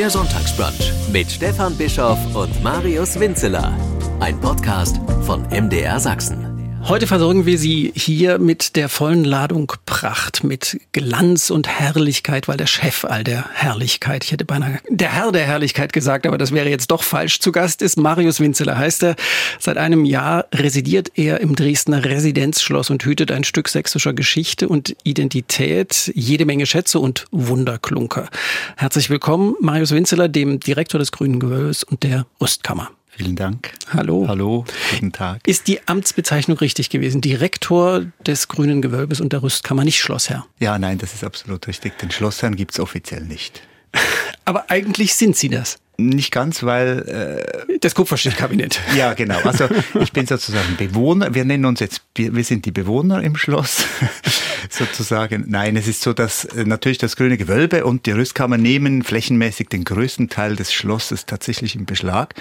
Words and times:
Der 0.00 0.08
Sonntagsbrunch 0.08 0.94
mit 1.12 1.30
Stefan 1.30 1.76
Bischoff 1.76 2.18
und 2.34 2.62
Marius 2.62 3.20
Winzeler. 3.20 3.76
Ein 4.18 4.40
Podcast 4.40 4.98
von 5.26 5.42
MDR 5.50 6.00
Sachsen. 6.00 6.49
Heute 6.82 7.06
versorgen 7.06 7.46
wir 7.46 7.56
Sie 7.56 7.92
hier 7.94 8.38
mit 8.38 8.74
der 8.74 8.88
vollen 8.88 9.24
Ladung 9.24 9.72
Pracht, 9.86 10.42
mit 10.42 10.80
Glanz 10.92 11.50
und 11.50 11.68
Herrlichkeit, 11.68 12.48
weil 12.48 12.56
der 12.56 12.66
Chef 12.66 13.04
all 13.04 13.22
der 13.22 13.44
Herrlichkeit, 13.52 14.24
ich 14.24 14.32
hätte 14.32 14.44
beinahe 14.44 14.80
der 14.88 15.12
Herr 15.12 15.30
der 15.30 15.46
Herrlichkeit 15.46 15.92
gesagt, 15.92 16.26
aber 16.26 16.38
das 16.38 16.52
wäre 16.52 16.68
jetzt 16.68 16.90
doch 16.90 17.02
falsch. 17.02 17.38
Zu 17.38 17.52
Gast 17.52 17.82
ist 17.82 17.96
Marius 17.96 18.40
Winzeler, 18.40 18.76
heißt 18.76 19.04
er. 19.04 19.16
Seit 19.60 19.76
einem 19.76 20.04
Jahr 20.04 20.46
residiert 20.52 21.12
er 21.14 21.40
im 21.40 21.54
Dresdner 21.54 22.04
Residenzschloss 22.04 22.90
und 22.90 23.04
hütet 23.04 23.30
ein 23.30 23.44
Stück 23.44 23.68
sächsischer 23.68 24.12
Geschichte 24.12 24.68
und 24.68 24.96
Identität, 25.04 26.10
jede 26.14 26.44
Menge 26.44 26.66
Schätze 26.66 26.98
und 26.98 27.26
Wunderklunker. 27.30 28.28
Herzlich 28.76 29.10
willkommen, 29.10 29.54
Marius 29.60 29.92
Winzeler, 29.92 30.28
dem 30.28 30.58
Direktor 30.58 30.98
des 30.98 31.12
Grünen 31.12 31.38
Gewölbes 31.38 31.84
und 31.84 32.02
der 32.02 32.26
Rüstkammer. 32.40 32.90
Vielen 33.20 33.36
Dank. 33.36 33.72
Hallo. 33.92 34.24
Hallo, 34.28 34.64
guten 34.92 35.12
Tag. 35.12 35.46
Ist 35.46 35.66
die 35.66 35.86
Amtsbezeichnung 35.86 36.56
richtig 36.56 36.88
gewesen? 36.88 37.20
Direktor 37.20 38.06
des 38.26 38.48
Grünen 38.48 38.80
Gewölbes 38.80 39.20
und 39.20 39.34
der 39.34 39.42
Rüstkammer, 39.42 39.84
nicht 39.84 40.00
Schlossherr? 40.00 40.46
Ja, 40.58 40.78
nein, 40.78 40.96
das 40.96 41.12
ist 41.12 41.22
absolut 41.22 41.66
richtig. 41.66 41.98
Den 41.98 42.10
Schlossherrn 42.10 42.56
gibt 42.56 42.72
es 42.72 42.80
offiziell 42.80 43.20
nicht. 43.24 43.60
Aber 44.46 44.70
eigentlich 44.70 45.14
sind 45.16 45.36
Sie 45.36 45.50
das. 45.50 45.78
Nicht 46.08 46.32
ganz, 46.32 46.62
weil... 46.62 47.66
Äh, 47.68 47.76
das 47.80 47.94
Kupferstich-Kabinett. 47.94 48.80
Ja, 48.96 49.14
genau. 49.14 49.38
Also 49.44 49.68
ich 50.00 50.12
bin 50.12 50.26
sozusagen 50.26 50.76
Bewohner. 50.76 51.34
Wir 51.34 51.44
nennen 51.44 51.64
uns 51.64 51.80
jetzt, 51.80 52.02
wir 52.14 52.44
sind 52.44 52.66
die 52.66 52.72
Bewohner 52.72 53.22
im 53.22 53.36
Schloss 53.36 53.84
sozusagen. 54.70 55.44
Nein, 55.48 55.76
es 55.76 55.86
ist 55.86 56.02
so, 56.02 56.12
dass 56.12 56.44
äh, 56.44 56.64
natürlich 56.64 56.98
das 56.98 57.16
grüne 57.16 57.36
Gewölbe 57.36 57.84
und 57.84 58.06
die 58.06 58.10
Rüstkammer 58.10 58.58
nehmen 58.58 59.02
flächenmäßig 59.02 59.68
den 59.68 59.84
größten 59.84 60.28
Teil 60.28 60.56
des 60.56 60.72
Schlosses 60.72 61.26
tatsächlich 61.26 61.76
in 61.76 61.86
Beschlag. 61.86 62.34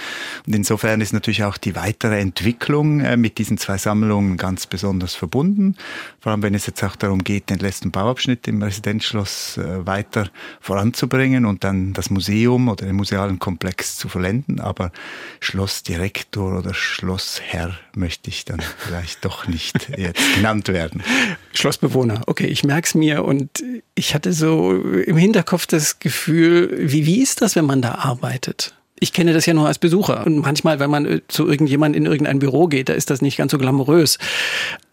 Und 0.46 0.56
insofern 0.56 1.02
ist 1.02 1.14
natürlich 1.14 1.44
auch 1.44 1.58
die 1.58 1.76
weitere 1.76 2.20
Entwicklung 2.20 3.00
äh, 3.02 3.16
mit 3.16 3.38
diesen 3.38 3.58
zwei 3.58 3.78
Sammlungen 3.78 4.38
ganz 4.38 4.66
besonders 4.66 5.16
verbunden. 5.16 5.76
Vor 6.20 6.32
allem, 6.32 6.42
wenn 6.42 6.56
es 6.56 6.66
jetzt 6.66 6.84
auch 6.84 6.96
darum 6.96 7.24
geht, 7.24 7.50
den 7.50 7.60
letzten 7.60 7.92
Bauabschnitt 7.92 8.48
im 8.48 8.62
Residenzschloss 8.62 9.58
äh, 9.58 9.86
weiter 9.86 10.30
voranzubringen 10.60 11.46
und 11.46 11.64
dann 11.64 11.94
das 11.94 12.10
Museum 12.10 12.68
oder 12.68 12.86
den 12.86 12.96
musealen 12.96 13.40
Komplex 13.50 13.98
zu 13.98 14.10
vollenden. 14.10 14.60
Aber 14.60 14.92
Schlossdirektor 15.40 16.60
oder 16.60 16.76
Schlossherr 16.76 17.80
möchte 17.96 18.30
ich 18.30 18.46
dann 18.46 18.62
vielleicht 18.78 19.26
doch 19.26 19.48
nicht 19.48 19.90
jetzt 19.98 20.36
genannt 20.36 20.68
werden. 20.68 21.02
Schlossbewohner, 21.54 22.22
okay, 22.28 22.46
ich 22.46 22.64
merke 22.64 22.86
es 22.86 22.94
mir 22.94 23.26
und 23.26 23.64
ich 23.96 24.14
hatte 24.14 24.34
so 24.34 24.74
im 24.76 25.18
Hinterkopf 25.18 25.66
das 25.66 25.98
Gefühl, 25.98 26.78
wie, 26.80 27.08
wie 27.08 27.24
ist 27.24 27.42
das, 27.42 27.56
wenn 27.56 27.66
man 27.66 27.82
da 27.82 27.96
arbeitet? 27.96 28.76
Ich 29.00 29.14
kenne 29.14 29.34
das 29.34 29.48
ja 29.48 29.56
nur 29.56 29.66
als 29.66 29.80
Besucher 29.80 30.28
und 30.28 30.38
manchmal, 30.38 30.80
wenn 30.80 30.92
man 30.92 31.22
zu 31.28 31.48
irgendjemand 31.48 31.96
in 31.96 32.06
irgendein 32.06 32.38
Büro 32.38 32.68
geht, 32.68 32.90
da 32.90 32.94
ist 32.94 33.10
das 33.10 33.22
nicht 33.24 33.38
ganz 33.38 33.52
so 33.52 33.58
glamourös. 33.58 34.20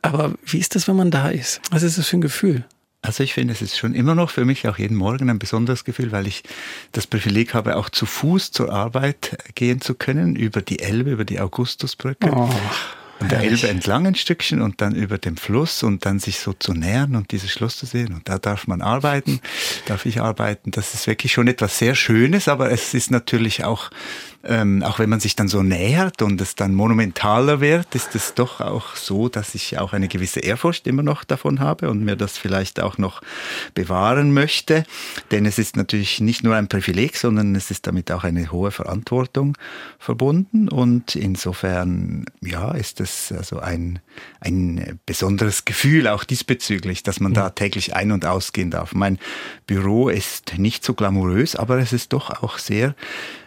Aber 0.01 0.35
wie 0.47 0.59
ist 0.59 0.77
das, 0.77 0.89
wenn 0.89 0.97
man 0.97 1.11
da 1.11 1.29
ist? 1.29 1.61
Was 1.71 1.83
ist 1.83 1.99
das 1.99 2.07
für 2.07 2.17
ein 2.17 2.23
Gefühl? 2.23 2.65
Also 3.07 3.23
ich 3.23 3.35
finde, 3.35 3.53
es 3.53 3.63
ist 3.63 3.79
schon 3.79 3.95
immer 3.95 4.17
noch 4.17 4.31
für 4.31 4.45
mich 4.45 4.67
auch 4.67 4.79
jeden 4.79 4.97
Morgen 4.97 5.31
ein 5.31 5.39
besonderes 5.39 5.85
Gefühl, 5.85 6.11
weil 6.11 6.27
ich 6.27 6.43
das 6.91 7.07
Privileg 7.07 7.55
habe, 7.55 7.77
auch 7.77 7.89
zu 7.89 8.05
Fuß 8.05 8.51
zur 8.51 8.73
Arbeit 8.73 9.39
gehen 9.55 9.81
zu 9.81 9.95
können, 9.95 10.35
über 10.35 10.61
die 10.61 10.81
Elbe, 10.81 11.11
über 11.13 11.25
die 11.25 11.39
Augustusbrücke. 11.39 12.33
Oh. 12.35 12.51
Und 13.21 13.33
der 13.33 13.41
Elbe 13.41 13.69
entlang 13.69 14.07
ein 14.07 14.15
Stückchen 14.17 14.61
und 14.61 14.81
dann 14.81 14.95
über 14.95 15.19
dem 15.19 15.37
Fluss 15.37 15.83
und 15.83 16.05
dann 16.05 16.19
sich 16.19 16.41
so 16.41 16.53
zu 16.53 16.75
nähern 16.75 17.17
und 17.17 17.31
dieses 17.31 17.51
Schloss 17.51 17.77
zu 17.77 17.87
sehen. 17.87 18.13
Und 18.13 18.29
da 18.29 18.39
darf 18.39 18.67
man 18.67 18.83
arbeiten, 18.83 19.41
darf 19.87 20.05
ich 20.05 20.21
arbeiten. 20.21 20.71
Das 20.73 20.93
ist 20.93 21.07
wirklich 21.07 21.33
schon 21.33 21.49
etwas 21.49 21.79
sehr 21.79 21.95
Schönes, 21.95 22.49
aber 22.49 22.71
es 22.73 22.93
ist 22.93 23.11
natürlich 23.11 23.65
auch 23.65 23.91
ähm, 24.49 24.83
auch 24.83 24.99
wenn 24.99 25.11
man 25.11 25.21
sich 25.21 25.37
dann 25.37 25.49
so 25.49 25.63
nähert 25.63 26.23
und 26.23 26.41
es 26.41 26.55
dann 26.55 26.75
monumentaler 26.75 27.61
wird, 27.61 27.95
ist 27.95 28.15
es 28.15 28.35
doch 28.35 28.61
auch 28.61 28.97
so, 28.97 29.29
dass 29.29 29.55
ich 29.55 29.79
auch 29.79 29.93
eine 29.93 30.09
gewisse 30.09 30.41
Ehrfurcht 30.41 30.87
immer 30.87 31.03
noch 31.03 31.25
davon 31.25 31.61
habe 31.61 31.91
und 31.91 32.05
mir 32.05 32.17
das 32.17 32.39
vielleicht 32.39 32.81
auch 32.81 32.99
noch 32.99 33.23
bewahren 33.75 34.33
möchte. 34.33 34.85
Denn 35.31 35.47
es 35.47 35.59
ist 35.59 35.77
natürlich 35.77 36.21
nicht 36.21 36.45
nur 36.45 36.55
ein 36.55 36.69
Privileg, 36.69 37.17
sondern 37.17 37.55
es 37.55 37.71
ist 37.71 37.87
damit 37.87 38.11
auch 38.13 38.25
eine 38.25 38.51
hohe 38.53 38.71
Verantwortung 38.71 39.57
verbunden. 39.99 40.69
Und 40.69 41.17
insofern, 41.17 42.27
ja, 42.41 42.73
ist 42.73 43.01
es 43.01 43.33
also 43.33 43.59
ein, 43.59 43.99
ein 44.41 45.01
besonderes 45.07 45.65
Gefühl 45.65 46.09
auch 46.09 46.25
diesbezüglich, 46.25 47.03
dass 47.03 47.21
man 47.21 47.35
da 47.35 47.51
täglich 47.51 47.95
ein- 47.95 48.13
und 48.13 48.25
ausgehen 48.25 48.71
darf. 48.71 48.95
Mein 48.95 49.19
Büro 49.67 50.09
ist 50.09 50.59
nicht 50.59 50.85
so 50.85 50.95
glamourös, 50.95 51.57
aber 51.57 51.79
es 51.79 51.93
ist 51.93 52.13
doch 52.13 52.43
auch 52.43 52.59
sehr 52.59 52.95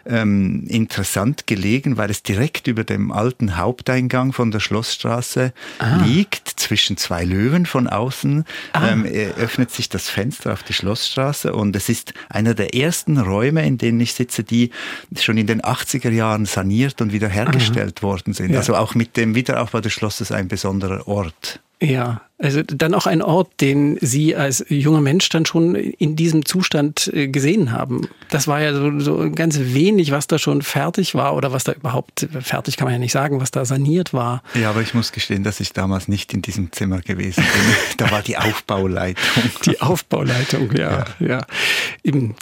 ähm, 0.09 0.65
interessant 0.67 1.47
gelegen, 1.47 1.97
weil 1.97 2.09
es 2.09 2.23
direkt 2.23 2.67
über 2.67 2.83
dem 2.83 3.11
alten 3.11 3.57
Haupteingang 3.57 4.33
von 4.33 4.51
der 4.51 4.59
Schlossstraße 4.59 5.53
ah. 5.79 6.03
liegt, 6.05 6.49
zwischen 6.49 6.97
zwei 6.97 7.23
Löwen 7.23 7.65
von 7.65 7.87
außen. 7.87 8.45
Ah. 8.73 8.89
Ähm, 8.89 9.05
öffnet 9.05 9.71
sich 9.71 9.89
das 9.89 10.09
Fenster 10.09 10.53
auf 10.53 10.63
die 10.63 10.73
Schlossstraße 10.73 11.53
und 11.53 11.75
es 11.75 11.89
ist 11.89 12.13
einer 12.29 12.53
der 12.53 12.75
ersten 12.75 13.17
Räume, 13.17 13.65
in 13.65 13.77
denen 13.77 13.99
ich 13.99 14.13
sitze, 14.13 14.43
die 14.43 14.71
schon 15.17 15.37
in 15.37 15.47
den 15.47 15.61
80er 15.61 16.09
Jahren 16.09 16.45
saniert 16.45 17.01
und 17.01 17.13
wiederhergestellt 17.13 17.99
Aha. 17.99 18.03
worden 18.03 18.33
sind. 18.33 18.51
Ja. 18.51 18.59
Also 18.59 18.75
auch 18.75 18.95
mit 18.95 19.15
dem 19.17 19.35
Wiederaufbau 19.35 19.81
des 19.81 19.93
Schlosses 19.93 20.31
ein 20.31 20.47
besonderer 20.47 21.07
Ort. 21.07 21.61
Ja, 21.81 22.21
also 22.37 22.61
dann 22.63 22.93
auch 22.93 23.05
ein 23.05 23.21
Ort, 23.21 23.61
den 23.61 23.97
Sie 24.01 24.35
als 24.35 24.65
junger 24.69 24.99
Mensch 25.01 25.27
dann 25.29 25.45
schon 25.45 25.75
in 25.75 26.15
diesem 26.15 26.45
Zustand 26.45 27.09
äh, 27.13 27.27
gesehen 27.27 27.71
haben. 27.71 28.07
Das 28.29 28.47
war 28.47 28.61
ja 28.61 28.73
so, 28.73 28.99
so 28.99 29.31
ganz 29.31 29.59
wenig, 29.59 30.11
was 30.11 30.27
da 30.27 30.39
schon 30.39 30.61
fertig 30.61 31.15
war 31.15 31.35
oder 31.35 31.51
was 31.51 31.63
da 31.63 31.71
überhaupt 31.71 32.27
fertig 32.41 32.77
kann 32.77 32.85
man 32.85 32.93
ja 32.93 32.99
nicht 32.99 33.13
sagen, 33.13 33.39
was 33.39 33.51
da 33.51 33.63
saniert 33.63 34.13
war. 34.13 34.41
Ja, 34.55 34.69
aber 34.69 34.81
ich 34.81 34.93
muss 34.93 35.11
gestehen, 35.11 35.43
dass 35.43 35.59
ich 35.59 35.71
damals 35.71 36.07
nicht 36.07 36.33
in 36.33 36.41
diesem 36.41 36.71
Zimmer 36.71 36.99
gewesen 37.01 37.43
bin. 37.43 37.75
da 37.97 38.11
war 38.11 38.21
die 38.21 38.37
Aufbauleitung. 38.37 39.43
Die 39.65 39.81
Aufbauleitung, 39.81 40.71
ja, 40.75 41.05
ja. 41.19 41.27
ja. 41.27 41.45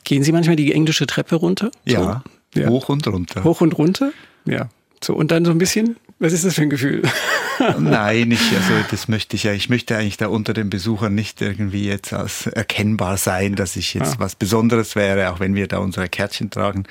Gehen 0.03 0.23
Sie 0.23 0.31
manchmal 0.31 0.55
die 0.55 0.73
englische 0.73 1.05
Treppe 1.05 1.35
runter? 1.35 1.71
So? 1.85 1.93
Ja, 1.93 2.23
ja, 2.55 2.69
hoch 2.69 2.89
und 2.89 3.07
runter. 3.07 3.43
Hoch 3.43 3.61
und 3.61 3.77
runter, 3.77 4.11
ja. 4.45 4.69
So, 5.03 5.15
und 5.15 5.31
dann 5.31 5.45
so 5.45 5.51
ein 5.51 5.59
bisschen, 5.59 5.95
was 6.19 6.33
ist 6.33 6.45
das 6.45 6.55
für 6.55 6.63
ein 6.63 6.69
Gefühl? 6.69 7.03
Nein, 7.79 8.31
ich, 8.31 8.51
also 8.55 8.73
das 8.89 9.07
möchte 9.07 9.35
ich 9.35 9.43
ja, 9.43 9.53
ich 9.53 9.69
möchte 9.69 9.95
eigentlich 9.95 10.17
da 10.17 10.27
unter 10.27 10.53
den 10.53 10.69
Besuchern 10.69 11.15
nicht 11.15 11.41
irgendwie 11.41 11.87
jetzt 11.87 12.13
als 12.13 12.47
erkennbar 12.47 13.17
sein, 13.17 13.55
dass 13.55 13.75
ich 13.75 13.93
jetzt 13.93 14.15
ah. 14.15 14.19
was 14.19 14.35
Besonderes 14.35 14.95
wäre, 14.95 15.31
auch 15.31 15.39
wenn 15.39 15.55
wir 15.55 15.67
da 15.67 15.77
unsere 15.79 16.09
Kärtchen 16.09 16.49
tragen. 16.49 16.83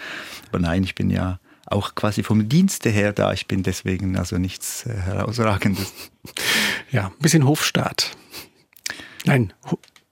Aber 0.48 0.58
nein, 0.58 0.84
ich 0.84 0.94
bin 0.94 1.10
ja 1.10 1.38
auch 1.66 1.94
quasi 1.94 2.22
vom 2.22 2.48
Dienste 2.48 2.90
her 2.90 3.12
da. 3.12 3.32
Ich 3.32 3.46
bin 3.46 3.62
deswegen 3.62 4.16
also 4.16 4.38
nichts 4.38 4.86
äh, 4.86 4.94
herausragendes. 4.94 5.92
Ja, 6.90 7.06
ein 7.06 7.18
bisschen 7.20 7.46
Hofstaat. 7.46 8.16
Nein, 9.26 9.52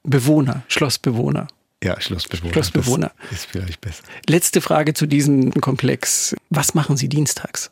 Bewohner, 0.05 0.63
Schlossbewohner. 0.69 1.49
Ja, 1.83 2.01
Schlossbewohner. 2.01 2.53
Schlossbewohner. 2.53 3.13
Das 3.31 3.41
ist 3.41 3.47
vielleicht 3.47 3.81
besser. 3.81 4.03
Letzte 4.29 4.61
Frage 4.61 4.95
zu 4.95 5.07
diesem 5.07 5.53
Komplex. 5.61 6.37
Was 6.51 6.75
machen 6.75 6.97
Sie 6.97 7.09
dienstags? 7.09 7.71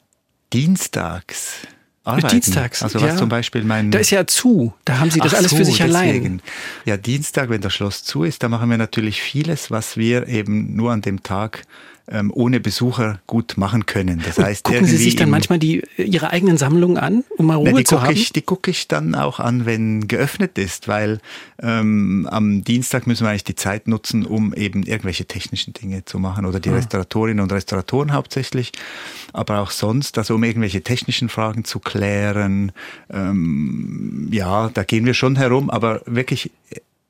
Dienstags? 0.53 1.67
Arbeiten. 2.05 2.29
Dienstags. 2.29 2.83
Also 2.83 3.01
was 3.01 3.11
ja. 3.11 3.17
zum 3.17 3.29
Beispiel 3.29 3.63
mein. 3.63 3.91
Da 3.93 4.01
ist 4.01 4.11
ja 4.11 4.27
zu. 4.27 4.75
Da 4.85 4.99
haben 4.99 5.11
Sie 5.11 5.21
das 5.21 5.35
Ach 5.35 5.39
alles 5.39 5.53
so, 5.53 5.57
für 5.57 5.65
sich 5.65 5.79
deswegen. 5.79 5.97
allein. 5.97 6.43
Ja, 6.85 6.97
Dienstag, 6.97 7.49
wenn 7.49 7.61
das 7.61 7.75
Schloss 7.75 8.03
zu 8.03 8.25
ist, 8.25 8.43
da 8.43 8.49
machen 8.49 8.69
wir 8.71 8.79
natürlich 8.79 9.23
vieles, 9.23 9.71
was 9.71 9.97
wir 9.97 10.27
eben 10.27 10.75
nur 10.75 10.91
an 10.91 11.03
dem 11.03 11.23
Tag 11.23 11.63
ähm, 12.13 12.31
ohne 12.35 12.61
Besucher 12.61 13.21
gut 13.27 13.55
machen 13.57 13.87
können. 13.87 14.23
Das 14.25 14.39
heißt, 14.39 14.65
gucken 14.65 14.85
Sie 14.85 14.99
sich 14.99 15.17
dann 15.17 15.31
manchmal 15.31 15.59
die, 15.59 15.83
Ihre 15.97 16.31
eigenen 16.31 16.59
Sammlungen 16.59 16.99
an, 16.99 17.25
um 17.39 17.47
mal 17.47 17.57
Ruhe 17.57 17.71
na, 17.73 17.79
die 17.79 17.85
zu 17.85 18.03
haben? 18.03 18.13
Ich, 18.13 18.33
die 18.33 18.43
gucke 18.43 18.71
ich 18.71 18.87
dann 18.87 19.15
auch 19.15 19.41
an, 19.41 19.65
wenn 19.65 20.09
geöffnet 20.09 20.59
ist, 20.59 20.89
weil 20.89 21.21
ähm, 21.61 22.29
am 22.31 22.63
Dienstag 22.65 23.07
müssen 23.07 23.25
wir 23.25 23.31
eigentlich 23.31 23.45
die 23.45 23.55
Zeit 23.55 23.89
nutzen, 23.89 24.27
um 24.27 24.53
eben 24.53 24.83
irgendwelche 24.83 25.25
technischen 25.25 25.73
Dinge 25.73 26.05
zu 26.05 26.19
machen 26.19 26.45
oder 26.45 26.61
die 26.61 26.69
ah. 26.69 26.75
Restauratorinnen 26.75 27.43
und 27.43 27.51
Restauratoren 27.51 28.13
hauptsächlich, 28.13 28.73
aber 29.33 29.61
auch 29.61 29.71
sonst, 29.71 30.19
also 30.19 30.35
um 30.35 30.45
irgendwelche 30.45 30.83
technischen 30.83 31.31
Fragen 31.31 31.65
zu 31.65 31.79
klären. 31.79 32.73
Ähm, 33.11 34.29
ja, 34.31 34.69
da 34.69 34.85
gehen 34.85 35.07
wir 35.07 35.15
schon 35.15 35.37
herum, 35.37 35.71
aber 35.71 36.03
wirklich 36.05 36.51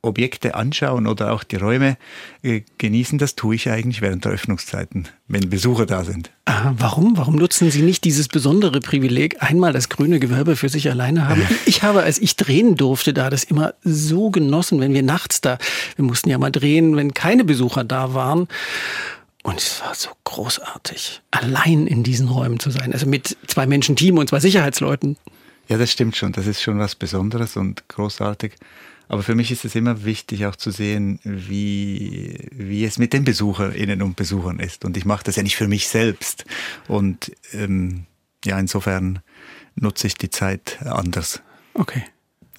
Objekte 0.02 0.56
anschauen 0.56 1.06
oder 1.06 1.32
auch 1.32 1.44
die 1.44 1.56
Räume 1.56 1.96
äh, 2.42 2.62
genießen, 2.78 3.18
das 3.18 3.36
tue 3.36 3.54
ich 3.54 3.70
eigentlich 3.70 4.02
während 4.02 4.24
der 4.24 4.32
Öffnungszeiten, 4.32 5.08
wenn 5.28 5.48
Besucher 5.48 5.86
da 5.86 6.04
sind. 6.04 6.30
Ah, 6.44 6.72
warum? 6.76 7.16
Warum 7.16 7.36
nutzen 7.36 7.70
Sie 7.70 7.82
nicht 7.82 8.02
dieses 8.02 8.26
besondere 8.26 8.80
Privileg, 8.80 9.40
einmal 9.40 9.72
das 9.72 9.88
grüne 9.88 10.18
Gewölbe 10.18 10.56
für 10.56 10.68
sich 10.68 10.90
alleine 10.90 11.28
haben? 11.28 11.46
Ich 11.66 11.84
habe, 11.84 12.02
als 12.02 12.18
ich 12.18 12.34
drehen 12.34 12.76
durfte, 12.76 13.14
da 13.14 13.30
das 13.30 13.44
immer 13.44 13.74
so 13.84 14.30
genossen, 14.30 14.80
wenn 14.80 14.92
wir 14.92 15.04
nachts 15.04 15.40
da, 15.40 15.58
wir 15.96 16.04
mussten 16.04 16.28
ja 16.28 16.38
mal 16.38 16.50
drehen, 16.50 16.96
wenn 16.96 17.14
keine 17.14 17.44
Besucher 17.44 17.84
da 17.84 18.12
waren. 18.12 18.48
Und 19.44 19.58
es 19.58 19.80
war 19.80 19.94
so 19.94 20.10
großartig, 20.24 21.20
allein 21.30 21.86
in 21.86 22.02
diesen 22.02 22.28
Räumen 22.28 22.58
zu 22.60 22.70
sein. 22.70 22.92
Also 22.92 23.06
mit 23.06 23.36
zwei 23.46 23.66
Menschen 23.66 23.96
Team 23.96 24.18
und 24.18 24.28
zwei 24.28 24.40
Sicherheitsleuten. 24.40 25.16
Ja, 25.68 25.78
das 25.78 25.90
stimmt 25.92 26.16
schon. 26.16 26.32
Das 26.32 26.46
ist 26.46 26.60
schon 26.60 26.78
was 26.78 26.94
Besonderes 26.94 27.56
und 27.56 27.88
großartig. 27.88 28.54
Aber 29.12 29.22
für 29.22 29.34
mich 29.34 29.50
ist 29.50 29.66
es 29.66 29.74
immer 29.74 30.06
wichtig 30.06 30.46
auch 30.46 30.56
zu 30.56 30.70
sehen, 30.70 31.20
wie, 31.22 32.48
wie 32.50 32.82
es 32.86 32.98
mit 32.98 33.12
den 33.12 33.24
Besucherinnen 33.24 34.00
und 34.00 34.16
Besuchern 34.16 34.58
ist. 34.58 34.86
Und 34.86 34.96
ich 34.96 35.04
mache 35.04 35.22
das 35.22 35.36
ja 35.36 35.42
nicht 35.42 35.56
für 35.56 35.68
mich 35.68 35.88
selbst. 35.88 36.46
Und 36.88 37.30
ähm, 37.52 38.06
ja, 38.42 38.58
insofern 38.58 39.18
nutze 39.74 40.06
ich 40.06 40.14
die 40.14 40.30
Zeit 40.30 40.78
anders. 40.86 41.42
Okay. 41.74 42.04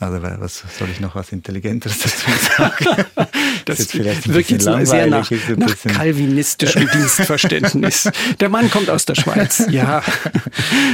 Also 0.03 0.21
was 0.21 0.63
soll 0.77 0.89
ich 0.91 0.99
noch 0.99 1.15
was 1.15 1.31
Intelligenteres 1.31 1.99
dazu 1.99 2.31
sagen? 2.57 3.05
das, 3.65 3.77
das 3.87 3.93
wirkt 4.27 4.51
jetzt 4.51 4.63
sehr 4.63 5.07
nach, 5.07 5.29
nach 5.57 5.77
kalvinistischem 5.83 6.89
Dienstverständnis. 6.93 8.09
Der 8.39 8.49
Mann 8.49 8.69
kommt 8.69 8.89
aus 8.89 9.05
der 9.05 9.15
Schweiz. 9.15 9.63
Ja, 9.73 10.03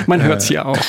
man 0.07 0.21
hört 0.21 0.41
es 0.41 0.49
ja 0.49 0.63
auch. 0.63 0.79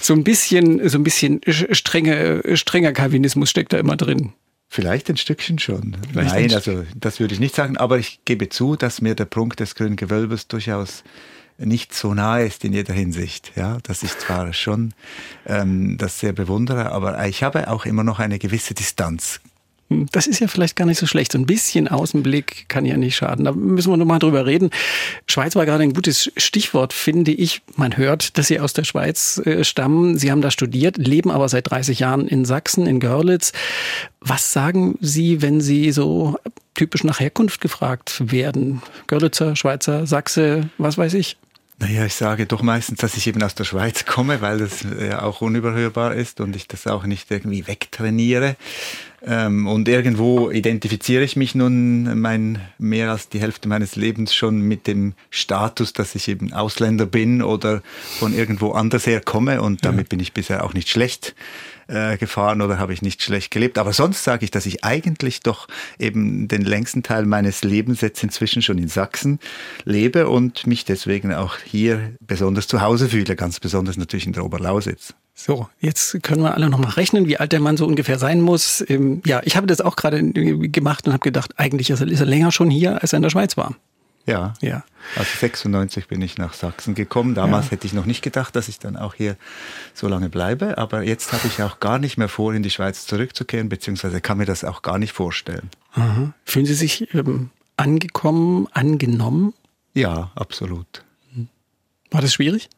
So 0.00 0.12
ein 0.12 0.22
bisschen, 0.22 0.86
so 0.88 0.98
ein 0.98 1.04
bisschen 1.04 1.40
strenge, 1.46 2.42
strenger 2.54 2.92
Calvinismus 2.92 3.48
steckt 3.48 3.72
da 3.72 3.78
immer 3.78 3.96
drin. 3.96 4.32
Vielleicht 4.68 5.08
ein 5.08 5.16
Stückchen 5.16 5.58
schon. 5.58 5.96
Vielleicht 6.12 6.34
Nein, 6.34 6.52
also 6.52 6.84
das 6.94 7.20
würde 7.20 7.34
ich 7.34 7.40
nicht 7.40 7.54
sagen, 7.54 7.76
aber 7.76 7.98
ich 7.98 8.20
gebe 8.24 8.48
zu, 8.48 8.76
dass 8.76 9.00
mir 9.00 9.14
der 9.14 9.24
Prunk 9.24 9.56
des 9.56 9.74
grünen 9.74 9.96
Gewölbes 9.96 10.46
durchaus 10.46 11.04
nicht 11.60 11.94
so 11.94 12.14
nahe 12.14 12.46
ist 12.46 12.64
in 12.64 12.72
jeder 12.72 12.94
Hinsicht. 12.94 13.52
Ja, 13.56 13.78
dass 13.82 14.02
ich 14.02 14.16
zwar 14.18 14.52
schon 14.52 14.94
ähm, 15.46 15.98
das 15.98 16.20
sehr 16.20 16.32
bewundere, 16.32 16.92
aber 16.92 17.26
ich 17.26 17.42
habe 17.42 17.68
auch 17.68 17.86
immer 17.86 18.04
noch 18.04 18.18
eine 18.18 18.38
gewisse 18.38 18.74
Distanz 18.74 19.40
hm, 19.90 20.06
das 20.12 20.26
ist 20.26 20.38
ja 20.38 20.46
vielleicht 20.46 20.76
gar 20.76 20.86
nicht 20.86 20.98
so 20.98 21.06
schlecht. 21.06 21.32
So 21.32 21.38
ein 21.38 21.46
bisschen 21.46 21.88
Außenblick 21.88 22.68
kann 22.68 22.86
ja 22.86 22.96
nicht 22.96 23.16
schaden. 23.16 23.44
Da 23.44 23.52
müssen 23.52 23.90
wir 23.90 23.96
nochmal 23.96 24.20
drüber 24.20 24.46
reden. 24.46 24.70
Schweiz 25.26 25.56
war 25.56 25.66
gerade 25.66 25.82
ein 25.82 25.92
gutes 25.92 26.32
Stichwort, 26.36 26.92
finde 26.92 27.32
ich. 27.32 27.62
Man 27.76 27.96
hört, 27.96 28.38
dass 28.38 28.46
Sie 28.46 28.60
aus 28.60 28.72
der 28.72 28.84
Schweiz 28.84 29.42
äh, 29.44 29.64
stammen. 29.64 30.16
Sie 30.16 30.30
haben 30.30 30.42
da 30.42 30.50
studiert, 30.50 30.96
leben 30.96 31.30
aber 31.30 31.48
seit 31.48 31.70
30 31.70 31.98
Jahren 31.98 32.28
in 32.28 32.44
Sachsen, 32.44 32.86
in 32.86 33.00
Görlitz. 33.00 33.52
Was 34.20 34.52
sagen 34.52 34.96
Sie, 35.00 35.42
wenn 35.42 35.60
Sie 35.60 35.90
so 35.90 36.38
typisch 36.74 37.04
nach 37.04 37.18
Herkunft 37.18 37.60
gefragt 37.60 38.30
werden? 38.30 38.82
Görlitzer, 39.08 39.56
Schweizer, 39.56 40.06
Sachse, 40.06 40.70
was 40.78 40.96
weiß 40.96 41.14
ich? 41.14 41.36
Naja, 41.80 42.04
ich 42.04 42.12
sage 42.12 42.44
doch 42.44 42.60
meistens, 42.60 42.98
dass 42.98 43.16
ich 43.16 43.26
eben 43.26 43.42
aus 43.42 43.54
der 43.54 43.64
Schweiz 43.64 44.04
komme, 44.04 44.42
weil 44.42 44.58
das 44.58 44.84
ja 45.00 45.22
auch 45.22 45.40
unüberhörbar 45.40 46.14
ist 46.14 46.40
und 46.40 46.54
ich 46.54 46.68
das 46.68 46.86
auch 46.86 47.04
nicht 47.04 47.30
irgendwie 47.30 47.66
wegtrainiere. 47.66 48.56
Ähm, 49.26 49.66
und 49.66 49.88
irgendwo 49.88 50.50
identifiziere 50.50 51.24
ich 51.24 51.36
mich 51.36 51.54
nun 51.54 52.20
mein, 52.20 52.60
mehr 52.78 53.10
als 53.10 53.30
die 53.30 53.40
Hälfte 53.40 53.66
meines 53.66 53.96
Lebens 53.96 54.34
schon 54.34 54.60
mit 54.60 54.86
dem 54.86 55.14
Status, 55.30 55.94
dass 55.94 56.14
ich 56.14 56.28
eben 56.28 56.52
Ausländer 56.52 57.06
bin 57.06 57.42
oder 57.42 57.80
von 58.18 58.34
irgendwo 58.34 58.72
anders 58.72 59.06
her 59.06 59.22
komme 59.22 59.62
und 59.62 59.82
damit 59.82 60.10
bin 60.10 60.20
ich 60.20 60.34
bisher 60.34 60.64
auch 60.64 60.74
nicht 60.74 60.90
schlecht 60.90 61.34
äh, 61.90 62.16
gefahren 62.16 62.62
oder 62.62 62.78
habe 62.78 62.92
ich 62.92 63.02
nicht 63.02 63.22
schlecht 63.22 63.50
gelebt. 63.50 63.78
Aber 63.78 63.92
sonst 63.92 64.24
sage 64.24 64.44
ich, 64.44 64.50
dass 64.50 64.66
ich 64.66 64.84
eigentlich 64.84 65.40
doch 65.40 65.68
eben 65.98 66.48
den 66.48 66.62
längsten 66.62 67.02
Teil 67.02 67.26
meines 67.26 67.64
Lebens 67.64 68.00
jetzt 68.00 68.22
inzwischen 68.22 68.62
schon 68.62 68.78
in 68.78 68.88
Sachsen 68.88 69.38
lebe 69.84 70.28
und 70.28 70.66
mich 70.66 70.84
deswegen 70.84 71.34
auch 71.34 71.56
hier 71.58 72.12
besonders 72.20 72.68
zu 72.68 72.80
Hause 72.80 73.08
fühle, 73.08 73.36
ganz 73.36 73.60
besonders 73.60 73.96
natürlich 73.96 74.26
in 74.26 74.32
der 74.32 74.44
Oberlausitz. 74.44 75.14
So, 75.34 75.68
jetzt 75.80 76.22
können 76.22 76.42
wir 76.42 76.54
alle 76.54 76.68
noch 76.68 76.78
mal 76.78 76.90
rechnen, 76.90 77.26
wie 77.26 77.38
alt 77.38 77.52
der 77.52 77.60
Mann 77.60 77.76
so 77.76 77.86
ungefähr 77.86 78.18
sein 78.18 78.40
muss. 78.40 78.84
Ähm, 78.88 79.22
ja, 79.24 79.40
ich 79.44 79.56
habe 79.56 79.66
das 79.66 79.80
auch 79.80 79.96
gerade 79.96 80.22
gemacht 80.22 81.06
und 81.06 81.12
habe 81.12 81.22
gedacht, 81.22 81.54
eigentlich 81.56 81.90
ist 81.90 82.00
er 82.00 82.26
länger 82.26 82.52
schon 82.52 82.70
hier, 82.70 83.00
als 83.02 83.12
er 83.12 83.18
in 83.18 83.22
der 83.22 83.30
Schweiz 83.30 83.56
war. 83.56 83.74
Ja. 84.30 84.54
ja. 84.60 84.84
Also 85.16 85.30
96 85.38 86.08
bin 86.08 86.20
ich 86.22 86.38
nach 86.38 86.52
Sachsen 86.52 86.94
gekommen. 86.94 87.34
Damals 87.34 87.66
ja. 87.66 87.72
hätte 87.72 87.86
ich 87.86 87.92
noch 87.92 88.06
nicht 88.06 88.22
gedacht, 88.22 88.54
dass 88.56 88.68
ich 88.68 88.78
dann 88.78 88.96
auch 88.96 89.14
hier 89.14 89.36
so 89.94 90.08
lange 90.08 90.28
bleibe. 90.28 90.78
Aber 90.78 91.02
jetzt 91.02 91.32
habe 91.32 91.46
ich 91.46 91.62
auch 91.62 91.80
gar 91.80 91.98
nicht 91.98 92.16
mehr 92.16 92.28
vor, 92.28 92.54
in 92.54 92.62
die 92.62 92.70
Schweiz 92.70 93.06
zurückzukehren, 93.06 93.68
beziehungsweise 93.68 94.20
kann 94.20 94.38
mir 94.38 94.46
das 94.46 94.64
auch 94.64 94.82
gar 94.82 94.98
nicht 94.98 95.12
vorstellen. 95.12 95.70
Aha. 95.92 96.32
Fühlen 96.44 96.66
Sie 96.66 96.74
sich 96.74 97.12
ähm, 97.14 97.50
angekommen, 97.76 98.68
angenommen? 98.72 99.54
Ja, 99.94 100.30
absolut. 100.34 101.04
War 102.10 102.20
das 102.20 102.34
schwierig? 102.34 102.68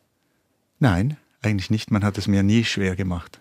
Nein, 0.78 1.16
eigentlich 1.42 1.70
nicht. 1.70 1.90
Man 1.90 2.04
hat 2.04 2.18
es 2.18 2.26
mir 2.26 2.42
nie 2.42 2.64
schwer 2.64 2.96
gemacht. 2.96 3.40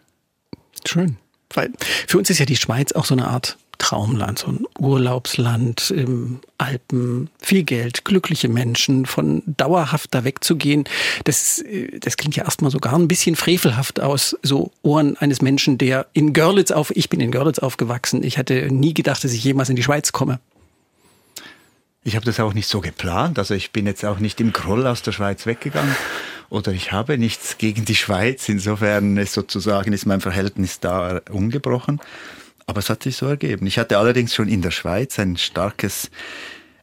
Schön. 0.85 1.17
Weil 1.53 1.71
für 2.07 2.17
uns 2.17 2.29
ist 2.29 2.39
ja 2.39 2.45
die 2.45 2.55
Schweiz 2.55 2.93
auch 2.93 3.05
so 3.05 3.13
eine 3.13 3.27
Art 3.27 3.57
Traumland, 3.81 4.37
so 4.37 4.47
ein 4.47 4.65
Urlaubsland 4.77 5.89
im 5.89 6.39
Alpen, 6.59 7.31
viel 7.41 7.63
Geld, 7.63 8.05
glückliche 8.05 8.47
Menschen, 8.47 9.07
von 9.07 9.41
dauerhaft 9.45 10.13
da 10.13 10.23
wegzugehen. 10.23 10.83
Das, 11.23 11.63
das 11.99 12.15
klingt 12.15 12.35
ja 12.35 12.43
erstmal 12.43 12.69
sogar 12.69 12.93
ein 12.93 13.07
bisschen 13.07 13.35
frevelhaft 13.35 13.99
aus, 13.99 14.37
so 14.43 14.71
Ohren 14.83 15.17
eines 15.17 15.41
Menschen, 15.41 15.79
der 15.79 16.05
in 16.13 16.31
Görlitz 16.31 16.69
auf, 16.69 16.95
ich 16.95 17.09
bin 17.09 17.19
in 17.19 17.31
Görlitz 17.31 17.57
aufgewachsen. 17.57 18.23
Ich 18.23 18.37
hatte 18.37 18.67
nie 18.71 18.93
gedacht, 18.93 19.23
dass 19.23 19.33
ich 19.33 19.43
jemals 19.43 19.69
in 19.69 19.75
die 19.75 19.83
Schweiz 19.83 20.11
komme. 20.11 20.39
Ich 22.03 22.15
habe 22.15 22.25
das 22.25 22.39
auch 22.39 22.53
nicht 22.53 22.67
so 22.67 22.81
geplant. 22.81 23.39
Also 23.39 23.55
ich 23.55 23.71
bin 23.71 23.87
jetzt 23.87 24.05
auch 24.05 24.19
nicht 24.19 24.39
im 24.39 24.53
Groll 24.53 24.85
aus 24.85 25.01
der 25.01 25.11
Schweiz 25.11 25.47
weggegangen 25.47 25.95
oder 26.49 26.71
ich 26.71 26.91
habe 26.91 27.17
nichts 27.17 27.57
gegen 27.57 27.85
die 27.85 27.95
Schweiz. 27.95 28.47
Insofern 28.47 29.17
ist 29.17 29.33
sozusagen 29.33 29.91
ist 29.91 30.05
mein 30.05 30.21
Verhältnis 30.21 30.79
da 30.79 31.21
ungebrochen. 31.31 31.99
Aber 32.65 32.79
es 32.79 32.89
hat 32.89 33.03
sich 33.03 33.15
so 33.15 33.25
ergeben. 33.25 33.65
Ich 33.67 33.77
hatte 33.79 33.97
allerdings 33.97 34.33
schon 34.35 34.47
in 34.47 34.61
der 34.61 34.71
Schweiz 34.71 35.19
ein 35.19 35.37
starkes 35.37 36.09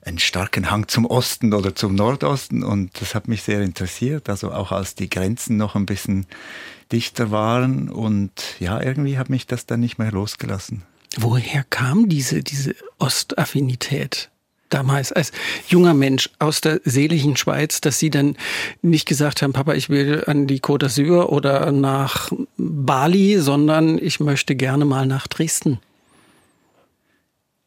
einen 0.09 0.19
starken 0.19 0.71
Hang 0.71 0.89
zum 0.89 1.05
Osten 1.07 1.53
oder 1.53 1.75
zum 1.75 1.95
Nordosten 1.95 2.63
und 2.63 3.01
das 3.01 3.15
hat 3.15 3.29
mich 3.29 3.43
sehr 3.43 3.61
interessiert, 3.61 4.29
also 4.29 4.53
auch 4.53 4.73
als 4.73 4.95
die 4.95 5.11
Grenzen 5.11 5.57
noch 5.57 5.75
ein 5.75 5.87
bisschen 5.87 6.27
dichter 6.91 7.31
waren 7.31 7.91
und 7.91 8.33
ja, 8.59 8.81
irgendwie 8.81 9.19
hat 9.19 9.29
mich 9.29 9.47
das 9.47 9.67
dann 9.67 9.81
nicht 9.81 9.99
mehr 9.99 10.11
losgelassen. 10.11 10.83
Woher 11.17 11.65
kam 11.65 12.09
diese, 12.09 12.43
diese 12.43 12.75
Ostaffinität? 12.99 14.31
Damals 14.69 15.13
als 15.13 15.33
junger 15.69 15.95
Mensch 15.95 16.31
aus 16.39 16.61
der 16.61 16.81
seligen 16.85 17.37
Schweiz, 17.37 17.81
dass 17.81 17.99
Sie 17.99 18.11
dann 18.11 18.37
nicht 18.83 19.07
gesagt 19.07 19.43
haben, 19.43 19.53
Papa, 19.53 19.75
ich 19.75 19.89
will 19.89 20.25
an 20.27 20.47
die 20.47 20.61
Côte 20.61 20.87
d'Azur 20.87 21.27
oder 21.31 21.73
nach 21.73 22.31
Bali, 22.57 23.39
sondern 23.39 23.99
ich 23.99 24.21
möchte 24.21 24.57
gerne 24.57 24.85
mal 24.85 25.07
nach 25.07 25.27
Dresden? 25.27 25.79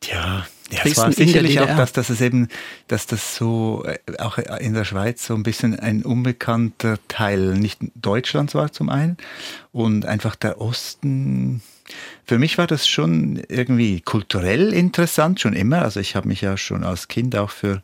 Ja, 0.04 0.46
ja, 0.72 0.80
es 0.86 0.98
war 0.98 1.12
sicherlich 1.12 1.60
auch, 1.60 1.76
dass, 1.76 1.92
dass 1.92 2.10
es 2.10 2.22
eben, 2.22 2.48
dass 2.88 3.06
das 3.06 3.36
so 3.36 3.84
äh, 3.86 4.00
auch 4.20 4.38
in 4.38 4.74
der 4.74 4.86
Schweiz 4.86 5.26
so 5.26 5.36
ein 5.36 5.44
bisschen 5.44 5.78
ein 5.78 6.04
unbekannter 6.04 6.98
Teil 7.08 7.56
nicht 7.56 7.80
Deutschlands 7.96 8.56
war 8.56 8.72
zum 8.72 8.90
einen 8.90 9.18
und 9.74 10.06
einfach 10.06 10.36
der 10.36 10.62
Osten 10.62 11.62
für 12.26 12.40
mich 12.40 12.58
war 12.58 12.68
das 12.68 12.88
schon 12.88 13.42
irgendwie 13.48 14.02
kulturell 14.02 14.74
interessant, 14.74 15.40
schon 15.40 15.54
immer. 15.54 15.82
Also 15.82 16.00
ich 16.00 16.16
habe 16.16 16.28
mich 16.28 16.42
ja 16.42 16.58
schon 16.58 16.84
als 16.84 17.08
Kind 17.08 17.36
auch 17.36 17.50
für 17.50 17.82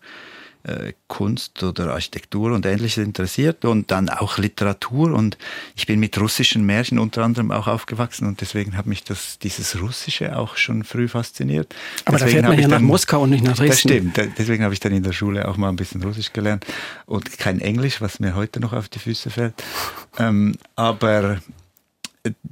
äh, 0.67 0.93
Kunst 1.07 1.63
oder 1.63 1.93
Architektur 1.93 2.51
und 2.51 2.65
ähnliches 2.65 3.03
interessiert 3.03 3.63
und 3.63 3.89
dann 3.89 4.09
auch 4.09 4.37
Literatur 4.37 5.13
und 5.13 5.37
ich 5.77 5.85
bin 5.85 5.99
mit 5.99 6.19
russischen 6.19 6.65
Märchen 6.65 6.99
unter 6.99 7.23
anderem 7.23 7.51
auch 7.51 7.67
aufgewachsen 7.67 8.27
und 8.27 8.41
deswegen 8.41 8.75
hat 8.75 8.85
mich 8.85 9.05
das 9.05 9.39
dieses 9.39 9.79
Russische 9.79 10.37
auch 10.37 10.57
schon 10.57 10.83
früh 10.83 11.07
fasziniert. 11.07 11.73
Aber 12.03 12.17
deswegen 12.17 12.41
da 12.43 12.49
fährt 12.49 12.59
man 12.59 12.59
ja 12.59 12.67
nach 12.67 12.85
Moskau 12.85 13.21
und 13.21 13.29
nicht 13.29 13.45
nach 13.45 13.55
Dresden. 13.55 14.13
Das 14.13 14.15
stimmt, 14.15 14.37
deswegen 14.37 14.63
habe 14.63 14.73
ich 14.73 14.81
dann 14.81 14.91
in 14.91 15.03
der 15.03 15.13
Schule 15.13 15.47
auch 15.47 15.55
mal 15.55 15.69
ein 15.69 15.77
bisschen 15.77 16.03
Russisch 16.03 16.33
gelernt 16.33 16.65
und 17.05 17.37
kein 17.39 17.61
Englisch, 17.61 18.01
was 18.01 18.19
mir 18.19 18.35
heute 18.35 18.59
noch 18.59 18.73
auf 18.73 18.89
die 18.89 18.99
Füße 18.99 19.29
fällt. 19.29 19.53
Ähm, 20.19 20.55
aber 20.75 21.39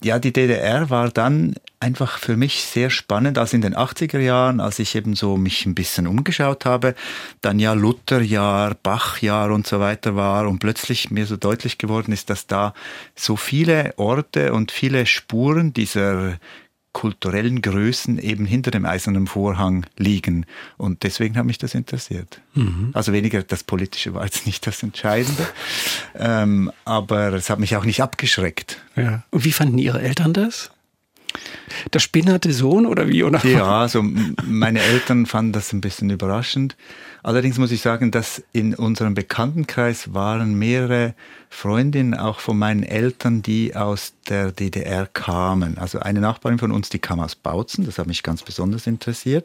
ja, 0.03 0.19
die 0.19 0.33
DDR 0.33 0.89
war 0.89 1.09
dann 1.09 1.55
einfach 1.79 2.17
für 2.17 2.35
mich 2.35 2.63
sehr 2.63 2.89
spannend, 2.89 3.37
als 3.37 3.53
in 3.53 3.61
den 3.61 3.75
80er 3.75 4.19
Jahren, 4.19 4.59
als 4.59 4.79
ich 4.79 4.95
eben 4.95 5.15
so 5.15 5.37
mich 5.37 5.65
ein 5.65 5.75
bisschen 5.75 6.07
umgeschaut 6.07 6.65
habe, 6.65 6.95
dann 7.41 7.59
ja 7.59 7.73
Lutherjahr, 7.73 8.75
Bachjahr 8.81 9.51
und 9.51 9.67
so 9.67 9.79
weiter 9.79 10.15
war 10.15 10.47
und 10.47 10.59
plötzlich 10.59 11.11
mir 11.11 11.25
so 11.25 11.37
deutlich 11.37 11.77
geworden 11.77 12.11
ist, 12.11 12.29
dass 12.29 12.47
da 12.47 12.73
so 13.15 13.35
viele 13.35 13.93
Orte 13.97 14.53
und 14.53 14.71
viele 14.71 15.05
Spuren 15.05 15.73
dieser 15.73 16.39
kulturellen 16.95 17.61
Größen 17.61 18.17
eben 18.17 18.45
hinter 18.45 18.71
dem 18.71 18.85
eisernen 18.85 19.27
Vorhang 19.27 19.85
liegen. 19.97 20.45
Und 20.77 21.03
deswegen 21.03 21.37
hat 21.37 21.45
mich 21.45 21.57
das 21.57 21.75
interessiert. 21.75 22.39
Mhm. 22.53 22.91
Also 22.93 23.11
weniger 23.11 23.43
das 23.43 23.65
Politische 23.65 24.13
war 24.13 24.23
jetzt 24.23 24.45
nicht 24.45 24.65
das 24.65 24.81
Entscheidende, 24.81 25.45
ähm, 26.15 26.71
aber 26.85 27.33
es 27.33 27.49
hat 27.49 27.59
mich 27.59 27.75
auch 27.75 27.83
nicht 27.83 28.01
abgeschreckt. 28.01 28.81
Ja. 28.95 29.23
Und 29.29 29.43
wie 29.43 29.51
fanden 29.51 29.77
Ihre 29.77 30.01
Eltern 30.01 30.31
das? 30.31 30.71
Der 31.91 31.99
spinnerte 31.99 32.53
Sohn 32.53 32.85
oder 32.85 33.09
wie? 33.09 33.23
Oder? 33.23 33.45
Ja, 33.45 33.81
also 33.81 34.01
meine 34.45 34.79
Eltern 34.79 35.25
fanden 35.25 35.51
das 35.51 35.73
ein 35.73 35.81
bisschen 35.81 36.09
überraschend. 36.09 36.77
Allerdings 37.25 37.57
muss 37.57 37.71
ich 37.71 37.81
sagen, 37.81 38.11
dass 38.11 38.43
in 38.53 38.75
unserem 38.75 39.15
Bekanntenkreis 39.15 40.13
waren 40.13 40.59
mehrere 40.59 41.15
Freundinnen 41.49 42.13
auch 42.13 42.39
von 42.39 42.55
meinen 42.55 42.83
Eltern, 42.83 43.41
die 43.41 43.75
aus 43.75 44.13
der 44.29 44.51
DDR 44.51 45.07
kamen. 45.07 45.79
Also 45.79 45.97
eine 45.97 46.21
Nachbarin 46.21 46.59
von 46.59 46.71
uns, 46.71 46.89
die 46.89 46.99
kam 46.99 47.19
aus 47.19 47.33
Bautzen, 47.33 47.83
das 47.83 47.97
hat 47.97 48.05
mich 48.05 48.21
ganz 48.21 48.43
besonders 48.43 48.85
interessiert, 48.85 49.43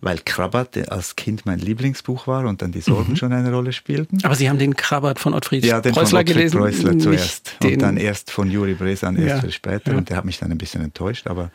weil 0.00 0.18
Krabbert 0.24 0.90
als 0.90 1.14
Kind 1.14 1.46
mein 1.46 1.60
Lieblingsbuch 1.60 2.26
war 2.26 2.46
und 2.46 2.62
dann 2.62 2.72
die 2.72 2.80
Sorgen 2.80 3.12
mhm. 3.12 3.16
schon 3.16 3.32
eine 3.32 3.52
Rolle 3.52 3.72
spielten. 3.72 4.18
Aber 4.24 4.34
Sie 4.34 4.48
haben 4.48 4.58
den 4.58 4.74
Krabbert 4.74 5.20
von 5.20 5.34
Ottfried 5.34 5.64
ja, 5.64 5.80
den 5.80 5.92
Preußler 5.92 6.08
von 6.08 6.18
Ottfried 6.18 6.36
gelesen? 6.36 6.58
Preußler 6.58 6.98
zuerst 6.98 7.56
und 7.62 7.80
dann 7.80 7.96
erst 7.96 8.32
von 8.32 8.50
Juri 8.50 8.74
Bresan 8.74 9.14
erst 9.14 9.28
ja, 9.28 9.40
viel 9.40 9.52
später 9.52 9.92
ja. 9.92 9.98
und 9.98 10.10
der 10.10 10.16
hat 10.16 10.24
mich 10.24 10.40
dann 10.40 10.50
ein 10.50 10.58
bisschen 10.58 10.82
enttäuscht, 10.82 11.28
aber 11.28 11.52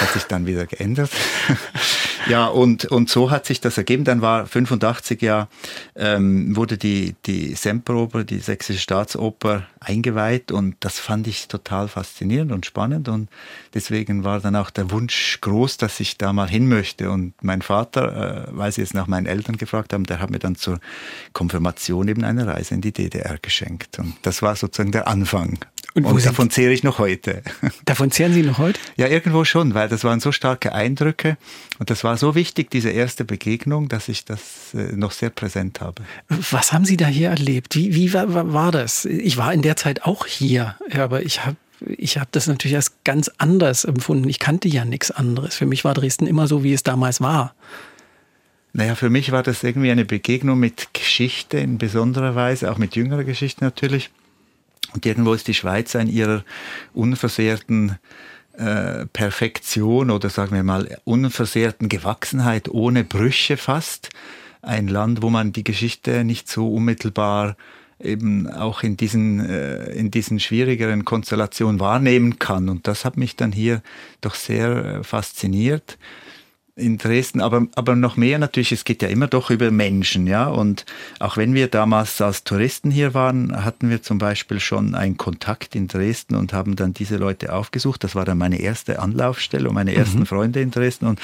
hat 0.00 0.12
sich 0.14 0.24
dann 0.24 0.46
wieder 0.46 0.66
geändert. 0.66 1.12
ja, 2.28 2.46
und, 2.46 2.86
und 2.86 3.08
so 3.08 3.30
hat 3.30 3.46
sich 3.46 3.60
das 3.60 3.78
ergeben. 3.78 4.04
Dann 4.04 4.20
war 4.20 4.46
85 4.46 5.22
ja, 5.22 5.48
ähm, 5.94 6.56
wurde 6.56 6.78
die, 6.78 7.14
die 7.26 7.54
Semperoper, 7.54 8.24
die 8.24 8.38
Sächsische 8.38 8.80
Staatsoper 8.80 9.66
eingeweiht 9.80 10.50
und 10.50 10.76
das 10.80 10.98
fand 10.98 11.26
ich 11.28 11.48
total 11.48 11.88
faszinierend 11.88 12.50
und 12.50 12.66
spannend 12.66 13.08
und 13.08 13.28
deswegen 13.74 14.24
war 14.24 14.40
dann 14.40 14.56
auch 14.56 14.70
der 14.70 14.90
Wunsch 14.90 15.40
groß, 15.40 15.76
dass 15.76 16.00
ich 16.00 16.18
da 16.18 16.32
mal 16.32 16.48
hin 16.48 16.68
möchte 16.68 17.10
und 17.10 17.34
mein 17.42 17.62
Vater, 17.62 18.48
äh, 18.48 18.56
weil 18.56 18.72
sie 18.72 18.80
jetzt 18.80 18.94
nach 18.94 19.06
meinen 19.06 19.26
Eltern 19.26 19.56
gefragt 19.56 19.92
haben, 19.92 20.04
der 20.04 20.20
hat 20.20 20.30
mir 20.30 20.40
dann 20.40 20.56
zur 20.56 20.80
Konfirmation 21.32 22.08
eben 22.08 22.24
eine 22.24 22.46
Reise 22.46 22.74
in 22.74 22.80
die 22.80 22.92
DDR 22.92 23.38
geschenkt 23.40 23.98
und 23.98 24.14
das 24.22 24.42
war 24.42 24.56
sozusagen 24.56 24.92
der 24.92 25.06
Anfang. 25.06 25.58
Und, 25.96 26.04
und 26.04 26.26
davon 26.26 26.50
zehre 26.50 26.74
ich 26.74 26.82
noch 26.82 26.98
heute. 26.98 27.42
Davon 27.86 28.10
zehren 28.10 28.34
Sie 28.34 28.42
noch 28.42 28.58
heute? 28.58 28.78
Ja, 28.98 29.08
irgendwo 29.08 29.46
schon, 29.46 29.72
weil 29.72 29.88
das 29.88 30.04
waren 30.04 30.20
so 30.20 30.30
starke 30.30 30.74
Eindrücke 30.74 31.38
und 31.78 31.88
das 31.88 32.04
war 32.04 32.18
so 32.18 32.34
wichtig, 32.34 32.70
diese 32.70 32.90
erste 32.90 33.24
Begegnung, 33.24 33.88
dass 33.88 34.08
ich 34.10 34.26
das 34.26 34.74
äh, 34.74 34.94
noch 34.94 35.10
sehr 35.10 35.30
präsent 35.30 35.80
habe. 35.80 36.02
Was 36.28 36.74
haben 36.74 36.84
Sie 36.84 36.98
da 36.98 37.06
hier 37.06 37.30
erlebt? 37.30 37.76
Wie, 37.76 37.94
wie 37.94 38.12
war, 38.12 38.52
war 38.52 38.72
das? 38.72 39.06
Ich 39.06 39.38
war 39.38 39.54
in 39.54 39.62
der 39.62 39.76
Zeit 39.76 40.02
auch 40.02 40.26
hier, 40.26 40.76
aber 40.92 41.22
ich 41.22 41.46
habe 41.46 41.56
ich 41.96 42.18
habe 42.18 42.28
das 42.30 42.46
natürlich 42.46 42.76
als 42.76 42.92
ganz 43.04 43.30
anders 43.38 43.84
empfunden. 43.84 44.28
Ich 44.28 44.38
kannte 44.38 44.68
ja 44.68 44.84
nichts 44.84 45.10
anderes. 45.10 45.54
Für 45.54 45.66
mich 45.66 45.84
war 45.84 45.94
Dresden 45.94 46.26
immer 46.26 46.46
so, 46.46 46.62
wie 46.62 46.74
es 46.74 46.82
damals 46.82 47.22
war. 47.22 47.54
Naja, 48.74 48.94
für 48.94 49.08
mich 49.08 49.32
war 49.32 49.42
das 49.42 49.62
irgendwie 49.62 49.90
eine 49.90 50.04
Begegnung 50.04 50.58
mit 50.58 50.92
Geschichte 50.92 51.56
in 51.58 51.78
besonderer 51.78 52.34
Weise, 52.34 52.70
auch 52.70 52.78
mit 52.78 52.96
jüngerer 52.96 53.24
Geschichte 53.24 53.64
natürlich. 53.64 54.10
Und 54.96 55.04
irgendwo 55.04 55.34
ist 55.34 55.46
die 55.46 55.54
Schweiz 55.54 55.94
in 55.94 56.08
ihrer 56.08 56.42
unversehrten 56.94 57.98
äh, 58.54 59.04
Perfektion 59.12 60.10
oder 60.10 60.30
sagen 60.30 60.56
wir 60.56 60.62
mal 60.62 60.96
unversehrten 61.04 61.90
Gewachsenheit 61.90 62.70
ohne 62.70 63.04
Brüche 63.04 63.58
fast 63.58 64.08
ein 64.62 64.88
Land, 64.88 65.20
wo 65.20 65.28
man 65.28 65.52
die 65.52 65.64
Geschichte 65.64 66.24
nicht 66.24 66.48
so 66.48 66.72
unmittelbar 66.72 67.58
eben 68.00 68.50
auch 68.50 68.82
in 68.82 68.96
diesen, 68.96 69.44
äh, 69.44 69.90
in 69.92 70.10
diesen 70.10 70.40
schwierigeren 70.40 71.04
Konstellationen 71.04 71.78
wahrnehmen 71.78 72.38
kann. 72.38 72.70
Und 72.70 72.88
das 72.88 73.04
hat 73.04 73.18
mich 73.18 73.36
dann 73.36 73.52
hier 73.52 73.82
doch 74.22 74.34
sehr 74.34 74.70
äh, 74.70 75.04
fasziniert 75.04 75.98
in 76.78 76.98
Dresden, 76.98 77.40
aber, 77.40 77.66
aber 77.74 77.96
noch 77.96 78.18
mehr 78.18 78.38
natürlich, 78.38 78.70
es 78.70 78.84
geht 78.84 79.00
ja 79.00 79.08
immer 79.08 79.28
doch 79.28 79.48
über 79.48 79.70
Menschen, 79.70 80.26
ja. 80.26 80.46
Und 80.46 80.84
auch 81.18 81.38
wenn 81.38 81.54
wir 81.54 81.68
damals 81.68 82.20
als 82.20 82.44
Touristen 82.44 82.90
hier 82.90 83.14
waren, 83.14 83.64
hatten 83.64 83.88
wir 83.88 84.02
zum 84.02 84.18
Beispiel 84.18 84.60
schon 84.60 84.94
einen 84.94 85.16
Kontakt 85.16 85.74
in 85.74 85.88
Dresden 85.88 86.34
und 86.34 86.52
haben 86.52 86.76
dann 86.76 86.92
diese 86.92 87.16
Leute 87.16 87.54
aufgesucht. 87.54 88.04
Das 88.04 88.14
war 88.14 88.26
dann 88.26 88.36
meine 88.36 88.60
erste 88.60 88.98
Anlaufstelle 88.98 89.70
und 89.70 89.74
meine 89.74 89.94
ersten 89.94 90.20
mhm. 90.20 90.26
Freunde 90.26 90.60
in 90.60 90.70
Dresden. 90.70 91.06
Und 91.06 91.18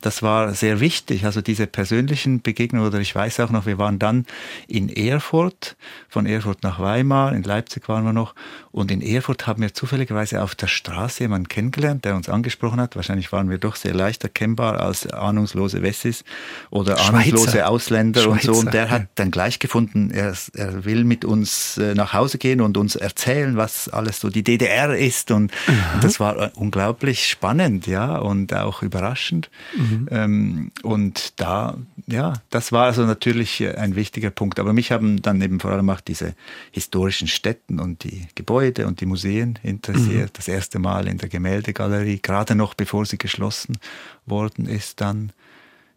das 0.00 0.24
war 0.24 0.54
sehr 0.54 0.80
wichtig, 0.80 1.24
also 1.24 1.40
diese 1.40 1.68
persönlichen 1.68 2.42
Begegnungen. 2.42 2.88
Oder 2.88 2.98
ich 2.98 3.14
weiß 3.14 3.38
auch 3.38 3.50
noch, 3.50 3.64
wir 3.64 3.78
waren 3.78 4.00
dann 4.00 4.26
in 4.66 4.88
Erfurt, 4.88 5.76
von 6.08 6.26
Erfurt 6.26 6.64
nach 6.64 6.80
Weimar, 6.80 7.32
in 7.32 7.44
Leipzig 7.44 7.88
waren 7.88 8.04
wir 8.04 8.12
noch. 8.12 8.34
Und 8.76 8.90
in 8.90 9.00
Erfurt 9.00 9.46
haben 9.46 9.62
wir 9.62 9.72
zufälligerweise 9.72 10.42
auf 10.42 10.54
der 10.54 10.66
Straße 10.66 11.24
jemanden 11.24 11.48
kennengelernt, 11.48 12.04
der 12.04 12.14
uns 12.14 12.28
angesprochen 12.28 12.78
hat. 12.78 12.94
Wahrscheinlich 12.94 13.32
waren 13.32 13.48
wir 13.48 13.56
doch 13.56 13.74
sehr 13.74 13.94
leicht 13.94 14.22
erkennbar 14.22 14.80
als 14.82 15.06
ahnungslose 15.06 15.80
Wessis 15.80 16.24
oder 16.68 16.98
Schweizer. 16.98 17.14
ahnungslose 17.14 17.66
Ausländer 17.66 18.20
Schweizer. 18.20 18.50
und 18.50 18.54
so. 18.54 18.60
Und 18.60 18.74
der 18.74 18.90
hat 18.90 19.06
dann 19.14 19.30
gleich 19.30 19.60
gefunden, 19.60 20.10
er, 20.10 20.34
er 20.52 20.84
will 20.84 21.04
mit 21.04 21.24
uns 21.24 21.78
äh, 21.78 21.94
nach 21.94 22.12
Hause 22.12 22.36
gehen 22.36 22.60
und 22.60 22.76
uns 22.76 22.96
erzählen, 22.96 23.56
was 23.56 23.88
alles 23.88 24.20
so 24.20 24.28
die 24.28 24.44
DDR 24.44 24.94
ist. 24.94 25.30
Und, 25.30 25.52
und 25.94 26.04
das 26.04 26.20
war 26.20 26.36
äh, 26.36 26.50
unglaublich 26.54 27.30
spannend, 27.30 27.86
ja, 27.86 28.18
und 28.18 28.52
auch 28.52 28.82
überraschend. 28.82 29.48
Mhm. 29.74 30.08
Ähm, 30.10 30.70
und 30.82 31.40
da, 31.40 31.78
ja, 32.06 32.34
das 32.50 32.72
war 32.72 32.84
also 32.84 33.06
natürlich 33.06 33.62
äh, 33.62 33.76
ein 33.76 33.96
wichtiger 33.96 34.28
Punkt. 34.28 34.60
Aber 34.60 34.74
mich 34.74 34.92
haben 34.92 35.22
dann 35.22 35.40
eben 35.40 35.60
vor 35.60 35.70
allem 35.70 35.88
auch 35.88 36.02
diese 36.02 36.34
historischen 36.72 37.26
Städten 37.26 37.80
und 37.80 38.04
die 38.04 38.26
Gebäude 38.34 38.65
und 38.86 39.00
die 39.00 39.06
Museen 39.06 39.58
interessiert. 39.62 40.30
Mhm. 40.30 40.32
Das 40.34 40.48
erste 40.48 40.78
Mal 40.78 41.08
in 41.08 41.18
der 41.18 41.28
Gemäldegalerie, 41.28 42.20
gerade 42.20 42.54
noch 42.54 42.74
bevor 42.74 43.06
sie 43.06 43.18
geschlossen 43.18 43.78
worden 44.26 44.66
ist, 44.66 45.00
dann, 45.00 45.32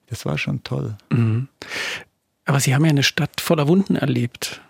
das 0.08 0.26
war 0.26 0.38
schon 0.38 0.64
toll. 0.64 0.98
Mhm. 1.12 1.48
Aber 2.46 2.60
Sie 2.60 2.74
haben 2.74 2.86
ja 2.86 2.92
eine 2.92 3.04
Stadt 3.04 3.42
voller 3.42 3.68
Wunden 3.68 3.96
erlebt. 3.96 4.62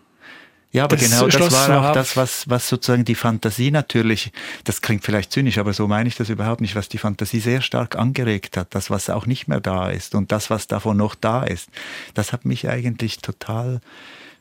Ja, 0.72 0.84
aber 0.84 0.98
das 0.98 1.10
genau 1.10 1.28
das 1.28 1.52
war 1.52 1.90
auch 1.90 1.94
das, 1.94 2.16
was, 2.16 2.48
was 2.48 2.70
sozusagen 2.70 3.04
die 3.04 3.16
Fantasie 3.16 3.72
natürlich, 3.72 4.32
das 4.66 4.82
klingt 4.82 5.04
vielleicht 5.04 5.32
zynisch, 5.32 5.58
aber 5.58 5.74
so 5.74 5.88
meine 5.88 6.08
ich 6.08 6.16
das 6.16 6.30
überhaupt 6.30 6.62
nicht, 6.62 6.76
was 6.76 6.90
die 6.90 7.00
Fantasie 7.00 7.40
sehr 7.40 7.62
stark 7.62 7.96
angeregt 7.96 8.56
hat, 8.56 8.76
das, 8.76 8.92
was 8.92 9.10
auch 9.10 9.26
nicht 9.26 9.48
mehr 9.48 9.62
da 9.62 9.90
ist 9.90 10.14
und 10.14 10.32
das, 10.32 10.52
was 10.52 10.68
davon 10.68 10.98
noch 10.98 11.16
da 11.16 11.44
ist, 11.44 11.70
das 12.14 12.34
hat 12.34 12.46
mich 12.46 12.70
eigentlich 12.70 13.18
total 13.18 13.82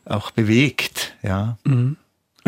auch 0.05 0.29
bewegt, 0.29 1.15
ja. 1.23 1.57
Mhm. 1.63 1.97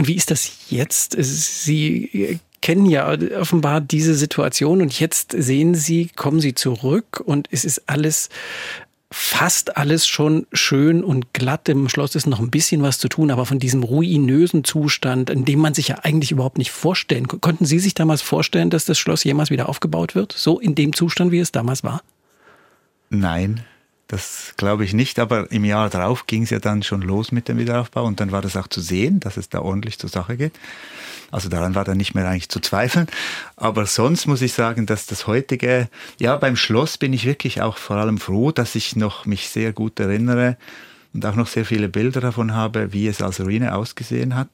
Und 0.01 0.07
wie 0.07 0.15
ist 0.15 0.31
das 0.31 0.51
jetzt? 0.71 1.15
Sie 1.19 2.39
kennen 2.59 2.87
ja 2.87 3.15
offenbar 3.39 3.81
diese 3.81 4.15
Situation 4.15 4.81
und 4.81 4.99
jetzt 4.99 5.31
sehen 5.37 5.75
Sie, 5.75 6.09
kommen 6.15 6.39
Sie 6.39 6.55
zurück 6.55 7.21
und 7.23 7.47
es 7.51 7.65
ist 7.65 7.83
alles 7.87 8.29
fast 9.11 9.77
alles 9.77 10.07
schon 10.07 10.47
schön 10.53 11.03
und 11.03 11.35
glatt. 11.35 11.69
Im 11.69 11.87
Schloss 11.87 12.15
ist 12.15 12.25
noch 12.25 12.39
ein 12.39 12.49
bisschen 12.49 12.81
was 12.81 12.97
zu 12.97 13.09
tun, 13.09 13.29
aber 13.29 13.45
von 13.45 13.59
diesem 13.59 13.83
ruinösen 13.83 14.63
Zustand, 14.63 15.29
in 15.29 15.45
dem 15.45 15.59
man 15.59 15.75
sich 15.75 15.89
ja 15.89 15.99
eigentlich 16.01 16.31
überhaupt 16.31 16.57
nicht 16.57 16.71
vorstellen 16.71 17.27
konnte. 17.27 17.41
Konnten 17.41 17.65
Sie 17.65 17.77
sich 17.77 17.93
damals 17.93 18.23
vorstellen, 18.23 18.71
dass 18.71 18.85
das 18.85 18.97
Schloss 18.97 19.23
jemals 19.23 19.51
wieder 19.51 19.69
aufgebaut 19.69 20.15
wird? 20.15 20.33
So 20.33 20.59
in 20.59 20.73
dem 20.73 20.95
Zustand, 20.95 21.31
wie 21.31 21.37
es 21.37 21.51
damals 21.51 21.83
war? 21.83 22.01
Nein, 23.11 23.63
das 24.11 24.53
glaube 24.57 24.83
ich 24.83 24.93
nicht, 24.93 25.19
aber 25.19 25.49
im 25.51 25.63
Jahr 25.63 25.89
darauf 25.89 26.27
ging 26.27 26.43
es 26.43 26.49
ja 26.49 26.59
dann 26.59 26.83
schon 26.83 27.01
los 27.01 27.31
mit 27.31 27.47
dem 27.47 27.57
Wiederaufbau 27.57 28.03
und 28.03 28.19
dann 28.19 28.33
war 28.33 28.41
das 28.41 28.57
auch 28.57 28.67
zu 28.67 28.81
sehen, 28.81 29.21
dass 29.21 29.37
es 29.37 29.47
da 29.47 29.61
ordentlich 29.61 29.99
zur 29.99 30.09
Sache 30.09 30.35
geht. 30.35 30.53
Also 31.31 31.47
daran 31.47 31.75
war 31.75 31.85
dann 31.85 31.95
nicht 31.95 32.13
mehr 32.13 32.27
eigentlich 32.27 32.49
zu 32.49 32.59
zweifeln. 32.59 33.07
Aber 33.55 33.85
sonst 33.85 34.27
muss 34.27 34.41
ich 34.41 34.51
sagen, 34.51 34.85
dass 34.85 35.05
das 35.05 35.27
heutige, 35.27 35.87
ja, 36.19 36.35
beim 36.35 36.57
Schloss 36.57 36.97
bin 36.97 37.13
ich 37.13 37.25
wirklich 37.25 37.61
auch 37.61 37.77
vor 37.77 37.95
allem 37.95 38.17
froh, 38.17 38.51
dass 38.51 38.75
ich 38.75 38.97
noch 38.97 39.25
mich 39.25 39.47
sehr 39.47 39.71
gut 39.71 39.97
erinnere 39.97 40.57
und 41.13 41.25
auch 41.25 41.35
noch 41.35 41.47
sehr 41.47 41.63
viele 41.63 41.87
Bilder 41.87 42.19
davon 42.19 42.53
habe, 42.53 42.91
wie 42.91 43.07
es 43.07 43.21
als 43.21 43.39
Ruine 43.39 43.75
ausgesehen 43.75 44.35
hat. 44.35 44.49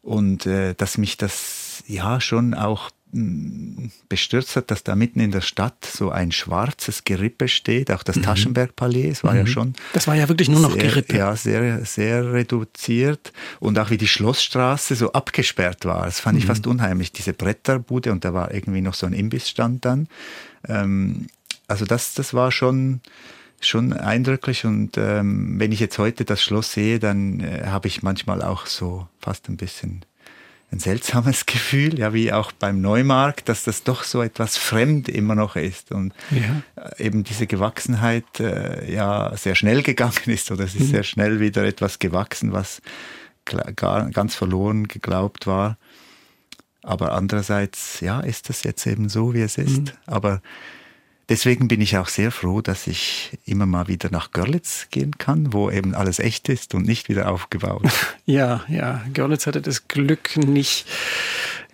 Und 0.00 0.46
äh, 0.46 0.74
dass 0.74 0.96
mich 0.96 1.16
das 1.16 1.82
ja 1.88 2.20
schon 2.20 2.54
auch 2.54 2.90
bestürzt 3.12 4.56
hat, 4.56 4.70
dass 4.70 4.84
da 4.84 4.96
mitten 4.96 5.20
in 5.20 5.32
der 5.32 5.42
Stadt 5.42 5.84
so 5.84 6.10
ein 6.10 6.32
schwarzes 6.32 7.04
Gerippe 7.04 7.46
steht, 7.48 7.90
auch 7.90 8.02
das 8.02 8.16
mhm. 8.16 8.22
Taschenbergpalais, 8.22 9.10
es 9.10 9.24
war 9.24 9.32
mhm. 9.32 9.38
ja 9.38 9.46
schon. 9.46 9.74
Das 9.92 10.06
war 10.06 10.14
ja 10.14 10.28
wirklich 10.30 10.48
nur 10.48 10.60
noch 10.60 10.72
sehr, 10.72 10.82
Gerippe. 10.82 11.18
Ja, 11.18 11.36
sehr, 11.36 11.84
sehr 11.84 12.32
reduziert 12.32 13.34
und 13.60 13.78
auch 13.78 13.90
wie 13.90 13.98
die 13.98 14.08
Schlossstraße 14.08 14.94
so 14.94 15.12
abgesperrt 15.12 15.84
war. 15.84 16.06
Das 16.06 16.20
fand 16.20 16.36
mhm. 16.36 16.38
ich 16.40 16.46
fast 16.46 16.66
unheimlich, 16.66 17.12
diese 17.12 17.34
Bretterbude 17.34 18.12
und 18.12 18.24
da 18.24 18.32
war 18.32 18.54
irgendwie 18.54 18.80
noch 18.80 18.94
so 18.94 19.04
ein 19.04 19.12
Imbissstand 19.12 19.84
dann. 19.84 20.08
Ähm, 20.66 21.26
also 21.68 21.84
das, 21.84 22.14
das 22.14 22.32
war 22.32 22.50
schon, 22.50 23.02
schon 23.60 23.92
eindrücklich 23.92 24.64
und 24.64 24.96
ähm, 24.96 25.60
wenn 25.60 25.70
ich 25.70 25.80
jetzt 25.80 25.98
heute 25.98 26.24
das 26.24 26.42
Schloss 26.42 26.72
sehe, 26.72 26.98
dann 26.98 27.40
äh, 27.40 27.64
habe 27.66 27.88
ich 27.88 28.02
manchmal 28.02 28.40
auch 28.42 28.64
so 28.64 29.06
fast 29.20 29.50
ein 29.50 29.58
bisschen 29.58 30.06
ein 30.72 30.78
seltsames 30.78 31.46
Gefühl, 31.46 31.98
ja, 31.98 32.12
wie 32.12 32.32
auch 32.32 32.50
beim 32.52 32.80
Neumarkt, 32.80 33.48
dass 33.48 33.64
das 33.64 33.84
doch 33.84 34.04
so 34.04 34.22
etwas 34.22 34.56
fremd 34.56 35.08
immer 35.08 35.34
noch 35.34 35.56
ist 35.56 35.92
und 35.92 36.14
ja. 36.30 36.62
Äh, 36.82 37.06
eben 37.06 37.24
diese 37.24 37.46
Gewachsenheit 37.46 38.40
äh, 38.40 38.90
ja 38.92 39.36
sehr 39.36 39.54
schnell 39.54 39.82
gegangen 39.82 40.12
ist 40.26 40.50
oder 40.50 40.64
es 40.64 40.74
ist 40.74 40.88
mhm. 40.88 40.92
sehr 40.92 41.02
schnell 41.02 41.40
wieder 41.40 41.64
etwas 41.64 41.98
gewachsen, 41.98 42.52
was 42.52 42.80
gar, 43.44 44.10
ganz 44.10 44.34
verloren 44.34 44.88
geglaubt 44.88 45.46
war. 45.46 45.76
Aber 46.82 47.12
andererseits, 47.12 48.00
ja, 48.00 48.20
ist 48.20 48.48
das 48.48 48.64
jetzt 48.64 48.86
eben 48.86 49.08
so, 49.08 49.34
wie 49.34 49.42
es 49.42 49.56
ist. 49.56 49.82
Mhm. 49.82 49.90
Aber 50.06 50.42
Deswegen 51.32 51.66
bin 51.66 51.80
ich 51.80 51.96
auch 51.96 52.08
sehr 52.08 52.30
froh, 52.30 52.60
dass 52.60 52.86
ich 52.86 53.38
immer 53.46 53.64
mal 53.64 53.88
wieder 53.88 54.10
nach 54.10 54.32
Görlitz 54.32 54.88
gehen 54.90 55.16
kann, 55.16 55.54
wo 55.54 55.70
eben 55.70 55.94
alles 55.94 56.18
echt 56.18 56.50
ist 56.50 56.74
und 56.74 56.86
nicht 56.86 57.08
wieder 57.08 57.30
aufgebaut. 57.30 57.82
Ja, 58.26 58.62
ja. 58.68 59.02
Görlitz 59.14 59.46
hatte 59.46 59.60
das 59.60 59.88
Glück, 59.88 60.36
nicht, 60.36 60.86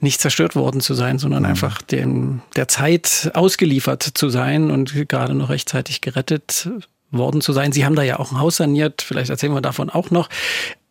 nicht 0.01 0.21
zerstört 0.21 0.57
worden 0.57 0.81
zu 0.81 0.95
sein, 0.95 1.19
sondern 1.19 1.43
Nein. 1.43 1.51
einfach 1.51 1.83
dem, 1.83 2.41
der 2.57 2.69
Zeit 2.69 3.33
ausgeliefert 3.35 4.03
zu 4.03 4.31
sein 4.31 4.71
und 4.71 4.95
gerade 5.09 5.35
noch 5.35 5.51
rechtzeitig 5.51 6.01
gerettet 6.01 6.71
worden 7.11 7.41
zu 7.41 7.53
sein. 7.53 7.73
Sie 7.73 7.85
haben 7.85 7.95
da 7.95 8.03
ja 8.03 8.19
auch 8.19 8.33
ein 8.33 8.39
Haus 8.39 8.57
saniert, 8.57 9.03
vielleicht 9.03 9.31
erzählen 9.31 9.55
wir 9.55 9.61
davon 9.61 9.91
auch 9.91 10.11
noch. 10.11 10.29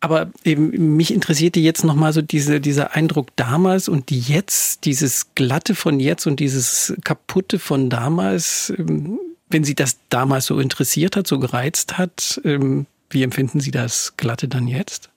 Aber 0.00 0.30
eben 0.44 0.96
mich 0.96 1.12
interessierte 1.12 1.60
jetzt 1.60 1.84
nochmal 1.84 2.12
so 2.12 2.22
diese, 2.22 2.60
dieser 2.60 2.94
Eindruck 2.94 3.28
damals 3.36 3.88
und 3.88 4.10
jetzt, 4.10 4.84
dieses 4.84 5.34
Glatte 5.34 5.74
von 5.74 6.00
jetzt 6.00 6.26
und 6.26 6.40
dieses 6.40 6.94
Kaputte 7.04 7.58
von 7.58 7.90
damals. 7.90 8.72
Ähm, 8.76 9.18
wenn 9.50 9.64
Sie 9.64 9.74
das 9.74 9.98
damals 10.10 10.46
so 10.46 10.60
interessiert 10.60 11.16
hat, 11.16 11.26
so 11.26 11.38
gereizt 11.38 11.96
hat, 11.96 12.40
ähm, 12.44 12.86
wie 13.10 13.22
empfinden 13.22 13.60
Sie 13.60 13.70
das 13.70 14.14
Glatte 14.16 14.46
dann 14.46 14.68
jetzt? 14.68 15.08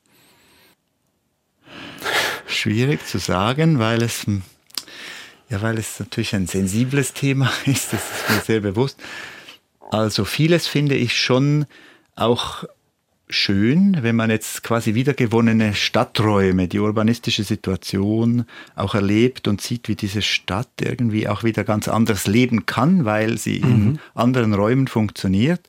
Schwierig 2.47 3.05
zu 3.05 3.17
sagen, 3.17 3.79
weil 3.79 4.01
es 4.01 4.25
Ja, 5.49 5.61
weil 5.61 5.77
es 5.77 5.99
natürlich 5.99 6.33
ein 6.33 6.47
sensibles 6.47 7.13
Thema 7.13 7.51
ist, 7.65 7.91
das 7.91 8.01
ist 8.01 8.29
mir 8.29 8.41
sehr 8.41 8.59
bewusst. 8.61 8.97
Also 9.91 10.23
vieles 10.23 10.67
finde 10.67 10.95
ich 10.95 11.19
schon 11.19 11.65
auch 12.15 12.63
schön, 13.27 13.97
wenn 14.01 14.15
man 14.15 14.29
jetzt 14.29 14.63
quasi 14.63 14.93
wiedergewonnene 14.93 15.73
Stadträume, 15.73 16.69
die 16.69 16.79
urbanistische 16.79 17.43
Situation 17.43 18.45
auch 18.75 18.95
erlebt 18.95 19.49
und 19.49 19.61
sieht, 19.61 19.89
wie 19.89 19.95
diese 19.95 20.21
Stadt 20.21 20.69
irgendwie 20.79 21.27
auch 21.27 21.43
wieder 21.43 21.65
ganz 21.65 21.89
anders 21.89 22.25
leben 22.25 22.65
kann, 22.65 23.03
weil 23.03 23.37
sie 23.37 23.59
mhm. 23.59 23.71
in 23.71 23.99
anderen 24.15 24.53
Räumen 24.53 24.87
funktioniert. 24.87 25.61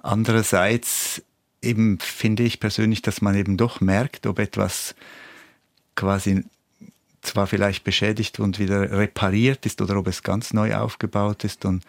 Andererseits 0.00 1.22
eben 1.60 1.98
finde 1.98 2.44
ich 2.44 2.60
persönlich, 2.60 3.02
dass 3.02 3.20
man 3.20 3.34
eben 3.34 3.56
doch 3.56 3.80
merkt, 3.80 4.28
ob 4.28 4.38
etwas 4.38 4.94
quasi 5.96 6.44
zwar 7.22 7.48
vielleicht 7.48 7.82
beschädigt 7.82 8.38
und 8.38 8.60
wieder 8.60 8.92
repariert 8.92 9.66
ist 9.66 9.80
oder 9.82 9.96
ob 9.96 10.06
es 10.06 10.22
ganz 10.22 10.52
neu 10.52 10.76
aufgebaut 10.76 11.42
ist 11.42 11.64
und 11.64 11.82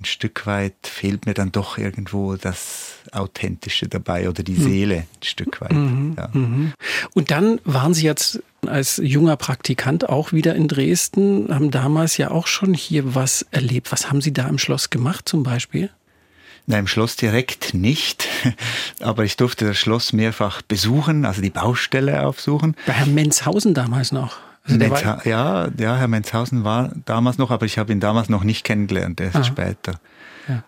ein 0.00 0.06
Stück 0.06 0.46
weit 0.46 0.74
fehlt 0.82 1.26
mir 1.26 1.34
dann 1.34 1.52
doch 1.52 1.76
irgendwo 1.76 2.36
das 2.36 2.94
Authentische 3.12 3.86
dabei 3.86 4.28
oder 4.28 4.42
die 4.42 4.56
hm. 4.56 4.62
Seele 4.62 4.96
ein 4.96 5.22
Stück 5.22 5.60
weit. 5.60 5.72
Mhm, 5.72 6.14
ja. 6.16 6.28
mhm. 6.32 6.72
Und 7.12 7.30
dann 7.30 7.60
waren 7.64 7.92
Sie 7.92 8.04
jetzt 8.04 8.42
als 8.66 9.00
junger 9.02 9.36
Praktikant 9.36 10.08
auch 10.08 10.32
wieder 10.32 10.54
in 10.54 10.68
Dresden, 10.68 11.48
haben 11.54 11.70
damals 11.70 12.16
ja 12.16 12.30
auch 12.30 12.46
schon 12.46 12.74
hier 12.74 13.14
was 13.14 13.46
erlebt. 13.50 13.92
Was 13.92 14.10
haben 14.10 14.20
Sie 14.20 14.32
da 14.32 14.48
im 14.48 14.58
Schloss 14.58 14.90
gemacht 14.90 15.28
zum 15.28 15.42
Beispiel? 15.42 15.90
Na, 16.66 16.78
im 16.78 16.86
Schloss 16.86 17.16
direkt 17.16 17.74
nicht, 17.74 18.28
aber 19.00 19.24
ich 19.24 19.36
durfte 19.36 19.66
das 19.66 19.76
Schloss 19.76 20.12
mehrfach 20.12 20.62
besuchen, 20.62 21.24
also 21.24 21.42
die 21.42 21.50
Baustelle 21.50 22.26
aufsuchen. 22.26 22.76
Bei 22.86 22.92
Herrn 22.92 23.14
Menzhausen 23.14 23.74
damals 23.74 24.12
noch. 24.12 24.38
Also 24.64 24.78
Menza 24.78 25.20
ja, 25.24 25.68
ja, 25.78 25.96
Herr 25.96 26.08
Menzhausen 26.08 26.64
war 26.64 26.92
damals 27.04 27.38
noch, 27.38 27.50
aber 27.50 27.66
ich 27.66 27.78
habe 27.78 27.92
ihn 27.92 28.00
damals 28.00 28.28
noch 28.28 28.44
nicht 28.44 28.64
kennengelernt, 28.64 29.20
erst 29.20 29.36
Aha. 29.36 29.44
später. 29.44 30.00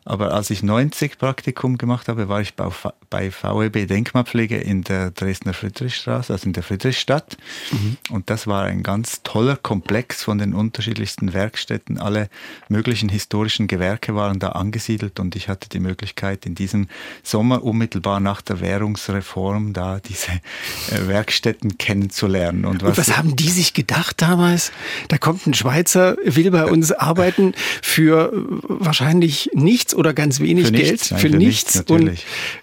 Aber 0.05 0.33
als 0.33 0.51
ich 0.51 0.63
90 0.63 1.19
Praktikum 1.19 1.79
gemacht 1.79 2.09
habe, 2.09 2.29
war 2.29 2.41
ich 2.41 2.55
bei 2.55 3.31
VEB 3.31 3.87
Denkmalpflege 3.87 4.57
in 4.57 4.83
der 4.83 5.11
Dresdner 5.11 5.55
Friedrichstraße, 5.55 6.33
also 6.33 6.47
in 6.47 6.53
der 6.53 6.63
Friedrichstadt. 6.63 7.37
Mhm. 7.71 7.97
Und 8.11 8.31
das 8.31 8.47
war 8.47 8.65
ein 8.65 8.83
ganz 8.83 9.23
toller 9.23 9.57
Komplex 9.57 10.23
von 10.23 10.39
den 10.39 10.55
unterschiedlichsten 10.55 11.33
Werkstätten. 11.33 11.99
Alle 11.99 12.29
möglichen 12.69 13.09
historischen 13.09 13.67
Gewerke 13.67 14.15
waren 14.15 14.39
da 14.39 14.51
angesiedelt 14.51 15.21
und 15.21 15.37
ich 15.37 15.49
hatte 15.49 15.69
die 15.69 15.81
Möglichkeit, 15.81 16.47
in 16.47 16.55
diesem 16.55 16.89
Sommer 17.23 17.63
unmittelbar 17.63 18.21
nach 18.21 18.41
der 18.41 18.61
Währungsreform 18.61 19.73
da 19.73 20.01
diese 20.01 20.33
äh, 20.33 21.07
Werkstätten 21.07 21.79
kennenzulernen. 21.79 22.65
Und 22.65 22.83
was, 22.83 22.91
und 22.91 22.99
was 22.99 23.17
haben 23.17 23.37
die 23.37 23.51
sich 23.51 23.75
gedacht 23.75 24.21
damals? 24.23 24.73
Da 25.09 25.19
kommt 25.19 25.47
ein 25.47 25.55
Schweizer, 25.55 26.17
will 26.25 26.51
bei 26.51 26.65
uns 26.65 26.93
arbeiten 26.93 27.55
für 27.83 28.31
wahrscheinlich 28.33 29.51
nichts 29.73 29.95
oder 29.95 30.13
ganz 30.13 30.41
wenig 30.41 30.67
für 30.67 30.73
Geld 30.73 30.91
nichts, 30.91 31.11
nein, 31.11 31.21
für, 31.21 31.29
für, 31.31 31.37
nichts, 31.37 31.75
nichts 31.75 31.91
und 31.91 32.19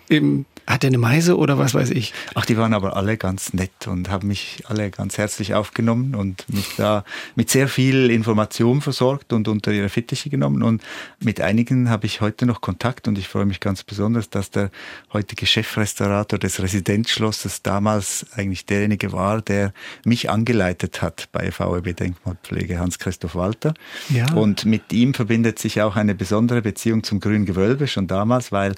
im 0.07 0.45
hat 0.69 0.83
er 0.83 0.89
eine 0.89 0.99
Meise 0.99 1.35
oder 1.35 1.57
was 1.57 1.73
weiß 1.73 1.89
ich? 1.89 2.13
Ach, 2.35 2.45
die 2.45 2.55
waren 2.55 2.75
aber 2.75 2.95
alle 2.95 3.17
ganz 3.17 3.53
nett 3.53 3.87
und 3.87 4.11
haben 4.11 4.27
mich 4.27 4.63
alle 4.67 4.91
ganz 4.91 5.17
herzlich 5.17 5.55
aufgenommen 5.55 6.13
und 6.13 6.45
mich 6.47 6.75
da 6.77 7.03
mit 7.35 7.49
sehr 7.49 7.67
viel 7.67 8.11
Information 8.11 8.81
versorgt 8.81 9.33
und 9.33 9.47
unter 9.47 9.71
ihre 9.71 9.89
Fittiche 9.89 10.29
genommen. 10.29 10.61
Und 10.61 10.83
mit 11.19 11.41
einigen 11.41 11.89
habe 11.89 12.05
ich 12.05 12.21
heute 12.21 12.45
noch 12.45 12.61
Kontakt 12.61 13.07
und 13.07 13.17
ich 13.17 13.27
freue 13.27 13.47
mich 13.47 13.59
ganz 13.59 13.83
besonders, 13.83 14.29
dass 14.29 14.51
der 14.51 14.69
heutige 15.11 15.47
Chefrestaurator 15.47 16.37
des 16.37 16.61
Residenzschlosses 16.61 17.63
damals 17.63 18.27
eigentlich 18.35 18.67
derjenige 18.67 19.11
war, 19.11 19.41
der 19.41 19.73
mich 20.05 20.29
angeleitet 20.29 21.01
hat 21.01 21.29
bei 21.31 21.51
VEB 21.51 21.97
Denkmalpflege, 21.97 22.77
Hans-Christoph 22.77 23.33
Walter. 23.33 23.73
Ja. 24.09 24.31
Und 24.33 24.65
mit 24.65 24.93
ihm 24.93 25.15
verbindet 25.15 25.57
sich 25.57 25.81
auch 25.81 25.95
eine 25.95 26.13
besondere 26.13 26.61
Beziehung 26.61 27.01
zum 27.01 27.19
Grünen 27.19 27.47
Gewölbe 27.47 27.87
schon 27.87 28.05
damals, 28.05 28.51
weil 28.51 28.75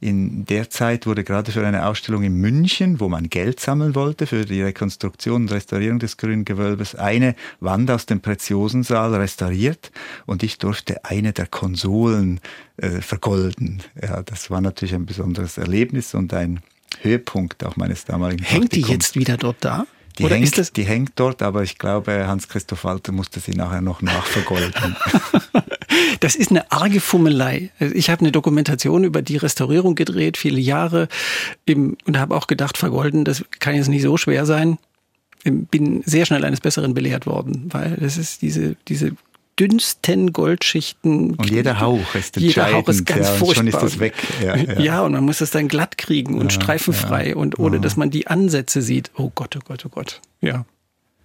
in 0.00 0.44
der 0.44 0.68
Zeit 0.68 1.06
wurde 1.06 1.27
gerade 1.28 1.52
für 1.52 1.66
eine 1.66 1.84
Ausstellung 1.86 2.22
in 2.22 2.36
München, 2.36 3.00
wo 3.00 3.08
man 3.10 3.28
Geld 3.28 3.60
sammeln 3.60 3.94
wollte 3.94 4.26
für 4.26 4.46
die 4.46 4.62
Rekonstruktion 4.62 5.42
und 5.42 5.52
Restaurierung 5.52 5.98
des 5.98 6.16
Grünen 6.16 6.46
Gewölbes, 6.46 6.94
eine 6.94 7.34
Wand 7.60 7.90
aus 7.90 8.06
dem 8.06 8.20
Preziosensaal 8.20 9.14
restauriert 9.14 9.92
und 10.24 10.42
ich 10.42 10.56
durfte 10.56 11.04
eine 11.04 11.34
der 11.34 11.46
Konsolen 11.46 12.40
äh, 12.78 13.02
vergolden. 13.02 13.82
Ja, 14.02 14.22
das 14.22 14.50
war 14.50 14.62
natürlich 14.62 14.94
ein 14.94 15.04
besonderes 15.04 15.58
Erlebnis 15.58 16.14
und 16.14 16.32
ein 16.32 16.60
Höhepunkt 17.02 17.62
auch 17.62 17.76
meines 17.76 18.06
damaligen 18.06 18.42
Hängt 18.42 18.70
Praktikums. 18.70 18.88
die 18.88 18.92
jetzt 18.94 19.16
wieder 19.16 19.36
dort 19.36 19.58
da? 19.60 19.86
Die, 20.18 20.24
Oder 20.24 20.34
hängt, 20.34 20.44
ist 20.44 20.58
das 20.58 20.72
die 20.72 20.84
hängt 20.84 21.12
dort, 21.16 21.42
aber 21.42 21.62
ich 21.62 21.78
glaube, 21.78 22.26
Hans-Christoph 22.26 22.82
Walter 22.84 23.12
musste 23.12 23.38
sie 23.38 23.52
nachher 23.52 23.80
noch 23.80 24.02
nachvergolden. 24.02 24.96
das 26.20 26.34
ist 26.34 26.50
eine 26.50 26.70
arge 26.72 27.00
Fummelei. 27.00 27.70
Ich 27.78 28.10
habe 28.10 28.20
eine 28.20 28.32
Dokumentation 28.32 29.04
über 29.04 29.22
die 29.22 29.36
Restaurierung 29.36 29.94
gedreht, 29.94 30.36
viele 30.36 30.58
Jahre, 30.58 31.08
und 31.68 32.18
habe 32.18 32.34
auch 32.34 32.48
gedacht, 32.48 32.78
vergolden, 32.78 33.24
das 33.24 33.44
kann 33.60 33.76
jetzt 33.76 33.88
nicht 33.88 34.02
so 34.02 34.16
schwer 34.16 34.44
sein. 34.44 34.78
Bin 35.44 36.02
sehr 36.04 36.26
schnell 36.26 36.44
eines 36.44 36.60
Besseren 36.60 36.94
belehrt 36.94 37.26
worden, 37.26 37.68
weil 37.70 37.96
es 38.02 38.16
ist 38.16 38.42
diese, 38.42 38.74
diese 38.88 39.12
dünnsten 39.58 40.32
Goldschichten. 40.32 41.34
Und 41.34 41.50
jeder 41.50 41.80
Hauch 41.80 42.14
ist 42.14 42.36
entscheidend. 42.36 42.40
Jeder 42.40 42.72
Hauch 42.72 42.88
ist 42.88 43.06
ganz 43.06 43.26
ja, 43.26 43.34
furchtbar. 43.34 43.54
Schon 43.54 43.66
ist 43.66 43.82
das 43.82 43.98
weg. 43.98 44.14
Ja, 44.42 44.56
ja. 44.56 44.80
ja, 44.80 45.02
und 45.02 45.12
man 45.12 45.24
muss 45.24 45.38
das 45.38 45.50
dann 45.50 45.68
glatt 45.68 45.98
kriegen 45.98 46.38
und 46.38 46.52
streifenfrei 46.52 47.34
und 47.34 47.58
ohne, 47.58 47.80
dass 47.80 47.96
man 47.96 48.10
die 48.10 48.26
Ansätze 48.26 48.82
sieht. 48.82 49.10
Oh 49.16 49.30
Gott, 49.34 49.56
oh 49.56 49.60
Gott, 49.64 49.84
oh 49.86 49.88
Gott. 49.88 50.20
Ja. 50.40 50.64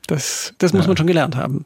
Das, 0.08 0.54
das 0.58 0.74
muss 0.74 0.86
man 0.86 0.98
schon 0.98 1.08
gelernt 1.08 1.38
haben. 1.38 1.63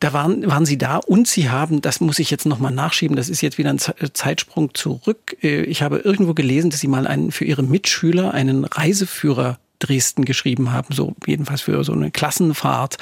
Da 0.00 0.14
waren, 0.14 0.46
waren 0.46 0.64
Sie 0.64 0.78
da 0.78 0.96
und 0.96 1.28
Sie 1.28 1.50
haben, 1.50 1.82
das 1.82 2.00
muss 2.00 2.18
ich 2.18 2.30
jetzt 2.30 2.46
nochmal 2.46 2.72
nachschieben, 2.72 3.14
das 3.14 3.28
ist 3.28 3.42
jetzt 3.42 3.58
wieder 3.58 3.68
ein 3.68 3.78
Zeitsprung 3.78 4.74
zurück. 4.74 5.36
Äh, 5.42 5.64
ich 5.64 5.82
habe 5.82 5.98
irgendwo 5.98 6.32
gelesen, 6.32 6.70
dass 6.70 6.80
Sie 6.80 6.88
mal 6.88 7.06
einen, 7.06 7.30
für 7.30 7.44
Ihre 7.44 7.62
Mitschüler 7.62 8.32
einen 8.32 8.64
Reiseführer 8.64 9.58
Dresden 9.80 10.24
geschrieben 10.24 10.72
haben, 10.72 10.94
so 10.94 11.14
jedenfalls 11.26 11.62
für 11.62 11.84
so 11.84 11.92
eine 11.92 12.10
Klassenfahrt. 12.10 12.96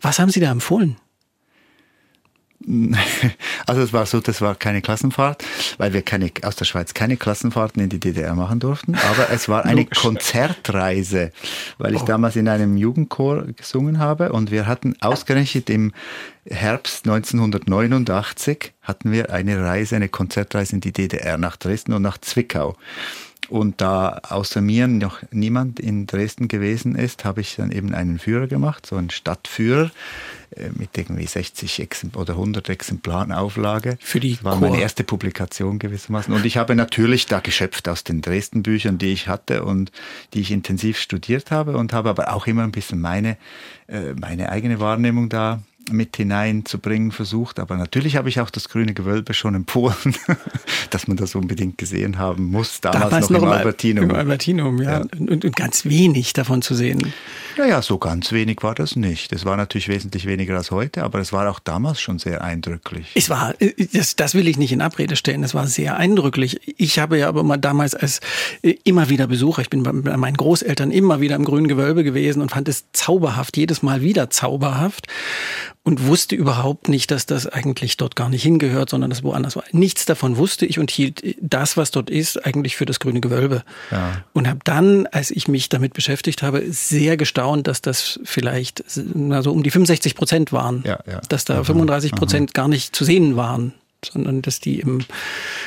Was 0.00 0.18
haben 0.18 0.30
Sie 0.30 0.40
da 0.40 0.50
empfohlen? 0.50 0.96
Also 3.66 3.82
es 3.82 3.92
war 3.92 4.06
so, 4.06 4.20
das 4.20 4.40
war 4.40 4.54
keine 4.54 4.82
Klassenfahrt, 4.82 5.44
weil 5.78 5.92
wir 5.92 6.02
keine, 6.02 6.30
aus 6.42 6.56
der 6.56 6.64
Schweiz 6.64 6.94
keine 6.94 7.16
Klassenfahrten 7.16 7.82
in 7.82 7.88
die 7.88 7.98
DDR 7.98 8.34
machen 8.34 8.60
durften, 8.60 8.94
aber 8.94 9.30
es 9.30 9.48
war 9.48 9.64
eine 9.64 9.86
Konzertreise, 9.86 11.32
weil 11.78 11.94
ich 11.94 12.02
oh. 12.02 12.06
damals 12.06 12.36
in 12.36 12.48
einem 12.48 12.76
Jugendchor 12.76 13.46
gesungen 13.56 13.98
habe 13.98 14.32
und 14.32 14.50
wir 14.50 14.66
hatten 14.66 14.94
ausgerechnet 15.00 15.70
im 15.70 15.92
Herbst 16.48 17.06
1989 17.06 18.72
hatten 18.82 19.10
wir 19.10 19.32
eine 19.32 19.60
Reise, 19.64 19.96
eine 19.96 20.08
Konzertreise 20.08 20.74
in 20.74 20.80
die 20.80 20.92
DDR 20.92 21.38
nach 21.38 21.56
Dresden 21.56 21.92
und 21.92 22.02
nach 22.02 22.18
Zwickau. 22.18 22.76
Und 23.48 23.80
da 23.80 24.20
außer 24.28 24.60
mir 24.60 24.88
noch 24.88 25.22
niemand 25.30 25.78
in 25.78 26.06
Dresden 26.06 26.48
gewesen 26.48 26.96
ist, 26.96 27.24
habe 27.24 27.40
ich 27.40 27.56
dann 27.56 27.70
eben 27.70 27.94
einen 27.94 28.18
Führer 28.18 28.48
gemacht, 28.48 28.86
so 28.86 28.96
einen 28.96 29.10
Stadtführer 29.10 29.90
mit 30.76 30.96
irgendwie 30.96 31.26
60 31.26 31.80
Exempl 31.80 32.18
oder 32.18 32.34
100 32.34 32.68
Exemplaren 32.68 33.32
Auflage. 33.32 33.98
Für 34.00 34.20
die 34.20 34.34
das 34.34 34.44
war 34.44 34.58
Chor. 34.58 34.68
meine 34.68 34.82
erste 34.82 35.04
Publikation 35.04 35.78
gewissermaßen. 35.78 36.32
Und 36.32 36.44
ich 36.44 36.56
habe 36.56 36.74
natürlich 36.74 37.26
da 37.26 37.40
geschöpft 37.40 37.88
aus 37.88 38.04
den 38.04 38.22
Dresden-Büchern, 38.22 38.98
die 38.98 39.12
ich 39.12 39.28
hatte 39.28 39.64
und 39.64 39.92
die 40.34 40.40
ich 40.40 40.50
intensiv 40.50 40.98
studiert 40.98 41.50
habe 41.50 41.76
und 41.76 41.92
habe 41.92 42.10
aber 42.10 42.32
auch 42.32 42.46
immer 42.46 42.62
ein 42.64 42.72
bisschen 42.72 43.00
meine, 43.00 43.36
äh, 43.88 44.14
meine 44.14 44.50
eigene 44.50 44.80
Wahrnehmung 44.80 45.28
da 45.28 45.62
mit 45.90 46.16
hineinzubringen 46.16 47.12
versucht. 47.12 47.58
Aber 47.58 47.76
natürlich 47.76 48.16
habe 48.16 48.28
ich 48.28 48.40
auch 48.40 48.50
das 48.50 48.68
grüne 48.68 48.94
Gewölbe 48.94 49.34
schon 49.34 49.54
empfohlen, 49.54 50.16
dass 50.90 51.08
man 51.08 51.16
das 51.16 51.34
unbedingt 51.34 51.78
gesehen 51.78 52.18
haben 52.18 52.44
muss. 52.44 52.80
Damals, 52.80 53.04
Damals 53.04 53.30
noch, 53.30 53.40
noch, 53.40 53.46
im 53.46 53.52
Albertinum. 53.52 54.10
Im 54.10 54.16
Albertinum, 54.16 54.82
ja. 54.82 55.00
ja. 55.00 55.06
Und, 55.18 55.44
und, 55.44 55.56
ganz 55.56 55.84
wenig 55.84 56.32
davon 56.32 56.62
zu 56.62 56.74
sehen. 56.74 57.12
Naja, 57.56 57.80
so 57.82 57.98
ganz 57.98 58.32
wenig 58.32 58.62
war 58.62 58.74
das 58.74 58.96
nicht. 58.96 59.32
Es 59.32 59.44
war 59.44 59.56
natürlich 59.56 59.88
wesentlich 59.88 60.26
weniger 60.26 60.56
als 60.56 60.70
heute, 60.70 61.02
aber 61.02 61.20
es 61.20 61.32
war 61.32 61.50
auch 61.50 61.58
damals 61.58 62.00
schon 62.00 62.18
sehr 62.18 62.42
eindrücklich. 62.42 63.12
Es 63.14 63.30
war, 63.30 63.54
äh, 63.60 63.72
das, 63.92 64.16
das 64.16 64.34
will 64.34 64.48
ich 64.48 64.58
nicht 64.58 64.72
in 64.72 64.80
Abrede 64.80 65.16
stellen, 65.16 65.42
es 65.42 65.54
war 65.54 65.66
sehr 65.66 65.96
eindrücklich. 65.96 66.60
Ich 66.78 66.98
habe 66.98 67.18
ja 67.18 67.28
aber 67.28 67.42
mal 67.42 67.56
damals 67.56 67.94
als 67.94 68.20
äh, 68.62 68.74
immer 68.84 69.08
wieder 69.08 69.26
Besucher, 69.26 69.62
ich 69.62 69.70
bin 69.70 69.82
bei 69.82 70.16
meinen 70.16 70.36
Großeltern 70.36 70.90
immer 70.90 71.20
wieder 71.20 71.36
im 71.36 71.44
grünen 71.44 71.68
Gewölbe 71.68 72.04
gewesen 72.04 72.42
und 72.42 72.50
fand 72.50 72.68
es 72.68 72.86
zauberhaft, 72.92 73.56
jedes 73.56 73.82
Mal 73.82 74.02
wieder 74.02 74.30
zauberhaft 74.30 75.06
und 75.86 76.04
wusste 76.04 76.34
überhaupt 76.34 76.88
nicht, 76.88 77.12
dass 77.12 77.26
das 77.26 77.46
eigentlich 77.46 77.96
dort 77.96 78.16
gar 78.16 78.28
nicht 78.28 78.42
hingehört, 78.42 78.90
sondern 78.90 79.08
das 79.08 79.22
woanders 79.22 79.54
war. 79.54 79.62
Nichts 79.70 80.04
davon 80.04 80.36
wusste 80.36 80.66
ich 80.66 80.80
und 80.80 80.90
hielt 80.90 81.36
das, 81.40 81.76
was 81.76 81.92
dort 81.92 82.10
ist, 82.10 82.44
eigentlich 82.44 82.74
für 82.74 82.86
das 82.86 82.98
grüne 82.98 83.20
Gewölbe. 83.20 83.62
Ja. 83.92 84.24
Und 84.32 84.48
habe 84.48 84.58
dann, 84.64 85.06
als 85.06 85.30
ich 85.30 85.46
mich 85.46 85.68
damit 85.68 85.94
beschäftigt 85.94 86.42
habe, 86.42 86.64
sehr 86.72 87.16
gestaunt, 87.16 87.68
dass 87.68 87.82
das 87.82 88.18
vielleicht 88.24 88.82
so 88.88 89.52
um 89.52 89.62
die 89.62 89.70
65 89.70 90.16
Prozent 90.16 90.52
waren. 90.52 90.82
Ja, 90.84 90.98
ja. 91.06 91.20
Dass 91.28 91.44
da 91.44 91.62
35 91.62 92.16
Prozent 92.16 92.52
gar 92.52 92.66
nicht 92.66 92.96
zu 92.96 93.04
sehen 93.04 93.36
waren, 93.36 93.72
sondern 94.04 94.42
dass 94.42 94.58
die 94.58 94.80
im 94.80 95.04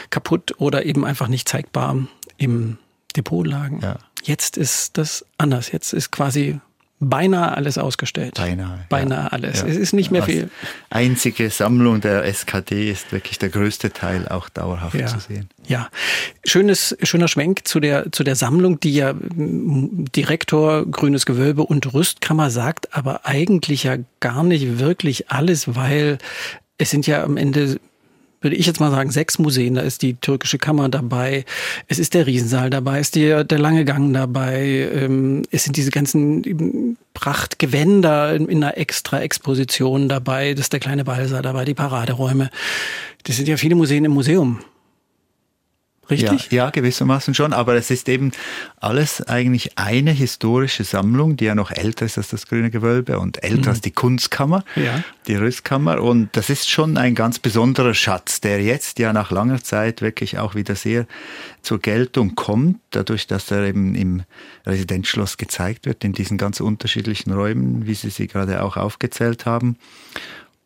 kaputt 0.09 0.53
oder 0.57 0.85
eben 0.85 1.05
einfach 1.05 1.29
nicht 1.29 1.47
zeigbar 1.47 1.95
im 2.35 2.77
Depot 3.15 3.47
lagen. 3.47 3.79
Jetzt 4.21 4.57
ist 4.57 4.97
das 4.97 5.25
anders. 5.37 5.71
Jetzt 5.71 5.93
ist 5.93 6.11
quasi 6.11 6.59
beinahe 6.99 7.55
alles 7.55 7.77
ausgestellt. 7.77 8.35
Beinahe. 8.35 8.85
Beinahe 8.89 9.23
ja. 9.23 9.27
alles. 9.27 9.61
Ja. 9.61 9.67
Es 9.67 9.77
ist 9.77 9.93
nicht 9.93 10.11
mehr 10.11 10.23
Als 10.23 10.31
viel. 10.31 10.49
Einzige 10.89 11.49
Sammlung 11.49 12.01
der 12.01 12.25
SKD 12.25 12.91
ist 12.91 13.11
wirklich 13.11 13.39
der 13.39 13.49
größte 13.49 13.91
Teil 13.91 14.27
auch 14.27 14.49
dauerhaft 14.49 14.95
ja. 14.95 15.07
zu 15.07 15.19
sehen. 15.19 15.49
Ja. 15.67 15.89
Schönes, 16.45 16.97
schöner 17.03 17.27
Schwenk 17.27 17.67
zu 17.67 17.79
der, 17.79 18.11
zu 18.11 18.23
der 18.23 18.35
Sammlung, 18.35 18.79
die 18.79 18.93
ja 18.93 19.13
Direktor 19.15 20.85
Grünes 20.85 21.25
Gewölbe 21.25 21.63
und 21.63 21.93
Rüstkammer 21.93 22.49
sagt, 22.49 22.93
aber 22.95 23.25
eigentlich 23.25 23.83
ja 23.83 23.97
gar 24.19 24.43
nicht 24.43 24.79
wirklich 24.79 25.31
alles, 25.31 25.75
weil 25.75 26.17
es 26.77 26.89
sind 26.89 27.07
ja 27.07 27.23
am 27.23 27.37
Ende 27.37 27.79
würde 28.41 28.55
ich 28.55 28.65
jetzt 28.65 28.79
mal 28.79 28.91
sagen, 28.91 29.11
sechs 29.11 29.39
Museen. 29.39 29.75
Da 29.75 29.81
ist 29.81 30.01
die 30.01 30.15
türkische 30.15 30.57
Kammer 30.57 30.89
dabei, 30.89 31.45
es 31.87 31.99
ist 31.99 32.13
der 32.13 32.25
Riesensaal 32.27 32.69
dabei, 32.69 32.99
ist 32.99 33.15
der, 33.15 33.43
der 33.43 33.59
lange 33.59 33.85
Gang 33.85 34.13
dabei, 34.13 34.89
ähm, 34.93 35.43
es 35.51 35.63
sind 35.63 35.77
diese 35.77 35.91
ganzen 35.91 36.97
Prachtgewänder 37.13 38.35
in, 38.35 38.47
in 38.47 38.63
einer 38.63 38.77
extra 38.77 39.21
Exposition 39.21 40.09
dabei, 40.09 40.53
das 40.53 40.65
ist 40.65 40.73
der 40.73 40.79
kleine 40.79 41.03
Ballsaal 41.03 41.41
dabei, 41.41 41.65
die 41.65 41.73
Paraderäume. 41.73 42.49
Das 43.23 43.35
sind 43.35 43.47
ja 43.47 43.57
viele 43.57 43.75
Museen 43.75 44.05
im 44.05 44.11
Museum. 44.11 44.59
Richtig? 46.09 46.51
Ja, 46.51 46.65
ja, 46.65 46.69
gewissermaßen 46.69 47.33
schon. 47.33 47.53
Aber 47.53 47.75
es 47.75 47.91
ist 47.91 48.09
eben 48.09 48.31
alles 48.79 49.21
eigentlich 49.27 49.77
eine 49.77 50.11
historische 50.11 50.83
Sammlung, 50.83 51.37
die 51.37 51.45
ja 51.45 51.55
noch 51.55 51.71
älter 51.71 52.05
ist 52.05 52.17
als 52.17 52.29
das 52.29 52.47
Grüne 52.47 52.71
Gewölbe 52.71 53.19
und 53.19 53.43
älter 53.43 53.61
mhm. 53.61 53.67
als 53.69 53.81
die 53.81 53.91
Kunstkammer, 53.91 54.63
ja. 54.75 55.03
die 55.27 55.35
Rüstkammer. 55.35 56.01
Und 56.01 56.29
das 56.33 56.49
ist 56.49 56.69
schon 56.69 56.97
ein 56.97 57.15
ganz 57.15 57.39
besonderer 57.39 57.93
Schatz, 57.93 58.41
der 58.41 58.61
jetzt 58.61 58.99
ja 58.99 59.13
nach 59.13 59.31
langer 59.31 59.61
Zeit 59.61 60.01
wirklich 60.01 60.39
auch 60.39 60.55
wieder 60.55 60.75
sehr 60.75 61.05
zur 61.61 61.79
Geltung 61.79 62.35
kommt, 62.35 62.79
dadurch, 62.91 63.27
dass 63.27 63.51
er 63.51 63.63
eben 63.63 63.95
im 63.95 64.23
Residenzschloss 64.65 65.37
gezeigt 65.37 65.85
wird, 65.85 66.03
in 66.03 66.13
diesen 66.13 66.37
ganz 66.37 66.59
unterschiedlichen 66.59 67.31
Räumen, 67.33 67.85
wie 67.85 67.93
Sie 67.93 68.09
sie 68.09 68.27
gerade 68.27 68.63
auch 68.63 68.77
aufgezählt 68.77 69.45
haben. 69.45 69.77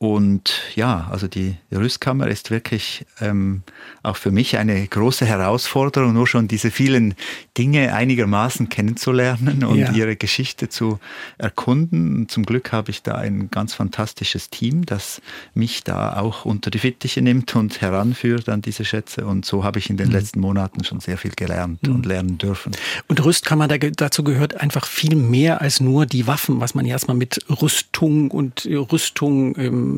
Und 0.04 0.64
ja, 0.76 1.08
also 1.12 1.30
die 1.30 1.56
Rüstkammer 1.72 2.28
ist 2.28 2.52
wirklich 2.52 3.06
ähm, 3.22 3.64
auch 4.04 4.18
für 4.18 4.32
mich 4.32 4.58
eine 4.58 4.86
große 4.86 5.26
Herausforderung, 5.26 6.12
nur 6.12 6.28
schon 6.28 6.50
diese 6.50 6.72
vielen 6.72 7.16
Dinge 7.58 7.94
einigermaßen 7.94 8.68
kennenzulernen 8.68 9.64
und 9.64 9.78
ja. 9.78 9.94
ihre 9.94 10.18
Geschichte 10.18 10.68
zu 10.68 11.00
erkunden. 11.38 12.28
Zum 12.28 12.46
Glück 12.46 12.74
habe 12.74 12.92
ich 12.92 13.02
da 13.02 13.16
ein 13.16 13.50
ganz 13.50 13.76
fantastisches 13.76 14.50
Team, 14.50 14.86
das 14.86 15.22
mich 15.54 15.86
da 15.86 16.18
auch 16.18 16.44
unter 16.44 16.70
die 16.70 16.80
Fittiche 16.80 17.22
nimmt 17.22 17.56
und 17.56 17.80
heranführt 17.80 18.50
an 18.50 18.62
diese 18.62 18.84
Schätze. 18.84 19.26
Und 19.26 19.46
so 19.46 19.64
habe 19.64 19.80
ich 19.80 19.90
in 19.90 19.96
den 19.96 20.10
mhm. 20.10 20.16
letzten 20.16 20.42
Monaten 20.42 20.84
schon 20.84 21.00
sehr 21.00 21.18
viel 21.18 21.32
gelernt 21.32 21.88
mhm. 21.88 21.96
und 21.96 22.06
lernen 22.06 22.38
dürfen. 22.38 22.74
Und 23.08 23.24
Rüstkammer, 23.24 23.70
dazu 23.70 24.26
gehört 24.26 24.60
einfach 24.60 24.86
viel 24.86 25.16
mehr 25.16 25.62
als 25.62 25.80
nur 25.80 26.06
die 26.06 26.28
Waffen, 26.28 26.60
was 26.60 26.76
man 26.76 26.86
erstmal 26.86 27.16
mit 27.16 27.40
Rüstung 27.50 28.32
und 28.32 28.66
Rüstung 28.66 29.58
ähm, 29.58 29.93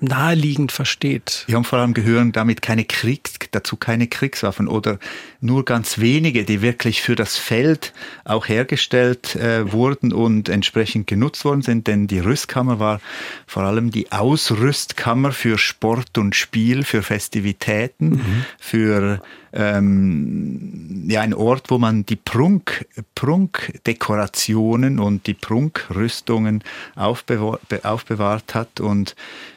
naheliegend 0.00 0.72
versteht. 0.72 1.44
Ja, 1.48 1.58
und 1.58 1.66
vor 1.66 1.78
allem 1.78 1.94
gehören 1.94 2.32
damit 2.32 2.62
keine 2.62 2.84
Kriegs, 2.84 3.34
dazu 3.50 3.76
keine 3.76 4.06
Kriegswaffen 4.06 4.68
oder 4.68 4.98
nur 5.40 5.64
ganz 5.64 5.98
wenige, 5.98 6.44
die 6.44 6.62
wirklich 6.62 7.02
für 7.02 7.14
das 7.14 7.36
Feld 7.36 7.92
auch 8.24 8.48
hergestellt 8.48 9.36
äh, 9.36 9.72
wurden 9.72 10.12
und 10.12 10.48
entsprechend 10.48 11.06
genutzt 11.06 11.44
worden 11.44 11.62
sind, 11.62 11.86
denn 11.86 12.06
die 12.06 12.18
Rüstkammer 12.18 12.78
war 12.78 13.00
vor 13.46 13.62
allem 13.62 13.90
die 13.90 14.10
Ausrüstkammer 14.12 15.32
für 15.32 15.58
Sport 15.58 16.18
und 16.18 16.34
Spiel, 16.34 16.84
für 16.84 17.02
Festivitäten, 17.02 18.08
mhm. 18.08 18.44
für 18.58 19.20
ähm, 19.52 21.04
ja 21.08 21.20
ein 21.20 21.34
Ort, 21.34 21.70
wo 21.70 21.78
man 21.78 22.04
die 22.06 22.16
Prunk, 22.16 22.86
Prunkdekorationen 23.14 24.98
und 24.98 25.26
die 25.26 25.34
Prunkrüstungen 25.34 26.62
aufbewahrt, 26.96 27.84
aufbewahrt 27.84 28.54
hat 28.54 28.80
und 28.80 29.14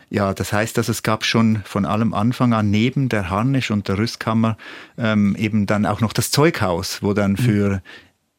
ja, 0.10 0.34
das 0.34 0.52
heißt, 0.52 0.78
dass 0.78 0.90
es 0.90 1.04
gab 1.04 1.24
schon 1.24 1.62
von 1.64 1.86
allem 1.86 2.14
Anfang 2.14 2.54
an 2.54 2.70
neben 2.70 3.08
der 3.08 3.30
Harnisch 3.30 3.72
und 3.72 3.88
der 3.88 3.98
Rüstkammer 3.98 4.58
ähm, 4.98 5.38
eben 5.38 5.68
dann 5.68 5.86
auch 5.86 6.02
noch 6.02 6.12
das 6.12 6.32
Zeughaus, 6.32 7.02
wo 7.02 7.14
dann 7.14 7.32
mhm. 7.32 7.38
für 7.38 7.82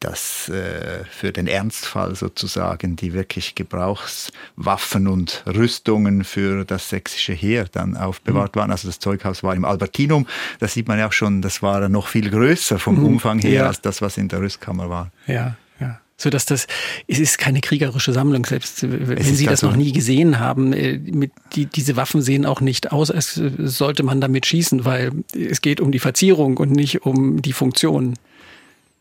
das 0.03 0.49
äh, 0.49 1.03
für 1.09 1.31
den 1.31 1.47
Ernstfall 1.47 2.15
sozusagen 2.15 2.95
die 2.95 3.13
wirklich 3.13 3.55
Gebrauchswaffen 3.55 5.07
und 5.07 5.43
Rüstungen 5.47 6.23
für 6.23 6.65
das 6.65 6.89
sächsische 6.89 7.33
Heer 7.33 7.65
dann 7.71 7.95
aufbewahrt 7.95 8.55
mhm. 8.55 8.59
waren. 8.59 8.71
Also 8.71 8.87
das 8.87 8.99
Zeughaus 8.99 9.43
war 9.43 9.55
im 9.55 9.65
Albertinum. 9.65 10.27
Da 10.59 10.67
sieht 10.67 10.87
man 10.87 10.99
ja 10.99 11.07
auch 11.07 11.13
schon, 11.13 11.41
das 11.41 11.61
war 11.61 11.87
noch 11.89 12.07
viel 12.07 12.29
größer 12.29 12.79
vom 12.79 12.99
mhm. 12.99 13.05
Umfang 13.05 13.39
her 13.39 13.51
ja. 13.51 13.67
als 13.67 13.81
das, 13.81 14.01
was 14.01 14.17
in 14.17 14.27
der 14.27 14.41
Rüstkammer 14.41 14.89
war. 14.89 15.11
Ja, 15.27 15.55
ja 15.79 15.99
so 16.17 16.29
dass 16.29 16.45
das 16.45 16.67
es 17.07 17.19
ist 17.19 17.37
keine 17.37 17.59
kriegerische 17.59 18.13
Sammlung 18.13 18.45
selbst 18.45 18.83
wenn 18.87 19.35
Sie 19.35 19.45
das 19.45 19.63
noch 19.63 19.75
nie 19.75 19.91
gesehen 19.91 20.39
haben 20.39 20.71
äh, 20.71 20.97
mit 20.97 21.31
die, 21.55 21.65
diese 21.65 21.95
Waffen 21.95 22.21
sehen 22.21 22.45
auch 22.45 22.61
nicht 22.61 22.91
aus 22.91 23.09
als 23.09 23.33
sollte 23.33 24.03
man 24.03 24.21
damit 24.21 24.45
schießen 24.45 24.85
weil 24.85 25.11
es 25.33 25.61
geht 25.61 25.81
um 25.81 25.91
die 25.91 25.99
Verzierung 25.99 26.57
und 26.57 26.71
nicht 26.71 27.01
um 27.01 27.41
die 27.41 27.53
Funktion 27.53 28.13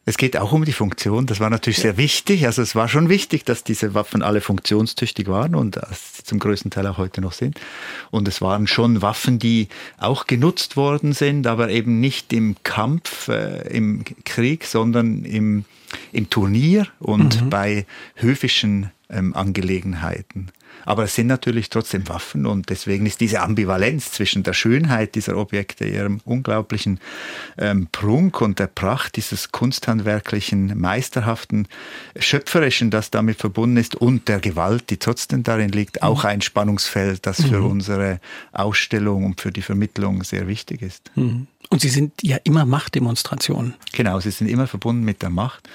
es 0.05 0.17
geht 0.17 0.37
auch 0.37 0.51
um 0.51 0.65
die 0.65 0.73
Funktion. 0.73 1.27
Das 1.27 1.39
war 1.39 1.49
natürlich 1.49 1.79
sehr 1.79 1.97
wichtig. 1.97 2.45
Also 2.47 2.61
es 2.61 2.75
war 2.75 2.89
schon 2.89 3.09
wichtig, 3.09 3.45
dass 3.45 3.63
diese 3.63 3.95
Waffen 3.95 4.23
alle 4.23 4.41
funktionstüchtig 4.41 5.29
waren 5.29 5.55
und 5.55 5.79
sie 5.93 6.25
zum 6.25 6.41
größten 6.41 6.73
Teil 6.73 6.89
auch 6.89 6.99
heute 6.99 7.21
noch 7.21 7.33
sind. 7.33 7.61
Und 8.11 8.27
es 8.27 8.41
waren 8.41 8.67
schon 8.67 9.01
Waffen, 9.01 9.39
die 9.39 9.69
auch 9.99 10.27
genutzt 10.27 10.77
worden 10.77 11.13
sind, 11.13 11.47
aber 11.47 11.71
eben 11.71 12.01
nicht 12.01 12.33
im 12.33 12.57
Kampf, 12.65 13.29
äh, 13.29 13.69
im 13.69 14.05
Krieg, 14.25 14.65
sondern 14.65 15.25
im, 15.25 15.65
im 16.11 16.29
Turnier 16.31 16.89
und 16.99 17.41
mhm. 17.41 17.51
bei 17.51 17.87
höfischen 18.17 18.91
ähm, 19.13 19.35
Angelegenheiten. 19.35 20.51
Aber 20.85 21.05
es 21.05 21.15
sind 21.15 21.27
natürlich 21.27 21.71
trotzdem 21.71 22.09
Waffen 22.09 22.47
und 22.47 22.71
deswegen 22.71 23.07
ist 23.07 23.21
diese 23.21 23.41
Ambivalenz 23.41 24.11
zwischen 24.13 24.43
der 24.43 24.53
Schönheit 24.53 25.15
dieser 25.15 25.37
Objekte, 25.37 25.85
ihrem 25.85 26.21
unglaublichen 26.25 26.99
ähm, 27.59 27.89
Prunk 27.93 28.41
und 28.41 28.59
der 28.59 28.67
Pracht 28.67 29.17
dieses 29.17 29.53
kunsthandwerklichen, 29.53 30.79
meisterhaften, 30.79 31.69
schöpferischen, 32.19 32.91
das 32.91 33.11
damit 33.11 33.39
verbunden 33.39 33.77
ist 33.77 33.95
und 33.95 34.29
der 34.29 34.41
Gewalt, 34.41 34.91
die 34.91 34.97
trotzdem 34.97 35.43
darin 35.43 35.71
liegt, 35.71 36.03
mhm. 36.03 36.09
auch 36.09 36.25
ein 36.25 36.41
Spannungsfeld, 36.41 37.27
das 37.27 37.43
für 37.43 37.61
mhm. 37.61 37.71
unsere 37.71 38.21
Ausstellung 38.53 39.25
und 39.25 39.41
für 39.41 39.53
die 39.53 39.63
Vermittlung 39.63 40.25
sehr 40.25 40.49
wichtig 40.49 40.83
ist. 40.83 41.11
Mhm. 41.15 41.47
Und 41.69 41.81
Sie 41.81 41.89
sind 41.89 42.13
ja 42.23 42.39
immer 42.45 42.67
Machtdemonstrationen. 42.67 43.75
Genau, 43.93 44.21
sie 44.21 44.31
sind 44.31 44.49
immer 44.49 44.67
verbunden 44.67 45.05
mit 45.05 45.23
der 45.23 45.31
Macht 45.31 45.69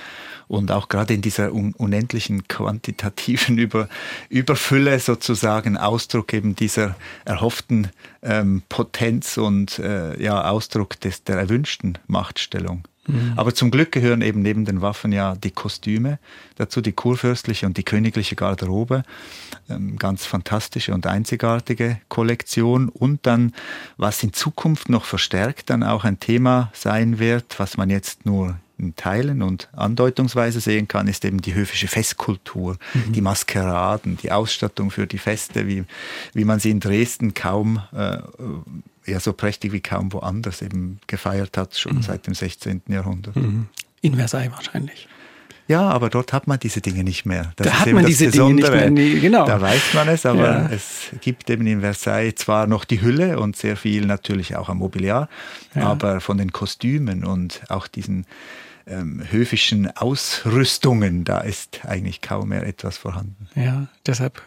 und 0.47 0.71
auch 0.71 0.89
gerade 0.89 1.13
in 1.13 1.21
dieser 1.21 1.53
un 1.53 1.73
unendlichen 1.73 2.47
quantitativen 2.47 3.57
Über 3.57 3.89
Überfülle 4.29 4.99
sozusagen 4.99 5.77
Ausdruck 5.77 6.33
eben 6.33 6.55
dieser 6.55 6.95
erhofften 7.25 7.89
ähm, 8.21 8.61
Potenz 8.69 9.37
und 9.37 9.79
äh, 9.79 10.21
ja, 10.21 10.49
Ausdruck 10.49 10.99
des, 10.99 11.23
der 11.23 11.37
erwünschten 11.37 11.97
Machtstellung. 12.07 12.83
Mhm. 13.07 13.33
Aber 13.35 13.53
zum 13.53 13.71
Glück 13.71 13.91
gehören 13.91 14.21
eben 14.21 14.41
neben 14.41 14.65
den 14.65 14.81
Waffen 14.81 15.11
ja 15.11 15.35
die 15.35 15.51
Kostüme 15.51 16.19
dazu, 16.55 16.81
die 16.81 16.91
kurfürstliche 16.91 17.65
und 17.65 17.77
die 17.77 17.83
königliche 17.83 18.35
Garderobe. 18.35 19.03
Ähm, 19.69 19.97
ganz 19.97 20.25
fantastische 20.25 20.93
und 20.93 21.07
einzigartige 21.07 21.99
Kollektion. 22.09 22.89
Und 22.89 23.25
dann, 23.25 23.53
was 23.97 24.21
in 24.23 24.33
Zukunft 24.33 24.89
noch 24.89 25.05
verstärkt 25.05 25.69
dann 25.69 25.83
auch 25.83 26.03
ein 26.03 26.19
Thema 26.19 26.69
sein 26.73 27.19
wird, 27.19 27.59
was 27.59 27.77
man 27.77 27.89
jetzt 27.89 28.25
nur 28.25 28.57
in 28.77 28.95
Teilen 28.95 29.41
und 29.41 29.69
andeutungsweise 29.73 30.59
sehen 30.59 30.87
kann, 30.87 31.07
ist 31.07 31.25
eben 31.25 31.41
die 31.41 31.55
höfische 31.55 31.87
Festkultur, 31.87 32.77
mhm. 32.93 33.13
die 33.13 33.21
Maskeraden, 33.21 34.17
die 34.17 34.31
Ausstattung 34.31 34.91
für 34.91 35.07
die 35.07 35.17
Feste, 35.17 35.67
wie, 35.67 35.83
wie 36.33 36.45
man 36.45 36.59
sie 36.59 36.69
in 36.69 36.79
Dresden 36.79 37.33
kaum, 37.33 37.81
äh, 37.93 38.19
ja 39.05 39.19
so 39.19 39.33
prächtig 39.33 39.71
wie 39.71 39.81
kaum 39.81 40.13
woanders 40.13 40.61
eben 40.61 40.99
gefeiert 41.07 41.57
hat, 41.57 41.75
schon 41.77 41.97
mhm. 41.97 42.01
seit 42.03 42.27
dem 42.27 42.35
16. 42.35 42.83
Jahrhundert. 42.87 43.35
Mhm. 43.35 43.67
In 44.01 44.15
Versailles 44.15 44.51
wahrscheinlich. 44.51 45.07
Ja, 45.67 45.89
aber 45.89 46.09
dort 46.09 46.31
hat 46.31 46.47
man 46.47 46.59
diese 46.59 46.79
Dinge 46.79 47.03
nicht 47.03 47.25
mehr. 47.25 47.51
Das 47.57 47.67
da 47.67 47.79
hat 47.79 47.91
man 47.91 48.05
diese 48.05 48.27
Besondere. 48.27 48.77
Dinge 48.77 48.91
nicht 48.91 49.13
mehr. 49.13 49.21
genau. 49.21 49.45
Da 49.45 49.59
weiß 49.59 49.93
man 49.95 50.07
es, 50.07 50.25
aber 50.25 50.43
ja. 50.43 50.69
es 50.69 51.09
gibt 51.19 51.49
eben 51.49 51.67
in 51.67 51.81
Versailles 51.81 52.35
zwar 52.35 52.67
noch 52.67 52.85
die 52.85 53.01
Hülle 53.01 53.39
und 53.39 53.57
sehr 53.57 53.75
viel 53.75 54.05
natürlich 54.05 54.55
auch 54.55 54.69
am 54.69 54.77
Mobiliar, 54.77 55.27
ja. 55.75 55.83
aber 55.83 56.21
von 56.21 56.37
den 56.37 56.53
Kostümen 56.53 57.25
und 57.25 57.61
auch 57.67 57.87
diesen 57.87 58.25
ähm, 58.87 59.23
höfischen 59.29 59.95
Ausrüstungen, 59.95 61.23
da 61.23 61.39
ist 61.39 61.81
eigentlich 61.85 62.21
kaum 62.21 62.49
mehr 62.49 62.65
etwas 62.65 62.97
vorhanden. 62.97 63.47
Ja, 63.55 63.87
deshalb 64.05 64.41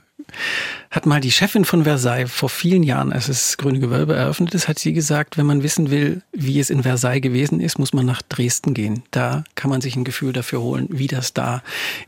hat 0.91 1.07
mal 1.07 1.21
die 1.21 1.31
Chefin 1.31 1.65
von 1.65 1.85
Versailles 1.85 2.31
vor 2.31 2.49
vielen 2.49 2.83
Jahren, 2.83 3.13
als 3.13 3.27
das 3.27 3.57
Grüne 3.57 3.81
Gewölbe 3.81 4.15
eröffnet 4.15 4.55
ist, 4.55 4.69
hat 4.69 4.79
sie 4.79 4.93
gesagt, 4.93 5.39
wenn 5.39 5.47
man 5.47 5.63
wissen 5.63 5.91
will, 5.91 6.23
wie 6.33 6.61
es 6.61 6.71
in 6.71 6.83
Versailles 6.83 7.23
gewesen 7.23 7.61
ist, 7.61 7.79
muss 7.79 7.93
man 7.93 8.07
nach 8.07 8.23
Dresden 8.23 8.75
gehen. 8.75 9.03
Da 9.11 9.45
kann 9.55 9.71
man 9.71 9.81
sich 9.81 9.97
ein 9.97 10.05
Gefühl 10.05 10.33
dafür 10.33 10.61
holen, 10.61 10.87
wie 10.91 11.07
das 11.07 11.33
da 11.33 11.63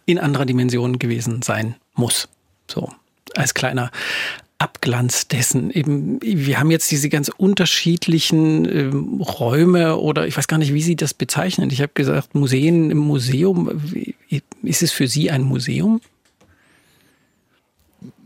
in 0.04 0.18
anderer 0.18 0.46
Dimension 0.46 0.98
gewesen 0.98 1.42
sein 1.42 1.76
muss. 1.94 2.28
So, 2.70 2.92
als 3.34 3.54
kleiner 3.54 3.90
Abglanz 4.62 5.26
dessen. 5.26 5.70
Eben, 5.72 6.20
wir 6.22 6.60
haben 6.60 6.70
jetzt 6.70 6.90
diese 6.90 7.08
ganz 7.08 7.28
unterschiedlichen 7.28 8.64
ähm, 8.64 9.20
Räume 9.20 9.96
oder 9.96 10.26
ich 10.28 10.36
weiß 10.36 10.46
gar 10.46 10.58
nicht, 10.58 10.72
wie 10.72 10.82
Sie 10.82 10.94
das 10.94 11.14
bezeichnen. 11.14 11.70
Ich 11.70 11.82
habe 11.82 11.92
gesagt, 11.94 12.34
Museen 12.34 12.90
im 12.90 12.98
Museum. 12.98 13.82
Ist 14.62 14.82
es 14.82 14.92
für 14.92 15.08
Sie 15.08 15.30
ein 15.30 15.42
Museum? 15.42 16.00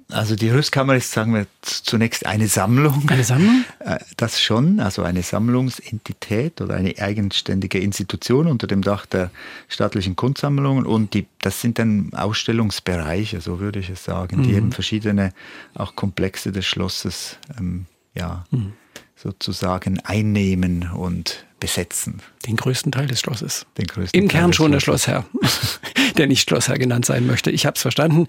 Also 0.09 0.37
die 0.37 0.51
Rüstkammer 0.51 0.95
ist, 0.95 1.11
sagen 1.11 1.35
wir, 1.35 1.47
zunächst 1.63 2.27
eine 2.27 2.47
Sammlung. 2.47 3.09
Eine 3.09 3.25
Sammlung? 3.25 3.65
Äh, 3.81 3.99
das 4.17 4.41
schon, 4.41 4.81
also 4.81 5.03
eine 5.03 5.23
Sammlungsentität 5.23 6.61
oder 6.61 6.75
eine 6.75 6.99
eigenständige 6.99 7.79
Institution 7.79 8.47
unter 8.47 8.67
dem 8.67 8.83
Dach 8.83 9.07
der 9.07 9.31
staatlichen 9.69 10.17
Kunstsammlungen. 10.17 10.87
Und 10.87 11.15
die, 11.15 11.27
das 11.41 11.61
sind 11.61 11.79
dann 11.79 12.13
Ausstellungsbereiche, 12.15 13.41
so 13.41 13.61
würde 13.61 13.81
ich 13.81 13.91
es 13.91 14.05
sagen, 14.05 14.39
mhm. 14.39 14.43
die 14.45 14.55
eben 14.55 14.73
verschiedene 14.73 15.33
auch 15.75 15.95
Komplexe 15.95 16.53
des 16.53 16.67
Schlosses 16.67 17.37
ähm, 17.59 17.87
ja, 18.15 18.45
mhm. 18.51 18.73
sozusagen 19.15 20.01
einnehmen 20.01 20.91
und 20.91 21.47
besetzen. 21.61 22.21
Den 22.47 22.57
größten 22.57 22.93
Teil 22.93 23.07
des 23.07 23.21
Schlosses. 23.21 23.67
Den 23.79 23.87
größten 23.87 24.21
Im 24.21 24.29
Teil 24.29 24.41
Kern 24.41 24.53
schon 24.53 24.73
der 24.73 24.81
Schlossherr, 24.81 25.27
der 26.17 26.27
nicht 26.27 26.49
Schlossherr 26.49 26.79
genannt 26.79 27.07
sein 27.07 27.27
möchte. 27.27 27.51
Ich 27.51 27.67
habe 27.67 27.75
es 27.75 27.83
verstanden. 27.83 28.27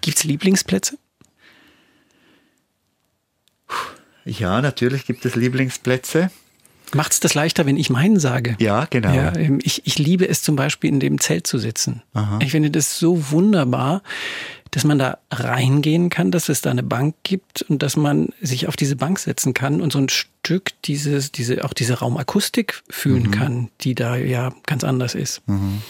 Gibt 0.00 0.18
es 0.18 0.24
Lieblingsplätze? 0.24 0.98
Ja, 4.24 4.60
natürlich 4.60 5.06
gibt 5.06 5.24
es 5.24 5.36
Lieblingsplätze. 5.36 6.30
Macht 6.94 7.12
es 7.12 7.20
das 7.20 7.34
leichter, 7.34 7.66
wenn 7.66 7.76
ich 7.76 7.90
meinen 7.90 8.18
sage? 8.18 8.56
Ja, 8.58 8.86
genau. 8.90 9.14
Ja, 9.14 9.36
ähm, 9.36 9.60
ich, 9.62 9.86
ich 9.86 9.98
liebe 9.98 10.28
es 10.28 10.42
zum 10.42 10.56
Beispiel, 10.56 10.90
in 10.90 11.00
dem 11.00 11.20
Zelt 11.20 11.46
zu 11.46 11.58
sitzen. 11.58 12.02
Aha. 12.14 12.38
Ich 12.42 12.50
finde 12.50 12.70
das 12.70 12.98
so 12.98 13.30
wunderbar, 13.30 14.02
dass 14.72 14.84
man 14.84 14.98
da 14.98 15.18
reingehen 15.30 16.10
kann, 16.10 16.30
dass 16.30 16.48
es 16.48 16.60
da 16.60 16.70
eine 16.70 16.82
Bank 16.82 17.14
gibt 17.22 17.62
und 17.62 17.82
dass 17.82 17.96
man 17.96 18.28
sich 18.40 18.68
auf 18.68 18.76
diese 18.76 18.96
Bank 18.96 19.18
setzen 19.18 19.54
kann 19.54 19.80
und 19.80 19.92
so 19.92 19.98
ein 19.98 20.08
Stück 20.08 20.70
dieses, 20.84 21.32
diese, 21.32 21.64
auch 21.64 21.72
diese 21.72 21.98
Raumakustik 21.98 22.82
fühlen 22.88 23.24
mhm. 23.24 23.30
kann, 23.30 23.68
die 23.80 23.94
da 23.94 24.16
ja 24.16 24.52
ganz 24.66 24.84
anders 24.84 25.14
ist. 25.14 25.42
Mhm. 25.46 25.82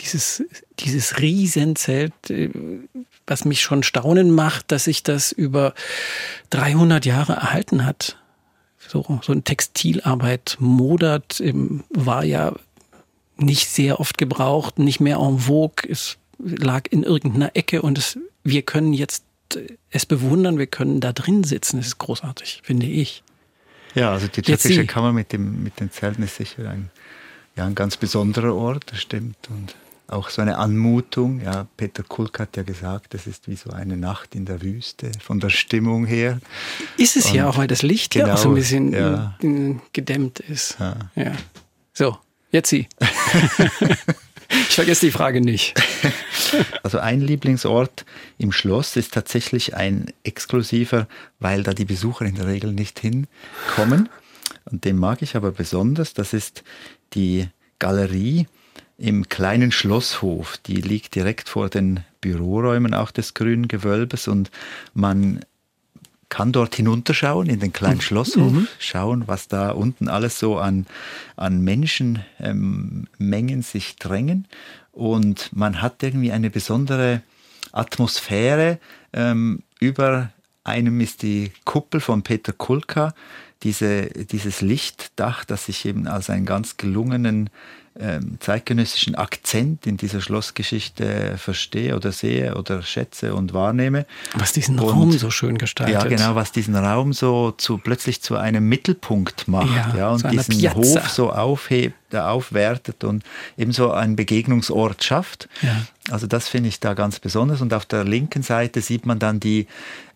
Dieses, 0.00 0.44
dieses 0.78 1.18
Riesenzelt, 1.18 2.12
äh, 2.30 2.50
was 3.26 3.44
mich 3.44 3.60
schon 3.60 3.82
staunen 3.82 4.30
macht, 4.30 4.72
dass 4.72 4.84
sich 4.84 5.02
das 5.02 5.32
über 5.32 5.74
300 6.50 7.04
Jahre 7.04 7.34
erhalten 7.34 7.84
hat. 7.84 8.16
So, 8.78 9.20
so 9.22 9.32
eine 9.32 9.42
Textilarbeit, 9.42 10.56
Modert 10.60 11.42
war 11.90 12.24
ja 12.24 12.54
nicht 13.36 13.68
sehr 13.68 14.00
oft 14.00 14.16
gebraucht, 14.16 14.78
nicht 14.78 15.00
mehr 15.00 15.18
en 15.18 15.38
vogue. 15.40 15.88
Es 15.88 16.16
lag 16.38 16.84
in 16.90 17.02
irgendeiner 17.02 17.54
Ecke 17.54 17.82
und 17.82 17.98
es, 17.98 18.18
wir 18.44 18.62
können 18.62 18.94
jetzt 18.94 19.24
es 19.90 20.06
bewundern, 20.06 20.58
wir 20.58 20.66
können 20.66 21.00
da 21.00 21.12
drin 21.12 21.44
sitzen. 21.44 21.78
Das 21.78 21.86
ist 21.86 21.98
großartig, 21.98 22.60
finde 22.64 22.86
ich. 22.86 23.22
Ja, 23.94 24.12
also 24.12 24.28
die 24.28 24.42
türkische 24.42 24.86
Kammer 24.86 25.12
mit, 25.12 25.32
dem, 25.32 25.62
mit 25.62 25.80
den 25.80 25.90
Zelten 25.90 26.22
ist 26.22 26.36
sicher 26.36 26.68
ein, 26.68 26.90
ja, 27.56 27.66
ein 27.66 27.74
ganz 27.74 27.96
besonderer 27.96 28.54
Ort, 28.54 28.84
das 28.90 29.00
stimmt. 29.00 29.36
Und 29.48 29.74
auch 30.08 30.30
so 30.30 30.42
eine 30.42 30.56
Anmutung. 30.56 31.40
Ja, 31.40 31.66
Peter 31.76 32.02
Kulk 32.02 32.40
hat 32.40 32.56
ja 32.56 32.62
gesagt, 32.62 33.14
das 33.14 33.26
ist 33.26 33.46
wie 33.46 33.56
so 33.56 33.70
eine 33.70 33.96
Nacht 33.96 34.34
in 34.34 34.46
der 34.46 34.62
Wüste, 34.62 35.10
von 35.20 35.38
der 35.38 35.50
Stimmung 35.50 36.06
her. 36.06 36.40
Ist 36.96 37.16
es 37.16 37.26
Und 37.26 37.34
ja 37.34 37.48
auch, 37.48 37.58
weil 37.58 37.68
das 37.68 37.82
Licht 37.82 38.12
genau, 38.14 38.28
ja 38.28 38.34
auch 38.34 38.38
so 38.38 38.48
ein 38.48 38.54
bisschen 38.54 38.92
ja. 38.92 39.38
gedämmt 39.92 40.40
ist. 40.40 40.76
Ja. 40.80 40.96
ja. 41.14 41.32
So, 41.92 42.16
jetzt 42.50 42.70
Sie. 42.70 42.88
ich 44.48 44.74
vergesse 44.74 45.06
die 45.06 45.12
Frage 45.12 45.40
nicht. 45.40 45.74
Also 46.82 46.98
ein 46.98 47.20
Lieblingsort 47.20 48.06
im 48.38 48.52
Schloss 48.52 48.96
ist 48.96 49.12
tatsächlich 49.12 49.74
ein 49.74 50.06
exklusiver, 50.22 51.06
weil 51.40 51.62
da 51.62 51.74
die 51.74 51.84
Besucher 51.84 52.24
in 52.24 52.36
der 52.36 52.46
Regel 52.46 52.72
nicht 52.72 52.98
hinkommen. 53.00 54.08
Und 54.64 54.86
den 54.86 54.96
mag 54.96 55.20
ich 55.20 55.36
aber 55.36 55.52
besonders. 55.52 56.14
Das 56.14 56.32
ist 56.32 56.64
die 57.12 57.48
Galerie 57.78 58.46
im 58.98 59.28
kleinen 59.28 59.72
Schlosshof. 59.72 60.58
Die 60.66 60.80
liegt 60.80 61.14
direkt 61.14 61.48
vor 61.48 61.70
den 61.70 62.00
Büroräumen 62.20 62.94
auch 62.94 63.12
des 63.12 63.32
grünen 63.34 63.68
Gewölbes 63.68 64.28
und 64.28 64.50
man 64.92 65.40
kann 66.28 66.52
dort 66.52 66.74
hinunterschauen 66.74 67.48
in 67.48 67.60
den 67.60 67.72
kleinen 67.72 67.96
mhm. 67.96 68.02
Schlosshof, 68.02 68.52
mhm. 68.52 68.68
schauen, 68.78 69.24
was 69.26 69.48
da 69.48 69.70
unten 69.70 70.08
alles 70.08 70.38
so 70.38 70.58
an, 70.58 70.86
an 71.36 71.62
Menschenmengen 71.62 73.06
ähm, 73.20 73.62
sich 73.62 73.96
drängen. 73.96 74.46
Und 74.92 75.50
man 75.54 75.80
hat 75.80 76.02
irgendwie 76.02 76.32
eine 76.32 76.50
besondere 76.50 77.22
Atmosphäre. 77.72 78.78
Ähm, 79.12 79.62
über 79.80 80.30
einem 80.64 81.00
ist 81.00 81.22
die 81.22 81.52
Kuppel 81.64 82.00
von 82.00 82.22
Peter 82.22 82.52
Kulka, 82.52 83.14
diese, 83.62 84.06
dieses 84.06 84.60
Lichtdach, 84.60 85.44
das 85.44 85.68
ich 85.68 85.84
eben 85.86 86.06
als 86.06 86.30
einen 86.30 86.46
ganz 86.46 86.76
gelungenen 86.76 87.48
zeitgenössischen 88.38 89.16
Akzent 89.16 89.86
in 89.86 89.96
dieser 89.96 90.20
Schlossgeschichte 90.20 91.36
verstehe 91.36 91.96
oder 91.96 92.12
sehe 92.12 92.54
oder 92.54 92.82
schätze 92.82 93.34
und 93.34 93.54
wahrnehme. 93.54 94.06
Was 94.34 94.52
diesen 94.52 94.78
und, 94.78 94.88
Raum 94.88 95.12
so 95.12 95.30
schön 95.30 95.58
gestaltet. 95.58 95.94
Ja, 95.94 96.08
genau, 96.08 96.36
was 96.36 96.52
diesen 96.52 96.76
Raum 96.76 97.12
so 97.12 97.50
zu, 97.50 97.78
plötzlich 97.78 98.22
zu 98.22 98.36
einem 98.36 98.68
Mittelpunkt 98.68 99.48
macht 99.48 99.74
ja, 99.74 99.96
ja 99.96 100.10
und 100.10 100.30
diesen 100.30 100.58
Piazza. 100.58 100.76
Hof 100.76 101.10
so 101.10 101.32
aufhebt, 101.32 102.14
aufwertet 102.14 103.02
und 103.02 103.24
eben 103.56 103.72
so 103.72 103.90
einen 103.90 104.14
Begegnungsort 104.14 105.02
schafft. 105.02 105.48
Ja. 105.62 105.82
Also 106.08 106.28
das 106.28 106.46
finde 106.46 106.68
ich 106.68 106.78
da 106.78 106.94
ganz 106.94 107.18
besonders. 107.18 107.60
Und 107.60 107.74
auf 107.74 107.84
der 107.84 108.04
linken 108.04 108.44
Seite 108.44 108.80
sieht 108.80 109.06
man 109.06 109.18
dann 109.18 109.40
die 109.40 109.66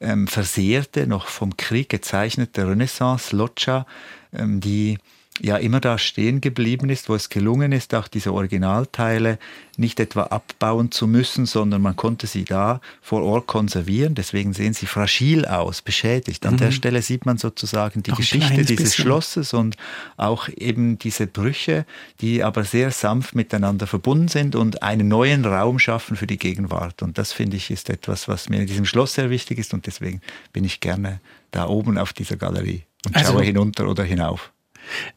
ähm, 0.00 0.28
versehrte, 0.28 1.08
noch 1.08 1.26
vom 1.26 1.56
Krieg 1.56 1.88
gezeichnete 1.88 2.68
Renaissance-Loggia, 2.68 3.86
ähm, 4.32 4.60
die 4.60 4.98
ja 5.42 5.56
immer 5.56 5.80
da 5.80 5.98
stehen 5.98 6.40
geblieben 6.40 6.88
ist, 6.88 7.08
wo 7.08 7.16
es 7.16 7.28
gelungen 7.28 7.72
ist, 7.72 7.94
auch 7.94 8.06
diese 8.06 8.32
Originalteile 8.32 9.38
nicht 9.76 9.98
etwa 9.98 10.24
abbauen 10.24 10.92
zu 10.92 11.08
müssen, 11.08 11.46
sondern 11.46 11.82
man 11.82 11.96
konnte 11.96 12.28
sie 12.28 12.44
da 12.44 12.80
vor 13.00 13.22
Ort 13.22 13.48
konservieren. 13.48 14.14
Deswegen 14.14 14.52
sehen 14.52 14.72
sie 14.72 14.86
fragil 14.86 15.44
aus, 15.44 15.82
beschädigt. 15.82 16.46
An 16.46 16.54
mhm. 16.54 16.58
der 16.58 16.70
Stelle 16.70 17.02
sieht 17.02 17.26
man 17.26 17.38
sozusagen 17.38 18.04
die 18.04 18.12
auch 18.12 18.18
Geschichte 18.18 18.64
dieses 18.64 18.76
bisschen. 18.76 19.04
Schlosses 19.04 19.52
und 19.52 19.76
auch 20.16 20.48
eben 20.48 20.98
diese 20.98 21.26
Brüche, 21.26 21.86
die 22.20 22.44
aber 22.44 22.62
sehr 22.62 22.92
sanft 22.92 23.34
miteinander 23.34 23.88
verbunden 23.88 24.28
sind 24.28 24.54
und 24.54 24.82
einen 24.82 25.08
neuen 25.08 25.44
Raum 25.44 25.80
schaffen 25.80 26.16
für 26.16 26.28
die 26.28 26.38
Gegenwart. 26.38 27.02
Und 27.02 27.18
das 27.18 27.32
finde 27.32 27.56
ich 27.56 27.70
ist 27.70 27.90
etwas, 27.90 28.28
was 28.28 28.48
mir 28.48 28.60
in 28.60 28.66
diesem 28.66 28.84
Schloss 28.84 29.14
sehr 29.14 29.28
wichtig 29.28 29.58
ist 29.58 29.74
und 29.74 29.86
deswegen 29.86 30.20
bin 30.52 30.64
ich 30.64 30.78
gerne 30.78 31.20
da 31.50 31.66
oben 31.66 31.98
auf 31.98 32.12
dieser 32.12 32.36
Galerie 32.36 32.84
und 33.06 33.16
also, 33.16 33.32
schaue 33.32 33.42
hinunter 33.42 33.88
oder 33.88 34.04
hinauf. 34.04 34.51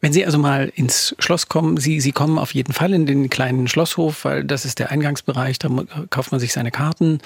Wenn 0.02 0.14
Sie 0.14 0.26
also 0.26 0.38
mal 0.38 0.72
ins 0.76 1.16
Schloss 1.20 1.48
kommen, 1.48 1.78
Sie, 1.78 2.00
Sie 2.00 2.12
kommen 2.12 2.38
auf 2.38 2.54
jeden 2.54 2.74
Fall 2.74 2.94
in 2.94 3.06
den 3.06 3.30
kleinen 3.30 3.68
Schlosshof, 3.68 4.26
weil 4.26 4.44
das 4.44 4.66
ist 4.66 4.80
der 4.80 4.92
Eingangsbereich, 4.92 5.60
da 5.60 5.70
kauft 6.10 6.32
man 6.32 6.40
sich 6.40 6.54
seine 6.54 6.72
Karten, 6.72 7.20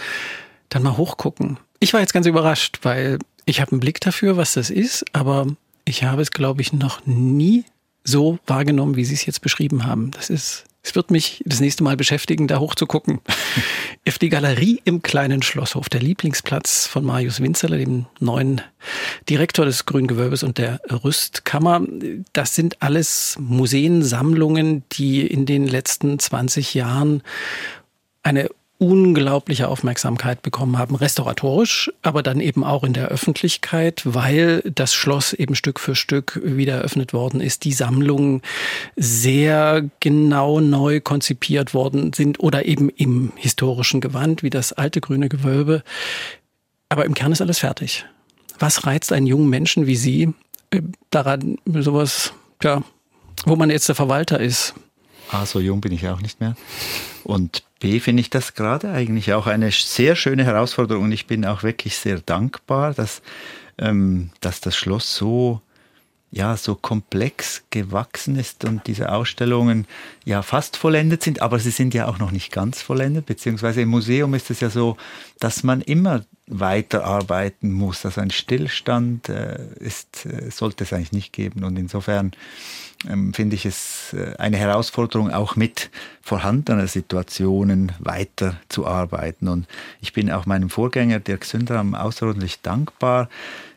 dann 0.70 0.84
mal 0.84 0.98
hochgucken. 0.98 1.58
Ich 1.80 1.94
war 1.94 2.00
jetzt 2.00 2.14
ganz 2.14 2.26
überrascht, 2.26 2.80
weil 2.84 3.20
ich 3.46 3.62
habe 3.62 3.72
einen 3.72 3.80
Blick 3.80 4.00
dafür, 4.02 4.38
was 4.38 4.54
das 4.54 4.70
ist, 4.70 5.06
aber 5.14 5.48
ich 5.86 6.04
habe 6.04 6.22
es, 6.22 6.32
glaube 6.32 6.62
ich, 6.62 6.74
noch 6.74 7.06
nie 7.06 7.66
so 8.04 8.40
wahrgenommen, 8.48 8.96
wie 8.96 9.06
Sie 9.06 9.14
es 9.14 9.26
jetzt 9.26 9.42
beschrieben 9.42 9.86
haben. 9.86 10.12
Das 10.12 10.30
ist 10.30 10.66
es 10.82 10.96
wird 10.96 11.12
mich 11.12 11.44
das 11.46 11.60
nächste 11.60 11.84
Mal 11.84 11.98
beschäftigen, 11.98 12.48
da 12.48 12.60
hochzugucken. 12.60 13.20
Auf 14.08 14.18
die 14.18 14.30
Galerie 14.30 14.82
im 14.86 15.02
kleinen 15.02 15.42
Schlosshof, 15.42 15.90
der 15.90 16.02
Lieblingsplatz 16.02 16.88
von 16.88 17.04
Marius 17.06 17.42
Winzerle, 17.42 17.78
dem 17.78 18.06
neuen 18.20 18.62
Direktor 19.30 19.66
des 19.66 19.86
Grüngewölbes 19.86 20.42
und 20.42 20.58
der 20.58 20.80
Rüstkammer. 20.90 21.82
Das 22.34 22.56
sind 22.56 22.82
alles 22.82 23.36
Museen, 23.40 24.04
Sammlungen, 24.04 24.84
die 24.94 25.28
in 25.28 25.46
den 25.46 25.68
letzten 25.68 26.18
20 26.18 26.74
Jahren 26.74 27.22
eine 28.24 28.50
unglaubliche 28.80 29.68
Aufmerksamkeit 29.68 30.42
bekommen 30.42 30.78
haben, 30.78 30.96
restauratorisch, 30.96 31.92
aber 32.02 32.24
dann 32.24 32.40
eben 32.40 32.64
auch 32.64 32.86
in 32.86 32.94
der 32.94 33.10
Öffentlichkeit, 33.10 34.02
weil 34.06 34.62
das 34.74 34.94
Schloss 34.94 35.34
eben 35.34 35.54
Stück 35.54 35.82
für 35.82 35.96
Stück 35.96 36.40
wieder 36.42 36.76
eröffnet 36.76 37.12
worden 37.12 37.42
ist, 37.42 37.66
die 37.66 37.74
Sammlungen 37.74 38.42
sehr 38.96 39.84
genau 40.00 40.62
neu 40.62 41.02
konzipiert 41.02 41.74
worden 41.74 42.14
sind 42.14 42.40
oder 42.40 42.66
eben 42.66 42.90
im 42.90 43.34
historischen 43.36 44.00
Gewand, 44.00 44.44
wie 44.44 44.50
das 44.50 44.72
alte 44.72 45.02
grüne 45.02 45.28
Gewölbe. 45.28 45.84
Aber 46.88 47.04
im 47.04 47.14
Kern 47.14 47.34
ist 47.34 47.42
alles 47.42 47.60
fertig. 47.60 48.06
Was 48.60 48.86
reizt 48.86 49.12
einen 49.12 49.28
jungen 49.28 49.50
Menschen 49.50 49.88
wie 49.88 49.98
Sie 49.98 50.34
äh, 50.72 50.82
daran, 51.10 51.58
sowas, 51.66 52.32
ja, 52.64 52.82
wo 53.46 53.58
man 53.58 53.70
jetzt 53.70 53.90
der 53.90 53.96
Verwalter 53.96 54.40
ist? 54.40 54.74
Ah, 55.32 55.46
so 55.46 55.60
jung 55.60 55.82
bin 55.82 55.92
ich 55.92 56.08
auch 56.08 56.22
nicht 56.22 56.40
mehr. 56.40 56.56
Und 57.26 57.64
B 57.80 58.00
finde 58.00 58.22
ich 58.22 58.30
das 58.30 58.54
gerade 58.54 58.92
eigentlich 58.92 59.34
auch 59.34 59.48
eine 59.48 59.72
sehr 59.72 60.16
schöne 60.16 60.44
Herausforderung 60.44 61.06
und 61.06 61.12
ich 61.12 61.28
bin 61.28 61.46
auch 61.46 61.64
wirklich 61.64 61.98
sehr 61.98 62.20
dankbar, 62.20 62.94
dass, 62.94 63.22
ähm, 63.78 64.32
dass 64.42 64.62
das 64.62 64.76
Schloss 64.76 65.16
so 65.16 65.62
ja, 66.32 66.56
so 66.58 66.76
komplex 66.76 67.64
gewachsen 67.72 68.36
ist 68.36 68.64
und 68.64 68.86
diese 68.86 69.12
Ausstellungen 69.12 69.88
ja 70.26 70.44
fast 70.44 70.78
vollendet 70.78 71.24
sind, 71.24 71.42
aber 71.42 71.58
sie 71.58 71.72
sind 71.72 71.94
ja 71.96 72.08
auch 72.08 72.20
noch 72.20 72.30
nicht 72.32 72.52
ganz 72.52 72.82
vollendet, 72.82 73.26
beziehungsweise 73.26 73.82
im 73.82 73.90
Museum 73.90 74.36
ist 74.36 74.52
es 74.52 74.60
ja 74.60 74.70
so, 74.70 74.96
dass 75.40 75.64
man 75.64 75.82
immer 75.82 76.24
weiterarbeiten 76.46 77.72
muss. 77.72 78.06
Also 78.06 78.22
ein 78.22 78.32
Stillstand 78.32 79.30
äh, 79.30 79.60
ist, 79.80 80.26
äh, 80.26 80.50
sollte 80.52 80.84
es 80.84 80.94
eigentlich 80.94 81.12
nicht 81.12 81.34
geben. 81.34 81.64
Und 81.64 81.78
insofern 81.78 82.32
ähm, 83.08 83.34
finde 83.34 83.56
ich 83.56 83.66
es 83.66 84.14
äh, 84.14 84.36
eine 84.38 84.58
Herausforderung, 84.58 85.32
auch 85.32 85.56
mit 85.56 85.90
vorhandenen 86.30 86.86
Situationen 86.86 87.92
weiterzuarbeiten. 87.98 89.48
Und 89.48 89.66
ich 90.00 90.14
bin 90.14 90.32
auch 90.32 90.46
meinem 90.46 90.70
Vorgänger 90.70 91.20
Dirk 91.20 91.44
Sündram 91.44 91.96
außerordentlich 91.96 92.62
dankbar, 92.62 93.30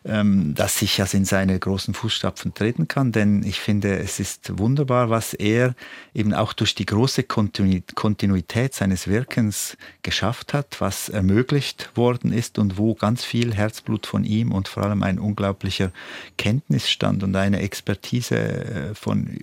ähm, 0.04 0.54
dass 0.54 0.82
ich 0.82 1.00
also 1.00 1.16
in 1.16 1.24
seine 1.24 1.58
großen 1.58 1.94
Fußstapfen 1.94 2.52
treten 2.52 2.88
kann, 2.88 3.10
denn 3.10 3.42
ich 3.42 3.60
finde, 3.60 3.98
es 3.98 4.20
ist 4.20 4.58
wunderbar, 4.58 5.08
was 5.08 5.32
er 5.32 5.74
eben 6.12 6.34
auch 6.34 6.52
durch 6.52 6.74
die 6.74 6.84
große 6.84 7.22
Kontinuität 7.22 8.74
seines 8.74 9.08
Wirkens 9.08 9.78
geschafft 10.02 10.52
hat, 10.52 10.80
was 10.80 11.08
ermöglicht 11.08 11.96
worden 11.96 12.34
ist 12.34 12.58
und 12.58 12.76
wo 12.76 12.94
ganz 12.94 13.24
viel 13.24 13.54
Herzblut 13.54 14.06
von 14.06 14.24
ihm 14.24 14.52
und 14.52 14.68
vor 14.68 14.82
allem 14.82 15.02
ein 15.02 15.18
unglaublicher 15.18 15.90
Kenntnisstand 16.36 17.22
und 17.22 17.34
eine 17.34 17.60
Expertise 17.60 18.36
äh, 18.36 18.94
von 18.94 19.38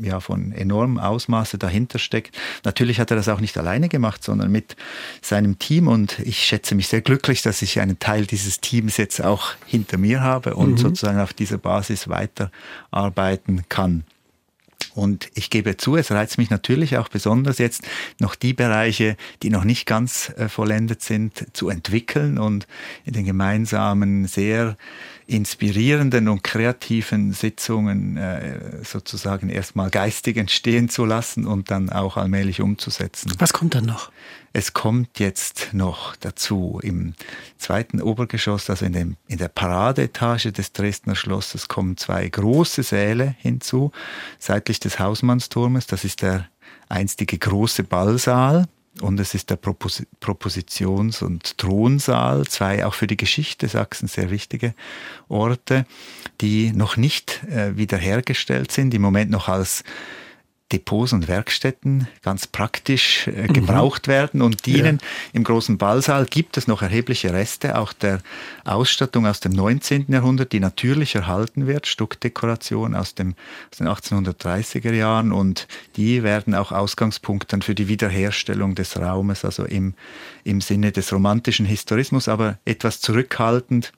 ja, 0.00 0.20
von 0.20 0.52
enormem 0.52 0.98
Ausmaße 0.98 1.58
dahinter 1.58 1.98
steckt. 1.98 2.36
Natürlich 2.64 3.00
hat 3.00 3.10
er 3.10 3.16
das 3.16 3.28
auch 3.28 3.40
nicht 3.40 3.56
alleine 3.56 3.88
gemacht, 3.88 4.22
sondern 4.24 4.50
mit 4.50 4.76
seinem 5.22 5.58
Team 5.58 5.88
und 5.88 6.18
ich 6.20 6.44
schätze 6.44 6.74
mich 6.74 6.88
sehr 6.88 7.00
glücklich, 7.00 7.42
dass 7.42 7.62
ich 7.62 7.80
einen 7.80 7.98
Teil 7.98 8.26
dieses 8.26 8.60
Teams 8.60 8.96
jetzt 8.96 9.22
auch 9.22 9.52
hinter 9.66 9.98
mir 9.98 10.20
habe 10.20 10.54
und 10.54 10.72
mhm. 10.72 10.78
sozusagen 10.78 11.20
auf 11.20 11.32
dieser 11.32 11.58
Basis 11.58 12.08
weiterarbeiten 12.08 13.64
kann. 13.68 14.04
Und 15.00 15.30
ich 15.34 15.48
gebe 15.48 15.78
zu, 15.78 15.96
es 15.96 16.10
reizt 16.10 16.36
mich 16.36 16.50
natürlich 16.50 16.98
auch 16.98 17.08
besonders 17.08 17.56
jetzt 17.56 17.88
noch 18.18 18.34
die 18.34 18.52
Bereiche, 18.52 19.16
die 19.42 19.48
noch 19.48 19.64
nicht 19.64 19.86
ganz 19.86 20.30
äh, 20.36 20.50
vollendet 20.50 21.02
sind, 21.02 21.46
zu 21.54 21.70
entwickeln 21.70 22.36
und 22.36 22.66
in 23.06 23.14
den 23.14 23.24
gemeinsamen, 23.24 24.26
sehr 24.26 24.76
inspirierenden 25.26 26.28
und 26.28 26.44
kreativen 26.44 27.32
Sitzungen 27.32 28.18
äh, 28.18 28.84
sozusagen 28.84 29.48
erstmal 29.48 29.88
geistig 29.88 30.36
entstehen 30.36 30.90
zu 30.90 31.06
lassen 31.06 31.46
und 31.46 31.70
dann 31.70 31.88
auch 31.88 32.18
allmählich 32.18 32.60
umzusetzen. 32.60 33.32
Was 33.38 33.54
kommt 33.54 33.74
dann 33.74 33.86
noch? 33.86 34.12
Es 34.52 34.72
kommt 34.72 35.20
jetzt 35.20 35.68
noch 35.72 36.16
dazu 36.16 36.80
im 36.82 37.14
zweiten 37.56 38.02
Obergeschoss, 38.02 38.68
also 38.68 38.84
in, 38.84 38.92
dem, 38.92 39.16
in 39.28 39.38
der 39.38 39.48
Paradeetage 39.48 40.50
des 40.52 40.72
Dresdner 40.72 41.14
Schlosses, 41.14 41.68
kommen 41.68 41.96
zwei 41.96 42.28
große 42.28 42.82
Säle 42.82 43.36
hinzu, 43.38 43.92
seitlich 44.40 44.80
des 44.80 44.98
Hausmannsturmes. 44.98 45.86
Das 45.86 46.04
ist 46.04 46.22
der 46.22 46.48
einstige 46.88 47.38
große 47.38 47.84
Ballsaal 47.84 48.66
und 49.00 49.20
es 49.20 49.34
ist 49.34 49.50
der 49.50 49.56
Propos 49.56 50.02
Propositions- 50.20 51.22
und 51.22 51.56
Thronsaal, 51.56 52.44
zwei 52.46 52.84
auch 52.84 52.94
für 52.94 53.06
die 53.06 53.16
Geschichte 53.16 53.68
Sachsens 53.68 54.14
sehr 54.14 54.30
wichtige 54.30 54.74
Orte, 55.28 55.86
die 56.40 56.72
noch 56.72 56.96
nicht 56.96 57.44
äh, 57.44 57.76
wiederhergestellt 57.76 58.72
sind, 58.72 58.92
im 58.94 59.02
Moment 59.02 59.30
noch 59.30 59.48
als 59.48 59.84
Depots 60.72 61.12
und 61.12 61.28
Werkstätten 61.28 62.06
ganz 62.22 62.46
praktisch 62.46 63.26
äh, 63.26 63.48
mhm. 63.48 63.52
gebraucht 63.52 64.06
mhm. 64.06 64.12
werden 64.12 64.42
und 64.42 64.66
dienen. 64.66 64.98
Ja. 65.00 65.08
Im 65.32 65.44
großen 65.44 65.78
Ballsaal 65.78 66.26
gibt 66.26 66.56
es 66.56 66.66
noch 66.66 66.82
erhebliche 66.82 67.32
Reste 67.32 67.78
auch 67.78 67.92
der 67.92 68.20
Ausstattung 68.64 69.26
aus 69.26 69.40
dem 69.40 69.52
19. 69.52 70.06
Jahrhundert, 70.08 70.52
die 70.52 70.60
natürlich 70.60 71.14
erhalten 71.14 71.66
wird, 71.66 71.86
Stuckdekoration 71.86 72.94
aus, 72.94 73.14
dem, 73.14 73.34
aus 73.70 73.78
den 73.78 73.88
1830er 73.88 74.92
Jahren 74.92 75.32
und 75.32 75.66
die 75.96 76.22
werden 76.22 76.54
auch 76.54 76.72
Ausgangspunkt 76.72 77.52
dann 77.52 77.62
für 77.62 77.74
die 77.74 77.88
Wiederherstellung 77.88 78.74
des 78.74 78.98
Raumes, 78.98 79.44
also 79.44 79.64
im, 79.64 79.94
im 80.44 80.60
Sinne 80.60 80.92
des 80.92 81.12
romantischen 81.12 81.66
Historismus, 81.66 82.28
aber 82.28 82.58
etwas 82.64 83.00
zurückhaltend 83.00 83.92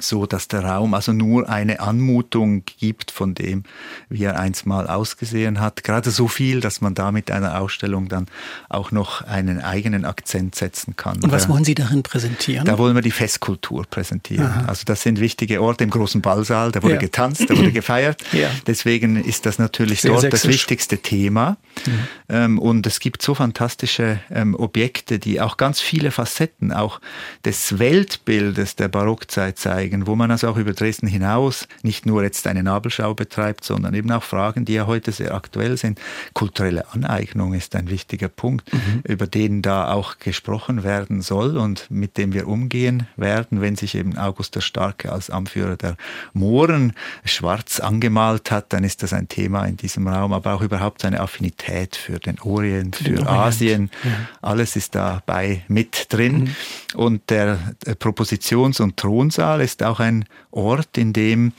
so 0.00 0.26
dass 0.26 0.48
der 0.48 0.64
Raum 0.64 0.94
also 0.94 1.12
nur 1.12 1.48
eine 1.48 1.80
Anmutung 1.80 2.62
gibt 2.64 3.10
von 3.10 3.34
dem, 3.34 3.64
wie 4.08 4.24
er 4.24 4.38
einstmal 4.38 4.86
ausgesehen 4.86 5.60
hat. 5.60 5.82
Gerade 5.84 6.10
so 6.10 6.28
viel, 6.28 6.60
dass 6.60 6.80
man 6.80 6.94
da 6.94 7.10
mit 7.10 7.30
einer 7.30 7.60
Ausstellung 7.60 8.08
dann 8.08 8.26
auch 8.68 8.90
noch 8.90 9.22
einen 9.22 9.60
eigenen 9.60 10.04
Akzent 10.04 10.54
setzen 10.54 10.96
kann. 10.96 11.22
Und 11.22 11.32
was 11.32 11.48
wollen 11.48 11.64
Sie 11.64 11.74
darin 11.74 12.02
präsentieren? 12.02 12.64
Da 12.64 12.78
wollen 12.78 12.94
wir 12.94 13.02
die 13.02 13.10
Festkultur 13.10 13.86
präsentieren. 13.88 14.46
Aha. 14.46 14.64
Also 14.66 14.84
das 14.84 15.02
sind 15.02 15.20
wichtige 15.20 15.60
Orte 15.62 15.84
im 15.84 15.90
großen 15.90 16.20
Ballsaal, 16.20 16.72
da 16.72 16.82
wurde 16.82 16.94
ja. 16.94 17.00
getanzt, 17.00 17.44
da 17.48 17.56
wurde 17.56 17.72
gefeiert. 17.72 18.22
Ja. 18.32 18.50
Deswegen 18.66 19.16
ist 19.16 19.46
das 19.46 19.58
natürlich 19.58 20.02
Sehr 20.02 20.12
dort 20.12 20.22
sächsisch. 20.22 20.42
das 20.42 20.50
wichtigste 20.50 20.98
Thema. 20.98 21.56
Mhm. 21.86 21.92
Ähm, 22.28 22.58
und 22.58 22.86
es 22.86 23.00
gibt 23.00 23.22
so 23.22 23.34
fantastische 23.34 24.20
ähm, 24.30 24.54
Objekte, 24.54 25.18
die 25.18 25.40
auch 25.40 25.56
ganz 25.56 25.80
viele 25.80 26.10
Facetten 26.10 26.72
auch 26.72 27.00
des 27.44 27.78
Weltbildes 27.78 28.76
der 28.76 28.88
Barockzeit 28.88 29.58
zeigen 29.58 29.77
zeigen, 29.78 30.06
wo 30.06 30.16
man 30.16 30.30
also 30.30 30.48
auch 30.48 30.56
über 30.56 30.72
Dresden 30.72 31.06
hinaus 31.06 31.68
nicht 31.82 32.04
nur 32.04 32.22
jetzt 32.24 32.46
eine 32.46 32.62
Nabelschau 32.62 33.14
betreibt, 33.14 33.64
sondern 33.64 33.94
eben 33.94 34.10
auch 34.10 34.24
Fragen, 34.24 34.64
die 34.64 34.74
ja 34.74 34.86
heute 34.86 35.12
sehr 35.12 35.34
aktuell 35.34 35.76
sind. 35.76 36.00
Kulturelle 36.34 36.92
Aneignung 36.92 37.54
ist 37.54 37.76
ein 37.76 37.88
wichtiger 37.88 38.28
Punkt, 38.28 38.72
mhm. 38.72 39.02
über 39.04 39.26
den 39.26 39.62
da 39.62 39.92
auch 39.92 40.18
gesprochen 40.18 40.82
werden 40.82 41.22
soll 41.22 41.56
und 41.56 41.90
mit 41.90 42.16
dem 42.16 42.32
wir 42.32 42.48
umgehen 42.48 43.06
werden, 43.16 43.60
wenn 43.60 43.76
sich 43.76 43.94
eben 43.94 44.18
August 44.18 44.56
der 44.56 44.62
Starke 44.62 45.12
als 45.12 45.30
Anführer 45.30 45.76
der 45.76 45.96
Mohren 46.32 46.94
schwarz 47.24 47.78
angemalt 47.78 48.50
hat, 48.50 48.72
dann 48.72 48.82
ist 48.82 49.02
das 49.02 49.12
ein 49.12 49.28
Thema 49.28 49.64
in 49.64 49.76
diesem 49.76 50.08
Raum, 50.08 50.32
aber 50.32 50.54
auch 50.54 50.62
überhaupt 50.62 51.02
seine 51.02 51.20
Affinität 51.20 51.94
für 51.94 52.18
den 52.18 52.40
Orient, 52.40 52.96
für 52.96 53.10
den 53.10 53.26
Asien, 53.28 53.90
ja. 54.02 54.10
alles 54.42 54.74
ist 54.74 54.96
dabei 54.96 55.62
mit 55.68 56.12
drin. 56.12 56.38
Mhm. 56.40 56.54
Und 56.94 57.30
der 57.30 57.58
Propositions- 58.00 58.80
und 58.80 58.96
Thronsaal 58.96 59.60
ist 59.68 59.82
auch 59.82 60.00
ein 60.00 60.24
Ort, 60.50 60.96
in 60.96 61.12
dem 61.12 61.52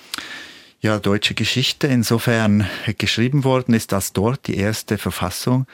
ja, 0.81 0.97
deutsche 0.97 1.35
Geschichte 1.35 1.85
insofern 1.85 2.67
geschrieben 2.97 3.43
worden 3.43 3.75
ist, 3.75 3.91
dass 3.91 4.13
dort 4.13 4.47
die 4.47 4.57
erste 4.57 4.97
Verfassung 4.97 5.67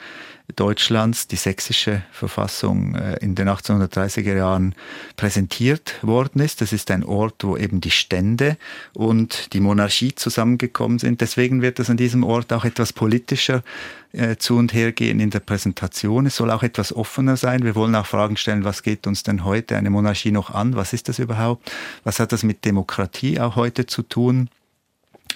Deutschlands, 0.54 1.26
die 1.26 1.36
sächsische 1.36 2.02
Verfassung 2.12 2.94
äh, 2.94 3.16
in 3.16 3.34
den 3.34 3.48
1830er 3.48 4.36
Jahren 4.36 4.74
präsentiert 5.16 5.94
worden 6.02 6.40
ist. 6.40 6.60
Das 6.60 6.72
ist 6.72 6.90
ein 6.90 7.02
Ort, 7.02 7.42
wo 7.42 7.56
eben 7.56 7.80
die 7.80 7.90
Stände 7.90 8.56
und 8.94 9.52
die 9.52 9.60
Monarchie 9.60 10.14
zusammengekommen 10.14 10.98
sind. 10.98 11.20
Deswegen 11.20 11.62
wird 11.62 11.80
es 11.80 11.90
an 11.90 11.96
diesem 11.96 12.22
Ort 12.22 12.52
auch 12.52 12.64
etwas 12.64 12.92
politischer 12.92 13.62
äh, 14.12 14.36
zu 14.36 14.56
und 14.56 14.72
her 14.72 14.92
gehen 14.92 15.18
in 15.18 15.30
der 15.30 15.40
Präsentation. 15.40 16.26
Es 16.26 16.36
soll 16.36 16.50
auch 16.50 16.62
etwas 16.62 16.94
offener 16.94 17.36
sein. 17.36 17.64
Wir 17.64 17.74
wollen 17.74 17.94
auch 17.96 18.06
Fragen 18.06 18.36
stellen, 18.36 18.64
was 18.64 18.82
geht 18.82 19.06
uns 19.06 19.24
denn 19.24 19.44
heute 19.44 19.76
eine 19.76 19.90
Monarchie 19.90 20.30
noch 20.30 20.50
an? 20.50 20.76
Was 20.76 20.92
ist 20.92 21.08
das 21.08 21.18
überhaupt? 21.18 21.72
Was 22.04 22.20
hat 22.20 22.32
das 22.32 22.44
mit 22.44 22.64
Demokratie 22.64 23.40
auch 23.40 23.56
heute 23.56 23.86
zu 23.86 24.02
tun? 24.02 24.48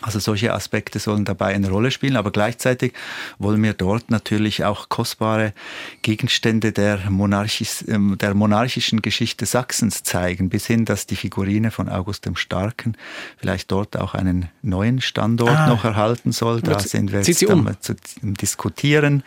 Also 0.03 0.18
solche 0.18 0.55
Aspekte 0.55 0.98
sollen 0.98 1.26
dabei 1.26 1.55
eine 1.55 1.68
Rolle 1.68 1.90
spielen, 1.90 2.16
aber 2.16 2.31
gleichzeitig 2.31 2.94
wollen 3.38 3.62
wir 3.62 3.74
dort 3.74 4.11
natürlich 4.11 4.64
auch 4.64 4.88
kostbare 4.88 5.53
Gegenstände 6.00 6.72
der, 6.72 7.11
Monarchis, 7.11 7.85
ähm, 7.87 8.16
der 8.18 8.35
monarchischen 8.35 9.03
Geschichte 9.03 9.44
Sachsens 9.44 10.03
zeigen, 10.03 10.48
bis 10.48 10.66
hin, 10.66 10.87
dass 10.87 11.07
die 11.07 11.16
Figurine 11.16 11.70
von 11.70 11.90
August 11.90 12.24
dem 12.24 12.37
Starken 12.37 12.96
vielleicht 13.37 13.70
dort 13.70 13.98
auch 13.98 14.14
einen 14.14 14.48
neuen 14.62 15.03
Standort 15.03 15.50
ah, 15.50 15.66
noch 15.66 15.85
erhalten 15.85 16.33
soll. 16.33 16.62
Da 16.62 16.79
sind 16.79 17.12
wir 17.12 17.20
jetzt 17.20 17.42
um. 17.44 17.68
zu 17.81 17.94
diskutieren. 18.22 19.22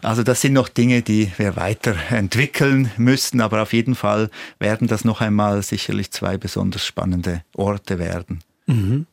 Also 0.00 0.22
das 0.22 0.40
sind 0.40 0.54
noch 0.54 0.70
Dinge, 0.70 1.02
die 1.02 1.30
wir 1.36 1.56
weiterentwickeln 1.56 2.90
müssen, 2.96 3.42
aber 3.42 3.60
auf 3.60 3.74
jeden 3.74 3.94
Fall 3.94 4.30
werden 4.58 4.88
das 4.88 5.04
noch 5.04 5.20
einmal 5.20 5.62
sicherlich 5.62 6.12
zwei 6.12 6.38
besonders 6.38 6.86
spannende 6.86 7.42
Orte 7.54 7.98
werden. 7.98 8.40
Mhm. 8.66 9.06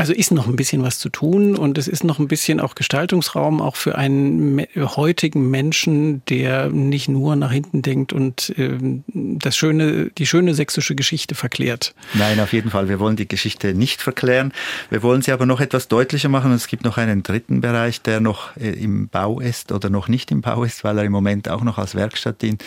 Also 0.00 0.14
ist 0.14 0.30
noch 0.30 0.46
ein 0.46 0.56
bisschen 0.56 0.82
was 0.82 0.98
zu 0.98 1.10
tun 1.10 1.58
und 1.58 1.76
es 1.76 1.86
ist 1.86 2.04
noch 2.04 2.18
ein 2.18 2.26
bisschen 2.26 2.58
auch 2.58 2.74
Gestaltungsraum 2.74 3.60
auch 3.60 3.76
für 3.76 3.98
einen 3.98 4.66
heutigen 4.74 5.50
Menschen, 5.50 6.24
der 6.24 6.70
nicht 6.70 7.10
nur 7.10 7.36
nach 7.36 7.52
hinten 7.52 7.82
denkt 7.82 8.14
und 8.14 8.48
äh, 8.56 8.78
das 9.08 9.58
schöne, 9.58 10.10
die 10.16 10.24
schöne 10.24 10.54
sächsische 10.54 10.94
Geschichte 10.94 11.34
verklärt. 11.34 11.94
Nein, 12.14 12.40
auf 12.40 12.54
jeden 12.54 12.70
Fall. 12.70 12.88
Wir 12.88 12.98
wollen 12.98 13.16
die 13.16 13.28
Geschichte 13.28 13.74
nicht 13.74 14.00
verklären. 14.00 14.54
Wir 14.88 15.02
wollen 15.02 15.20
sie 15.20 15.32
aber 15.32 15.44
noch 15.44 15.60
etwas 15.60 15.88
deutlicher 15.88 16.30
machen. 16.30 16.50
Es 16.52 16.66
gibt 16.66 16.82
noch 16.82 16.96
einen 16.96 17.22
dritten 17.22 17.60
Bereich, 17.60 18.00
der 18.00 18.20
noch 18.20 18.56
äh, 18.56 18.70
im 18.70 19.08
Bau 19.08 19.38
ist 19.38 19.70
oder 19.70 19.90
noch 19.90 20.08
nicht 20.08 20.30
im 20.30 20.40
Bau 20.40 20.64
ist, 20.64 20.82
weil 20.82 20.96
er 20.96 21.04
im 21.04 21.12
Moment 21.12 21.50
auch 21.50 21.60
noch 21.60 21.76
als 21.76 21.94
Werkstatt 21.94 22.40
dient. 22.40 22.64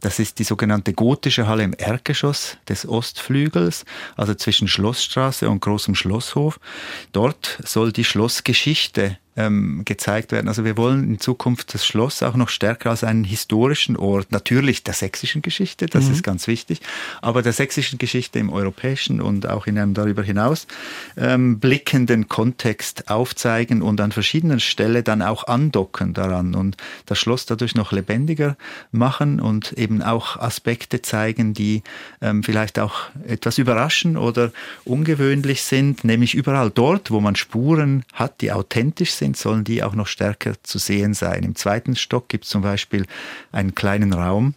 Das 0.00 0.18
ist 0.18 0.40
die 0.40 0.44
sogenannte 0.44 0.94
gotische 0.94 1.46
Halle 1.46 1.62
im 1.62 1.76
Erdgeschoss 1.78 2.56
des 2.68 2.88
Ostflügels, 2.88 3.84
also 4.16 4.34
zwischen 4.34 4.66
Schlossstraße 4.66 5.48
und 5.48 5.60
Großem 5.60 5.94
Schlosshof. 5.94 6.58
Dort 7.12 7.58
soll 7.64 7.92
die 7.92 8.04
Schlossgeschichte 8.04 9.18
ähm, 9.36 9.82
gezeigt 9.84 10.32
werden. 10.32 10.48
Also 10.48 10.64
wir 10.64 10.76
wollen 10.76 11.04
in 11.04 11.20
Zukunft 11.20 11.72
das 11.74 11.86
Schloss 11.86 12.22
auch 12.22 12.34
noch 12.34 12.48
stärker 12.48 12.90
als 12.90 13.04
einen 13.04 13.24
historischen 13.24 13.96
Ort, 13.96 14.30
natürlich 14.30 14.82
der 14.84 14.94
sächsischen 14.94 15.40
Geschichte, 15.40 15.86
das 15.86 16.04
mhm. 16.04 16.12
ist 16.12 16.22
ganz 16.22 16.46
wichtig, 16.46 16.80
aber 17.22 17.42
der 17.42 17.52
sächsischen 17.52 17.98
Geschichte 17.98 18.38
im 18.38 18.50
europäischen 18.50 19.20
und 19.20 19.48
auch 19.48 19.66
in 19.66 19.78
einem 19.78 19.94
darüber 19.94 20.22
hinaus 20.22 20.66
ähm, 21.16 21.60
blickenden 21.60 22.28
Kontext 22.28 23.10
aufzeigen 23.10 23.80
und 23.80 24.00
an 24.00 24.12
verschiedenen 24.12 24.60
Stellen 24.60 25.04
dann 25.04 25.22
auch 25.22 25.46
andocken 25.46 26.12
daran 26.12 26.54
und 26.54 26.76
das 27.06 27.18
Schloss 27.18 27.46
dadurch 27.46 27.74
noch 27.74 27.92
lebendiger 27.92 28.56
machen 28.90 29.40
und 29.40 29.72
eben 29.72 30.02
auch 30.02 30.36
Aspekte 30.36 31.00
zeigen, 31.00 31.54
die 31.54 31.82
ähm, 32.20 32.42
vielleicht 32.42 32.78
auch 32.78 33.04
etwas 33.26 33.58
überraschen 33.58 34.16
oder 34.16 34.52
ungewöhnlich 34.84 35.62
sind, 35.62 36.04
nämlich 36.04 36.34
überall 36.34 36.70
dort, 36.70 37.10
wo 37.10 37.20
man 37.20 37.36
Spuren 37.36 38.04
hat, 38.12 38.40
die 38.40 38.52
authentisch 38.52 39.12
sind, 39.12 39.21
sollen 39.34 39.64
die 39.64 39.82
auch 39.82 39.94
noch 39.94 40.06
stärker 40.06 40.54
zu 40.62 40.78
sehen 40.78 41.14
sein. 41.14 41.42
Im 41.42 41.54
zweiten 41.54 41.96
Stock 41.96 42.28
gibt 42.28 42.44
es 42.44 42.50
zum 42.50 42.62
Beispiel 42.62 43.06
einen 43.52 43.74
kleinen 43.74 44.12
Raum, 44.12 44.54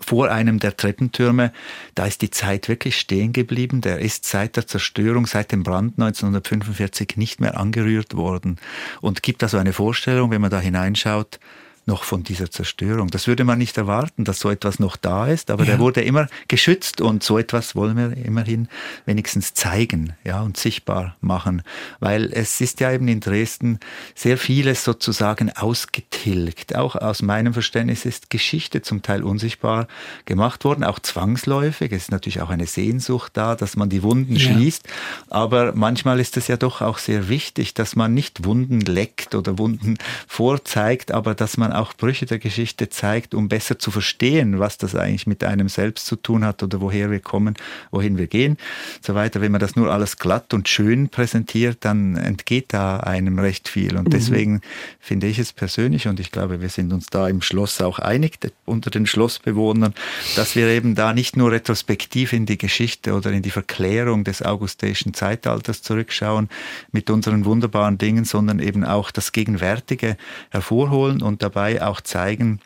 vor 0.00 0.30
einem 0.30 0.58
der 0.58 0.76
Treppentürme, 0.76 1.52
da 1.94 2.06
ist 2.06 2.20
die 2.22 2.30
Zeit 2.30 2.68
wirklich 2.68 2.98
stehen 2.98 3.32
geblieben. 3.32 3.80
Der 3.80 4.00
ist 4.00 4.26
seit 4.26 4.56
der 4.56 4.66
Zerstörung, 4.66 5.26
seit 5.26 5.50
dem 5.50 5.62
Brand 5.62 5.94
1945 5.98 7.16
nicht 7.16 7.40
mehr 7.40 7.58
angerührt 7.58 8.14
worden 8.14 8.58
und 9.00 9.22
gibt 9.22 9.42
also 9.42 9.56
eine 9.56 9.72
Vorstellung, 9.72 10.30
wenn 10.30 10.42
man 10.42 10.50
da 10.50 10.60
hineinschaut, 10.60 11.40
noch 11.86 12.04
von 12.04 12.22
dieser 12.22 12.50
Zerstörung. 12.50 13.08
Das 13.08 13.26
würde 13.26 13.44
man 13.44 13.58
nicht 13.58 13.76
erwarten, 13.76 14.24
dass 14.24 14.38
so 14.38 14.50
etwas 14.50 14.78
noch 14.78 14.96
da 14.96 15.26
ist, 15.26 15.50
aber 15.50 15.64
ja. 15.64 15.72
der 15.72 15.78
wurde 15.78 16.00
immer 16.00 16.28
geschützt 16.48 17.00
und 17.00 17.22
so 17.22 17.38
etwas 17.38 17.76
wollen 17.76 17.96
wir 17.96 18.24
immerhin 18.24 18.68
wenigstens 19.04 19.54
zeigen, 19.54 20.14
ja, 20.24 20.40
und 20.40 20.56
sichtbar 20.56 21.16
machen, 21.20 21.62
weil 22.00 22.32
es 22.32 22.60
ist 22.60 22.80
ja 22.80 22.92
eben 22.92 23.08
in 23.08 23.20
Dresden 23.20 23.80
sehr 24.14 24.38
vieles 24.38 24.84
sozusagen 24.84 25.50
ausgetilgt. 25.50 26.74
Auch 26.74 26.96
aus 26.96 27.20
meinem 27.20 27.52
Verständnis 27.52 28.06
ist 28.06 28.30
Geschichte 28.30 28.80
zum 28.80 29.02
Teil 29.02 29.22
unsichtbar 29.22 29.86
gemacht 30.24 30.64
worden, 30.64 30.84
auch 30.84 30.98
zwangsläufig. 30.98 31.92
Es 31.92 32.04
ist 32.04 32.10
natürlich 32.10 32.40
auch 32.40 32.50
eine 32.50 32.66
Sehnsucht 32.66 33.32
da, 33.34 33.56
dass 33.56 33.76
man 33.76 33.90
die 33.90 34.02
Wunden 34.02 34.36
ja. 34.36 34.40
schließt, 34.40 34.88
aber 35.28 35.72
manchmal 35.74 36.18
ist 36.20 36.36
es 36.36 36.48
ja 36.48 36.56
doch 36.56 36.80
auch 36.80 36.98
sehr 36.98 37.28
wichtig, 37.28 37.74
dass 37.74 37.94
man 37.94 38.14
nicht 38.14 38.44
Wunden 38.44 38.80
leckt 38.80 39.34
oder 39.34 39.58
Wunden 39.58 39.98
vorzeigt, 40.26 41.12
aber 41.12 41.34
dass 41.34 41.56
man 41.58 41.73
auch 41.74 41.94
Brüche 41.94 42.26
der 42.26 42.38
Geschichte 42.38 42.88
zeigt, 42.88 43.34
um 43.34 43.48
besser 43.48 43.78
zu 43.78 43.90
verstehen, 43.90 44.58
was 44.58 44.78
das 44.78 44.94
eigentlich 44.94 45.26
mit 45.26 45.44
einem 45.44 45.68
selbst 45.68 46.06
zu 46.06 46.16
tun 46.16 46.44
hat 46.44 46.62
oder 46.62 46.80
woher 46.80 47.10
wir 47.10 47.20
kommen, 47.20 47.54
wohin 47.90 48.16
wir 48.18 48.26
gehen, 48.26 48.56
so 49.00 49.14
weiter. 49.14 49.40
Wenn 49.40 49.52
man 49.52 49.60
das 49.60 49.76
nur 49.76 49.92
alles 49.92 50.16
glatt 50.16 50.54
und 50.54 50.68
schön 50.68 51.08
präsentiert, 51.08 51.78
dann 51.80 52.16
entgeht 52.16 52.72
da 52.72 52.98
einem 52.98 53.38
recht 53.38 53.68
viel. 53.68 53.96
Und 53.96 54.08
mhm. 54.08 54.10
deswegen 54.10 54.60
finde 55.00 55.26
ich 55.26 55.38
es 55.38 55.52
persönlich, 55.52 56.06
und 56.08 56.20
ich 56.20 56.30
glaube, 56.30 56.60
wir 56.60 56.68
sind 56.68 56.92
uns 56.92 57.06
da 57.06 57.28
im 57.28 57.42
Schloss 57.42 57.80
auch 57.80 57.98
einig 57.98 58.38
unter 58.64 58.90
den 58.90 59.06
Schlossbewohnern, 59.06 59.94
dass 60.36 60.56
wir 60.56 60.68
eben 60.68 60.94
da 60.94 61.12
nicht 61.12 61.36
nur 61.36 61.52
retrospektiv 61.52 62.32
in 62.32 62.46
die 62.46 62.58
Geschichte 62.58 63.14
oder 63.14 63.32
in 63.32 63.42
die 63.42 63.50
Verklärung 63.50 64.24
des 64.24 64.42
augusteischen 64.42 65.14
Zeitalters 65.14 65.82
zurückschauen 65.82 66.48
mit 66.92 67.10
unseren 67.10 67.44
wunderbaren 67.44 67.98
Dingen, 67.98 68.24
sondern 68.24 68.60
eben 68.60 68.84
auch 68.84 69.10
das 69.10 69.32
Gegenwärtige 69.32 70.16
hervorholen 70.50 71.22
und 71.22 71.42
dabei 71.42 71.63
dabei 71.64 71.82
auch 71.82 72.00
zeigen, 72.00 72.60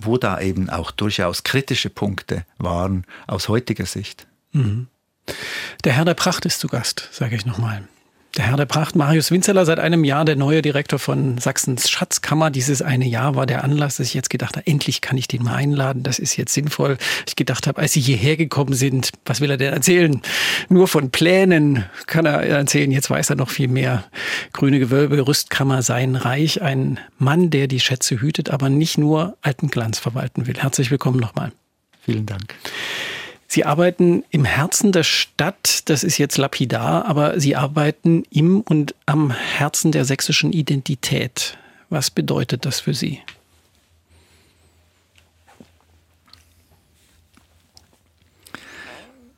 wo 0.00 0.18
da 0.18 0.40
eben 0.40 0.70
auch 0.70 0.90
durchaus 0.90 1.42
kritische 1.42 1.90
Punkte 1.90 2.44
waren 2.58 3.04
aus 3.26 3.48
heutiger 3.48 3.86
Sicht. 3.86 4.26
Mhm. 4.52 4.86
Der 5.84 5.94
Herr 5.94 6.04
der 6.04 6.14
Pracht 6.14 6.44
ist 6.44 6.60
zu 6.60 6.68
Gast, 6.68 7.08
sage 7.12 7.34
ich 7.34 7.46
nochmal. 7.46 7.88
Der 8.36 8.48
Herr 8.48 8.56
der 8.56 8.66
Pracht, 8.66 8.96
Marius 8.96 9.30
Winzeler, 9.30 9.64
seit 9.64 9.78
einem 9.78 10.02
Jahr 10.02 10.24
der 10.24 10.34
neue 10.34 10.60
Direktor 10.60 10.98
von 10.98 11.38
Sachsens 11.38 11.88
Schatzkammer. 11.88 12.50
Dieses 12.50 12.82
eine 12.82 13.06
Jahr 13.06 13.36
war 13.36 13.46
der 13.46 13.62
Anlass, 13.62 13.98
dass 13.98 14.08
ich 14.08 14.14
jetzt 14.14 14.28
gedacht 14.28 14.56
habe, 14.56 14.66
endlich 14.66 15.00
kann 15.00 15.16
ich 15.16 15.28
den 15.28 15.44
mal 15.44 15.54
einladen. 15.54 16.02
Das 16.02 16.18
ist 16.18 16.36
jetzt 16.36 16.52
sinnvoll. 16.52 16.98
Ich 17.28 17.36
gedacht 17.36 17.68
habe, 17.68 17.80
als 17.80 17.92
Sie 17.92 18.00
hierher 18.00 18.36
gekommen 18.36 18.74
sind, 18.74 19.12
was 19.24 19.40
will 19.40 19.52
er 19.52 19.56
denn 19.56 19.72
erzählen? 19.72 20.20
Nur 20.68 20.88
von 20.88 21.12
Plänen 21.12 21.84
kann 22.06 22.26
er 22.26 22.42
erzählen. 22.42 22.90
Jetzt 22.90 23.08
weiß 23.08 23.30
er 23.30 23.36
noch 23.36 23.50
viel 23.50 23.68
mehr. 23.68 24.02
Grüne 24.52 24.80
Gewölbe, 24.80 25.24
Rüstkammer, 25.24 25.82
sein 25.82 26.16
Reich. 26.16 26.60
Ein 26.60 26.98
Mann, 27.18 27.50
der 27.50 27.68
die 27.68 27.78
Schätze 27.78 28.20
hütet, 28.20 28.50
aber 28.50 28.68
nicht 28.68 28.98
nur 28.98 29.36
alten 29.42 29.68
Glanz 29.68 30.00
verwalten 30.00 30.48
will. 30.48 30.56
Herzlich 30.58 30.90
willkommen 30.90 31.20
nochmal. 31.20 31.52
Vielen 32.04 32.26
Dank. 32.26 32.52
Sie 33.54 33.64
arbeiten 33.64 34.24
im 34.30 34.44
Herzen 34.44 34.90
der 34.90 35.04
Stadt, 35.04 35.88
das 35.88 36.02
ist 36.02 36.18
jetzt 36.18 36.38
lapidar, 36.38 37.04
aber 37.04 37.38
Sie 37.38 37.54
arbeiten 37.54 38.24
im 38.28 38.62
und 38.62 38.96
am 39.06 39.30
Herzen 39.30 39.92
der 39.92 40.04
sächsischen 40.04 40.52
Identität. 40.52 41.56
Was 41.88 42.10
bedeutet 42.10 42.64
das 42.64 42.80
für 42.80 42.94
Sie? 42.94 43.20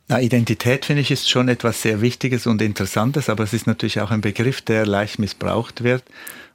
Na, 0.08 0.22
Identität 0.22 0.86
finde 0.86 1.02
ich 1.02 1.10
ist 1.10 1.28
schon 1.28 1.50
etwas 1.50 1.82
sehr 1.82 2.00
Wichtiges 2.00 2.46
und 2.46 2.62
Interessantes, 2.62 3.28
aber 3.28 3.44
es 3.44 3.52
ist 3.52 3.66
natürlich 3.66 4.00
auch 4.00 4.10
ein 4.10 4.22
Begriff, 4.22 4.62
der 4.62 4.86
leicht 4.86 5.18
missbraucht 5.18 5.84
wird 5.84 6.04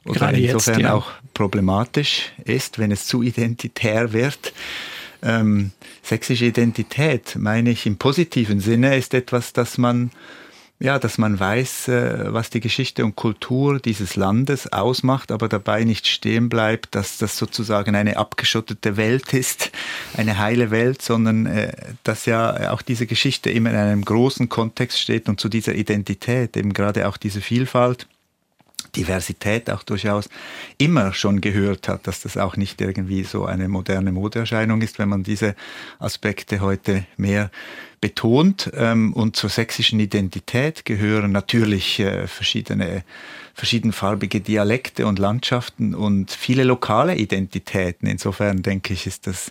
oder 0.04 0.18
Gerade 0.18 0.40
insofern 0.40 0.80
jetzt, 0.80 0.82
ja. 0.82 0.94
auch 0.94 1.12
problematisch 1.32 2.32
ist, 2.42 2.80
wenn 2.80 2.90
es 2.90 3.06
zu 3.06 3.22
identitär 3.22 4.12
wird. 4.12 4.52
Ähm, 5.22 5.70
sächsische 6.02 6.46
Identität, 6.46 7.36
meine 7.36 7.70
ich 7.70 7.86
im 7.86 7.96
positiven 7.96 8.60
Sinne, 8.60 8.96
ist 8.96 9.14
etwas, 9.14 9.52
das 9.52 9.78
man 9.78 10.10
ja, 10.82 10.98
dass 10.98 11.16
man 11.16 11.38
weiß, 11.38 11.88
äh, 11.88 12.32
was 12.32 12.50
die 12.50 12.58
Geschichte 12.58 13.04
und 13.04 13.14
Kultur 13.14 13.78
dieses 13.78 14.16
Landes 14.16 14.72
ausmacht, 14.72 15.30
aber 15.30 15.48
dabei 15.48 15.84
nicht 15.84 16.08
stehen 16.08 16.48
bleibt, 16.48 16.96
dass 16.96 17.18
das 17.18 17.38
sozusagen 17.38 17.94
eine 17.94 18.16
abgeschottete 18.16 18.96
Welt 18.96 19.32
ist, 19.32 19.70
eine 20.16 20.38
heile 20.38 20.72
Welt, 20.72 21.00
sondern 21.00 21.46
äh, 21.46 21.72
dass 22.02 22.26
ja 22.26 22.72
auch 22.72 22.82
diese 22.82 23.06
Geschichte 23.06 23.48
immer 23.48 23.70
in 23.70 23.76
einem 23.76 24.04
großen 24.04 24.48
Kontext 24.48 24.98
steht 24.98 25.28
und 25.28 25.38
zu 25.38 25.48
dieser 25.48 25.76
Identität, 25.76 26.56
eben 26.56 26.72
gerade 26.72 27.06
auch 27.06 27.16
diese 27.16 27.40
Vielfalt 27.40 28.08
Diversität 28.90 29.70
auch 29.70 29.82
durchaus 29.82 30.28
immer 30.78 31.12
schon 31.12 31.40
gehört 31.40 31.88
hat, 31.88 32.06
dass 32.06 32.22
das 32.22 32.36
auch 32.36 32.56
nicht 32.56 32.80
irgendwie 32.80 33.24
so 33.24 33.46
eine 33.46 33.68
moderne 33.68 34.12
Modeerscheinung 34.12 34.82
ist, 34.82 34.98
wenn 34.98 35.08
man 35.08 35.22
diese 35.22 35.54
Aspekte 35.98 36.60
heute 36.60 37.04
mehr 37.16 37.50
betont. 38.00 38.70
Ähm, 38.74 39.12
und 39.14 39.36
zur 39.36 39.48
sächsischen 39.48 40.00
Identität 40.00 40.84
gehören 40.84 41.32
natürlich 41.32 42.00
äh, 42.00 42.26
verschiedene 42.26 43.04
verschiedenfarbige 43.54 44.40
Dialekte 44.40 45.06
und 45.06 45.18
Landschaften 45.18 45.94
und 45.94 46.30
viele 46.30 46.64
lokale 46.64 47.16
Identitäten. 47.16 48.08
Insofern 48.08 48.62
denke 48.62 48.94
ich, 48.94 49.06
ist 49.06 49.26
das 49.26 49.50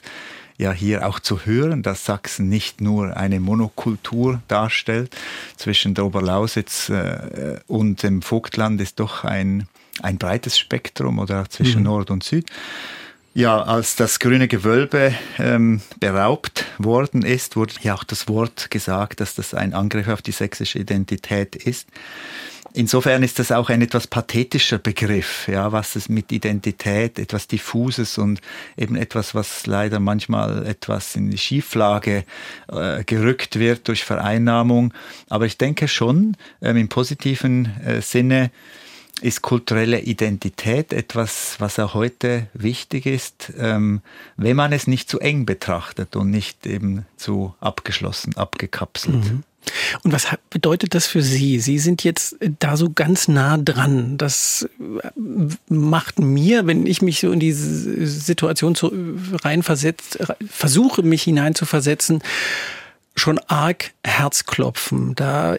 ja 0.61 0.71
hier 0.71 1.07
auch 1.07 1.19
zu 1.19 1.45
hören, 1.45 1.83
dass 1.83 2.05
Sachsen 2.05 2.47
nicht 2.47 2.79
nur 2.79 3.17
eine 3.17 3.39
Monokultur 3.39 4.41
darstellt. 4.47 5.15
Zwischen 5.57 5.93
der 5.95 6.05
Oberlausitz 6.05 6.89
äh, 6.89 7.59
und 7.67 8.03
dem 8.03 8.21
Vogtland 8.21 8.79
ist 8.79 8.99
doch 8.99 9.25
ein, 9.25 9.67
ein 10.01 10.17
breites 10.17 10.57
Spektrum 10.57 11.19
oder 11.19 11.49
zwischen 11.49 11.79
mhm. 11.79 11.85
Nord 11.85 12.11
und 12.11 12.23
Süd. 12.23 12.49
Ja, 13.33 13.63
als 13.63 13.95
das 13.95 14.19
grüne 14.19 14.49
Gewölbe 14.49 15.15
ähm, 15.39 15.79
beraubt 16.01 16.65
worden 16.77 17.21
ist, 17.21 17.55
wurde 17.55 17.75
ja 17.81 17.95
auch 17.95 18.03
das 18.03 18.27
Wort 18.27 18.69
gesagt, 18.69 19.21
dass 19.21 19.35
das 19.35 19.53
ein 19.53 19.73
Angriff 19.73 20.09
auf 20.09 20.21
die 20.21 20.33
sächsische 20.33 20.79
Identität 20.79 21.55
ist. 21.55 21.87
Insofern 22.73 23.23
ist 23.23 23.39
das 23.39 23.53
auch 23.53 23.69
ein 23.69 23.81
etwas 23.81 24.07
pathetischer 24.07 24.79
Begriff, 24.79 25.47
ja, 25.47 25.71
was 25.71 25.95
es 25.95 26.09
mit 26.09 26.31
Identität, 26.33 27.19
etwas 27.19 27.47
diffuses 27.47 28.17
und 28.17 28.41
eben 28.77 28.97
etwas, 28.97 29.33
was 29.33 29.65
leider 29.65 30.01
manchmal 30.01 30.65
etwas 30.65 31.15
in 31.15 31.29
die 31.29 31.37
Schieflage 31.37 32.25
äh, 32.69 33.03
gerückt 33.05 33.59
wird 33.59 33.87
durch 33.87 34.03
Vereinnahmung. 34.03 34.93
Aber 35.29 35.45
ich 35.45 35.57
denke 35.57 35.87
schon, 35.87 36.35
ähm, 36.61 36.75
im 36.75 36.89
positiven 36.89 37.77
äh, 37.85 38.01
Sinne 38.01 38.51
ist 39.21 39.41
kulturelle 39.41 39.99
Identität 39.99 40.93
etwas, 40.93 41.55
was 41.59 41.79
auch 41.79 41.93
heute 41.93 42.47
wichtig 42.53 43.05
ist, 43.05 43.53
ähm, 43.57 44.01
wenn 44.37 44.55
man 44.55 44.73
es 44.73 44.87
nicht 44.87 45.09
zu 45.09 45.19
eng 45.19 45.45
betrachtet 45.45 46.15
und 46.15 46.31
nicht 46.31 46.65
eben 46.65 47.05
zu 47.17 47.53
abgeschlossen, 47.59 48.35
abgekapselt. 48.35 49.15
Mhm. 49.15 49.43
Und 50.03 50.11
was 50.11 50.27
bedeutet 50.49 50.95
das 50.95 51.05
für 51.05 51.21
Sie? 51.21 51.59
Sie 51.59 51.77
sind 51.77 52.03
jetzt 52.03 52.35
da 52.59 52.75
so 52.75 52.89
ganz 52.89 53.27
nah 53.27 53.57
dran. 53.57 54.17
Das 54.17 54.67
macht 55.67 56.19
mir, 56.19 56.65
wenn 56.65 56.87
ich 56.87 57.01
mich 57.01 57.19
so 57.19 57.31
in 57.31 57.39
diese 57.39 58.07
Situation 58.07 58.75
reinversetzt, 59.43 60.17
versuche 60.49 61.03
mich 61.03 61.23
hineinzuversetzen, 61.23 62.23
schon 63.15 63.39
arg 63.47 63.91
Herzklopfen. 64.03 65.13
Da, 65.15 65.57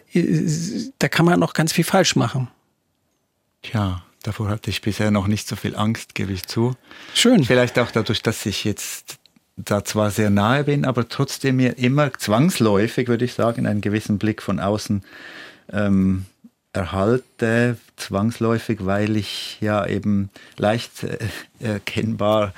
da 0.99 1.09
kann 1.09 1.25
man 1.25 1.39
noch 1.39 1.55
ganz 1.55 1.73
viel 1.73 1.85
falsch 1.85 2.17
machen. 2.17 2.49
Tja, 3.63 4.03
davor 4.23 4.49
hatte 4.49 4.71
ich 4.71 4.83
bisher 4.83 5.11
noch 5.11 5.27
nicht 5.27 5.49
so 5.49 5.57
viel 5.57 5.77
Angst, 5.77 6.15
gebe 6.15 6.33
ich 6.33 6.47
zu. 6.47 6.75
Schön. 7.15 7.45
Vielleicht 7.45 7.79
auch 7.79 7.91
dadurch, 7.91 8.23
dass 8.23 8.45
ich 8.47 8.65
jetzt 8.65 9.19
da 9.57 9.85
zwar 9.85 10.11
sehr 10.11 10.31
nahe 10.31 10.65
bin, 10.65 10.85
aber 10.85 11.09
trotzdem 11.09 11.57
mir 11.57 11.79
immer 11.79 12.13
zwangsläufig, 12.13 13.09
würde 13.09 13.25
ich 13.25 13.35
sagen, 13.35 13.67
einen 13.67 13.81
gewissen 13.81 14.19
Blick 14.19 14.43
von 14.43 14.61
außen 14.61 15.05
ähm, 15.73 16.27
erhalte, 16.73 17.77
zwangsläufig, 17.97 18.87
weil 18.87 19.17
ich 19.17 19.59
ja 19.61 19.87
eben 19.87 20.31
leicht 20.57 21.05
äh, 21.05 21.19
erkennbar 21.61 22.55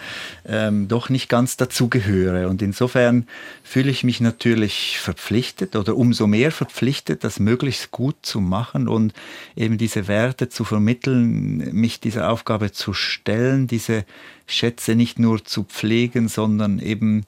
ähm, 0.47 0.87
doch 0.87 1.09
nicht 1.09 1.29
ganz 1.29 1.57
dazugehöre. 1.57 2.49
Und 2.49 2.62
insofern 2.62 3.27
fühle 3.65 3.91
ich 3.91 4.05
mich 4.05 4.21
natürlich 4.21 4.99
verpflichtet 5.01 5.75
oder 5.75 5.97
umso 5.97 6.29
mehr 6.29 6.53
verpflichtet, 6.53 7.25
das 7.25 7.41
möglichst 7.41 7.91
gut 7.91 8.15
zu 8.23 8.41
machen 8.41 8.87
und 8.87 9.12
eben 9.57 9.79
diese 9.79 10.07
Werte 10.07 10.49
zu 10.49 10.65
vermitteln, 10.65 11.75
mich 11.75 11.99
dieser 11.99 12.31
Aufgabe 12.31 12.71
zu 12.71 12.93
stellen, 12.95 13.67
diese 13.67 14.05
Schätze 14.47 14.95
nicht 14.95 15.19
nur 15.19 15.45
zu 15.45 15.65
pflegen, 15.65 16.29
sondern 16.29 16.79
eben 16.79 17.27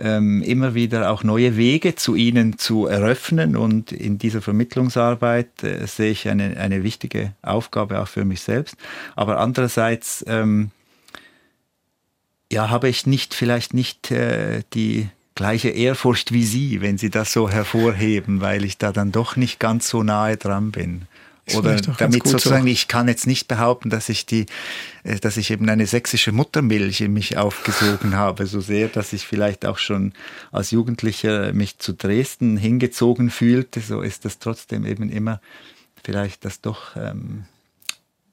ähm, 0.00 0.42
immer 0.42 0.74
wieder 0.74 1.10
auch 1.10 1.22
neue 1.22 1.56
Wege 1.56 1.94
zu 1.94 2.14
ihnen 2.14 2.58
zu 2.58 2.86
eröffnen. 2.86 3.56
Und 3.56 3.92
in 3.92 4.18
dieser 4.18 4.42
Vermittlungsarbeit 4.42 5.62
äh, 5.62 5.86
sehe 5.86 6.10
ich 6.10 6.28
eine, 6.28 6.56
eine 6.56 6.82
wichtige 6.82 7.32
Aufgabe 7.42 8.00
auch 8.00 8.08
für 8.08 8.24
mich 8.24 8.40
selbst. 8.40 8.76
Aber 9.16 9.38
andererseits 9.38 10.24
ähm, 10.26 10.70
ja, 12.52 12.70
habe 12.70 12.88
ich 12.88 13.06
nicht 13.06 13.34
vielleicht 13.34 13.74
nicht 13.74 14.10
äh, 14.10 14.62
die 14.74 15.08
gleiche 15.34 15.70
Ehrfurcht 15.70 16.32
wie 16.32 16.44
Sie, 16.44 16.80
wenn 16.80 16.98
Sie 16.98 17.10
das 17.10 17.32
so 17.32 17.48
hervorheben, 17.48 18.40
weil 18.40 18.64
ich 18.64 18.78
da 18.78 18.92
dann 18.92 19.12
doch 19.12 19.36
nicht 19.36 19.58
ganz 19.60 19.88
so 19.88 20.02
nahe 20.02 20.36
dran 20.36 20.70
bin. 20.70 21.02
Oder 21.54 21.76
damit 21.76 22.26
sozusagen, 22.26 22.64
so. 22.64 22.68
ich 22.68 22.86
kann 22.86 23.08
jetzt 23.08 23.26
nicht 23.26 23.48
behaupten, 23.48 23.90
dass 23.90 24.08
ich 24.08 24.26
die, 24.26 24.46
äh, 25.02 25.18
dass 25.18 25.36
ich 25.36 25.50
eben 25.50 25.68
eine 25.68 25.86
sächsische 25.86 26.32
Muttermilch 26.32 27.00
in 27.00 27.12
mich 27.12 27.36
aufgesogen 27.36 28.14
habe, 28.14 28.46
so 28.46 28.60
sehr, 28.60 28.88
dass 28.88 29.12
ich 29.12 29.26
vielleicht 29.26 29.66
auch 29.66 29.78
schon 29.78 30.12
als 30.52 30.70
Jugendlicher 30.70 31.52
mich 31.52 31.78
zu 31.78 31.92
Dresden 31.92 32.56
hingezogen 32.56 33.30
fühlte, 33.30 33.80
so 33.80 34.00
ist 34.00 34.24
das 34.24 34.38
trotzdem 34.38 34.84
eben 34.86 35.10
immer 35.10 35.40
vielleicht 36.04 36.44
das 36.44 36.60
doch, 36.60 36.96
ähm, 36.96 37.44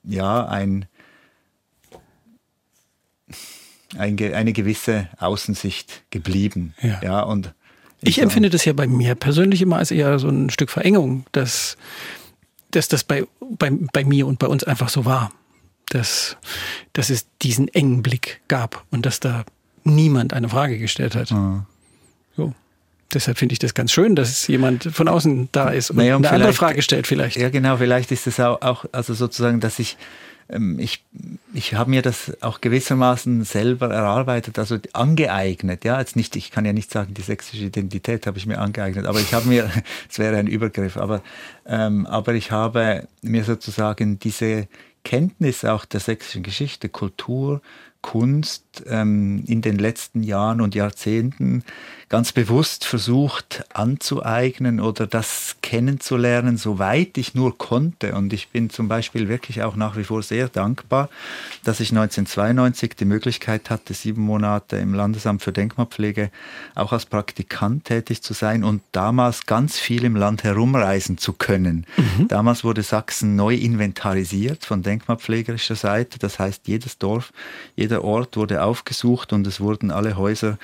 ja, 0.04 0.46
ein, 0.46 0.86
ein, 3.98 4.18
eine 4.34 4.54
gewisse 4.54 5.10
Außensicht 5.18 6.04
geblieben. 6.10 6.74
Ja, 6.82 7.02
ja 7.04 7.22
und 7.22 7.54
ich 8.02 8.22
empfinde 8.22 8.52
das 8.52 8.64
ja 8.64 8.74
bei 8.74 8.86
mir 8.86 9.16
persönlich 9.16 9.62
immer 9.62 9.78
als 9.78 9.90
eher 9.90 10.20
so 10.20 10.30
ein 10.30 10.52
Stück 10.52 10.70
Verengung, 10.70 11.26
dass 11.32 11.78
dass 12.72 12.88
das 12.88 13.04
bei, 13.04 13.26
bei, 13.40 13.72
bei 13.94 14.04
mir 14.04 14.28
und 14.28 14.40
bei 14.40 14.48
uns 14.48 14.64
einfach 14.64 14.90
so 14.90 15.06
war. 15.06 15.32
Dass, 15.90 16.36
dass 16.92 17.10
es 17.10 17.28
diesen 17.42 17.70
engen 17.70 18.04
Blick 18.04 18.42
gab 18.50 18.84
und 18.92 19.06
dass 19.06 19.22
da 19.22 19.46
niemand 19.86 20.34
eine 20.34 20.50
Frage 20.50 20.78
gestellt 20.78 21.16
hat. 21.16 21.32
Mhm. 21.32 21.66
So. 22.36 22.54
Deshalb 23.14 23.38
finde 23.38 23.54
ich 23.54 23.60
das 23.60 23.74
ganz 23.74 23.94
schön, 23.94 24.16
dass 24.16 24.48
jemand 24.48 24.84
von 24.84 25.08
außen 25.08 25.48
da 25.54 25.70
ist 25.70 25.92
und 25.92 25.98
naja, 25.98 26.18
und 26.18 26.26
eine 26.26 26.36
andere 26.36 26.54
Frage 26.54 26.82
stellt 26.82 27.08
vielleicht. 27.08 27.38
Ja, 27.38 27.50
genau, 27.50 27.78
vielleicht 27.78 28.12
ist 28.12 28.28
es 28.28 28.38
auch, 28.40 28.62
auch 28.62 28.86
also 28.92 29.14
sozusagen, 29.14 29.62
dass 29.62 29.80
ich 29.80 29.96
ich, 30.78 31.04
ich 31.54 31.74
habe 31.74 31.90
mir 31.90 32.02
das 32.02 32.42
auch 32.42 32.62
gewissermaßen 32.62 33.44
selber 33.44 33.90
erarbeitet, 33.90 34.58
also 34.58 34.78
angeeignet. 34.94 35.84
Ja, 35.84 36.00
jetzt 36.00 36.16
nicht, 36.16 36.36
ich 36.36 36.52
kann 36.52 36.64
ja 36.64 36.72
nicht 36.72 36.90
sagen, 36.90 37.14
die 37.14 37.22
sächsische 37.22 37.66
Identität 37.66 38.28
habe 38.28 38.38
ich 38.38 38.46
mir 38.46 38.60
angeeignet, 38.60 39.06
aber 39.06 39.20
ich 39.20 39.34
habe 39.34 39.48
mir, 39.48 39.70
es 40.10 40.20
wäre 40.20 40.38
ein 40.38 40.48
Übergriff, 40.48 40.96
aber, 40.96 41.22
ähm, 41.66 42.06
aber 42.06 42.34
ich 42.34 42.52
habe 42.52 43.08
mir 43.22 43.44
sozusagen 43.44 44.20
diese 44.20 44.68
Kenntnis 45.04 45.66
auch 45.66 45.86
der 45.86 46.00
sächsischen 46.00 46.44
Geschichte, 46.44 46.88
Kultur, 46.90 47.62
Kunst 48.02 48.67
ähm, 48.88 49.44
in 49.48 49.62
den 49.62 49.78
letzten 49.78 50.24
Jahren 50.24 50.62
und 50.62 50.76
Jahrzehnten 50.76 51.64
ganz 52.10 52.32
bewusst 52.32 52.86
versucht 52.86 53.66
anzueignen 53.74 54.80
oder 54.80 55.08
das 55.08 55.58
kennenzulernen, 55.62 56.56
soweit 56.56 57.18
ich 57.18 57.36
nur 57.36 57.58
konnte. 57.58 58.16
Und 58.16 58.32
ich 58.32 58.48
bin 58.50 58.70
zum 58.70 58.88
Beispiel 58.88 59.28
wirklich 59.28 59.62
auch 59.64 59.76
nach 59.76 59.98
wie 59.98 60.06
vor 60.06 60.24
sehr 60.24 60.48
dankbar, 60.48 61.10
dass 61.66 61.82
ich 61.82 61.90
1992 61.90 62.96
die 62.96 63.04
Möglichkeit 63.04 63.70
hatte, 63.70 63.94
sieben 63.94 64.22
Monate 64.22 64.78
im 64.78 64.94
Landesamt 64.94 65.42
für 65.42 65.52
Denkmalpflege 65.52 66.32
auch 66.76 66.94
als 66.94 67.06
Praktikant 67.06 67.86
tätig 67.86 68.22
zu 68.22 68.34
sein 68.34 68.64
und 68.64 68.82
damals 68.94 69.46
ganz 69.46 69.78
viel 69.78 70.06
im 70.06 70.16
Land 70.16 70.46
herumreisen 70.46 71.18
zu 71.18 71.34
können. 71.34 71.86
Mhm. 71.98 72.30
Damals 72.30 72.64
wurde 72.64 72.84
Sachsen 72.84 73.36
neu 73.36 73.56
inventarisiert 73.56 74.64
von 74.64 74.82
denkmalpflegerischer 74.82 75.76
Seite. 75.76 76.20
Das 76.20 76.40
heißt, 76.40 76.70
jedes 76.70 76.98
Dorf, 77.00 77.34
jeder 77.76 78.06
Ort 78.06 78.38
wurde 78.38 78.64
aufgesucht 78.68 79.34
und 79.34 79.48
es 79.48 79.60
wurden 79.60 79.92
alle 79.92 80.18
Häuser 80.18 80.58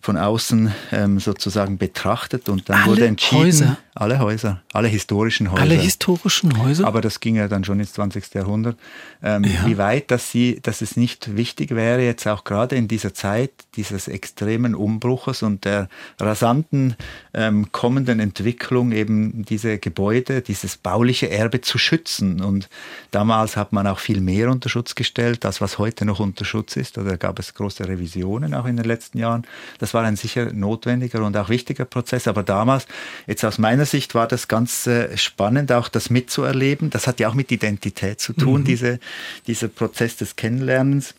von 0.00 0.16
außen 0.16 0.72
ähm, 0.90 1.20
sozusagen 1.20 1.78
betrachtet 1.78 2.48
und 2.48 2.68
dann 2.68 2.80
alle 2.80 2.90
wurde 2.90 3.06
entschieden, 3.06 3.42
Häuser. 3.42 3.78
Alle 3.94 4.18
Häuser, 4.18 4.62
alle 4.72 4.88
historischen 4.88 5.52
Häuser. 5.52 5.62
Alle 5.62 5.74
historischen 5.74 6.58
Häuser? 6.58 6.86
Aber 6.86 7.00
das 7.00 7.20
ging 7.20 7.36
ja 7.36 7.46
dann 7.46 7.62
schon 7.62 7.78
ins 7.78 7.92
20. 7.92 8.34
Jahrhundert. 8.34 8.76
Ähm, 9.22 9.44
ja. 9.44 9.66
Wie 9.66 9.78
weit, 9.78 10.10
dass, 10.10 10.30
sie, 10.30 10.58
dass 10.62 10.82
es 10.82 10.96
nicht 10.96 11.36
wichtig 11.36 11.70
wäre, 11.70 12.02
jetzt 12.02 12.26
auch 12.26 12.42
gerade 12.42 12.74
in 12.74 12.88
dieser 12.88 13.14
Zeit 13.14 13.52
dieses 13.76 14.08
extremen 14.08 14.74
Umbruches 14.74 15.42
und 15.42 15.64
der 15.64 15.88
rasanten 16.18 16.96
ähm, 17.32 17.70
kommenden 17.70 18.18
Entwicklung 18.18 18.90
eben 18.90 19.44
diese 19.44 19.78
Gebäude, 19.78 20.42
dieses 20.42 20.76
bauliche 20.76 21.30
Erbe 21.30 21.60
zu 21.60 21.78
schützen. 21.78 22.40
Und 22.40 22.68
damals 23.12 23.56
hat 23.56 23.72
man 23.72 23.86
auch 23.86 24.00
viel 24.00 24.20
mehr 24.20 24.50
unter 24.50 24.68
Schutz 24.68 24.96
gestellt, 24.96 25.46
als 25.46 25.60
was 25.60 25.78
heute 25.78 26.04
noch 26.04 26.18
unter 26.18 26.44
Schutz 26.44 26.76
ist. 26.76 26.96
Da 26.96 27.16
gab 27.16 27.38
es 27.38 27.54
große 27.54 27.86
Revisionen 27.86 28.54
auch 28.54 28.66
in 28.66 28.76
den 28.76 28.86
letzten 28.86 29.18
Jahren. 29.18 29.46
Das 29.78 29.92
das 29.92 29.94
war 30.00 30.04
ein 30.04 30.16
sicher 30.16 30.54
notwendiger 30.54 31.22
und 31.22 31.36
auch 31.36 31.50
wichtiger 31.50 31.84
Prozess. 31.84 32.26
Aber 32.26 32.42
damals, 32.42 32.86
jetzt 33.26 33.44
aus 33.44 33.58
meiner 33.58 33.81
Sicht, 33.86 34.14
war 34.14 34.26
das 34.26 34.48
ganz 34.48 34.88
spannend, 35.16 35.72
auch 35.72 35.88
das 35.88 36.10
mitzuerleben. 36.10 36.90
Das 36.90 37.06
hat 37.06 37.20
ja 37.20 37.28
auch 37.28 37.34
mit 37.34 37.50
Identität 37.52 38.20
zu 38.20 38.32
tun, 38.32 38.60
mhm. 38.60 38.64
diese, 38.64 38.98
dieser 39.46 39.68
Prozess 39.68 40.16
des 40.16 40.36
Kennenlernens. 40.36 41.14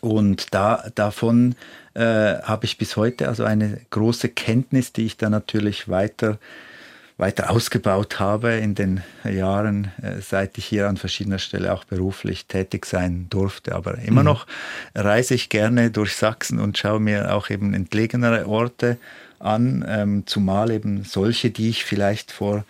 Und 0.00 0.52
da, 0.52 0.90
davon 0.94 1.54
äh, 1.94 2.00
habe 2.00 2.64
ich 2.64 2.78
bis 2.78 2.96
heute 2.96 3.28
also 3.28 3.44
eine 3.44 3.80
große 3.90 4.28
Kenntnis, 4.30 4.92
die 4.92 5.06
ich 5.06 5.16
dann 5.16 5.32
natürlich 5.32 5.88
weiter 5.88 6.38
weiter 7.18 7.50
ausgebaut 7.50 8.18
habe 8.18 8.54
in 8.54 8.74
den 8.74 9.02
Jahren, 9.24 9.92
äh, 10.02 10.20
seit 10.20 10.58
ich 10.58 10.64
hier 10.64 10.88
an 10.88 10.96
verschiedener 10.96 11.38
Stelle 11.38 11.72
auch 11.72 11.84
beruflich 11.84 12.46
tätig 12.46 12.84
sein 12.84 13.26
durfte. 13.30 13.74
Aber 13.74 13.98
immer 13.98 14.22
mhm. 14.22 14.26
noch 14.26 14.46
reise 14.94 15.34
ich 15.34 15.48
gerne 15.48 15.90
durch 15.90 16.16
Sachsen 16.16 16.58
und 16.58 16.78
schaue 16.78 17.00
mir 17.00 17.34
auch 17.34 17.48
eben 17.48 17.74
entlegenere 17.74 18.48
Orte 18.48 18.98
an, 19.42 19.84
ähm, 19.86 20.22
zumal 20.26 20.70
eben 20.70 21.04
solche, 21.04 21.50
die 21.50 21.68
ich 21.68 21.84
vielleicht 21.84 22.32
vor 22.32 22.64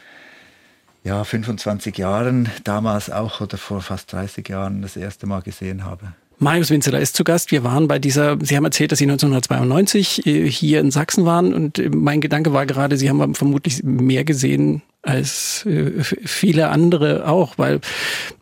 ja, 1.05 1.25
25 1.25 1.99
Jahren 1.99 2.49
damals 2.64 3.11
auch 3.11 3.41
oder 3.41 3.59
vor 3.59 3.81
fast 3.81 4.12
30 4.12 4.49
Jahren 4.49 4.83
das 4.83 4.97
erste 4.97 5.27
Mal 5.27 5.43
gesehen 5.43 5.85
habe. 5.85 6.12
Marius 6.39 6.70
Winzeler 6.70 7.01
ist 7.01 7.14
zu 7.14 7.25
Gast. 7.25 7.53
Wir 7.53 7.62
waren 7.62 7.87
bei 7.87 7.99
dieser, 7.99 8.37
Sie 8.41 8.57
haben 8.57 8.64
erzählt, 8.64 8.91
dass 8.91 8.99
Sie 8.99 9.05
1992 9.05 10.27
äh, 10.27 10.51
hier 10.51 10.81
in 10.81 10.91
Sachsen 10.91 11.25
waren 11.25 11.55
und 11.55 11.79
äh, 11.79 11.89
mein 11.89 12.20
Gedanke 12.20 12.53
war 12.53 12.66
gerade, 12.66 12.97
Sie 12.97 13.09
haben 13.09 13.35
vermutlich 13.35 13.83
mehr 13.85 14.25
gesehen 14.25 14.83
als 15.03 15.66
äh, 15.66 16.03
viele 16.03 16.68
andere 16.68 17.28
auch, 17.28 17.59
weil 17.59 17.80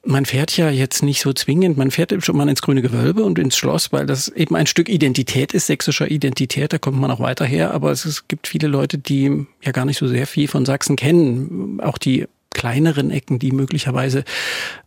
man 0.04 0.26
fährt 0.26 0.56
ja 0.56 0.70
jetzt 0.70 1.02
nicht 1.02 1.20
so 1.22 1.32
zwingend, 1.32 1.78
man 1.78 1.90
fährt 1.90 2.14
schon 2.24 2.36
mal 2.36 2.48
ins 2.48 2.62
grüne 2.62 2.82
Gewölbe 2.82 3.24
und 3.24 3.38
ins 3.38 3.56
Schloss, 3.56 3.92
weil 3.92 4.06
das 4.06 4.28
eben 4.28 4.54
ein 4.56 4.66
Stück 4.66 4.88
Identität 4.88 5.54
ist, 5.54 5.66
sächsischer 5.66 6.10
Identität, 6.10 6.72
da 6.72 6.78
kommt 6.78 7.00
man 7.00 7.10
auch 7.10 7.20
weiter 7.20 7.46
her, 7.46 7.72
aber 7.72 7.90
es 7.90 8.28
gibt 8.28 8.46
viele 8.46 8.68
Leute, 8.68 8.98
die 8.98 9.46
ja 9.62 9.72
gar 9.72 9.86
nicht 9.86 9.98
so 9.98 10.06
sehr 10.06 10.26
viel 10.26 10.48
von 10.48 10.66
Sachsen 10.66 10.96
kennen, 10.96 11.80
auch 11.80 11.98
die 11.98 12.26
kleineren 12.50 13.10
Ecken, 13.10 13.38
die 13.38 13.52
möglicherweise 13.52 14.24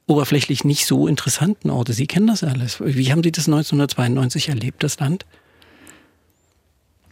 oberflächlich 0.06 0.64
nicht 0.64 0.86
so 0.86 1.08
interessanten 1.08 1.70
Orte. 1.70 1.94
Sie 1.94 2.08
kennen 2.08 2.28
das 2.28 2.44
alles. 2.44 2.82
Wie 2.82 3.12
haben 3.12 3.24
Sie 3.24 3.32
das 3.32 3.48
1992 3.48 4.50
erlebt, 4.50 4.84
das 4.84 5.00
Land? 5.00 5.26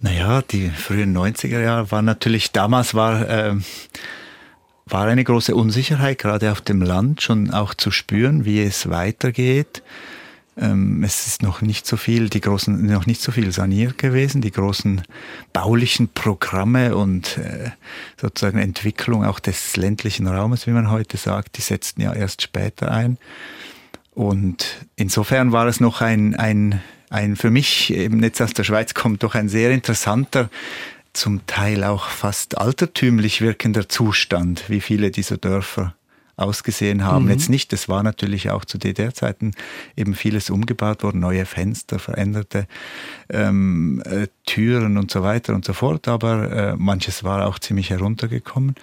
Naja, 0.02 0.42
die 0.42 0.70
frühen 0.70 1.16
90er 1.16 1.62
Jahre 1.62 1.92
waren 1.92 2.06
natürlich, 2.06 2.52
damals 2.52 2.94
war, 2.94 3.30
äh, 3.30 3.56
war 4.92 5.08
eine 5.08 5.24
große 5.24 5.56
Unsicherheit, 5.56 6.20
gerade 6.20 6.52
auf 6.52 6.62
dem 6.62 6.82
Land 6.82 7.22
schon 7.22 7.52
auch 7.52 7.74
zu 7.74 7.92
spüren, 7.92 8.46
wie 8.46 8.62
es 8.62 8.90
weitergeht. 8.90 9.82
Ähm, 10.58 11.04
es 11.04 11.28
ist 11.28 11.42
noch 11.42 11.62
nicht 11.62 11.88
so 11.88 11.96
viel, 11.96 12.30
die 12.30 12.42
großen, 12.42 12.86
noch 12.88 13.06
nicht 13.06 13.22
so 13.22 13.32
viel 13.32 13.52
saniert 13.54 13.98
gewesen, 13.98 14.42
die 14.42 14.52
großen 14.52 15.02
baulichen 15.54 16.10
Programme 16.10 16.96
und 16.96 17.38
äh, 17.38 17.72
sozusagen 18.20 18.60
Entwicklung 18.60 19.26
auch 19.26 19.40
des 19.40 19.78
ländlichen 19.78 20.28
Raumes, 20.28 20.68
wie 20.68 20.72
man 20.72 20.92
heute 20.92 21.16
sagt, 21.16 21.58
die 21.58 21.62
setzten 21.62 22.02
ja 22.02 22.14
erst 22.14 22.42
später 22.42 22.92
ein. 22.92 23.18
Und 24.14 24.86
insofern 24.98 25.54
war 25.54 25.68
es 25.68 25.80
noch 25.80 26.02
ein, 26.02 26.36
ein, 26.36 26.82
ein 27.10 27.38
für 27.38 27.50
mich 27.50 27.94
eben 27.94 28.22
jetzt 28.22 28.42
aus 28.42 28.52
der 28.52 28.66
Schweiz 28.66 28.94
kommt 28.94 29.24
doch 29.24 29.36
ein 29.36 29.48
sehr 29.48 29.72
interessanter, 29.72 30.50
zum 31.14 31.46
Teil 31.48 31.84
auch 31.84 32.08
fast 32.08 32.58
altertümlich 32.58 33.42
wirkender 33.42 33.90
Zustand, 33.90 34.70
wie 34.70 34.82
viele 34.82 35.12
dieser 35.12 35.38
Dörfer 35.38 35.96
ausgesehen 36.42 37.04
haben. 37.04 37.26
Mhm. 37.26 37.32
Jetzt 37.32 37.50
nicht, 37.50 37.72
es 37.74 37.88
war 37.88 38.04
natürlich 38.04 38.50
auch 38.50 38.66
zu 38.66 38.78
DDR-Zeiten 38.78 39.54
eben 39.96 40.16
vieles 40.16 40.50
umgebaut 40.50 41.04
worden, 41.04 41.20
neue 41.20 41.46
Fenster, 41.46 42.00
veränderte 42.00 42.68
ähm, 43.30 44.02
äh, 44.06 44.28
Türen 44.46 44.98
und 44.98 45.12
so 45.12 45.24
weiter 45.24 45.54
und 45.54 45.66
so 45.66 45.74
fort, 45.74 46.08
aber 46.08 46.52
äh, 46.52 46.76
manches 46.76 47.24
war 47.24 47.48
auch 47.48 47.60
ziemlich 47.60 47.90
heruntergekommen. 47.90 48.76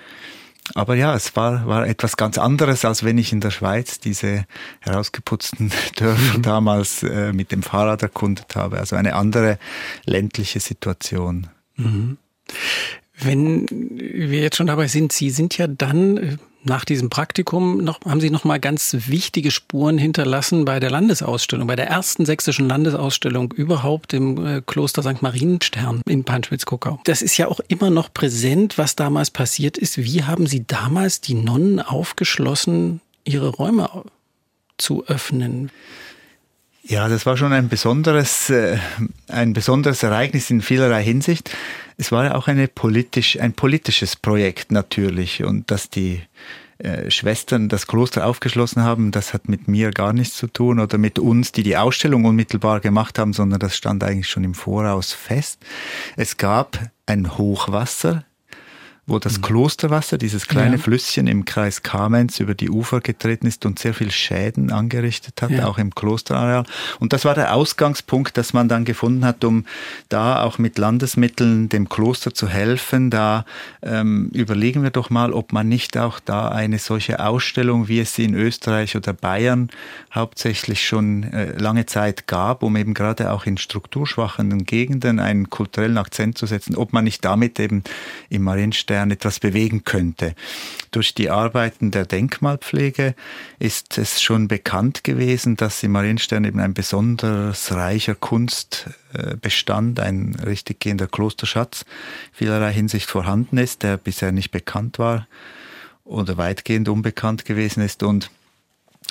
aber 0.75 0.95
ja, 0.95 1.15
es 1.15 1.35
war, 1.37 1.67
war 1.67 1.87
etwas 1.87 2.17
ganz 2.17 2.39
anderes, 2.39 2.85
als 2.85 3.03
wenn 3.03 3.19
ich 3.19 3.33
in 3.33 3.41
der 3.41 3.51
Schweiz 3.51 3.99
diese 3.99 4.45
herausgeputzten 4.81 5.73
Dörfer 5.97 6.39
mhm. 6.39 6.43
damals 6.43 7.03
äh, 7.03 7.33
mit 7.33 7.53
dem 7.53 7.63
Fahrrad 7.63 8.03
erkundet 8.03 8.55
habe. 8.55 8.79
Also 8.79 8.97
eine 8.97 9.15
andere 9.15 9.59
ländliche 10.05 10.61
Situation. 10.61 11.49
Wenn 13.21 13.67
wir 13.71 14.41
jetzt 14.41 14.57
schon 14.57 14.69
dabei 14.69 14.87
sind, 14.87 15.13
Sie 15.13 15.31
sind 15.31 15.59
ja 15.59 15.67
dann 15.67 16.17
äh, 16.17 16.37
nach 16.65 16.85
diesem 16.85 17.11
Praktikum 17.11 17.79
noch, 17.79 18.01
haben 18.05 18.21
Sie 18.21 18.31
noch 18.31 18.45
mal 18.45 18.61
ganz 18.61 18.97
wichtige 19.07 19.51
Spuren 19.51 19.99
hinterlassen 19.99 20.65
bei 20.65 20.81
der 20.81 20.91
Landesausstellung, 20.91 21.67
bei 21.67 21.77
der 21.77 21.89
ersten 21.89 22.27
sächsischen 22.27 22.69
Landesausstellung 22.69 23.53
überhaupt 23.53 24.13
im 24.13 24.47
äh, 24.47 24.63
Kloster 24.65 25.03
St. 25.03 25.23
Marienstern 25.23 26.03
in 26.07 26.25
Panschwitz-Kuckau. 26.25 27.01
Das 27.05 27.23
ist 27.23 27.37
ja 27.37 27.49
auch 27.49 27.61
immer 27.69 27.91
noch 27.91 28.13
präsent, 28.13 28.79
was 28.79 28.97
damals 28.97 29.31
passiert 29.31 29.79
ist. 29.79 29.99
Wie 29.99 30.25
haben 30.25 30.47
Sie 30.47 30.67
damals 30.67 31.21
die 31.21 31.35
Nonnen 31.35 31.81
aufgeschlossen, 31.81 33.01
ihre 33.25 33.49
Räume 33.49 34.05
zu 34.77 35.07
öffnen? 35.07 35.71
Ja, 36.89 37.07
das 37.11 37.27
war 37.27 37.37
schon 37.37 37.53
ein 37.53 37.69
besonderes, 37.69 38.49
äh, 38.49 38.79
ein 39.29 39.53
besonderes 39.53 40.03
Ereignis 40.03 40.49
in 40.49 40.63
vielerlei 40.63 41.05
Hinsicht. 41.05 41.55
Es 41.99 42.11
war 42.13 42.25
ja 42.25 42.35
auch 42.35 42.49
eine 42.49 42.67
politisch, 42.67 43.39
ein 43.39 43.53
politisches 43.53 44.17
Projekt 44.17 44.73
natürlich 44.73 45.45
und 45.45 45.71
dass 45.71 45.91
die 45.91 46.23
äh, 46.79 47.11
Schwestern 47.11 47.69
das 47.69 47.89
Kloster 47.89 48.25
aufgeschlossen 48.25 48.85
haben, 48.85 49.11
das 49.11 49.35
hat 49.35 49.51
mit 49.51 49.69
mir 49.69 49.91
gar 49.91 50.15
nichts 50.15 50.39
zu 50.39 50.47
tun 50.47 50.81
oder 50.81 50.97
mit 50.97 51.19
uns, 51.19 51.53
die 51.53 51.63
die 51.63 51.77
Ausstellung 51.77 52.25
unmittelbar 52.25 52.81
gemacht 52.81 53.19
haben, 53.19 53.35
sondern 53.35 53.61
das 53.61 53.77
stand 53.77 54.03
eigentlich 54.03 54.31
schon 54.31 54.45
im 54.45 54.55
Voraus 54.55 55.13
fest. 55.13 55.61
Es 56.17 56.39
gab 56.39 56.79
ein 57.05 57.37
Hochwasser 57.37 58.25
wo 59.09 59.19
das 59.19 59.39
mhm. 59.39 59.43
Klosterwasser, 59.43 60.19
dieses 60.19 60.47
kleine 60.47 60.77
ja. 60.77 60.83
Flüsschen 60.83 61.27
im 61.27 61.47
Kreis 61.47 61.83
Kamenz 61.83 62.41
über 62.41 62.55
die 62.55 62.69
Ufer 62.69 63.01
getreten 63.01 63.47
ist 63.47 63.65
und 63.65 63.79
sehr 63.79 63.95
viel 63.95 64.11
Schäden 64.11 64.71
angerichtet 64.71 65.41
hat, 65.41 65.51
ja. 65.51 65.67
auch 65.67 65.79
im 65.79 65.95
Klosterareal. 65.95 66.65
Und 67.01 67.15
das 67.15 67.25
war 67.25 67.35
der 67.35 67.55
Ausgangspunkt, 67.55 68.37
dass 68.37 68.53
man 68.53 68.69
dann 68.69 68.85
gefunden 68.85 69.25
hat, 69.25 69.45
um 69.45 69.65
da 70.11 70.43
auch 70.43 70.59
mit 70.59 70.77
Landesmitteln 70.77 71.71
dem 71.71 71.89
Kloster 71.89 72.35
zu 72.35 72.49
helfen. 72.49 73.09
Da 73.09 73.47
ähm, 73.83 74.29
überlegen 74.35 74.83
wir 74.83 74.91
doch 74.91 75.09
mal, 75.09 75.33
ob 75.33 75.55
man 75.55 75.69
nicht 75.69 75.97
auch 75.97 76.21
da 76.21 76.49
eine 76.51 76.79
solche 76.79 77.25
Ausstellung, 77.25 77.89
wie 77.89 78.01
es 78.01 78.15
sie 78.15 78.25
in 78.25 78.35
Österreich 78.35 78.95
oder 78.95 79.15
Bayern 79.15 79.71
hauptsächlich 80.15 80.87
schon 80.87 81.23
äh, 81.23 81.57
lange 81.57 81.87
Zeit 81.87 82.27
gab, 82.27 82.63
um 82.63 82.77
eben 82.77 82.93
gerade 82.93 83.33
auch 83.33 83.47
in 83.47 83.57
strukturschwachen 83.57 84.67
Gegenden 84.67 85.19
einen 85.19 85.49
kulturellen 85.49 85.97
Akzent 85.97 86.37
zu 86.37 86.45
setzen, 86.45 86.77
ob 86.77 86.93
man 86.93 87.05
nicht 87.05 87.25
damit 87.25 87.59
eben 87.59 87.83
im 88.29 88.43
Marienstern 88.43 88.98
Bayern 88.99 89.11
etwas 89.13 89.39
bewegen 89.39 89.85
könnte. 89.85 90.35
Durch 90.91 91.15
die 91.15 91.31
Arbeiten 91.31 91.91
der 91.93 92.05
Denkmalpflege 92.05 93.15
ist 93.59 93.97
es 93.97 94.21
schon 94.21 94.49
bekannt 94.49 95.05
gewesen, 95.05 95.57
dass 95.57 95.83
im 95.83 95.93
Marienstern 95.93 96.45
eben 96.45 96.59
ein 96.59 96.75
besonders 96.75 97.73
reicher 97.73 98.17
Kunstbestand, 98.17 100.01
ein 100.01 100.37
richtig 100.45 100.81
gehender 100.81 101.07
Klosterschatz 101.07 101.85
vielerlei 102.33 102.73
Hinsicht 102.73 103.09
vorhanden 103.09 103.59
ist, 103.59 103.85
der 103.85 103.97
bisher 103.99 104.33
nicht 104.33 104.51
bekannt 104.51 104.99
war 104.99 105.29
oder 106.05 106.37
weitgehend 106.37 106.89
unbekannt 106.89 107.45
gewesen 107.45 107.83
ist 107.83 108.03
und 108.03 108.31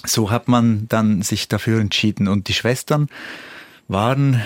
so 0.05 0.29
hat 0.29 0.47
man 0.47 0.87
dann 0.89 1.21
sich 1.21 1.47
dafür 1.47 1.79
entschieden 1.79 2.27
und 2.27 2.49
die 2.49 2.53
Schwestern 2.53 3.07
waren 3.87 4.41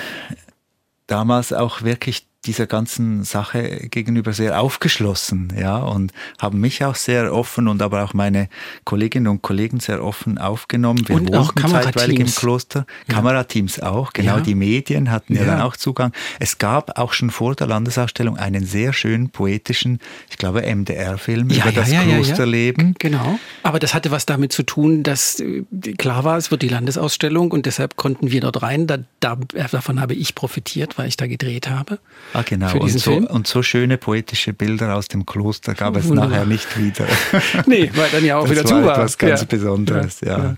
damals 1.08 1.52
auch 1.52 1.82
wirklich 1.82 2.26
dieser 2.46 2.66
ganzen 2.66 3.24
Sache 3.24 3.88
gegenüber 3.92 4.34
sehr 4.34 4.60
aufgeschlossen, 4.60 5.54
ja, 5.60 5.78
und 5.78 6.12
haben 6.39 6.60
mich 6.60 6.84
auch 6.84 6.96
sehr 6.96 7.32
offen 7.34 7.68
und 7.68 7.84
aber 7.84 8.04
auch 8.04 8.16
meine 8.16 8.50
Kolleginnen 8.84 9.28
und 9.28 9.44
Kollegen 9.44 9.80
sehr 9.80 10.04
offen 10.04 10.39
aufgenommen. 10.39 11.08
Wir 11.08 11.18
und 11.18 11.36
auch 11.36 11.54
zeitweilig 11.54 12.20
im 12.20 12.26
Kloster. 12.26 12.88
Ja. 13.08 13.16
Kamerateams 13.16 13.80
auch, 13.82 14.12
genau. 14.14 14.38
Ja. 14.38 14.42
Die 14.42 14.56
Medien 14.56 15.12
hatten 15.12 15.36
ja. 15.36 15.42
ja 15.42 15.48
dann 15.48 15.62
auch 15.62 15.78
Zugang. 15.78 16.14
Es 16.39 16.58
gab 16.58 16.98
auch 16.98 17.14
schon 17.14 17.30
vor 17.30 17.54
der 17.54 17.68
Landesausstellung 17.68 18.38
einen 18.38 18.66
sehr 18.66 18.92
schönen 18.92 19.30
poetischen, 19.30 20.00
ich 20.32 20.38
glaube, 20.38 20.64
MDR-Film 20.64 21.52
ja, 21.52 21.64
über 21.64 21.72
das 21.72 21.92
Klosterleben. 21.92 22.96
Genau. 22.98 23.38
Aber 23.62 23.78
das 23.78 23.94
hatte 23.94 24.10
was 24.10 24.26
damit 24.26 24.52
zu 24.52 24.64
tun, 24.64 25.04
dass 25.04 25.39
äh, 25.39 25.64
klar 25.96 26.24
war, 26.24 26.38
es 26.38 26.50
wird 26.50 26.64
die 26.64 26.70
Landesausstellung 26.70 27.52
und 27.52 27.68
deshalb 27.68 27.98
konnten 27.98 28.32
wir 28.32 28.42
dort 28.42 28.64
rein. 28.64 28.88
Da, 28.88 28.98
da, 29.20 29.36
davon 29.36 30.02
habe 30.02 30.16
ich 30.16 30.34
profitiert, 30.34 30.98
weil 30.98 31.08
ich 31.08 31.18
da 31.18 31.28
gedreht 31.28 31.70
habe. 31.70 32.00
Ah, 32.34 32.44
genau. 32.44 32.74
und, 32.78 32.90
so, 32.90 33.14
und 33.14 33.48
so 33.48 33.64
schöne 33.64 33.98
poetische 33.98 34.54
Bilder 34.54 34.96
aus 34.96 35.08
dem 35.08 35.26
Kloster 35.26 35.74
gab 35.74 35.96
es 35.98 36.08
Wunderbar. 36.08 36.30
nachher 36.30 36.46
nicht 36.46 36.78
wieder. 36.78 37.06
nee, 37.66 37.92
weil 37.94 38.10
dann 38.10 38.24
ja 38.24 38.38
auch 38.38 38.44
das 38.44 38.52
wieder 38.52 38.66
zu 38.66 38.84
war. 38.84 38.98
etwas 38.98 39.18
ganz 39.18 39.42
ja. 39.42 39.48
Besonderes, 39.48 40.22
ja. 40.22 40.38
ja. 40.38 40.58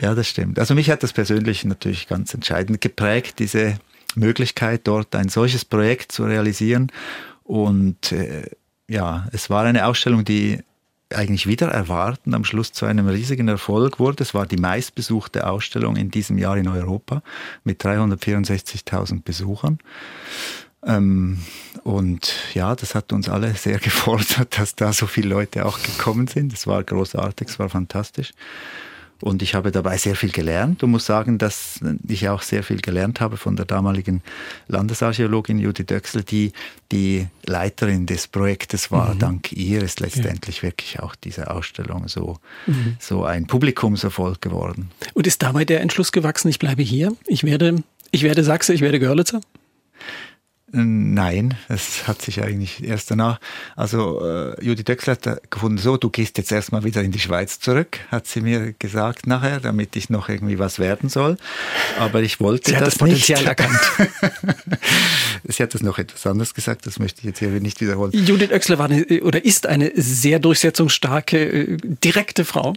Ja, 0.00 0.14
das 0.14 0.28
stimmt. 0.28 0.58
Also 0.58 0.74
mich 0.74 0.90
hat 0.90 1.02
das 1.02 1.12
persönlich 1.12 1.64
natürlich 1.64 2.06
ganz 2.06 2.32
entscheidend 2.32 2.80
geprägt, 2.80 3.40
diese 3.40 3.78
Möglichkeit, 4.14 4.82
dort 4.84 5.14
ein 5.14 5.28
solches 5.28 5.64
Projekt 5.64 6.12
zu 6.12 6.24
realisieren. 6.24 6.92
Und 7.42 8.12
äh, 8.12 8.50
ja, 8.88 9.26
es 9.32 9.50
war 9.50 9.64
eine 9.64 9.86
Ausstellung, 9.86 10.24
die 10.24 10.60
eigentlich 11.12 11.46
wieder 11.46 11.68
erwarten, 11.68 12.34
am 12.34 12.44
Schluss 12.44 12.72
zu 12.72 12.84
einem 12.86 13.08
riesigen 13.08 13.48
Erfolg 13.48 13.98
wurde. 13.98 14.22
Es 14.22 14.34
war 14.34 14.46
die 14.46 14.56
meistbesuchte 14.56 15.46
Ausstellung 15.46 15.96
in 15.96 16.10
diesem 16.10 16.38
Jahr 16.38 16.56
in 16.56 16.68
Europa 16.68 17.22
mit 17.64 17.82
364.000 17.82 19.22
Besuchern. 19.22 19.78
Ähm, 20.84 21.38
und 21.84 22.34
ja, 22.54 22.74
das 22.76 22.94
hat 22.94 23.12
uns 23.12 23.28
alle 23.28 23.54
sehr 23.54 23.78
gefordert, 23.78 24.58
dass 24.58 24.74
da 24.74 24.92
so 24.92 25.06
viele 25.06 25.28
Leute 25.28 25.66
auch 25.66 25.82
gekommen 25.82 26.26
sind. 26.26 26.52
Es 26.52 26.66
war 26.66 26.82
großartig, 26.82 27.48
es 27.48 27.58
war 27.58 27.68
fantastisch. 27.68 28.32
Und 29.20 29.42
ich 29.42 29.56
habe 29.56 29.72
dabei 29.72 29.96
sehr 29.98 30.14
viel 30.14 30.30
gelernt 30.30 30.84
und 30.84 30.92
muss 30.92 31.06
sagen, 31.06 31.38
dass 31.38 31.80
ich 32.06 32.28
auch 32.28 32.42
sehr 32.42 32.62
viel 32.62 32.80
gelernt 32.80 33.20
habe 33.20 33.36
von 33.36 33.56
der 33.56 33.64
damaligen 33.64 34.22
Landesarchäologin 34.68 35.58
Judith 35.58 35.86
Döxel, 35.86 36.22
die 36.22 36.52
die 36.92 37.26
Leiterin 37.44 38.06
des 38.06 38.28
Projektes 38.28 38.92
war. 38.92 39.14
Mhm. 39.14 39.18
Dank 39.18 39.52
ihr 39.52 39.82
ist 39.82 39.98
letztendlich 39.98 40.58
ja. 40.58 40.62
wirklich 40.64 41.00
auch 41.00 41.16
diese 41.16 41.50
Ausstellung 41.50 42.06
so, 42.06 42.38
mhm. 42.66 42.96
so 43.00 43.24
ein 43.24 43.48
Publikumserfolg 43.48 44.40
geworden. 44.40 44.90
Und 45.14 45.26
ist 45.26 45.42
dabei 45.42 45.64
der 45.64 45.80
Entschluss 45.80 46.12
gewachsen, 46.12 46.48
ich 46.48 46.60
bleibe 46.60 46.82
hier, 46.82 47.12
ich 47.26 47.42
werde, 47.42 47.82
ich 48.12 48.22
werde 48.22 48.44
Sachse, 48.44 48.72
ich 48.72 48.82
werde 48.82 49.00
Görlitzer? 49.00 49.40
Nein, 50.70 51.54
es 51.68 52.06
hat 52.06 52.20
sich 52.20 52.42
eigentlich 52.42 52.84
erst 52.84 53.10
danach, 53.10 53.40
also 53.74 54.22
äh, 54.22 54.62
Judy 54.62 54.84
Döxler 54.84 55.14
hat 55.14 55.50
gefunden, 55.50 55.78
so, 55.78 55.96
du 55.96 56.10
gehst 56.10 56.36
jetzt 56.36 56.52
erstmal 56.52 56.84
wieder 56.84 57.00
in 57.02 57.10
die 57.10 57.18
Schweiz 57.18 57.58
zurück, 57.58 58.00
hat 58.10 58.26
sie 58.26 58.42
mir 58.42 58.74
gesagt 58.78 59.26
nachher, 59.26 59.60
damit 59.60 59.96
ich 59.96 60.10
noch 60.10 60.28
irgendwie 60.28 60.58
was 60.58 60.78
werden 60.78 61.08
soll. 61.08 61.38
Aber 61.98 62.20
ich 62.20 62.38
wollte 62.40 62.66
sie 62.66 62.72
das, 62.72 62.80
hat 62.80 62.86
das 62.88 62.98
Potenzial 62.98 63.40
nicht. 63.40 63.48
erkannt. 63.48 63.80
sie 65.44 65.62
hat 65.62 65.72
das 65.72 65.82
noch 65.82 65.98
etwas 65.98 66.26
anderes 66.26 66.52
gesagt, 66.52 66.86
das 66.86 66.98
möchte 66.98 67.20
ich 67.20 67.24
jetzt 67.24 67.38
hier 67.38 67.48
nicht 67.48 67.80
wiederholen. 67.80 68.12
Judith 68.12 68.52
Oechsler 68.52 68.78
war 68.78 68.90
eine, 68.90 69.06
oder 69.22 69.42
ist 69.42 69.66
eine 69.66 69.92
sehr 69.94 70.38
durchsetzungsstarke, 70.38 71.38
äh, 71.38 71.76
direkte 71.82 72.44
Frau. 72.44 72.74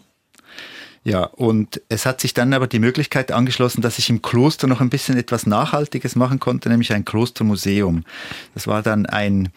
Ja, 1.03 1.23
und 1.23 1.81
es 1.89 2.05
hat 2.05 2.21
sich 2.21 2.35
dann 2.35 2.53
aber 2.53 2.67
die 2.67 2.77
Möglichkeit 2.77 3.31
angeschlossen, 3.31 3.81
dass 3.81 3.97
ich 3.97 4.11
im 4.11 4.21
Kloster 4.21 4.67
noch 4.67 4.81
ein 4.81 4.91
bisschen 4.91 5.17
etwas 5.17 5.47
Nachhaltiges 5.47 6.15
machen 6.15 6.39
konnte, 6.39 6.69
nämlich 6.69 6.93
ein 6.93 7.05
Klostermuseum. 7.05 8.05
Das 8.53 8.67
war 8.67 8.83
dann 8.83 9.07
ein, 9.07 9.49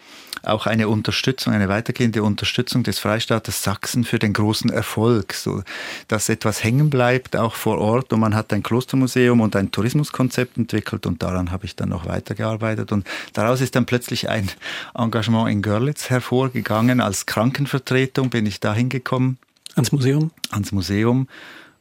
auch 0.42 0.66
eine 0.66 0.88
Unterstützung, 0.88 1.53
eine 1.53 1.68
weitergehende 1.68 2.22
Unterstützung 2.22 2.82
des 2.82 2.99
Freistaates 2.99 3.62
Sachsen 3.62 4.05
für 4.05 4.18
den 4.18 4.32
großen 4.32 4.70
Erfolg, 4.70 5.34
so 5.34 5.62
dass 6.09 6.30
etwas 6.30 6.64
hängen 6.64 6.88
bleibt, 6.88 7.36
auch 7.36 7.57
vor 7.57 7.76
Ort. 7.76 8.14
Und 8.14 8.20
man 8.20 8.34
hat 8.34 8.51
ein 8.55 8.62
Klostermuseum 8.62 9.42
und 9.42 9.55
ein 9.55 9.70
Tourismuskonzept 9.70 10.57
entwickelt 10.57 11.05
und 11.05 11.22
daran 11.22 11.51
habe 11.51 11.66
ich 11.66 11.76
dann 11.76 11.90
noch 11.90 12.07
weitergearbeitet. 12.07 12.90
Und 12.90 13.07
daraus 13.34 13.61
ist 13.61 13.76
dann 13.76 13.84
plötzlich 13.84 14.30
ein 14.30 14.51
Engagement 14.95 15.51
in 15.51 15.61
Görlitz 15.61 16.09
hervorgegangen. 16.09 17.03
Als 17.03 17.26
Krankenvertretung 17.26 18.30
bin 18.30 18.47
ich 18.47 18.61
da 18.61 18.72
hingekommen 18.72 19.36
Ans 19.75 19.93
Museum? 19.93 20.31
Ans 20.51 20.72
Museum. 20.72 21.29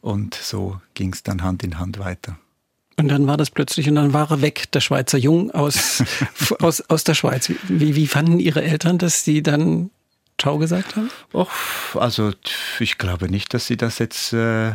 Und 0.01 0.35
so 0.35 0.81
ging 0.95 1.13
es 1.13 1.23
dann 1.23 1.43
Hand 1.43 1.63
in 1.63 1.79
Hand 1.79 1.99
weiter. 1.99 2.37
Und 2.97 3.07
dann 3.07 3.25
war 3.25 3.37
das 3.37 3.49
plötzlich 3.49 3.89
und 3.89 3.95
dann 3.95 4.13
war 4.13 4.29
er 4.29 4.41
weg, 4.41 4.71
der 4.71 4.81
Schweizer 4.81 5.17
Jung 5.17 5.51
aus, 5.51 6.03
aus, 6.59 6.81
aus 6.81 7.03
der 7.03 7.15
Schweiz. 7.15 7.51
Wie, 7.67 7.95
wie 7.95 8.07
fanden 8.07 8.39
Ihre 8.39 8.63
Eltern, 8.63 8.97
dass 8.97 9.23
Sie 9.23 9.41
dann 9.41 9.89
Ciao 10.39 10.57
gesagt 10.57 10.95
haben? 10.95 11.09
Och, 11.33 11.49
also 11.95 12.31
ich 12.79 12.97
glaube 12.97 13.29
nicht, 13.29 13.53
dass 13.53 13.65
Sie 13.65 13.77
das 13.77 13.99
jetzt 13.99 14.33
äh, 14.33 14.73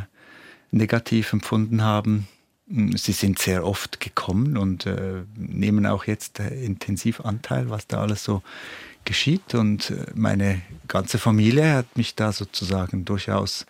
negativ 0.70 1.32
empfunden 1.32 1.82
haben. 1.82 2.28
Sie 2.66 3.12
sind 3.12 3.38
sehr 3.38 3.64
oft 3.64 4.00
gekommen 4.00 4.56
und 4.56 4.84
äh, 4.86 5.22
nehmen 5.36 5.86
auch 5.86 6.04
jetzt 6.04 6.40
äh, 6.40 6.48
intensiv 6.64 7.20
Anteil, 7.20 7.70
was 7.70 7.86
da 7.86 8.00
alles 8.00 8.24
so 8.24 8.42
geschieht. 9.08 9.54
Und 9.54 9.90
äh, 9.90 10.04
meine 10.14 10.60
ganze 10.86 11.18
Familie 11.18 11.72
hat 11.72 11.96
mich 11.96 12.14
da 12.14 12.30
sozusagen 12.30 13.04
durchaus 13.04 13.66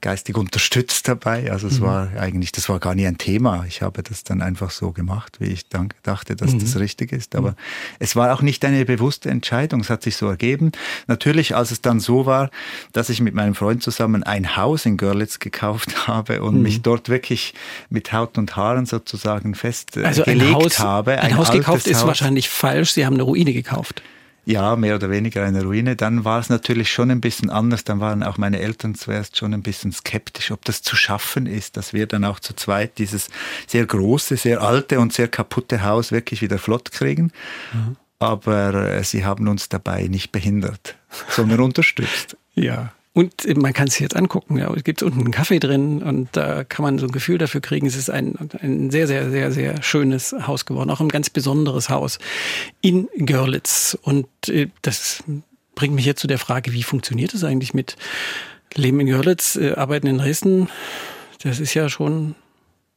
geistig 0.00 0.36
unterstützt 0.36 1.08
dabei. 1.08 1.50
Also 1.50 1.66
es 1.66 1.80
mhm. 1.80 1.84
war 1.84 2.08
eigentlich, 2.18 2.52
das 2.52 2.68
war 2.68 2.78
gar 2.78 2.94
nie 2.94 3.06
ein 3.06 3.18
Thema. 3.18 3.64
Ich 3.66 3.82
habe 3.82 4.02
das 4.02 4.22
dann 4.24 4.40
einfach 4.42 4.70
so 4.70 4.92
gemacht, 4.92 5.40
wie 5.40 5.46
ich 5.46 5.68
dann 5.68 5.88
dachte, 6.02 6.36
dass 6.36 6.52
mhm. 6.52 6.60
das 6.60 6.78
richtig 6.78 7.12
ist. 7.12 7.34
Aber 7.34 7.50
mhm. 7.50 7.56
es 7.98 8.14
war 8.14 8.32
auch 8.32 8.42
nicht 8.42 8.64
eine 8.64 8.84
bewusste 8.84 9.30
Entscheidung. 9.30 9.80
Es 9.80 9.90
hat 9.90 10.02
sich 10.02 10.16
so 10.16 10.28
ergeben. 10.28 10.72
Natürlich, 11.06 11.56
als 11.56 11.70
es 11.70 11.80
dann 11.80 11.98
so 11.98 12.26
war, 12.26 12.50
dass 12.92 13.08
ich 13.08 13.20
mit 13.20 13.34
meinem 13.34 13.54
Freund 13.54 13.82
zusammen 13.82 14.22
ein 14.22 14.56
Haus 14.56 14.86
in 14.86 14.96
Görlitz 14.96 15.38
gekauft 15.38 16.06
habe 16.06 16.42
und 16.42 16.56
mhm. 16.56 16.62
mich 16.62 16.82
dort 16.82 17.08
wirklich 17.08 17.54
mit 17.90 18.12
Haut 18.12 18.38
und 18.38 18.54
Haaren 18.54 18.86
sozusagen 18.86 19.54
festgelegt 19.54 20.06
also 20.06 20.24
ein 20.24 20.52
Haus, 20.52 20.78
habe. 20.78 21.12
Ein, 21.12 21.32
ein 21.32 21.36
Haus 21.36 21.50
gekauft 21.50 21.86
ist 21.86 22.00
Haus. 22.00 22.06
wahrscheinlich 22.06 22.48
falsch. 22.48 22.92
Sie 22.92 23.04
haben 23.04 23.14
eine 23.14 23.24
Ruine 23.24 23.52
gekauft. 23.52 24.02
Ja, 24.48 24.76
mehr 24.76 24.94
oder 24.94 25.10
weniger 25.10 25.44
eine 25.44 25.64
Ruine. 25.64 25.96
Dann 25.96 26.24
war 26.24 26.38
es 26.38 26.48
natürlich 26.48 26.92
schon 26.92 27.10
ein 27.10 27.20
bisschen 27.20 27.50
anders. 27.50 27.82
Dann 27.82 27.98
waren 27.98 28.22
auch 28.22 28.38
meine 28.38 28.60
Eltern 28.60 28.94
zuerst 28.94 29.36
schon 29.36 29.52
ein 29.52 29.62
bisschen 29.62 29.90
skeptisch, 29.90 30.52
ob 30.52 30.64
das 30.64 30.82
zu 30.82 30.94
schaffen 30.94 31.46
ist, 31.46 31.76
dass 31.76 31.92
wir 31.92 32.06
dann 32.06 32.24
auch 32.24 32.38
zu 32.38 32.54
zweit 32.54 32.98
dieses 32.98 33.28
sehr 33.66 33.84
große, 33.84 34.36
sehr 34.36 34.62
alte 34.62 35.00
und 35.00 35.12
sehr 35.12 35.26
kaputte 35.26 35.82
Haus 35.82 36.12
wirklich 36.12 36.42
wieder 36.42 36.58
flott 36.58 36.92
kriegen. 36.92 37.32
Mhm. 37.72 37.96
Aber 38.20 38.72
äh, 38.74 39.02
sie 39.02 39.24
haben 39.24 39.48
uns 39.48 39.68
dabei 39.68 40.06
nicht 40.06 40.30
behindert, 40.30 40.96
sondern 41.28 41.58
unterstützt. 41.62 42.36
Ja. 42.54 42.92
Und 43.16 43.46
man 43.56 43.72
kann 43.72 43.88
es 43.88 43.98
jetzt 43.98 44.14
angucken. 44.14 44.58
Ja, 44.58 44.70
es 44.74 44.84
gibt 44.84 45.02
unten 45.02 45.20
einen 45.20 45.30
Kaffee 45.30 45.58
drin 45.58 46.02
und 46.02 46.28
da 46.32 46.64
kann 46.64 46.82
man 46.82 46.98
so 46.98 47.06
ein 47.06 47.12
Gefühl 47.12 47.38
dafür 47.38 47.62
kriegen. 47.62 47.86
Es 47.86 47.96
ist 47.96 48.10
ein, 48.10 48.34
ein 48.60 48.90
sehr, 48.90 49.06
sehr, 49.06 49.30
sehr, 49.30 49.50
sehr 49.52 49.82
schönes 49.82 50.34
Haus 50.46 50.66
geworden. 50.66 50.90
Auch 50.90 51.00
ein 51.00 51.08
ganz 51.08 51.30
besonderes 51.30 51.88
Haus 51.88 52.18
in 52.82 53.08
Görlitz. 53.16 53.96
Und 54.02 54.28
äh, 54.48 54.68
das 54.82 55.24
bringt 55.74 55.94
mich 55.94 56.04
jetzt 56.04 56.20
zu 56.20 56.26
der 56.26 56.38
Frage, 56.38 56.74
wie 56.74 56.82
funktioniert 56.82 57.32
es 57.32 57.42
eigentlich 57.42 57.72
mit 57.72 57.96
Leben 58.74 59.00
in 59.00 59.06
Görlitz, 59.06 59.56
äh, 59.56 59.72
Arbeiten 59.72 60.08
in 60.08 60.18
Dresden? 60.18 60.68
Das 61.42 61.58
ist 61.58 61.72
ja 61.72 61.88
schon 61.88 62.34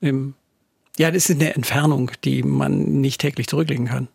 im, 0.02 0.34
ja, 0.98 1.12
das 1.12 1.30
ist 1.30 1.40
eine 1.40 1.56
Entfernung, 1.56 2.12
die 2.26 2.44
man 2.44 3.00
nicht 3.00 3.22
täglich 3.22 3.48
zurücklegen 3.48 3.86
kann. 3.86 4.10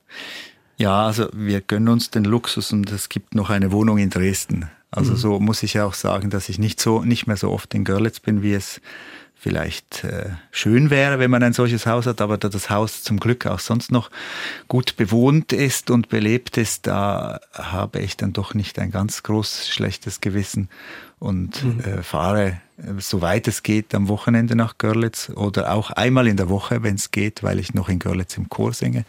Ja, 0.77 1.07
also 1.07 1.29
wir 1.33 1.63
gönnen 1.63 1.89
uns 1.89 2.11
den 2.11 2.25
Luxus 2.25 2.73
und 2.73 2.93
es 2.93 3.09
gibt 3.09 3.35
noch 3.35 3.49
eine 3.49 3.73
Wohnung 3.73 3.97
in 3.97 4.11
Dresden. 4.11 4.69
Also 4.95 5.13
mhm. 5.13 5.17
so 5.17 5.41
muss 5.41 5.63
ich 5.63 5.75
ja 5.75 5.85
auch 5.85 5.95
sagen, 5.95 6.31
dass 6.31 6.49
ich 6.49 6.59
nicht 6.59 6.81
so 6.81 7.03
nicht 7.03 7.27
mehr 7.27 7.37
so 7.37 7.51
oft 7.51 7.75
in 7.75 7.85
Görlitz 7.85 8.21
bin, 8.21 8.43
wie 8.43 8.55
es 8.55 8.81
vielleicht 9.45 10.05
äh, 10.05 10.31
schön 10.53 10.89
wäre, 10.89 11.19
wenn 11.19 11.31
man 11.31 11.43
ein 11.43 11.53
solches 11.53 11.85
Haus 11.85 12.07
hat, 12.07 12.23
aber 12.23 12.39
da 12.39 12.49
das 12.49 12.71
Haus 12.71 13.03
zum 13.03 13.21
Glück 13.21 13.45
auch 13.45 13.59
sonst 13.59 13.93
noch 13.93 14.11
gut 14.69 14.97
bewohnt 14.97 15.53
ist 15.53 15.91
und 15.91 16.09
belebt 16.09 16.57
ist, 16.57 16.87
da 16.87 17.41
habe 17.53 17.99
ich 18.01 18.17
dann 18.17 18.33
doch 18.33 18.55
nicht 18.55 18.79
ein 18.79 18.91
ganz 18.91 19.23
groß 19.23 19.69
schlechtes 19.69 20.23
Gewissen 20.23 20.71
und 21.19 21.63
mhm. 21.63 21.81
äh, 21.81 22.03
fahre, 22.03 22.61
äh, 22.79 22.95
soweit 22.99 23.47
es 23.47 23.63
geht, 23.63 23.95
am 23.95 24.09
Wochenende 24.09 24.57
nach 24.57 24.79
Görlitz 24.79 25.31
oder 25.35 25.75
auch 25.75 25.91
einmal 25.91 26.27
in 26.27 26.39
der 26.39 26.49
Woche, 26.49 26.83
wenn 26.83 26.95
es 26.95 27.11
geht, 27.11 27.43
weil 27.43 27.59
ich 27.59 27.75
noch 27.75 27.91
in 27.91 27.99
Görlitz 27.99 28.39
im 28.39 28.49
Chor 28.49 28.73
singe. 28.73 29.05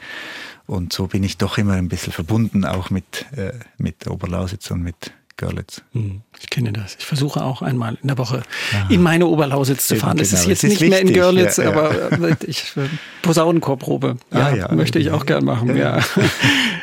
Und 0.67 0.91
so 0.91 1.07
bin 1.07 1.23
ich 1.23 1.38
doch 1.38 1.57
immer 1.57 1.73
ein 1.75 1.88
bisschen 1.88 2.11
verbunden, 2.11 2.65
auch 2.65 2.89
mit, 2.89 3.25
äh, 3.38 3.53
mit 3.77 4.05
Oberlausitz 4.07 4.69
und 4.69 4.81
mit 4.81 5.13
Görlitz. 5.38 5.81
Hm, 5.91 6.21
ich 6.39 6.49
kenne 6.49 6.71
das. 6.71 6.95
Ich 6.97 7.05
versuche 7.05 7.43
auch 7.43 7.61
einmal 7.61 7.97
in 8.01 8.07
der 8.07 8.17
Woche 8.17 8.43
Aha. 8.73 8.88
in 8.89 9.01
meine 9.01 9.27
Oberlausitz 9.27 9.88
zu 9.88 9.97
fahren. 9.97 10.17
Das 10.17 10.29
genau. 10.29 10.41
ist 10.41 10.47
jetzt 10.47 10.63
das 10.63 10.71
ist 10.71 10.79
nicht 10.79 10.81
wichtig. 10.81 10.89
mehr 10.89 11.01
in 11.01 11.13
Görlitz, 11.13 11.57
ja, 11.57 11.63
ja. 11.65 11.69
aber 11.71 12.29
äh, 12.29 12.36
ich, 12.47 12.73
äh, 12.77 12.88
Posaunenchorprobe. 13.21 14.17
Ja, 14.31 14.55
ja, 14.55 14.71
möchte 14.73 14.97
ich 14.99 15.11
auch 15.11 15.25
gern 15.25 15.43
machen. 15.43 15.75
Ja. 15.75 15.99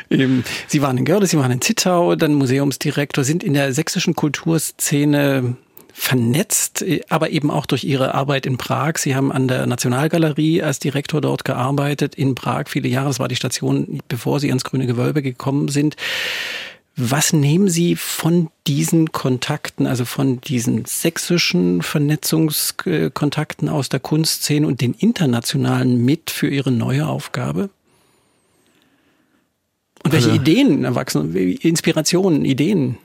Sie 0.67 0.81
waren 0.83 0.97
in 0.99 1.05
Görlitz, 1.05 1.31
Sie 1.31 1.37
waren 1.37 1.51
in 1.51 1.61
Zittau, 1.61 2.15
dann 2.15 2.35
Museumsdirektor, 2.35 3.23
sind 3.23 3.43
in 3.43 3.53
der 3.53 3.73
sächsischen 3.73 4.13
Kulturszene 4.13 5.55
vernetzt, 5.95 6.83
aber 7.09 7.29
eben 7.29 7.51
auch 7.51 7.67
durch 7.67 7.83
Ihre 7.83 8.13
Arbeit 8.15 8.45
in 8.45 8.57
Prag. 8.57 8.97
Sie 8.97 9.15
haben 9.15 9.31
an 9.31 9.47
der 9.47 9.67
Nationalgalerie 9.67 10.61
als 10.61 10.79
Direktor 10.79 11.21
dort 11.21 11.45
gearbeitet 11.45 12.15
in 12.15 12.35
Prag 12.35 12.65
viele 12.67 12.87
Jahre. 12.87 13.07
Das 13.07 13.19
war 13.19 13.27
die 13.27 13.35
Station, 13.35 14.01
bevor 14.07 14.39
Sie 14.39 14.49
ins 14.49 14.63
Grüne 14.63 14.87
Gewölbe 14.87 15.21
gekommen 15.21 15.67
sind. 15.69 15.95
Was 16.95 17.33
nehmen 17.33 17.69
Sie 17.69 17.95
von 17.95 18.49
diesen 18.67 19.11
Kontakten, 19.11 19.87
also 19.87 20.05
von 20.05 20.39
diesen 20.41 20.85
sächsischen 20.85 21.81
Vernetzungskontakten 21.81 23.67
aus 23.67 23.89
der 23.89 23.99
Kunstszene 23.99 24.67
und 24.67 24.79
den 24.79 24.93
internationalen 24.93 26.05
mit 26.05 26.29
für 26.29 26.47
Ihre 26.47 26.71
neue 26.71 27.07
Aufgabe? 27.07 27.71
Und 30.03 30.11
welche 30.11 30.31
also, 30.31 30.41
Ideen 30.41 30.83
erwachsen, 30.83 31.35
Inspirationen, 31.35 32.45
Ideen? 32.45 32.97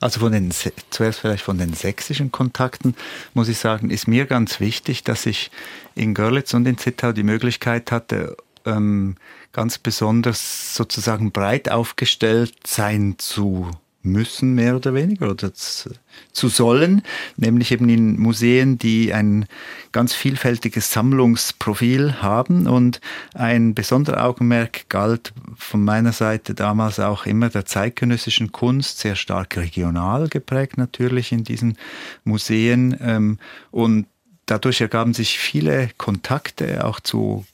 Also 0.00 0.20
von 0.20 0.32
den, 0.32 0.50
zuerst 0.90 1.20
vielleicht 1.20 1.44
von 1.44 1.58
den 1.58 1.72
sächsischen 1.72 2.32
Kontakten 2.32 2.94
muss 3.34 3.48
ich 3.48 3.58
sagen, 3.58 3.90
ist 3.90 4.08
mir 4.08 4.26
ganz 4.26 4.58
wichtig, 4.58 5.04
dass 5.04 5.24
ich 5.26 5.50
in 5.94 6.14
Görlitz 6.14 6.52
und 6.54 6.66
in 6.66 6.78
Zittau 6.78 7.12
die 7.12 7.22
Möglichkeit 7.22 7.92
hatte, 7.92 8.36
ähm, 8.66 9.16
ganz 9.52 9.78
besonders 9.78 10.74
sozusagen 10.74 11.32
breit 11.32 11.70
aufgestellt 11.70 12.54
sein 12.66 13.14
zu 13.18 13.70
müssen, 14.06 14.54
mehr 14.54 14.76
oder 14.76 14.94
weniger, 14.94 15.30
oder 15.30 15.52
zu 15.52 16.48
sollen, 16.48 17.02
nämlich 17.36 17.72
eben 17.72 17.88
in 17.88 18.18
Museen, 18.18 18.78
die 18.78 19.12
ein 19.12 19.46
ganz 19.92 20.14
vielfältiges 20.14 20.92
Sammlungsprofil 20.92 22.22
haben. 22.22 22.66
Und 22.66 23.00
ein 23.34 23.74
besonderer 23.74 24.24
Augenmerk 24.24 24.88
galt 24.88 25.32
von 25.56 25.84
meiner 25.84 26.12
Seite 26.12 26.54
damals 26.54 27.00
auch 27.00 27.26
immer 27.26 27.50
der 27.50 27.66
zeitgenössischen 27.66 28.52
Kunst, 28.52 29.00
sehr 29.00 29.16
stark 29.16 29.56
regional 29.56 30.28
geprägt 30.28 30.78
natürlich 30.78 31.32
in 31.32 31.44
diesen 31.44 31.76
Museen. 32.24 32.96
Ähm, 33.00 33.38
und 33.70 34.06
dadurch 34.46 34.80
ergaben 34.80 35.12
sich 35.12 35.38
viele 35.38 35.90
Kontakte 35.98 36.84
auch 36.84 37.00
zu 37.00 37.44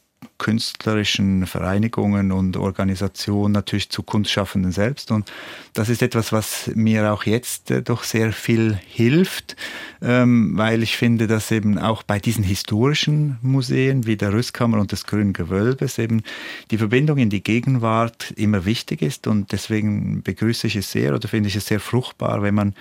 künstlerischen 0.43 1.47
Vereinigungen 1.47 2.33
und 2.33 2.57
Organisationen, 2.57 3.53
natürlich 3.53 3.91
zu 3.91 4.03
Kunstschaffenden 4.03 4.73
selbst. 4.73 5.13
Und 5.13 5.31
das 5.73 5.89
ist 5.89 6.03
etwas, 6.03 6.33
was 6.33 6.69
mir 6.75 7.13
auch 7.13 7.23
jetzt 7.27 7.71
äh, 7.71 7.81
doch 7.81 8.03
sehr 8.03 8.33
viel 8.33 8.77
hilft, 8.89 9.55
ähm, 10.03 10.59
weil 10.59 10.83
ich 10.83 10.97
finde, 10.97 11.29
dass 11.29 11.53
eben 11.53 11.79
auch 11.79 12.03
bei 12.03 12.19
diesen 12.19 12.43
historischen 12.43 13.39
Museen 13.41 14.05
wie 14.05 14.17
der 14.17 14.33
Rüstkammer 14.33 14.81
und 14.81 14.91
des 14.91 15.07
Grünen 15.07 15.33
Gewölbes 15.33 15.99
eben 15.99 16.25
die 16.73 16.79
Verbindung 16.79 17.19
in 17.19 17.31
die 17.31 17.45
Gegenwart 17.45 18.33
immer 18.33 18.65
wichtig 18.65 19.01
ist 19.01 19.29
und 19.29 19.53
deswegen 19.53 20.25
begrüße 20.25 20.67
ich 20.67 20.75
es 20.75 20.91
sehr 20.91 21.15
oder 21.15 21.29
finde 21.29 21.51
ich 21.51 21.57
es 21.57 21.67
sehr 21.67 21.79
fruchtbar, 21.79 22.43
wenn 22.43 22.57
man 22.57 22.75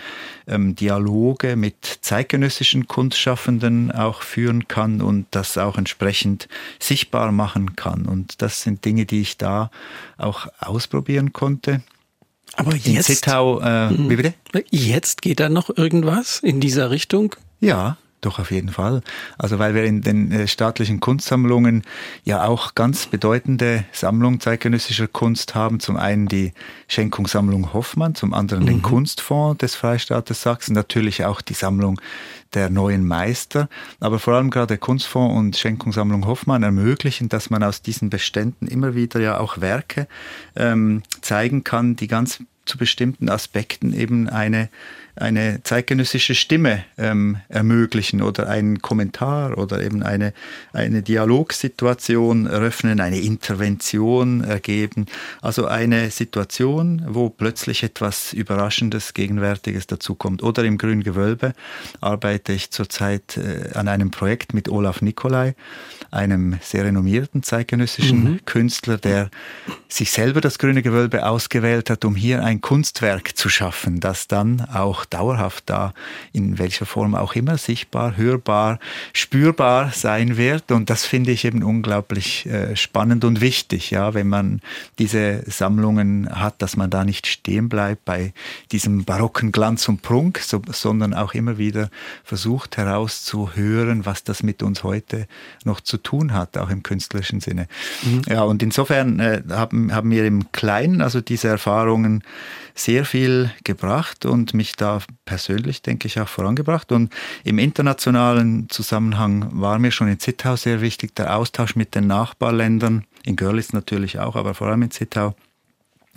ähm, 0.48 0.74
Dialoge 0.74 1.56
mit 1.56 2.00
zeitgenössischen 2.02 2.88
Kunstschaffenden 2.88 3.92
auch 3.92 4.24
führen 4.24 4.68
kann 4.68 5.00
und 5.00 5.28
das 5.30 5.60
auch 5.60 5.78
entsprechend 5.78 6.48
sichtbar 6.80 7.32
macht 7.32 7.51
machen 7.52 7.76
kann. 7.76 8.06
Und 8.06 8.42
das 8.42 8.62
sind 8.62 8.86
Dinge, 8.86 9.06
die 9.06 9.22
ich 9.22 9.38
da 9.38 9.70
auch 10.18 10.48
ausprobieren 10.60 11.34
konnte. 11.34 11.82
Aber 12.56 12.76
jetzt, 12.76 13.06
Zittau, 13.06 13.62
äh, 13.62 13.92
wie 13.92 14.16
bitte? 14.16 14.34
Jetzt 14.72 15.22
geht 15.22 15.40
da 15.40 15.50
noch 15.50 15.70
irgendwas 15.76 16.40
in 16.40 16.60
dieser 16.60 16.92
Richtung? 16.92 17.36
Ja, 17.60 17.98
doch, 18.22 18.38
auf 18.38 18.52
jeden 18.52 18.70
Fall. 18.70 19.02
Also 19.40 19.58
weil 19.58 19.74
wir 19.74 19.84
in 19.84 20.02
den 20.02 20.32
äh, 20.32 20.48
staatlichen 20.48 21.00
Kunstsammlungen 21.00 21.82
ja 22.24 22.46
auch 22.46 22.76
ganz 22.76 23.08
bedeutende 23.08 23.84
Sammlungen 23.92 24.40
zeitgenössischer 24.40 25.08
Kunst 25.08 25.56
haben. 25.56 25.80
Zum 25.80 25.98
einen 25.98 26.28
die 26.28 26.54
Schenkungssammlung 26.88 27.74
Hoffmann, 27.74 28.14
zum 28.14 28.36
anderen 28.36 28.64
mhm. 28.64 28.68
den 28.68 28.82
Kunstfonds 28.84 29.58
des 29.58 29.74
Freistaates 29.74 30.44
Sachsen, 30.44 30.74
natürlich 30.74 31.26
auch 31.26 31.42
die 31.42 31.56
Sammlung 31.56 32.00
der 32.54 32.70
neuen 32.70 33.08
Meister. 33.08 33.70
Aber 34.00 34.20
vor 34.20 34.36
allem 34.36 34.52
gerade 34.52 34.78
Kunstfonds 34.78 35.36
und 35.36 35.58
Schenkungssammlung 35.58 36.28
Hoffmann 36.28 36.62
ermöglichen, 36.62 37.28
dass 37.28 37.50
man 37.50 37.64
aus 37.64 37.82
diesen 37.82 38.12
Beständen 38.12 38.68
immer 38.68 38.94
wieder 38.94 39.20
ja 39.20 39.40
auch 39.40 39.62
Werke 39.62 40.08
ähm, 40.56 41.02
zeigen 41.22 41.64
kann, 41.64 41.96
die 41.96 42.08
ganz 42.08 42.44
zu 42.66 42.78
bestimmten 42.78 43.30
Aspekten 43.30 43.94
eben 43.94 44.30
eine 44.30 44.70
eine 45.16 45.62
zeitgenössische 45.64 46.36
Stimme 46.36 46.84
ähm, 46.98 47.38
ermöglichen 47.50 48.22
oder 48.22 48.50
einen 48.50 48.82
Kommentar 48.82 49.58
oder 49.58 49.82
eben 49.82 50.04
eine, 50.04 50.34
eine 50.74 51.02
Dialogsituation 51.02 52.46
eröffnen, 52.48 53.00
eine 53.00 53.20
Intervention 53.20 54.44
ergeben. 54.44 55.06
Also 55.42 55.66
eine 55.66 56.10
Situation, 56.12 57.04
wo 57.08 57.30
plötzlich 57.30 57.84
etwas 57.84 58.34
Überraschendes, 58.34 59.14
Gegenwärtiges 59.14 59.88
dazukommt. 59.88 60.44
Oder 60.44 60.64
im 60.64 60.78
Grünen 60.78 61.04
Gewölbe 61.04 61.54
arbeite 62.00 62.54
ich 62.54 62.72
zurzeit 62.72 63.38
äh, 63.38 63.74
an 63.74 63.88
einem 63.88 64.12
Projekt 64.12 64.54
mit 64.54 64.70
Olaf 64.70 65.02
Nikolai, 65.02 65.56
einem 66.12 66.58
sehr 66.62 66.86
renommierten 66.86 67.44
zeitgenössischen 67.44 68.24
mhm. 68.24 68.46
Künstler, 68.46 68.98
der 68.98 69.30
sich 69.88 70.12
selber 70.12 70.42
das 70.42 70.60
Grüne 70.60 70.82
Gewölbe 70.82 71.26
ausgewählt 71.26 71.90
hat, 71.90 72.06
um 72.06 72.16
hier 72.16 72.44
ein 72.44 72.62
Kunstwerk 72.62 73.38
zu 73.38 73.50
schaffen, 73.50 74.00
das 74.00 74.28
dann 74.28 74.62
auch 74.62 75.01
auch 75.02 75.06
dauerhaft 75.06 75.70
da 75.70 75.94
in 76.32 76.60
welcher 76.60 76.86
Form 76.86 77.16
auch 77.16 77.36
immer 77.36 77.58
sichtbar, 77.58 78.18
hörbar, 78.18 78.80
spürbar 79.14 79.92
sein 79.94 80.38
wird. 80.38 80.72
Und 80.72 80.90
das 80.90 81.06
finde 81.06 81.32
ich 81.32 81.46
eben 81.46 81.64
unglaublich 81.64 82.46
äh, 82.46 82.76
spannend 82.76 83.24
und 83.26 83.42
wichtig, 83.42 83.92
ja, 83.92 84.14
wenn 84.14 84.28
man 84.28 84.62
diese 85.00 85.44
Sammlungen 85.50 86.30
hat, 86.32 86.62
dass 86.62 86.78
man 86.78 86.90
da 86.90 87.04
nicht 87.04 87.28
stehen 87.28 87.70
bleibt 87.70 88.06
bei 88.06 88.34
diesem 88.72 89.06
barocken 89.06 89.52
Glanz 89.52 89.88
und 89.90 90.02
Prunk, 90.02 90.40
so, 90.40 90.62
sondern 90.68 91.14
auch 91.14 91.34
immer 91.34 91.58
wieder 91.58 91.90
versucht 92.24 92.78
herauszuhören, 92.78 94.06
was 94.06 94.24
das 94.24 94.44
mit 94.44 94.64
uns 94.64 94.84
heute 94.84 95.28
noch 95.64 95.82
zu 95.82 95.98
tun 95.98 96.34
hat, 96.34 96.58
auch 96.58 96.70
im 96.70 96.84
künstlerischen 96.84 97.40
Sinne. 97.40 97.68
Mhm. 98.04 98.22
Ja, 98.28 98.44
und 98.44 98.62
insofern 98.64 99.20
äh, 99.20 99.42
haben, 99.50 99.94
haben 99.94 100.12
wir 100.12 100.26
im 100.26 100.52
Kleinen, 100.52 101.02
also 101.02 101.22
diese 101.22 101.48
Erfahrungen, 101.48 102.24
sehr 102.76 103.06
viel 103.06 103.52
gebracht 103.64 104.26
und 104.26 104.54
mich 104.54 104.76
da 104.76 104.91
persönlich, 105.26 105.82
denke 105.82 106.08
ich, 106.08 106.20
auch 106.20 106.28
vorangebracht. 106.28 106.92
Und 106.92 107.14
im 107.44 107.60
internationalen 107.60 108.70
Zusammenhang 108.70 109.50
war 109.54 109.80
mir 109.80 109.92
schon 109.92 110.08
in 110.08 110.20
Zittau 110.20 110.56
sehr 110.56 110.82
wichtig 110.82 111.16
der 111.16 111.38
Austausch 111.38 111.76
mit 111.76 111.96
den 111.96 112.08
Nachbarländern, 112.08 113.06
in 113.24 113.36
Görlitz 113.36 113.74
natürlich 113.74 114.20
auch, 114.20 114.36
aber 114.36 114.54
vor 114.54 114.68
allem 114.68 114.82
in 114.82 114.92
Zittau 114.92 115.36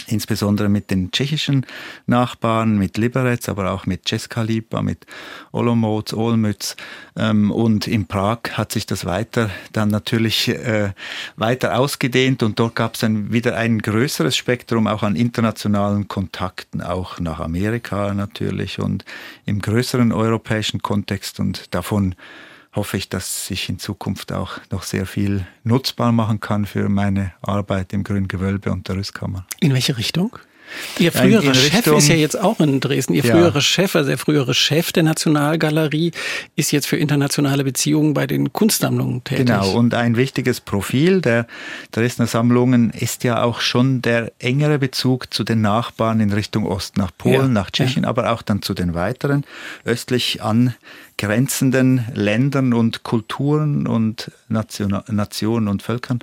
insbesondere 0.07 0.68
mit 0.68 0.90
den 0.90 1.11
tschechischen 1.11 1.66
Nachbarn, 2.07 2.78
mit 2.78 2.96
Liberec, 2.96 3.48
aber 3.48 3.72
auch 3.72 3.86
mit 3.86 4.07
Česká 4.07 4.44
mit 4.82 5.07
Olomouc, 5.52 6.12
Olmütz. 6.12 6.76
Ähm, 7.16 7.50
und 7.50 7.86
in 7.86 8.07
Prag 8.07 8.38
hat 8.52 8.72
sich 8.72 8.86
das 8.86 9.05
weiter 9.05 9.50
dann 9.72 9.88
natürlich 9.88 10.48
äh, 10.48 10.92
weiter 11.36 11.78
ausgedehnt 11.78 12.42
und 12.42 12.59
dort 12.59 12.74
gab 12.74 12.94
es 12.94 13.00
dann 13.00 13.32
wieder 13.32 13.57
ein 13.57 13.80
größeres 13.80 14.36
Spektrum 14.36 14.86
auch 14.86 15.02
an 15.02 15.16
internationalen 15.16 16.09
Kontakten, 16.09 16.80
auch 16.80 17.20
nach 17.20 17.40
Amerika 17.40 18.14
natürlich 18.14 18.78
und 18.78 19.05
im 19.46 19.61
größeren 19.61 20.12
europäischen 20.12 20.82
Kontext 20.82 21.40
und 21.40 21.74
davon 21.74 22.14
hoffe 22.74 22.96
ich, 22.96 23.08
dass 23.08 23.50
ich 23.50 23.68
in 23.68 23.78
Zukunft 23.78 24.32
auch 24.32 24.58
noch 24.70 24.82
sehr 24.82 25.06
viel 25.06 25.46
nutzbar 25.62 26.12
machen 26.12 26.40
kann 26.40 26.66
für 26.66 26.88
meine 26.88 27.32
Arbeit 27.42 27.92
im 27.92 28.04
Grünen 28.04 28.28
Gewölbe 28.28 28.72
und 28.72 28.88
der 28.88 28.96
Rüstkammer. 28.96 29.46
In 29.60 29.72
welche 29.72 29.96
Richtung? 29.96 30.38
Ihr 30.98 31.12
früherer 31.12 31.44
in, 31.44 31.54
Chef 31.54 31.74
Richtung, 31.74 31.98
ist 31.98 32.08
ja 32.08 32.14
jetzt 32.14 32.40
auch 32.40 32.58
in 32.60 32.80
Dresden. 32.80 33.14
Ihr 33.14 33.24
ja. 33.24 33.34
früherer 33.34 33.60
Chef, 33.60 33.94
also 33.94 34.08
der 34.08 34.18
frühere 34.18 34.54
Chef 34.54 34.92
der 34.92 35.02
Nationalgalerie, 35.02 36.12
ist 36.56 36.72
jetzt 36.72 36.86
für 36.86 36.96
internationale 36.96 37.64
Beziehungen 37.64 38.14
bei 38.14 38.26
den 38.26 38.52
Kunstsammlungen 38.52 39.22
tätig. 39.24 39.46
Genau, 39.46 39.72
und 39.72 39.94
ein 39.94 40.16
wichtiges 40.16 40.60
Profil 40.60 41.20
der 41.20 41.46
Dresdner 41.92 42.26
Sammlungen 42.26 42.90
ist 42.90 43.24
ja 43.24 43.42
auch 43.42 43.60
schon 43.60 44.02
der 44.02 44.32
engere 44.38 44.78
Bezug 44.78 45.32
zu 45.32 45.44
den 45.44 45.60
Nachbarn 45.60 46.20
in 46.20 46.32
Richtung 46.32 46.66
Ost, 46.66 46.96
nach 46.96 47.10
Polen, 47.16 47.34
ja. 47.34 47.48
nach 47.48 47.70
Tschechien, 47.70 48.04
ja. 48.04 48.08
aber 48.08 48.32
auch 48.32 48.42
dann 48.42 48.62
zu 48.62 48.74
den 48.74 48.94
weiteren 48.94 49.44
östlich 49.84 50.42
an 50.42 50.74
grenzenden 51.16 52.04
Ländern 52.12 52.72
und 52.72 53.02
Kulturen 53.02 53.86
und 53.86 54.30
Nation, 54.48 55.00
Nationen 55.08 55.68
und 55.68 55.82
Völkern. 55.82 56.18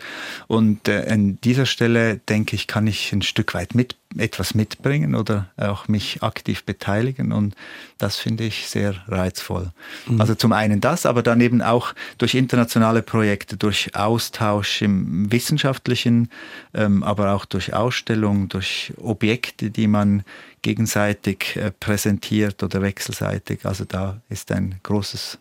Und 0.48 0.88
äh, 0.88 1.08
an 1.10 1.40
dieser 1.44 1.66
Stelle, 1.66 2.18
denke 2.18 2.56
ich, 2.56 2.68
kann 2.68 2.88
ich 2.88 3.12
ein 3.14 3.22
Stück 3.22 3.54
weit 3.54 3.76
mit, 3.76 3.96
etwas 4.18 4.54
mitbringen 4.56 5.16
oder 5.16 5.50
auch 5.58 5.88
mich 5.88 6.22
aktiv 6.22 6.64
beteiligen. 6.64 7.32
Und 7.32 7.56
das 7.98 8.18
finde 8.18 8.44
ich 8.44 8.68
sehr 8.68 8.96
reizvoll. 9.08 9.72
Mhm. 10.08 10.20
Also 10.20 10.36
zum 10.36 10.52
einen 10.52 10.82
das, 10.82 11.06
aber 11.06 11.24
dann 11.24 11.40
eben 11.40 11.62
auch 11.62 11.94
durch 12.18 12.36
internationale 12.36 13.02
Projekte, 13.02 13.58
durch 13.58 13.96
Austausch 13.96 14.82
im 14.82 15.32
wissenschaftlichen, 15.32 16.30
ähm, 16.74 17.04
aber 17.04 17.34
auch 17.34 17.46
durch 17.46 17.74
Ausstellungen, 17.74 18.50
durch 18.50 18.94
Objekte, 18.98 19.70
die 19.70 19.88
man 19.88 20.24
gegenseitig 20.62 21.56
äh, 21.56 21.72
präsentiert 21.72 22.64
oder 22.64 22.82
wechselseitig. 22.82 23.66
Also 23.66 23.86
da 23.86 24.22
ist 24.30 24.52
ein 24.52 24.76
großes 24.84 25.40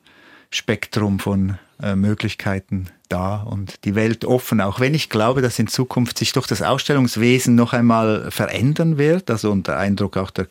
Spektrum 0.50 1.18
von 1.18 1.58
äh, 1.82 1.94
Möglichkeiten 1.94 2.88
da 3.08 3.42
und 3.42 3.84
die 3.84 3.94
Welt 3.94 4.24
offen, 4.24 4.60
auch 4.60 4.80
wenn 4.80 4.94
ich 4.94 5.08
glaube, 5.08 5.42
dass 5.42 5.58
in 5.58 5.66
Zukunft 5.66 6.18
sich 6.18 6.32
durch 6.32 6.46
das 6.46 6.62
Ausstellungswesen 6.62 7.54
noch 7.54 7.72
einmal 7.72 8.30
verändern 8.30 8.98
wird, 8.98 9.30
also 9.30 9.50
unter 9.50 9.76
Eindruck 9.76 10.16
auch 10.16 10.30
der 10.30 10.44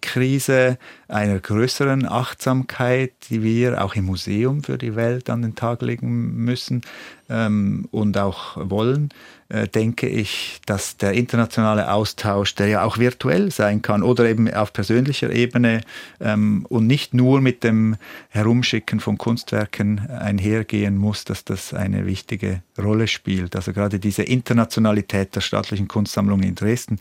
Klimakrise, 0.00 0.78
einer 1.08 1.38
größeren 1.38 2.06
Achtsamkeit, 2.06 3.12
die 3.30 3.42
wir 3.42 3.82
auch 3.82 3.94
im 3.94 4.06
Museum 4.06 4.62
für 4.62 4.78
die 4.78 4.96
Welt 4.96 5.30
an 5.30 5.42
den 5.42 5.54
Tag 5.54 5.82
legen 5.82 6.44
müssen 6.44 6.82
ähm, 7.28 7.88
und 7.90 8.16
auch 8.18 8.56
wollen. 8.56 9.10
Äh, 9.50 9.66
denke 9.66 10.06
ich, 10.06 10.60
dass 10.66 10.98
der 10.98 11.14
internationale 11.14 11.90
Austausch, 11.90 12.54
der 12.54 12.66
ja 12.66 12.82
auch 12.82 12.98
virtuell 12.98 13.50
sein 13.50 13.80
kann 13.80 14.02
oder 14.02 14.28
eben 14.28 14.52
auf 14.52 14.74
persönlicher 14.74 15.32
Ebene 15.32 15.80
ähm, 16.20 16.66
und 16.68 16.86
nicht 16.86 17.14
nur 17.14 17.40
mit 17.40 17.64
dem 17.64 17.96
Herumschicken 18.28 19.00
von 19.00 19.16
Kunstwerken 19.16 20.10
einhergehen 20.10 20.98
muss, 20.98 21.24
dass 21.24 21.46
das 21.46 21.72
eine 21.72 22.04
wichtige 22.04 22.60
Rolle 22.76 23.08
spielt. 23.08 23.56
Also 23.56 23.72
gerade 23.72 23.98
diese 23.98 24.22
Internationalität 24.22 25.34
der 25.34 25.40
staatlichen 25.40 25.88
Kunstsammlung 25.88 26.42
in 26.42 26.54
Dresden, 26.54 26.98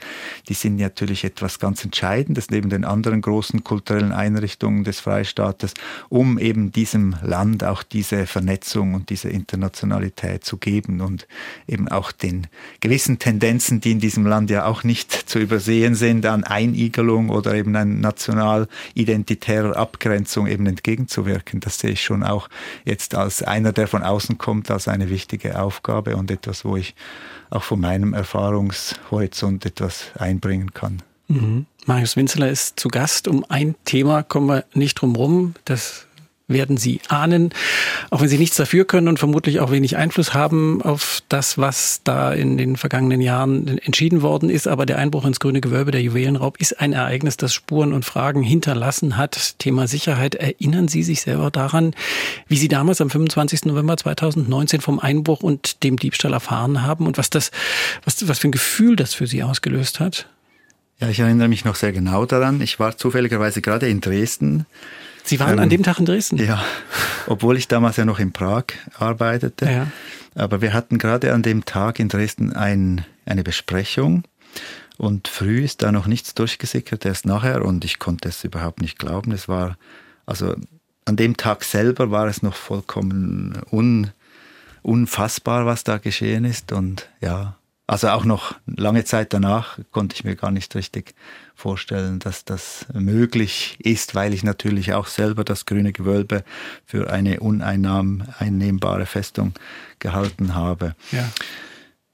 die 0.48 0.54
sind 0.54 0.78
natürlich 0.78 1.26
etwas 1.26 1.60
ganz 1.60 1.84
Entscheidendes 1.84 2.50
neben 2.50 2.70
den 2.70 2.86
anderen 2.88 3.22
großen 3.22 3.64
kulturellen 3.64 4.12
Einrichtungen 4.12 4.84
des 4.84 5.00
Freistaates, 5.00 5.74
um 6.10 6.40
eben 6.40 6.72
diesem 6.72 7.16
Land 7.22 7.64
auch 7.64 7.84
diese 7.84 8.26
Vernetzung 8.26 8.94
und 8.94 9.10
diese 9.10 9.30
Internationalität 9.30 10.44
zu 10.44 10.58
geben 10.58 11.02
und 11.02 11.28
eben 11.68 11.88
auch 11.88 12.12
den 12.12 12.48
gewissen 12.80 13.20
Tendenzen, 13.20 13.82
die 13.82 13.92
in 13.92 14.00
diesem 14.00 14.26
Land 14.26 14.50
ja 14.50 14.66
auch 14.66 14.84
nicht 14.84 15.12
zu 15.12 15.40
übersehen 15.40 15.96
sind, 15.96 16.26
an 16.26 16.44
Einigelung 16.44 17.30
oder 17.30 17.54
eben 17.56 17.76
an 17.76 18.00
national-identitärer 18.00 19.76
Abgrenzung 19.76 20.48
eben 20.48 20.66
entgegenzuwirken. 20.66 21.60
Das 21.60 21.80
sehe 21.80 21.92
ich 21.92 22.04
schon 22.04 22.24
auch 22.24 22.50
jetzt 22.86 23.16
als 23.16 23.44
einer, 23.44 23.74
der 23.74 23.88
von 23.88 24.04
außen 24.04 24.38
kommt, 24.38 24.72
als 24.72 24.88
eine 24.88 25.10
wichtige 25.10 25.60
Aufgabe 25.60 26.16
und 26.16 26.32
etwas, 26.32 26.66
wo 26.66 26.78
ich 26.78 26.96
auch 27.50 27.64
von 27.64 27.80
meinem 27.80 28.14
Erfahrungshorizont 28.14 29.66
etwas 29.66 30.12
einbringen 30.18 30.74
kann. 30.74 31.02
Mhm. 31.28 31.66
Marius 31.86 32.16
Winzeler 32.16 32.50
ist 32.50 32.80
zu 32.80 32.90
Gast. 32.90 33.28
Um 33.28 33.46
ein 33.50 33.76
Thema 33.86 34.24
kommen 34.24 34.48
wir 34.48 34.66
nicht 34.74 34.96
drum 34.96 35.16
rum. 35.16 35.54
Das 35.66 36.08
werden 36.48 36.78
Sie 36.78 37.02
ahnen, 37.10 37.54
auch 38.10 38.22
wenn 38.22 38.30
Sie 38.30 38.38
nichts 38.38 38.56
dafür 38.56 38.86
können 38.86 39.08
und 39.08 39.20
vermutlich 39.20 39.60
auch 39.60 39.72
wenig 39.72 39.98
Einfluss 39.98 40.34
haben 40.34 40.82
auf 40.82 41.22
das, 41.30 41.58
was 41.58 42.02
da 42.04 42.32
in 42.32 42.58
den 42.58 42.78
vergangenen 42.78 43.22
Jahren 43.22 43.78
entschieden 43.80 44.22
worden 44.22 44.50
ist. 44.50 44.68
Aber 44.68 44.86
der 44.86 44.98
Einbruch 44.98 45.26
ins 45.26 45.40
grüne 45.40 45.62
Gewölbe, 45.62 45.92
der 45.92 46.02
Juwelenraub, 46.02 46.58
ist 46.60 46.80
ein 46.80 46.94
Ereignis, 46.94 47.38
das 47.38 47.54
Spuren 47.54 47.92
und 47.94 48.06
Fragen 48.06 48.44
hinterlassen 48.44 49.18
hat. 49.18 49.60
Thema 49.60 49.88
Sicherheit. 49.88 50.36
Erinnern 50.36 50.88
Sie 50.88 51.04
sich 51.04 51.22
selber 51.22 51.52
daran, 51.52 51.94
wie 52.48 52.58
Sie 52.58 52.70
damals 52.70 53.02
am 53.02 53.10
25. 53.10 53.66
November 53.66 53.98
2019 53.98 54.82
vom 54.82 55.00
Einbruch 55.00 55.42
und 55.42 55.84
dem 55.84 55.98
Diebstahl 55.98 56.34
erfahren 56.34 56.84
haben 56.84 57.08
und 57.08 57.18
was 57.18 57.30
das, 57.30 57.52
was, 58.06 58.28
was 58.28 58.40
für 58.40 58.48
ein 58.48 58.54
Gefühl 58.54 58.96
das 58.96 59.14
für 59.14 59.28
Sie 59.28 59.44
ausgelöst 59.44 60.00
hat? 60.00 60.28
Ja, 61.00 61.10
ich 61.10 61.20
erinnere 61.20 61.48
mich 61.48 61.64
noch 61.64 61.76
sehr 61.76 61.92
genau 61.92 62.26
daran. 62.26 62.62
Ich 62.62 62.80
war 62.80 62.98
zufälligerweise 62.98 63.62
gerade 63.62 63.88
in 63.88 64.02
Dresden 64.02 64.66
Sie 65.28 65.42
waren 65.42 65.54
ähm, 65.56 65.60
an 65.60 65.70
dem 65.70 65.84
Tag 65.84 66.00
in 66.00 66.06
Dresden? 66.06 66.38
Ja, 66.38 66.64
obwohl 67.28 67.58
ich 67.58 67.68
damals 67.68 67.98
ja 67.98 68.06
noch 68.06 68.20
in 68.20 68.32
Prag 68.32 68.64
arbeitete. 68.98 69.66
Ja. 69.66 69.88
Aber 70.36 70.62
wir 70.62 70.72
hatten 70.72 70.98
gerade 70.98 71.34
an 71.34 71.44
dem 71.44 71.66
Tag 71.66 72.00
in 72.00 72.08
Dresden 72.08 72.54
ein, 72.54 73.04
eine 73.26 73.44
Besprechung 73.44 74.24
und 74.98 75.28
früh 75.28 75.64
ist 75.64 75.84
da 75.84 75.92
noch 75.92 76.08
nichts 76.08 76.34
durchgesickert, 76.34 77.06
erst 77.06 77.26
nachher 77.26 77.66
und 77.66 77.84
ich 77.84 78.00
konnte 78.00 78.30
es 78.30 78.44
überhaupt 78.44 78.82
nicht 78.82 79.00
glauben. 79.00 79.34
Es 79.34 79.50
war, 79.50 79.78
also 80.26 80.56
an 81.04 81.18
dem 81.18 81.36
Tag 81.36 81.66
selber 81.66 82.10
war 82.10 82.28
es 82.28 82.42
noch 82.42 82.56
vollkommen 82.56 83.62
un, 83.70 84.12
unfassbar, 84.82 85.66
was 85.66 85.84
da 85.84 85.98
geschehen 85.98 86.46
ist 86.46 86.72
und 86.72 87.10
ja, 87.20 87.58
also 87.88 88.10
auch 88.10 88.26
noch 88.26 88.54
lange 88.66 89.06
Zeit 89.06 89.34
danach 89.34 89.80
konnte 89.92 90.14
ich 90.14 90.26
mir 90.26 90.36
gar 90.36 90.52
nicht 90.52 90.76
richtig 90.76 91.16
vorstellen, 91.56 92.20
dass 92.20 92.44
das 92.44 92.86
möglich 92.94 93.78
ist, 93.80 94.14
weil 94.14 94.34
ich 94.34 94.44
natürlich 94.44 94.94
auch 94.94 95.08
selber 95.08 95.46
das 95.46 95.66
grüne 95.66 95.94
Gewölbe 95.94 96.44
für 96.86 97.10
eine 97.10 97.40
uneinnehmbare 97.40 99.06
Festung 99.06 99.54
gehalten 100.00 100.54
habe. 100.54 100.96
Ja, 101.14 101.30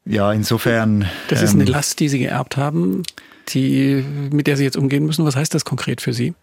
ja 0.06 0.32
insofern. 0.32 1.10
Das 1.28 1.42
ist 1.42 1.56
eine 1.56 1.64
ähm, 1.64 1.70
Last, 1.70 2.00
die 2.00 2.08
Sie 2.08 2.20
geerbt 2.20 2.56
haben, 2.56 3.02
die, 3.50 4.06
mit 4.32 4.46
der 4.46 4.58
Sie 4.58 4.64
jetzt 4.64 4.78
umgehen 4.78 5.08
müssen. 5.08 5.26
Was 5.26 5.36
heißt 5.36 5.56
das 5.56 5.66
konkret 5.66 6.02
für 6.02 6.14
Sie? 6.14 6.36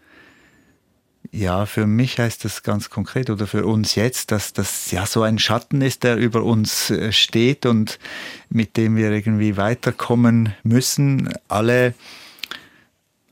Ja, 1.32 1.64
für 1.64 1.86
mich 1.86 2.18
heißt 2.18 2.44
das 2.44 2.64
ganz 2.64 2.90
konkret 2.90 3.30
oder 3.30 3.46
für 3.46 3.64
uns 3.64 3.94
jetzt, 3.94 4.32
dass 4.32 4.52
das 4.52 4.90
ja 4.90 5.06
so 5.06 5.22
ein 5.22 5.38
Schatten 5.38 5.80
ist, 5.80 6.02
der 6.02 6.16
über 6.16 6.42
uns 6.42 6.90
äh, 6.90 7.12
steht 7.12 7.66
und 7.66 8.00
mit 8.48 8.76
dem 8.76 8.96
wir 8.96 9.12
irgendwie 9.12 9.56
weiterkommen 9.56 10.54
müssen. 10.64 11.32
Alle 11.46 11.94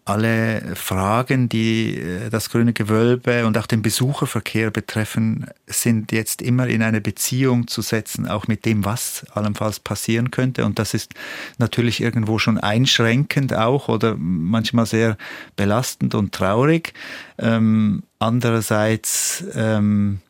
alle 0.08 0.74
Fragen, 0.74 1.48
die 1.48 1.98
äh, 1.98 2.30
das 2.30 2.50
grüne 2.50 2.72
Gewölbe 2.72 3.46
und 3.46 3.58
auch 3.58 3.66
den 3.66 3.82
Besucherverkehr 3.82 4.70
betreffen, 4.70 5.46
sind 5.66 6.12
jetzt 6.12 6.42
immer 6.42 6.66
in 6.66 6.82
eine 6.82 7.00
Beziehung 7.00 7.68
zu 7.68 7.82
setzen, 7.82 8.26
auch 8.26 8.48
mit 8.48 8.64
dem, 8.64 8.84
was 8.84 9.26
allenfalls 9.32 9.80
passieren 9.80 10.30
könnte. 10.30 10.64
Und 10.64 10.78
das 10.78 10.94
ist 10.94 11.14
natürlich 11.58 12.00
irgendwo 12.00 12.38
schon 12.38 12.58
einschränkend 12.58 13.54
auch 13.54 13.88
oder 13.88 14.16
manchmal 14.18 14.86
sehr 14.86 15.16
belastend 15.56 16.14
und 16.14 16.32
traurig. 16.32 16.94
Ähm, 17.38 18.02
andererseits 18.18 19.44
ähm, 19.54 20.20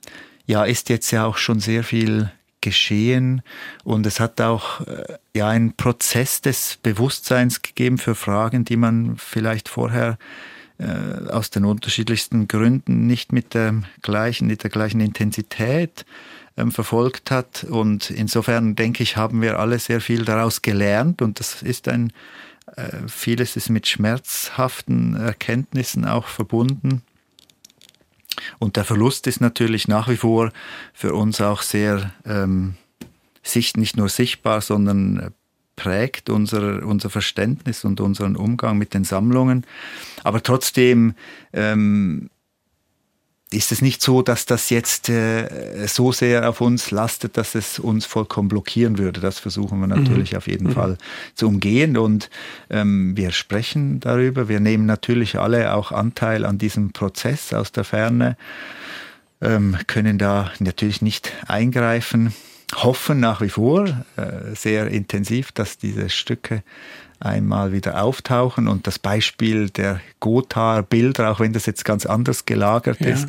ja, 0.46 0.64
ist 0.64 0.88
jetzt 0.88 1.10
ja 1.10 1.26
auch 1.26 1.36
schon 1.36 1.60
sehr 1.60 1.84
viel 1.84 2.30
geschehen. 2.60 3.42
Und 3.84 4.06
es 4.06 4.20
hat 4.20 4.40
auch 4.40 4.80
äh, 4.86 5.18
ja 5.34 5.48
einen 5.48 5.74
Prozess 5.74 6.40
des 6.40 6.78
Bewusstseins 6.82 7.62
gegeben 7.62 7.98
für 7.98 8.14
Fragen, 8.14 8.64
die 8.64 8.76
man 8.76 9.16
vielleicht 9.16 9.68
vorher 9.68 10.18
äh, 10.78 11.30
aus 11.30 11.50
den 11.50 11.64
unterschiedlichsten 11.64 12.48
Gründen 12.48 13.06
nicht 13.06 13.32
mit 13.32 13.54
der 13.54 13.82
gleichen, 14.02 14.46
mit 14.46 14.62
der 14.62 14.70
gleichen 14.70 15.00
Intensität 15.00 16.04
ähm, 16.56 16.72
verfolgt 16.72 17.30
hat. 17.30 17.64
Und 17.64 18.10
insofern 18.10 18.76
denke 18.76 19.02
ich, 19.02 19.16
haben 19.16 19.42
wir 19.42 19.58
alle 19.58 19.78
sehr 19.78 20.00
viel 20.00 20.24
daraus 20.24 20.62
gelernt. 20.62 21.22
Und 21.22 21.40
das 21.40 21.62
ist 21.62 21.88
ein 21.88 22.12
äh, 22.76 23.08
vieles 23.08 23.56
ist 23.56 23.70
mit 23.70 23.86
schmerzhaften 23.86 25.16
Erkenntnissen 25.16 26.04
auch 26.04 26.26
verbunden. 26.26 27.02
Und 28.58 28.76
der 28.76 28.84
Verlust 28.84 29.26
ist 29.26 29.40
natürlich 29.40 29.88
nach 29.88 30.08
wie 30.08 30.16
vor 30.16 30.52
für 30.92 31.14
uns 31.14 31.40
auch 31.40 31.62
sehr 31.62 32.12
ähm, 32.24 32.74
sicht, 33.42 33.76
nicht 33.76 33.96
nur 33.96 34.08
sichtbar, 34.08 34.60
sondern 34.60 35.32
prägt 35.76 36.28
unser, 36.28 36.84
unser 36.84 37.08
Verständnis 37.08 37.84
und 37.84 38.00
unseren 38.00 38.36
Umgang 38.36 38.78
mit 38.78 38.94
den 38.94 39.04
Sammlungen. 39.04 39.64
Aber 40.24 40.42
trotzdem 40.42 41.14
ähm, 41.52 42.30
ist 43.50 43.72
es 43.72 43.80
nicht 43.80 44.02
so, 44.02 44.20
dass 44.20 44.44
das 44.44 44.68
jetzt 44.68 45.08
äh, 45.08 45.86
so 45.86 46.12
sehr 46.12 46.48
auf 46.48 46.60
uns 46.60 46.90
lastet, 46.90 47.38
dass 47.38 47.54
es 47.54 47.78
uns 47.78 48.04
vollkommen 48.04 48.48
blockieren 48.48 48.98
würde. 48.98 49.20
Das 49.20 49.38
versuchen 49.38 49.80
wir 49.80 49.86
mhm. 49.86 50.02
natürlich 50.02 50.32
mhm. 50.32 50.38
auf 50.38 50.46
jeden 50.46 50.68
mhm. 50.68 50.72
Fall 50.72 50.98
zu 51.34 51.48
umgehen 51.48 51.96
und 51.96 52.28
ähm, 52.68 53.16
wir 53.16 53.32
sprechen 53.32 54.00
darüber. 54.00 54.48
Wir 54.48 54.60
nehmen 54.60 54.84
natürlich 54.84 55.38
alle 55.38 55.74
auch 55.74 55.92
Anteil 55.92 56.44
an 56.44 56.58
diesem 56.58 56.92
Prozess 56.92 57.54
aus 57.54 57.72
der 57.72 57.84
Ferne, 57.84 58.36
ähm, 59.40 59.78
können 59.86 60.18
da 60.18 60.52
natürlich 60.58 61.00
nicht 61.00 61.32
eingreifen, 61.46 62.34
hoffen 62.74 63.18
nach 63.18 63.40
wie 63.40 63.48
vor 63.48 63.86
äh, 63.86 64.54
sehr 64.54 64.88
intensiv, 64.88 65.52
dass 65.52 65.78
diese 65.78 66.10
Stücke 66.10 66.62
einmal 67.20 67.72
wieder 67.72 68.02
auftauchen. 68.02 68.68
Und 68.68 68.86
das 68.86 68.98
Beispiel 68.98 69.70
der 69.70 70.00
Gothaer-Bilder, 70.20 71.30
auch 71.30 71.40
wenn 71.40 71.52
das 71.52 71.66
jetzt 71.66 71.84
ganz 71.84 72.06
anders 72.06 72.44
gelagert 72.44 73.00
ja. 73.00 73.08
ist, 73.08 73.28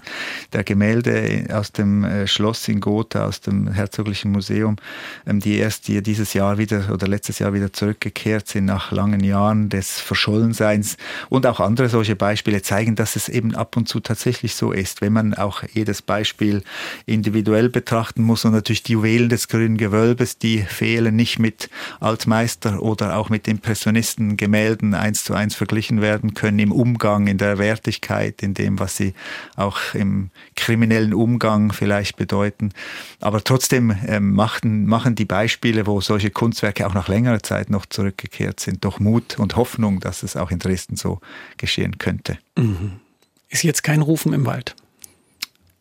der 0.53 0.63
Gemälde 0.63 1.47
aus 1.51 1.71
dem 1.71 2.03
äh, 2.03 2.27
Schloss 2.27 2.67
in 2.67 2.79
Gotha, 2.79 3.25
aus 3.25 3.41
dem 3.41 3.71
Herzoglichen 3.71 4.31
Museum, 4.31 4.77
ähm, 5.25 5.39
die 5.39 5.57
erst 5.57 5.87
dieses 5.87 6.33
Jahr 6.33 6.57
wieder 6.57 6.91
oder 6.93 7.07
letztes 7.07 7.39
Jahr 7.39 7.53
wieder 7.53 7.73
zurückgekehrt 7.73 8.47
sind 8.47 8.65
nach 8.65 8.91
langen 8.91 9.23
Jahren 9.23 9.69
des 9.69 9.99
Verschollenseins. 9.99 10.97
Und 11.29 11.45
auch 11.47 11.59
andere 11.59 11.89
solche 11.89 12.15
Beispiele 12.15 12.61
zeigen, 12.61 12.95
dass 12.95 13.15
es 13.15 13.29
eben 13.29 13.55
ab 13.55 13.75
und 13.75 13.87
zu 13.87 13.99
tatsächlich 13.99 14.55
so 14.55 14.71
ist, 14.71 15.01
wenn 15.01 15.13
man 15.13 15.33
auch 15.33 15.63
jedes 15.73 16.01
Beispiel 16.01 16.63
individuell 17.05 17.69
betrachten 17.69 18.21
muss 18.23 18.45
und 18.45 18.51
natürlich 18.51 18.83
die 18.83 18.93
Juwelen 18.93 19.29
des 19.29 19.47
grünen 19.47 19.77
Gewölbes, 19.77 20.37
die 20.37 20.59
fehlen 20.59 21.15
nicht 21.15 21.39
mit 21.39 21.69
Altmeister 21.99 22.81
oder 22.81 23.17
auch 23.17 23.29
mit 23.29 23.47
Impressionen 23.47 23.78
Impressionisten 23.79 24.35
Gemälden 24.35 24.93
eins 24.93 25.23
zu 25.23 25.33
eins 25.33 25.55
verglichen 25.55 26.01
werden 26.01 26.33
können 26.33 26.59
im 26.59 26.73
Umgang, 26.73 27.27
in 27.27 27.37
der 27.37 27.57
Wertigkeit, 27.59 28.43
in 28.43 28.53
dem, 28.53 28.77
was 28.77 28.97
sie 28.97 29.13
auch 29.55 29.79
im 29.93 30.31
kriminellen 30.57 31.13
Umgang 31.13 31.71
vielleicht 31.71 32.17
bedeuten. 32.17 32.73
Aber 33.21 33.41
trotzdem 33.41 33.95
ähm, 34.05 34.33
machen, 34.33 34.85
machen 34.85 35.15
die 35.15 35.23
Beispiele, 35.23 35.87
wo 35.87 36.01
solche 36.01 36.29
Kunstwerke 36.29 36.85
auch 36.87 36.93
nach 36.93 37.07
längerer 37.07 37.41
Zeit 37.41 37.69
noch 37.69 37.85
zurückgekehrt 37.85 38.59
sind, 38.59 38.83
doch 38.83 38.99
Mut 38.99 39.39
und 39.39 39.55
Hoffnung, 39.55 40.01
dass 40.01 40.23
es 40.23 40.35
auch 40.35 40.51
in 40.51 40.59
Dresden 40.59 40.97
so 40.97 41.21
geschehen 41.55 41.99
könnte. 41.99 42.37
Mhm. 42.57 42.99
Ist 43.47 43.63
jetzt 43.63 43.83
kein 43.83 44.01
Rufen 44.01 44.33
im 44.33 44.45
Wald. 44.45 44.75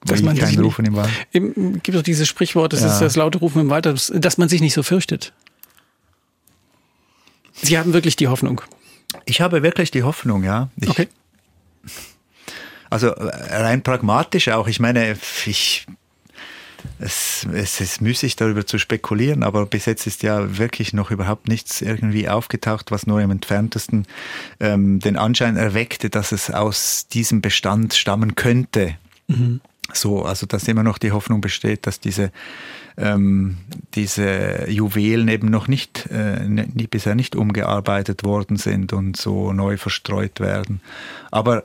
Dass 0.04 0.22
man 0.22 0.36
kein 0.38 0.56
Rufen 0.60 0.84
im 0.84 0.94
Wald. 0.94 1.10
Gibt 1.32 1.98
doch 1.98 2.02
dieses 2.02 2.28
Sprichwort, 2.28 2.72
das 2.72 2.82
ja. 2.82 2.92
ist 2.92 3.00
das 3.00 3.16
laute 3.16 3.38
Rufen 3.38 3.62
im 3.62 3.70
Wald, 3.70 3.86
dass, 3.86 4.12
dass 4.14 4.38
man 4.38 4.48
sich 4.48 4.60
nicht 4.60 4.74
so 4.74 4.84
fürchtet. 4.84 5.32
Sie 7.62 7.78
haben 7.78 7.92
wirklich 7.92 8.16
die 8.16 8.28
Hoffnung. 8.28 8.62
Ich 9.24 9.40
habe 9.40 9.62
wirklich 9.62 9.90
die 9.90 10.02
Hoffnung, 10.02 10.44
ja. 10.44 10.68
Ich, 10.80 10.88
okay. 10.88 11.08
Also 12.90 13.12
rein 13.18 13.82
pragmatisch 13.82 14.48
auch. 14.48 14.66
Ich 14.68 14.80
meine, 14.80 15.16
ich, 15.46 15.86
es, 16.98 17.46
es 17.52 17.80
ist 17.80 18.00
müßig 18.00 18.36
darüber 18.36 18.66
zu 18.66 18.78
spekulieren, 18.78 19.42
aber 19.42 19.66
bis 19.66 19.86
jetzt 19.86 20.06
ist 20.06 20.22
ja 20.22 20.58
wirklich 20.58 20.92
noch 20.92 21.10
überhaupt 21.10 21.48
nichts 21.48 21.82
irgendwie 21.82 22.28
aufgetaucht, 22.28 22.90
was 22.90 23.06
nur 23.06 23.20
im 23.20 23.30
entferntesten 23.30 24.06
ähm, 24.60 25.00
den 25.00 25.16
Anschein 25.16 25.56
erweckte, 25.56 26.10
dass 26.10 26.32
es 26.32 26.50
aus 26.50 27.08
diesem 27.08 27.42
Bestand 27.42 27.94
stammen 27.94 28.34
könnte. 28.34 28.96
Mhm. 29.26 29.60
So, 29.92 30.22
also 30.24 30.46
dass 30.46 30.68
immer 30.68 30.82
noch 30.82 30.98
die 30.98 31.12
Hoffnung 31.12 31.40
besteht, 31.40 31.86
dass 31.86 31.98
diese 31.98 32.30
ähm, 32.98 33.58
diese 33.94 34.68
Juwelen 34.68 35.28
eben 35.28 35.48
noch 35.48 35.68
nicht, 35.68 36.06
äh, 36.10 36.46
nie, 36.48 36.88
bisher 36.88 37.14
nicht 37.14 37.36
umgearbeitet 37.36 38.24
worden 38.24 38.56
sind 38.56 38.92
und 38.92 39.16
so 39.16 39.52
neu 39.52 39.76
verstreut 39.76 40.40
werden. 40.40 40.80
Aber 41.30 41.64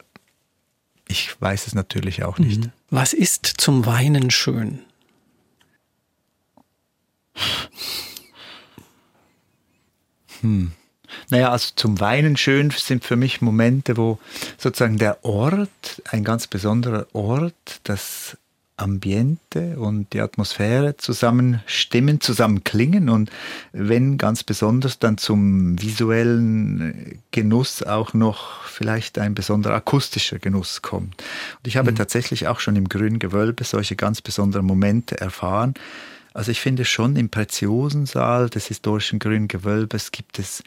ich 1.07 1.35
weiß 1.41 1.67
es 1.67 1.75
natürlich 1.75 2.23
auch 2.23 2.37
nicht. 2.37 2.61
Mhm. 2.61 2.71
Was 2.89 3.13
ist 3.13 3.45
zum 3.45 3.85
Weinen 3.85 4.29
schön? 4.29 4.79
Hm. 10.41 10.71
Naja, 11.29 11.51
also 11.51 11.69
zum 11.75 11.99
Weinen 11.99 12.37
schön 12.37 12.71
sind 12.71 13.03
für 13.03 13.15
mich 13.15 13.41
Momente, 13.41 13.97
wo 13.97 14.19
sozusagen 14.57 14.97
der 14.97 15.23
Ort, 15.23 16.01
ein 16.09 16.23
ganz 16.23 16.47
besonderer 16.47 17.07
Ort, 17.13 17.81
das 17.83 18.37
Ambiente 18.75 19.77
und 19.77 20.13
die 20.13 20.19
Atmosphäre 20.19 20.97
zusammen 20.97 21.61
stimmen, 21.67 22.21
zusammen 22.21 22.63
klingen 22.63 23.07
und 23.09 23.29
wenn 23.71 24.17
ganz 24.17 24.43
besonders 24.43 24.97
dann 24.97 25.17
zum 25.17 25.79
visuellen 25.81 27.21
Genuss 27.31 27.83
auch 27.83 28.13
noch 28.13 28.63
vielleicht 28.63 29.19
ein 29.19 29.35
besonderer 29.35 29.75
akustischer 29.75 30.39
Genuss 30.39 30.81
kommt. 30.81 31.23
Und 31.57 31.67
ich 31.67 31.77
habe 31.77 31.91
mhm. 31.91 31.95
tatsächlich 31.95 32.47
auch 32.47 32.59
schon 32.59 32.75
im 32.75 32.89
grünen 32.89 33.19
Gewölbe 33.19 33.63
solche 33.63 33.95
ganz 33.95 34.21
besonderen 34.21 34.65
Momente 34.65 35.19
erfahren. 35.21 35.75
Also 36.33 36.49
ich 36.49 36.59
finde 36.59 36.83
schon 36.83 37.15
im 37.15 37.29
Preziosensaal 37.29 38.49
des 38.49 38.65
historischen 38.65 39.19
grünen 39.19 39.47
Gewölbes 39.47 40.11
gibt 40.11 40.39
es 40.39 40.63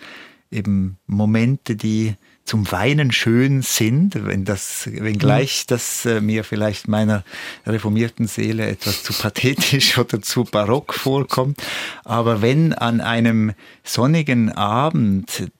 eben 0.51 0.99
Momente, 1.07 1.77
die 1.77 2.15
zum 2.45 2.71
Weinen 2.71 3.11
schön 3.11 3.63
sind, 3.63 4.25
wenn 4.25 4.45
das, 4.45 4.89
wenngleich 4.91 5.65
mhm. 5.65 5.69
das 5.69 6.07
äh, 6.07 6.21
mir 6.21 6.45
vielleicht 6.45 6.87
meiner 6.87 7.25
reformierten 7.67 8.29
Seele 8.29 8.67
etwas 8.67 9.03
zu 9.03 9.13
pathetisch 9.13 9.99
oder 9.99 10.23
zu 10.23 10.45
barock 10.45 10.95
vorkommt. 10.95 11.61
Aber 12.05 12.43
wenn 12.43 12.73
an 12.73 13.01
einem 13.01 13.53
sonnigen 13.83 14.53
Abend 14.53 15.51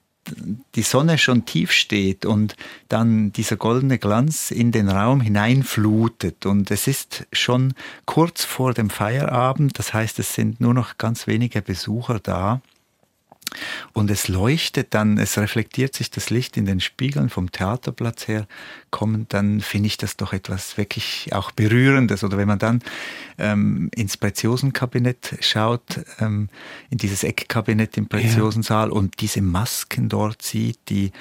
die 0.75 0.81
Sonne 0.81 1.17
schon 1.17 1.45
tief 1.45 1.71
steht 1.71 2.25
und 2.25 2.55
dann 2.89 3.31
dieser 3.31 3.55
goldene 3.55 3.97
Glanz 3.97 4.51
in 4.51 4.71
den 4.71 4.89
Raum 4.89 5.21
hineinflutet 5.21 6.45
und 6.45 6.69
es 6.71 6.87
ist 6.87 7.25
schon 7.31 7.73
kurz 8.05 8.43
vor 8.43 8.73
dem 8.73 8.89
Feierabend, 8.89 9.79
das 9.79 9.93
heißt 9.93 10.19
es 10.19 10.33
sind 10.33 10.59
nur 10.59 10.73
noch 10.73 10.97
ganz 10.97 11.27
wenige 11.27 11.61
Besucher 11.61 12.19
da, 12.19 12.61
und 13.93 14.11
es 14.11 14.27
leuchtet 14.27 14.93
dann, 14.93 15.17
es 15.17 15.37
reflektiert 15.37 15.95
sich 15.95 16.11
das 16.11 16.29
Licht 16.29 16.57
in 16.57 16.65
den 16.65 16.79
Spiegeln 16.79 17.29
vom 17.29 17.51
Theaterplatz 17.51 18.27
her 18.27 18.47
kommend, 18.91 19.33
dann 19.33 19.61
finde 19.61 19.87
ich 19.87 19.97
das 19.97 20.17
doch 20.17 20.33
etwas 20.33 20.77
wirklich 20.77 21.29
auch 21.31 21.51
Berührendes. 21.51 22.23
Oder 22.23 22.37
wenn 22.37 22.47
man 22.47 22.59
dann 22.59 22.81
ähm, 23.37 23.89
ins 23.95 24.17
Preziosenkabinett 24.17 25.37
schaut, 25.41 26.01
ähm, 26.19 26.49
in 26.89 26.97
dieses 26.97 27.23
Eckkabinett 27.23 27.97
im 27.97 28.07
Preziosensaal 28.07 28.89
ja. 28.89 28.93
und 28.93 29.21
diese 29.21 29.41
Masken 29.41 30.09
dort 30.09 30.41
sieht, 30.41 30.79
die 30.89 31.11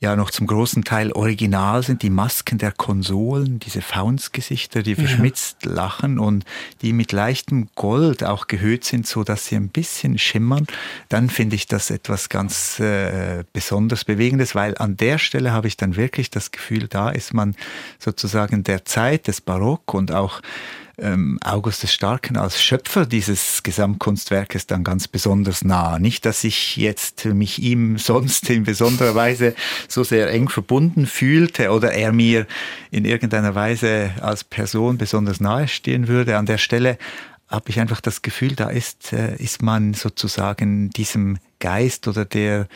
ja 0.00 0.14
noch 0.14 0.30
zum 0.30 0.46
großen 0.46 0.84
Teil 0.84 1.10
original 1.12 1.82
sind, 1.82 2.02
die 2.02 2.10
Masken 2.10 2.58
der 2.58 2.70
Konsolen, 2.70 3.58
diese 3.58 3.82
Faunsgesichter, 3.82 4.82
die 4.82 4.94
verschmitzt 4.94 5.64
ja. 5.64 5.72
lachen 5.72 6.18
und 6.20 6.44
die 6.82 6.92
mit 6.92 7.10
leichtem 7.10 7.68
Gold 7.74 8.22
auch 8.22 8.46
gehöht 8.46 8.84
sind, 8.84 9.06
so 9.06 9.24
dass 9.24 9.46
sie 9.46 9.56
ein 9.56 9.70
bisschen 9.70 10.18
schimmern, 10.18 10.66
dann 11.08 11.28
finde 11.30 11.56
ich 11.56 11.66
das 11.66 11.90
etwas 11.90 12.28
ganz 12.28 12.78
äh, 12.78 13.42
besonders 13.52 14.04
Bewegendes, 14.04 14.54
weil 14.54 14.76
an 14.78 14.96
der 14.96 15.18
Stelle 15.18 15.52
habe 15.52 15.66
ich 15.66 15.76
dann 15.76 15.96
wirklich 15.96 16.30
das 16.30 16.52
Gefühl, 16.52 16.86
da 16.86 17.10
ist 17.10 17.34
man 17.34 17.56
sozusagen 17.98 18.62
der 18.62 18.84
Zeit 18.84 19.26
des 19.26 19.40
Barock 19.40 19.94
und 19.94 20.12
auch 20.12 20.40
ähm, 20.98 21.38
August 21.44 21.82
des 21.82 21.92
Starken 21.92 22.36
als 22.36 22.62
Schöpfer 22.62 23.06
dieses 23.06 23.62
Gesamtkunstwerkes 23.62 24.66
dann 24.66 24.84
ganz 24.84 25.08
besonders 25.08 25.64
nah. 25.64 25.98
Nicht, 25.98 26.24
dass 26.24 26.44
ich 26.44 26.76
jetzt 26.76 27.24
mich 27.24 27.60
ihm 27.62 27.98
sonst 27.98 28.50
in 28.50 28.64
besonderer 28.64 29.14
Weise 29.14 29.54
so 29.88 30.04
sehr 30.04 30.30
eng 30.30 30.48
verbunden 30.48 31.06
fühlte 31.06 31.70
oder 31.70 31.92
er 31.92 32.12
mir 32.12 32.46
in 32.90 33.04
irgendeiner 33.04 33.54
Weise 33.54 34.10
als 34.20 34.44
Person 34.44 34.98
besonders 34.98 35.40
nahe 35.40 35.68
stehen 35.68 36.08
würde. 36.08 36.36
An 36.36 36.46
der 36.46 36.58
Stelle 36.58 36.98
habe 37.48 37.70
ich 37.70 37.80
einfach 37.80 38.00
das 38.00 38.22
Gefühl, 38.22 38.54
da 38.54 38.68
ist, 38.68 39.12
äh, 39.12 39.36
ist 39.36 39.62
man 39.62 39.94
sozusagen 39.94 40.90
diesem 40.90 41.38
Geist 41.60 42.06
oder 42.06 42.24
der 42.24 42.68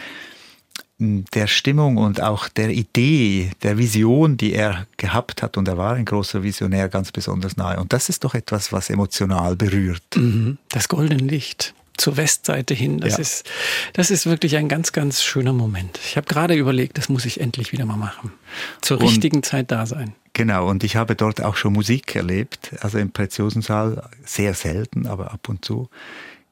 der 1.34 1.46
Stimmung 1.46 1.96
und 1.96 2.22
auch 2.22 2.48
der 2.48 2.70
Idee, 2.70 3.50
der 3.62 3.78
Vision, 3.78 4.36
die 4.36 4.52
er 4.52 4.86
gehabt 4.96 5.42
hat, 5.42 5.56
und 5.56 5.68
er 5.68 5.76
war 5.76 5.94
ein 5.94 6.04
großer 6.04 6.42
Visionär, 6.42 6.88
ganz 6.88 7.12
besonders 7.12 7.56
nahe. 7.56 7.80
Und 7.80 7.92
das 7.92 8.08
ist 8.08 8.24
doch 8.24 8.34
etwas, 8.34 8.72
was 8.72 8.90
emotional 8.90 9.56
berührt. 9.56 10.02
Mhm. 10.16 10.58
Das 10.68 10.88
goldene 10.88 11.22
Licht 11.22 11.74
zur 11.96 12.16
Westseite 12.16 12.74
hin. 12.74 12.98
Das, 12.98 13.14
ja. 13.14 13.18
ist, 13.18 13.48
das 13.92 14.10
ist 14.10 14.26
wirklich 14.26 14.56
ein 14.56 14.68
ganz, 14.68 14.92
ganz 14.92 15.22
schöner 15.22 15.52
Moment. 15.52 15.98
Ich 16.04 16.16
habe 16.16 16.26
gerade 16.26 16.54
überlegt, 16.54 16.98
das 16.98 17.08
muss 17.08 17.24
ich 17.24 17.40
endlich 17.40 17.72
wieder 17.72 17.84
mal 17.84 17.96
machen. 17.96 18.32
Zur 18.80 18.98
und, 18.98 19.06
richtigen 19.06 19.42
Zeit 19.42 19.70
da 19.70 19.86
sein. 19.86 20.14
Genau, 20.32 20.68
und 20.68 20.82
ich 20.84 20.96
habe 20.96 21.14
dort 21.14 21.42
auch 21.42 21.56
schon 21.56 21.74
Musik 21.74 22.16
erlebt, 22.16 22.72
also 22.80 22.98
im 22.98 23.12
Preziosensaal, 23.12 24.08
sehr 24.24 24.54
selten, 24.54 25.06
aber 25.06 25.32
ab 25.32 25.48
und 25.48 25.64
zu 25.64 25.90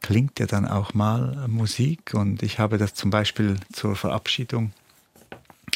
klingt 0.00 0.38
ja 0.38 0.46
dann 0.46 0.66
auch 0.66 0.94
mal 0.94 1.46
Musik. 1.48 2.14
Und 2.14 2.42
ich 2.42 2.58
habe 2.58 2.78
das 2.78 2.94
zum 2.94 3.10
Beispiel 3.10 3.56
zur 3.72 3.96
Verabschiedung 3.96 4.72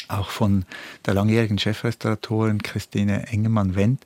auch 0.09 0.31
von 0.31 0.65
der 1.07 1.15
langjährigen 1.15 1.59
Chefrestauratorin 1.59 2.63
Christine 2.63 3.29
Engemann-Wendt, 3.29 4.05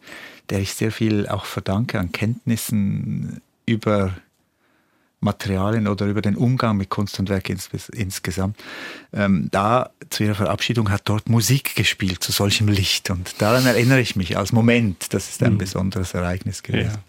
der 0.51 0.61
ich 0.61 0.75
sehr 0.75 0.93
viel 0.93 1.29
auch 1.29 1.45
verdanke 1.45 1.99
an 1.99 2.13
Kenntnissen 2.13 3.41
über 3.67 4.15
Materialien 5.21 5.89
oder 5.89 6.07
über 6.07 6.23
den 6.23 6.37
Umgang 6.37 6.77
mit 6.77 6.91
Kunst 6.91 7.19
und 7.19 7.29
Werk 7.29 7.49
ins, 7.49 7.69
insgesamt. 7.93 8.57
Ähm, 9.13 9.49
da 9.51 9.91
zu 10.11 10.23
ihrer 10.23 10.37
Verabschiedung 10.37 10.91
hat 10.91 11.03
dort 11.07 11.29
Musik 11.29 11.75
gespielt 11.75 12.23
zu 12.23 12.31
solchem 12.31 12.69
Licht 12.69 13.11
und 13.11 13.41
daran 13.43 13.67
erinnere 13.67 14.01
ich 14.01 14.15
mich 14.15 14.37
als 14.37 14.53
Moment. 14.53 15.13
Das 15.13 15.29
ist 15.29 15.43
ein 15.43 15.55
mhm. 15.55 15.59
besonderes 15.59 16.15
Ereignis 16.15 16.63
gewesen. 16.63 16.93
Ja. 16.93 17.08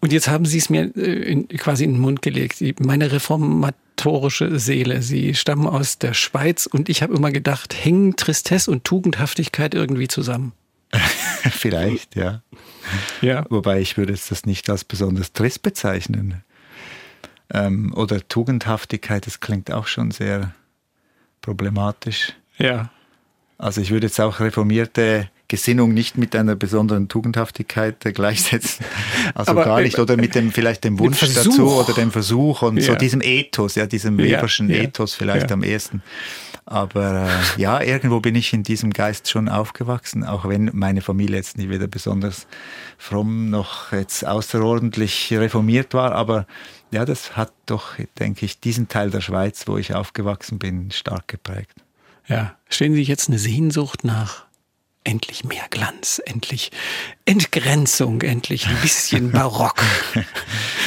Und 0.00 0.12
jetzt 0.12 0.28
haben 0.28 0.44
Sie 0.44 0.58
es 0.58 0.70
mir 0.70 0.94
äh, 0.96 1.32
in, 1.32 1.48
quasi 1.48 1.84
in 1.84 1.94
den 1.94 2.00
Mund 2.00 2.22
gelegt. 2.22 2.62
Meine 2.80 3.10
reformatorische 3.12 4.58
Seele. 4.58 5.02
Sie 5.02 5.34
stammen 5.34 5.66
aus 5.66 5.98
der 5.98 6.14
Schweiz 6.14 6.66
und 6.66 6.88
ich 6.88 7.02
habe 7.02 7.14
immer 7.14 7.32
gedacht, 7.32 7.74
hängen 7.74 8.16
Tristesse 8.16 8.70
und 8.70 8.84
Tugendhaftigkeit 8.84 9.74
irgendwie 9.74 10.08
zusammen? 10.08 10.52
Vielleicht, 11.50 12.16
ja. 12.16 12.42
ja. 13.20 13.44
Wobei 13.50 13.80
ich 13.80 13.96
würde 13.96 14.12
das 14.12 14.46
nicht 14.46 14.70
als 14.70 14.84
besonders 14.84 15.32
trist 15.32 15.62
bezeichnen. 15.62 16.42
Ähm, 17.52 17.92
oder 17.94 18.26
Tugendhaftigkeit, 18.26 19.26
das 19.26 19.40
klingt 19.40 19.72
auch 19.72 19.86
schon 19.86 20.10
sehr 20.10 20.54
problematisch. 21.40 22.34
Ja. 22.58 22.90
Also 23.56 23.80
ich 23.80 23.90
würde 23.90 24.06
jetzt 24.06 24.20
auch 24.20 24.40
reformierte 24.40 25.28
Gesinnung 25.48 25.94
nicht 25.94 26.18
mit 26.18 26.36
einer 26.36 26.56
besonderen 26.56 27.08
Tugendhaftigkeit 27.08 28.04
äh, 28.04 28.12
gleichsetzen. 28.12 28.84
Also 29.34 29.52
Aber, 29.52 29.64
gar 29.64 29.80
nicht. 29.80 29.98
Oder 29.98 30.16
mit 30.16 30.34
dem 30.34 30.52
vielleicht 30.52 30.84
dem 30.84 30.98
Wunsch 30.98 31.20
dazu 31.20 31.70
oder 31.70 31.92
dem 31.92 32.10
Versuch 32.10 32.62
und 32.62 32.78
ja. 32.78 32.82
so 32.82 32.94
diesem 32.94 33.20
Ethos, 33.20 33.74
ja, 33.74 33.86
diesem 33.86 34.16
Weberschen 34.18 34.68
ja, 34.70 34.76
Ethos 34.76 35.14
vielleicht 35.14 35.52
am 35.52 35.62
ehesten. 35.62 36.02
Aber 36.64 37.26
äh, 37.26 37.60
ja, 37.60 37.80
irgendwo 37.80 38.20
bin 38.20 38.34
ich 38.34 38.52
in 38.52 38.62
diesem 38.62 38.92
Geist 38.92 39.30
schon 39.30 39.48
aufgewachsen, 39.48 40.24
auch 40.24 40.48
wenn 40.48 40.70
meine 40.74 41.00
Familie 41.00 41.36
jetzt 41.36 41.56
nicht 41.56 41.70
weder 41.70 41.86
besonders 41.86 42.46
fromm 42.96 43.48
noch 43.50 43.92
jetzt 43.92 44.26
außerordentlich 44.26 45.32
reformiert 45.32 45.94
war. 45.94 46.12
Aber 46.12 46.46
ja, 46.90 47.04
das 47.04 47.36
hat 47.36 47.52
doch, 47.66 47.94
denke 48.18 48.44
ich, 48.44 48.60
diesen 48.60 48.88
Teil 48.88 49.10
der 49.10 49.20
Schweiz, 49.20 49.66
wo 49.66 49.78
ich 49.78 49.94
aufgewachsen 49.94 50.58
bin, 50.58 50.90
stark 50.90 51.28
geprägt. 51.28 51.76
Ja, 52.26 52.56
stehen 52.68 52.94
Sie 52.94 53.02
jetzt 53.02 53.28
eine 53.28 53.38
Sehnsucht 53.38 54.04
nach 54.04 54.47
endlich 55.08 55.42
mehr 55.42 55.66
Glanz, 55.70 56.20
endlich 56.24 56.70
Entgrenzung, 57.28 58.22
endlich 58.22 58.66
ein 58.66 58.76
bisschen 58.80 59.30
Barock. 59.32 59.74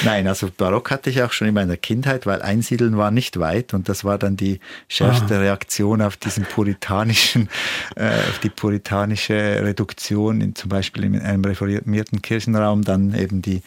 Nein, 0.03 0.27
also 0.27 0.49
Barock 0.49 0.89
hatte 0.89 1.11
ich 1.11 1.21
auch 1.21 1.31
schon 1.33 1.47
in 1.47 1.53
meiner 1.53 1.77
Kindheit, 1.77 2.25
weil 2.25 2.41
Einsiedeln 2.41 2.97
war 2.97 3.11
nicht 3.11 3.39
weit 3.39 3.75
und 3.75 3.87
das 3.87 4.03
war 4.03 4.17
dann 4.17 4.37
die 4.37 4.59
schärfste 4.87 5.35
ah. 5.35 5.39
Reaktion 5.39 6.01
auf 6.01 6.17
diesen 6.17 6.45
puritanischen, 6.45 7.47
äh, 7.95 8.07
auf 8.07 8.39
die 8.39 8.49
puritanische 8.49 9.35
Reduktion, 9.63 10.41
in, 10.41 10.55
zum 10.55 10.69
Beispiel 10.69 11.03
in 11.03 11.19
einem 11.19 11.45
reformierten 11.45 12.23
Kirchenraum, 12.23 12.83
dann 12.83 13.13
eben 13.13 13.43
die, 13.43 13.61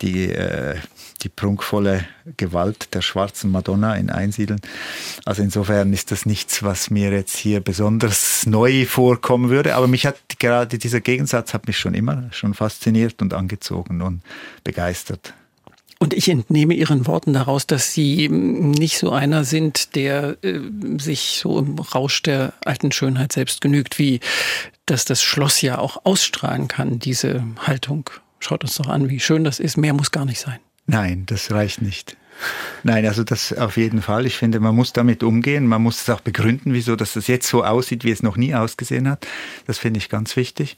die 0.00 0.30
äh, 0.30 0.76
die 1.22 1.28
prunkvolle 1.28 2.04
Gewalt 2.36 2.94
der 2.94 3.02
schwarzen 3.02 3.50
Madonna 3.50 3.94
in 3.94 4.10
Einsiedeln. 4.10 4.60
Also 5.24 5.42
insofern 5.42 5.92
ist 5.92 6.10
das 6.10 6.26
nichts, 6.26 6.62
was 6.62 6.90
mir 6.90 7.10
jetzt 7.10 7.36
hier 7.36 7.60
besonders 7.60 8.46
neu 8.46 8.86
vorkommen 8.86 9.50
würde. 9.50 9.74
Aber 9.74 9.86
mich 9.86 10.06
hat 10.06 10.18
gerade 10.38 10.78
dieser 10.78 11.00
Gegensatz 11.00 11.54
hat 11.54 11.66
mich 11.66 11.78
schon 11.78 11.94
immer 11.94 12.11
schon 12.30 12.54
fasziniert 12.54 13.22
und 13.22 13.34
angezogen 13.34 14.02
und 14.02 14.22
begeistert. 14.64 15.34
Und 16.02 16.14
ich 16.14 16.28
entnehme 16.28 16.74
Ihren 16.74 17.06
Worten 17.06 17.32
daraus, 17.32 17.68
dass 17.68 17.92
Sie 17.92 18.28
nicht 18.28 18.98
so 18.98 19.12
einer 19.12 19.44
sind, 19.44 19.94
der 19.94 20.36
äh, 20.42 20.58
sich 20.98 21.38
so 21.40 21.60
im 21.60 21.78
Rausch 21.78 22.22
der 22.22 22.54
alten 22.64 22.90
Schönheit 22.90 23.32
selbst 23.32 23.60
genügt, 23.60 24.00
wie 24.00 24.18
dass 24.86 25.04
das 25.04 25.22
Schloss 25.22 25.60
ja 25.62 25.78
auch 25.78 26.04
ausstrahlen 26.04 26.66
kann, 26.66 26.98
diese 26.98 27.44
Haltung. 27.56 28.10
Schaut 28.40 28.64
uns 28.64 28.74
doch 28.74 28.88
an, 28.88 29.10
wie 29.10 29.20
schön 29.20 29.44
das 29.44 29.60
ist. 29.60 29.76
Mehr 29.76 29.92
muss 29.92 30.10
gar 30.10 30.24
nicht 30.24 30.40
sein. 30.40 30.58
Nein, 30.86 31.24
das 31.26 31.52
reicht 31.52 31.80
nicht. 31.80 32.16
Nein, 32.82 33.06
also 33.06 33.22
das 33.22 33.52
auf 33.52 33.76
jeden 33.76 34.02
Fall. 34.02 34.26
Ich 34.26 34.36
finde, 34.36 34.58
man 34.58 34.74
muss 34.74 34.92
damit 34.92 35.22
umgehen. 35.22 35.66
Man 35.68 35.82
muss 35.82 36.02
es 36.02 36.10
auch 36.10 36.20
begründen, 36.20 36.72
wieso 36.72 36.96
dass 36.96 37.12
das 37.12 37.28
jetzt 37.28 37.48
so 37.48 37.64
aussieht, 37.64 38.02
wie 38.02 38.10
es 38.10 38.24
noch 38.24 38.36
nie 38.36 38.54
ausgesehen 38.54 39.08
hat. 39.08 39.26
Das 39.66 39.78
finde 39.78 39.98
ich 39.98 40.08
ganz 40.08 40.34
wichtig. 40.34 40.76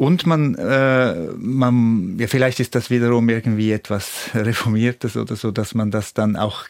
Und 0.00 0.26
man, 0.26 0.54
äh, 0.54 1.14
man, 1.36 2.16
ja, 2.18 2.26
vielleicht 2.26 2.58
ist 2.58 2.74
das 2.74 2.88
wiederum 2.88 3.28
irgendwie 3.28 3.70
etwas 3.70 4.30
Reformiertes 4.32 5.14
oder 5.18 5.36
so, 5.36 5.50
dass 5.50 5.74
man 5.74 5.90
das 5.90 6.14
dann 6.14 6.36
auch 6.36 6.64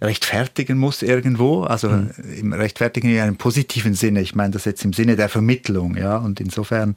rechtfertigen 0.00 0.78
muss 0.78 1.02
irgendwo. 1.02 1.64
Also 1.64 1.90
mhm. 1.90 2.10
im 2.38 2.52
Rechtfertigen 2.54 3.10
in 3.10 3.20
einem 3.20 3.36
positiven 3.36 3.92
Sinne. 3.92 4.22
Ich 4.22 4.34
meine 4.34 4.52
das 4.52 4.64
jetzt 4.64 4.82
im 4.82 4.94
Sinne 4.94 5.16
der 5.16 5.28
Vermittlung, 5.28 5.94
ja. 5.94 6.16
Und 6.16 6.40
insofern, 6.40 6.94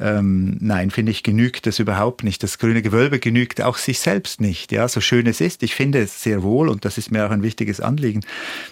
ähm, 0.00 0.56
nein, 0.58 0.90
finde 0.90 1.12
ich, 1.12 1.22
genügt 1.22 1.64
das 1.64 1.78
überhaupt 1.78 2.24
nicht. 2.24 2.42
Das 2.42 2.58
grüne 2.58 2.82
Gewölbe 2.82 3.20
genügt 3.20 3.62
auch 3.62 3.76
sich 3.76 4.00
selbst 4.00 4.40
nicht, 4.40 4.72
ja. 4.72 4.88
So 4.88 5.00
schön 5.00 5.28
es 5.28 5.40
ist. 5.40 5.62
Ich 5.62 5.76
finde 5.76 6.00
es 6.00 6.24
sehr 6.24 6.42
wohl, 6.42 6.68
und 6.68 6.84
das 6.84 6.98
ist 6.98 7.12
mir 7.12 7.24
auch 7.24 7.30
ein 7.30 7.44
wichtiges 7.44 7.80
Anliegen, 7.80 8.22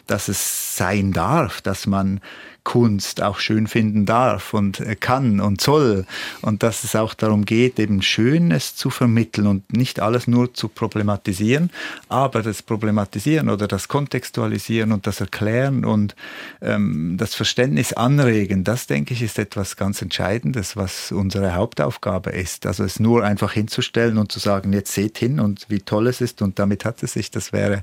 dass 0.09 0.27
es 0.27 0.77
sein 0.77 1.13
darf, 1.13 1.61
dass 1.61 1.87
man 1.87 2.19
Kunst 2.65 3.23
auch 3.23 3.39
schön 3.39 3.67
finden 3.67 4.05
darf 4.05 4.53
und 4.53 4.81
äh, 4.81 4.95
kann 4.95 5.41
und 5.41 5.61
soll. 5.61 6.05
Und 6.43 6.63
dass 6.63 6.85
es 6.85 6.95
auch 6.97 7.15
darum 7.15 7.45
geht, 7.45 7.79
eben 7.79 8.03
Schönes 8.03 8.77
zu 8.77 8.91
vermitteln 8.91 9.47
und 9.47 9.73
nicht 9.73 10.01
alles 10.01 10.27
nur 10.27 10.53
zu 10.53 10.69
problematisieren, 10.69 11.71
aber 12.09 12.43
das 12.43 12.63
Problematisieren 12.63 13.49
oder 13.49 13.69
das 13.69 13.89
Kontextualisieren 13.89 14.93
und 14.93 15.07
das 15.07 15.21
Erklären 15.21 15.85
und 15.85 16.15
ähm, 16.61 17.17
das 17.19 17.35
Verständnis 17.35 17.93
anregen, 17.93 18.65
das 18.65 18.87
denke 18.87 19.15
ich 19.15 19.23
ist 19.23 19.39
etwas 19.39 19.77
ganz 19.77 20.03
Entscheidendes, 20.03 20.77
was 20.77 21.13
unsere 21.13 21.55
Hauptaufgabe 21.55 22.31
ist. 22.31 22.67
Also 22.67 22.85
es 22.85 23.01
nur 23.01 23.25
einfach 23.25 23.53
hinzustellen 23.53 24.19
und 24.19 24.31
zu 24.31 24.39
sagen, 24.39 24.73
jetzt 24.73 24.93
seht 24.93 25.19
hin 25.19 25.41
und 25.41 25.67
wie 25.69 25.81
toll 25.81 26.07
es 26.07 26.21
ist 26.21 26.43
und 26.43 26.59
damit 26.59 26.85
hat 26.85 27.03
es 27.03 27.15
sich, 27.15 27.31
das 27.31 27.53
wäre 27.53 27.83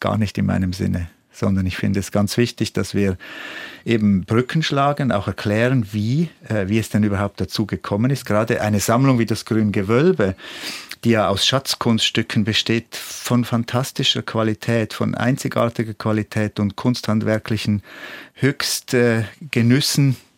gar 0.00 0.16
nicht 0.18 0.38
in 0.38 0.46
meinem 0.46 0.72
Sinne 0.72 1.10
sondern 1.42 1.66
ich 1.66 1.76
finde 1.76 1.98
es 1.98 2.12
ganz 2.12 2.36
wichtig, 2.36 2.72
dass 2.72 2.94
wir 2.94 3.18
eben 3.84 4.24
Brücken 4.24 4.62
schlagen, 4.62 5.10
auch 5.10 5.26
erklären, 5.26 5.88
wie, 5.90 6.28
äh, 6.48 6.68
wie 6.68 6.78
es 6.78 6.88
denn 6.88 7.02
überhaupt 7.02 7.40
dazu 7.40 7.66
gekommen 7.66 8.12
ist. 8.12 8.24
Gerade 8.24 8.60
eine 8.60 8.78
Sammlung 8.78 9.18
wie 9.18 9.26
das 9.26 9.44
Grün 9.44 9.72
Gewölbe, 9.72 10.36
die 11.02 11.10
ja 11.10 11.26
aus 11.26 11.44
Schatzkunststücken 11.44 12.44
besteht, 12.44 12.94
von 12.94 13.44
fantastischer 13.44 14.22
Qualität, 14.22 14.94
von 14.94 15.16
einzigartiger 15.16 15.94
Qualität 15.94 16.60
und 16.60 16.76
kunsthandwerklichen 16.76 17.82
Höchstgenüssen. 18.34 20.10
Äh, 20.10 20.31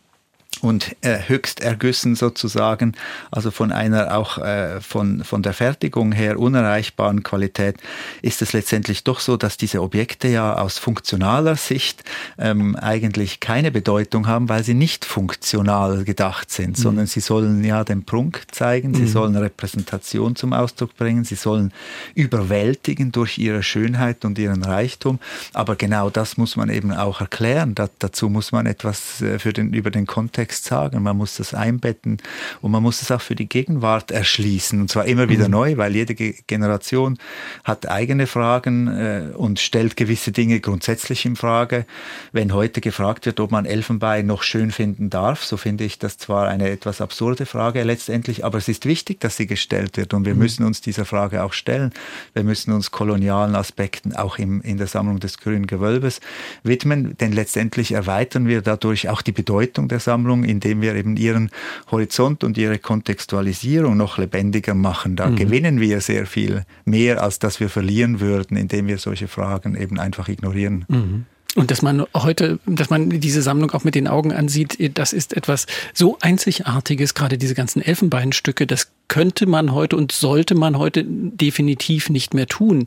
und 0.64 0.96
äh, 1.02 1.18
höchst 1.28 1.60
ergüssen 1.60 2.14
sozusagen, 2.16 2.94
also 3.30 3.50
von 3.50 3.70
einer 3.70 4.16
auch 4.16 4.38
äh, 4.38 4.80
von, 4.80 5.22
von 5.22 5.42
der 5.42 5.52
Fertigung 5.52 6.12
her 6.12 6.38
unerreichbaren 6.38 7.22
Qualität, 7.22 7.76
ist 8.22 8.40
es 8.40 8.54
letztendlich 8.54 9.04
doch 9.04 9.20
so, 9.20 9.36
dass 9.36 9.58
diese 9.58 9.82
Objekte 9.82 10.28
ja 10.28 10.54
aus 10.56 10.78
funktionaler 10.78 11.56
Sicht 11.56 12.02
ähm, 12.38 12.76
eigentlich 12.76 13.40
keine 13.40 13.70
Bedeutung 13.70 14.26
haben, 14.26 14.48
weil 14.48 14.64
sie 14.64 14.72
nicht 14.74 15.04
funktional 15.04 16.04
gedacht 16.04 16.50
sind, 16.50 16.78
mhm. 16.78 16.82
sondern 16.82 17.06
sie 17.06 17.20
sollen 17.20 17.62
ja 17.62 17.84
den 17.84 18.04
Prunk 18.04 18.46
zeigen, 18.50 18.94
sie 18.94 19.02
mhm. 19.02 19.08
sollen 19.08 19.36
Repräsentation 19.36 20.34
zum 20.34 20.54
Ausdruck 20.54 20.96
bringen, 20.96 21.24
sie 21.24 21.34
sollen 21.34 21.72
überwältigen 22.14 23.12
durch 23.12 23.36
ihre 23.36 23.62
Schönheit 23.62 24.24
und 24.24 24.38
ihren 24.38 24.64
Reichtum, 24.64 25.18
aber 25.52 25.76
genau 25.76 26.08
das 26.08 26.38
muss 26.38 26.56
man 26.56 26.70
eben 26.70 26.90
auch 26.90 27.20
erklären, 27.20 27.74
da, 27.74 27.90
dazu 27.98 28.30
muss 28.30 28.50
man 28.50 28.64
etwas 28.64 29.20
äh, 29.20 29.38
für 29.38 29.52
den, 29.52 29.74
über 29.74 29.90
den 29.90 30.06
Kontext 30.06 30.53
Kontext 30.54 30.64
sagen, 30.66 31.02
man 31.02 31.16
muss 31.16 31.36
das 31.36 31.54
einbetten 31.54 32.18
und 32.60 32.70
man 32.70 32.82
muss 32.82 33.02
es 33.02 33.10
auch 33.10 33.20
für 33.20 33.34
die 33.34 33.48
Gegenwart 33.48 34.10
erschließen 34.10 34.80
und 34.80 34.90
zwar 34.90 35.06
immer 35.06 35.28
wieder 35.28 35.46
mhm. 35.46 35.50
neu, 35.50 35.76
weil 35.76 35.94
jede 35.94 36.14
Generation 36.14 37.18
hat 37.64 37.88
eigene 37.88 38.26
Fragen 38.26 38.88
äh, 38.88 39.22
und 39.34 39.58
stellt 39.58 39.96
gewisse 39.96 40.32
Dinge 40.32 40.60
grundsätzlich 40.60 41.24
in 41.24 41.36
Frage. 41.36 41.86
Wenn 42.32 42.52
heute 42.52 42.80
gefragt 42.80 43.26
wird, 43.26 43.40
ob 43.40 43.50
man 43.50 43.66
Elfenbein 43.66 44.26
noch 44.26 44.42
schön 44.42 44.70
finden 44.70 45.10
darf, 45.10 45.44
so 45.44 45.56
finde 45.56 45.84
ich 45.84 45.98
das 45.98 46.18
zwar 46.18 46.48
eine 46.48 46.70
etwas 46.70 47.00
absurde 47.00 47.46
Frage 47.46 47.82
letztendlich, 47.82 48.44
aber 48.44 48.58
es 48.58 48.68
ist 48.68 48.86
wichtig, 48.86 49.20
dass 49.20 49.36
sie 49.36 49.46
gestellt 49.46 49.96
wird 49.96 50.14
und 50.14 50.24
wir 50.24 50.34
mhm. 50.34 50.40
müssen 50.40 50.64
uns 50.64 50.80
dieser 50.80 51.04
Frage 51.04 51.42
auch 51.42 51.52
stellen. 51.52 51.92
Wir 52.32 52.44
müssen 52.44 52.72
uns 52.72 52.90
kolonialen 52.90 53.56
Aspekten 53.56 54.14
auch 54.14 54.38
im, 54.38 54.60
in 54.62 54.76
der 54.76 54.86
Sammlung 54.86 55.20
des 55.20 55.38
Grünen 55.38 55.66
Gewölbes 55.66 56.20
widmen, 56.62 57.16
denn 57.18 57.32
letztendlich 57.32 57.92
erweitern 57.92 58.46
wir 58.46 58.62
dadurch 58.62 59.08
auch 59.08 59.22
die 59.22 59.32
Bedeutung 59.32 59.88
der 59.88 60.00
Sammlung, 60.00 60.43
indem 60.44 60.82
wir 60.82 60.94
eben 60.94 61.16
ihren 61.16 61.50
Horizont 61.90 62.44
und 62.44 62.58
ihre 62.58 62.78
Kontextualisierung 62.78 63.96
noch 63.96 64.18
lebendiger 64.18 64.74
machen. 64.74 65.16
Da 65.16 65.28
mhm. 65.28 65.36
gewinnen 65.36 65.80
wir 65.80 66.00
sehr 66.00 66.26
viel 66.26 66.64
mehr, 66.84 67.22
als 67.22 67.38
dass 67.38 67.60
wir 67.60 67.68
verlieren 67.68 68.20
würden, 68.20 68.56
indem 68.56 68.86
wir 68.86 68.98
solche 68.98 69.28
Fragen 69.28 69.76
eben 69.76 69.98
einfach 69.98 70.28
ignorieren. 70.28 70.84
Mhm. 70.88 71.26
Und 71.54 71.70
dass 71.70 71.82
man 71.82 72.04
heute, 72.14 72.58
dass 72.66 72.90
man 72.90 73.10
diese 73.10 73.40
Sammlung 73.40 73.70
auch 73.70 73.84
mit 73.84 73.94
den 73.94 74.08
Augen 74.08 74.32
ansieht, 74.32 74.98
das 74.98 75.12
ist 75.12 75.36
etwas 75.36 75.66
so 75.92 76.18
Einzigartiges, 76.20 77.14
gerade 77.14 77.38
diese 77.38 77.54
ganzen 77.54 77.80
Elfenbeinstücke, 77.80 78.66
das 78.66 78.90
könnte 79.06 79.46
man 79.46 79.72
heute 79.72 79.96
und 79.96 80.10
sollte 80.10 80.56
man 80.56 80.78
heute 80.78 81.04
definitiv 81.06 82.10
nicht 82.10 82.34
mehr 82.34 82.46
tun. 82.46 82.86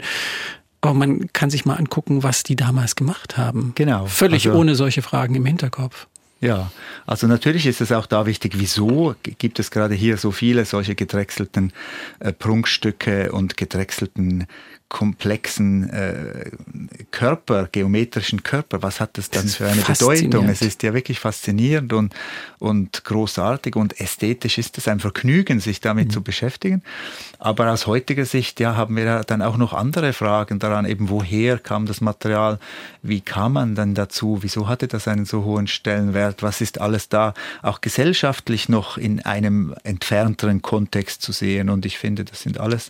Aber 0.81 0.93
man 0.93 1.31
kann 1.33 1.49
sich 1.49 1.65
mal 1.65 1.75
angucken, 1.75 2.23
was 2.23 2.43
die 2.43 2.55
damals 2.55 2.95
gemacht 2.95 3.37
haben. 3.37 3.71
Genau. 3.75 4.05
Völlig 4.05 4.47
also, 4.47 4.59
ohne 4.59 4.75
solche 4.75 5.01
Fragen 5.01 5.35
im 5.35 5.45
Hinterkopf. 5.45 6.07
Ja, 6.39 6.71
also 7.07 7.25
natürlich 7.25 7.65
ist 7.65 7.81
es 7.81 7.91
auch 7.91 8.05
da 8.05 8.27
wichtig, 8.27 8.53
wieso 8.57 9.15
gibt 9.23 9.59
es 9.59 9.71
gerade 9.71 9.95
hier 9.95 10.17
so 10.17 10.31
viele 10.31 10.65
solche 10.65 10.93
gedrechselten 10.93 11.73
äh, 12.19 12.31
Prunkstücke 12.31 13.31
und 13.31 13.57
gedrechselten 13.57 14.45
komplexen 14.89 15.89
äh, 15.89 16.51
Körper, 17.11 17.67
geometrischen 17.69 18.43
Körper, 18.43 18.81
was 18.81 19.01
hat 19.01 19.17
das 19.17 19.29
dann 19.29 19.47
für 19.47 19.67
eine 19.67 19.81
Bedeutung? 19.81 20.47
Es 20.47 20.61
ist 20.61 20.81
ja 20.81 20.93
wirklich 20.93 21.19
faszinierend 21.19 21.91
und, 21.91 22.13
und 22.57 23.03
großartig 23.03 23.75
und 23.75 23.99
ästhetisch 23.99 24.57
ist 24.57 24.77
es 24.77 24.87
ein 24.87 25.01
Vergnügen, 25.01 25.59
sich 25.59 25.81
damit 25.81 26.07
mhm. 26.07 26.11
zu 26.11 26.23
beschäftigen. 26.23 26.83
Aber 27.37 27.69
aus 27.71 27.85
heutiger 27.85 28.23
Sicht 28.23 28.61
ja, 28.61 28.77
haben 28.77 28.95
wir 28.95 29.23
dann 29.25 29.41
auch 29.41 29.57
noch 29.57 29.73
andere 29.73 30.13
Fragen 30.13 30.57
daran, 30.57 30.85
eben 30.85 31.09
woher 31.09 31.59
kam 31.59 31.85
das 31.85 31.99
Material, 31.99 32.57
wie 33.01 33.19
kam 33.19 33.53
man 33.53 33.75
dann 33.75 33.93
dazu, 33.93 34.39
wieso 34.41 34.69
hatte 34.69 34.87
das 34.87 35.09
einen 35.09 35.25
so 35.25 35.43
hohen 35.43 35.67
Stellenwert, 35.67 36.43
was 36.43 36.61
ist 36.61 36.79
alles 36.79 37.09
da 37.09 37.33
auch 37.61 37.81
gesellschaftlich 37.81 38.69
noch 38.69 38.97
in 38.97 39.19
einem 39.25 39.75
entfernteren 39.83 40.61
Kontext 40.61 41.21
zu 41.21 41.33
sehen. 41.33 41.69
Und 41.69 41.85
ich 41.85 41.97
finde, 41.97 42.23
das 42.23 42.41
sind 42.41 42.57
alles 42.57 42.87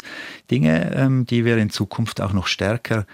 Dinge, 0.51 0.93
ähm, 0.95 1.25
die 1.25 1.43
wir 1.43 1.57
in 1.57 1.71
Zukunft 1.71 1.86
Zukunft 1.87 2.19
auch 2.19 2.33
noch 2.33 2.47
stärker 2.47 3.05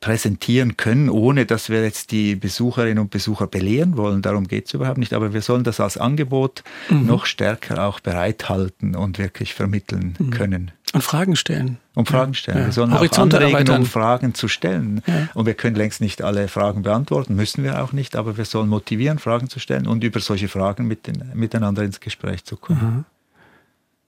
präsentieren 0.00 0.76
können, 0.76 1.10
ohne 1.10 1.46
dass 1.46 1.68
wir 1.68 1.84
jetzt 1.84 2.10
die 2.10 2.34
Besucherinnen 2.34 2.98
und 2.98 3.10
Besucher 3.10 3.46
belehren 3.46 3.96
wollen. 3.96 4.20
Darum 4.22 4.48
geht 4.48 4.66
es 4.66 4.74
überhaupt 4.74 4.98
nicht. 4.98 5.12
Aber 5.12 5.32
wir 5.32 5.42
sollen 5.42 5.64
das 5.64 5.78
als 5.78 5.96
Angebot 5.96 6.64
mhm. 6.88 7.06
noch 7.06 7.26
stärker 7.26 7.86
auch 7.86 8.00
bereithalten 8.00 8.96
und 8.96 9.18
wirklich 9.18 9.54
vermitteln 9.54 10.16
mhm. 10.18 10.30
können. 10.30 10.70
Und 10.94 11.02
Fragen 11.02 11.36
stellen. 11.36 11.78
Und 11.94 12.08
Fragen 12.08 12.34
stellen. 12.34 12.58
Ja. 12.58 12.64
Wir 12.66 12.72
sollen 12.72 12.92
Horizonte 12.92 13.38
auch 13.38 13.42
anregen, 13.42 13.76
um 13.76 13.86
Fragen 13.86 14.34
zu 14.34 14.48
stellen. 14.48 15.02
Ja. 15.06 15.28
Und 15.34 15.46
wir 15.46 15.54
können 15.54 15.76
längst 15.76 16.00
nicht 16.00 16.22
alle 16.22 16.48
Fragen 16.48 16.82
beantworten, 16.82 17.36
müssen 17.36 17.62
wir 17.62 17.82
auch 17.82 17.92
nicht, 17.92 18.16
aber 18.16 18.36
wir 18.36 18.44
sollen 18.44 18.68
motivieren, 18.68 19.18
Fragen 19.18 19.48
zu 19.48 19.60
stellen 19.60 19.86
und 19.86 20.02
über 20.02 20.20
solche 20.20 20.48
Fragen 20.48 20.86
mit 20.86 21.06
den, 21.06 21.30
miteinander 21.34 21.82
ins 21.82 22.00
Gespräch 22.00 22.44
zu 22.44 22.56
kommen. 22.56 22.80
Mhm. 22.80 23.04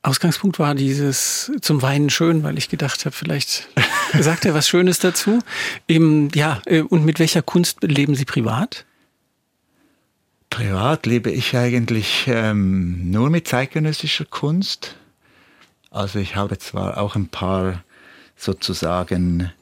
Ausgangspunkt 0.04 0.58
war 0.58 0.74
dieses 0.74 1.50
zum 1.62 1.80
Weinen 1.80 2.10
schön, 2.10 2.42
weil 2.42 2.58
ich 2.58 2.68
gedacht 2.68 3.06
habe, 3.06 3.16
vielleicht 3.16 3.68
sagt 4.20 4.44
er 4.44 4.52
was 4.52 4.68
Schönes 4.68 4.98
dazu. 4.98 5.38
Eben, 5.88 6.28
ja, 6.34 6.60
äh, 6.66 6.80
und 6.80 7.04
mit 7.04 7.18
welcher 7.18 7.42
Kunst 7.42 7.82
leben 7.82 8.14
Sie 8.14 8.26
privat? 8.26 8.84
Privat 10.50 11.06
lebe 11.06 11.30
ich 11.30 11.56
eigentlich 11.56 12.26
ähm, 12.28 13.10
nur 13.10 13.30
mit 13.30 13.48
zeitgenössischer 13.48 14.26
Kunst. 14.26 14.94
Also 15.90 16.18
ich 16.18 16.36
habe 16.36 16.58
zwar 16.58 16.98
auch 16.98 17.16
ein 17.16 17.28
paar 17.28 17.82
sozusagen 18.36 19.52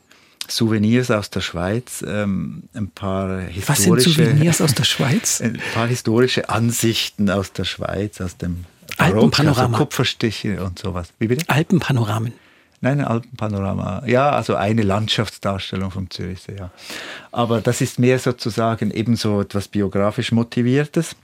Souvenirs 0.48 1.10
aus 1.12 1.30
der 1.30 1.40
Schweiz, 1.40 2.04
ähm, 2.06 2.64
ein 2.74 2.90
paar 2.90 3.42
historische. 3.42 3.68
Was 3.68 3.82
sind 3.82 4.00
Souvenirs 4.00 4.60
aus 4.60 4.74
der 4.74 4.84
Schweiz? 4.84 5.40
Ein 5.42 5.60
paar 5.72 5.86
historische 5.86 6.48
Ansichten 6.48 7.30
aus 7.30 7.52
der 7.52 7.64
Schweiz, 7.64 8.20
aus 8.20 8.36
dem 8.36 8.64
Alpenpanorama. 8.98 9.76
Also 9.76 9.84
Kupferstiche 9.84 10.62
und 10.62 10.78
sowas. 10.78 11.12
Wie 11.18 11.28
bitte? 11.28 11.48
Alpenpanoramen. 11.48 12.32
Nein, 12.80 13.00
ein 13.00 13.06
Alpenpanorama. 13.06 14.02
Ja, 14.06 14.30
also 14.30 14.56
eine 14.56 14.82
Landschaftsdarstellung 14.82 15.92
vom 15.92 16.10
Zürichsee, 16.10 16.56
ja. 16.58 16.70
Aber 17.30 17.60
das 17.60 17.80
ist 17.80 18.00
mehr 18.00 18.18
sozusagen 18.18 18.90
ebenso 18.90 19.40
etwas 19.40 19.68
biografisch 19.68 20.32
motiviertes. 20.32 21.14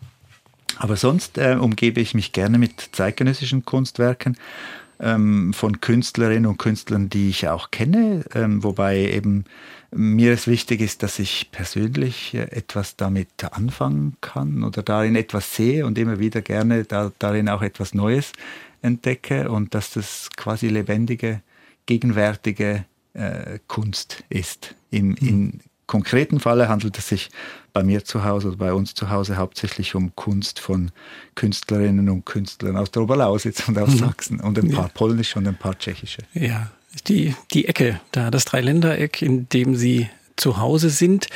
Aber 0.76 0.96
sonst 0.96 1.36
äh, 1.38 1.56
umgebe 1.60 2.00
ich 2.00 2.14
mich 2.14 2.32
gerne 2.32 2.58
mit 2.58 2.90
zeitgenössischen 2.92 3.64
Kunstwerken 3.64 4.36
ähm, 5.00 5.52
von 5.52 5.80
Künstlerinnen 5.80 6.46
und 6.46 6.58
Künstlern, 6.58 7.08
die 7.08 7.30
ich 7.30 7.48
auch 7.48 7.72
kenne, 7.72 8.24
ähm, 8.34 8.62
wobei 8.62 8.98
eben 8.98 9.44
mir 9.90 10.32
es 10.32 10.46
wichtig 10.46 10.80
ist, 10.80 11.02
dass 11.02 11.18
ich 11.18 11.50
persönlich 11.50 12.34
äh, 12.34 12.50
etwas 12.50 12.96
damit 12.96 13.28
anfangen 13.52 14.16
kann 14.20 14.62
oder 14.64 14.82
darin 14.82 15.16
etwas 15.16 15.54
sehe 15.54 15.86
und 15.86 15.98
immer 15.98 16.18
wieder 16.18 16.42
gerne 16.42 16.84
da, 16.84 17.12
darin 17.18 17.48
auch 17.48 17.62
etwas 17.62 17.94
Neues 17.94 18.32
entdecke 18.82 19.50
und 19.50 19.74
dass 19.74 19.92
das 19.92 20.28
quasi 20.36 20.68
lebendige, 20.68 21.40
gegenwärtige 21.86 22.84
äh, 23.14 23.58
Kunst 23.66 24.24
ist. 24.28 24.74
Im, 24.90 25.08
mhm. 25.08 25.16
Im 25.20 25.60
konkreten 25.86 26.38
Falle 26.38 26.68
handelt 26.68 26.98
es 26.98 27.08
sich 27.08 27.30
bei 27.72 27.82
mir 27.82 28.04
zu 28.04 28.24
Hause 28.24 28.48
oder 28.48 28.56
bei 28.58 28.72
uns 28.72 28.94
zu 28.94 29.08
Hause 29.08 29.36
hauptsächlich 29.36 29.94
um 29.94 30.14
Kunst 30.14 30.60
von 30.60 30.90
Künstlerinnen 31.34 32.08
und 32.10 32.26
Künstlern 32.26 32.76
aus 32.76 32.90
der 32.90 33.02
Oberlausitz 33.02 33.66
und 33.68 33.78
aus 33.78 33.90
mhm. 33.90 33.98
Sachsen 33.98 34.40
und 34.40 34.58
ein 34.58 34.70
paar 34.70 34.86
ja. 34.86 34.92
polnische 34.92 35.38
und 35.38 35.48
ein 35.48 35.56
paar 35.56 35.78
tschechische. 35.78 36.22
Ja, 36.34 36.70
die, 37.06 37.34
die 37.52 37.68
Ecke, 37.68 38.00
da 38.12 38.30
das 38.30 38.44
Dreiländereck, 38.44 39.22
in 39.22 39.48
dem 39.48 39.74
Sie 39.74 40.08
zu 40.36 40.58
Hause 40.58 40.90
sind. 40.90 41.28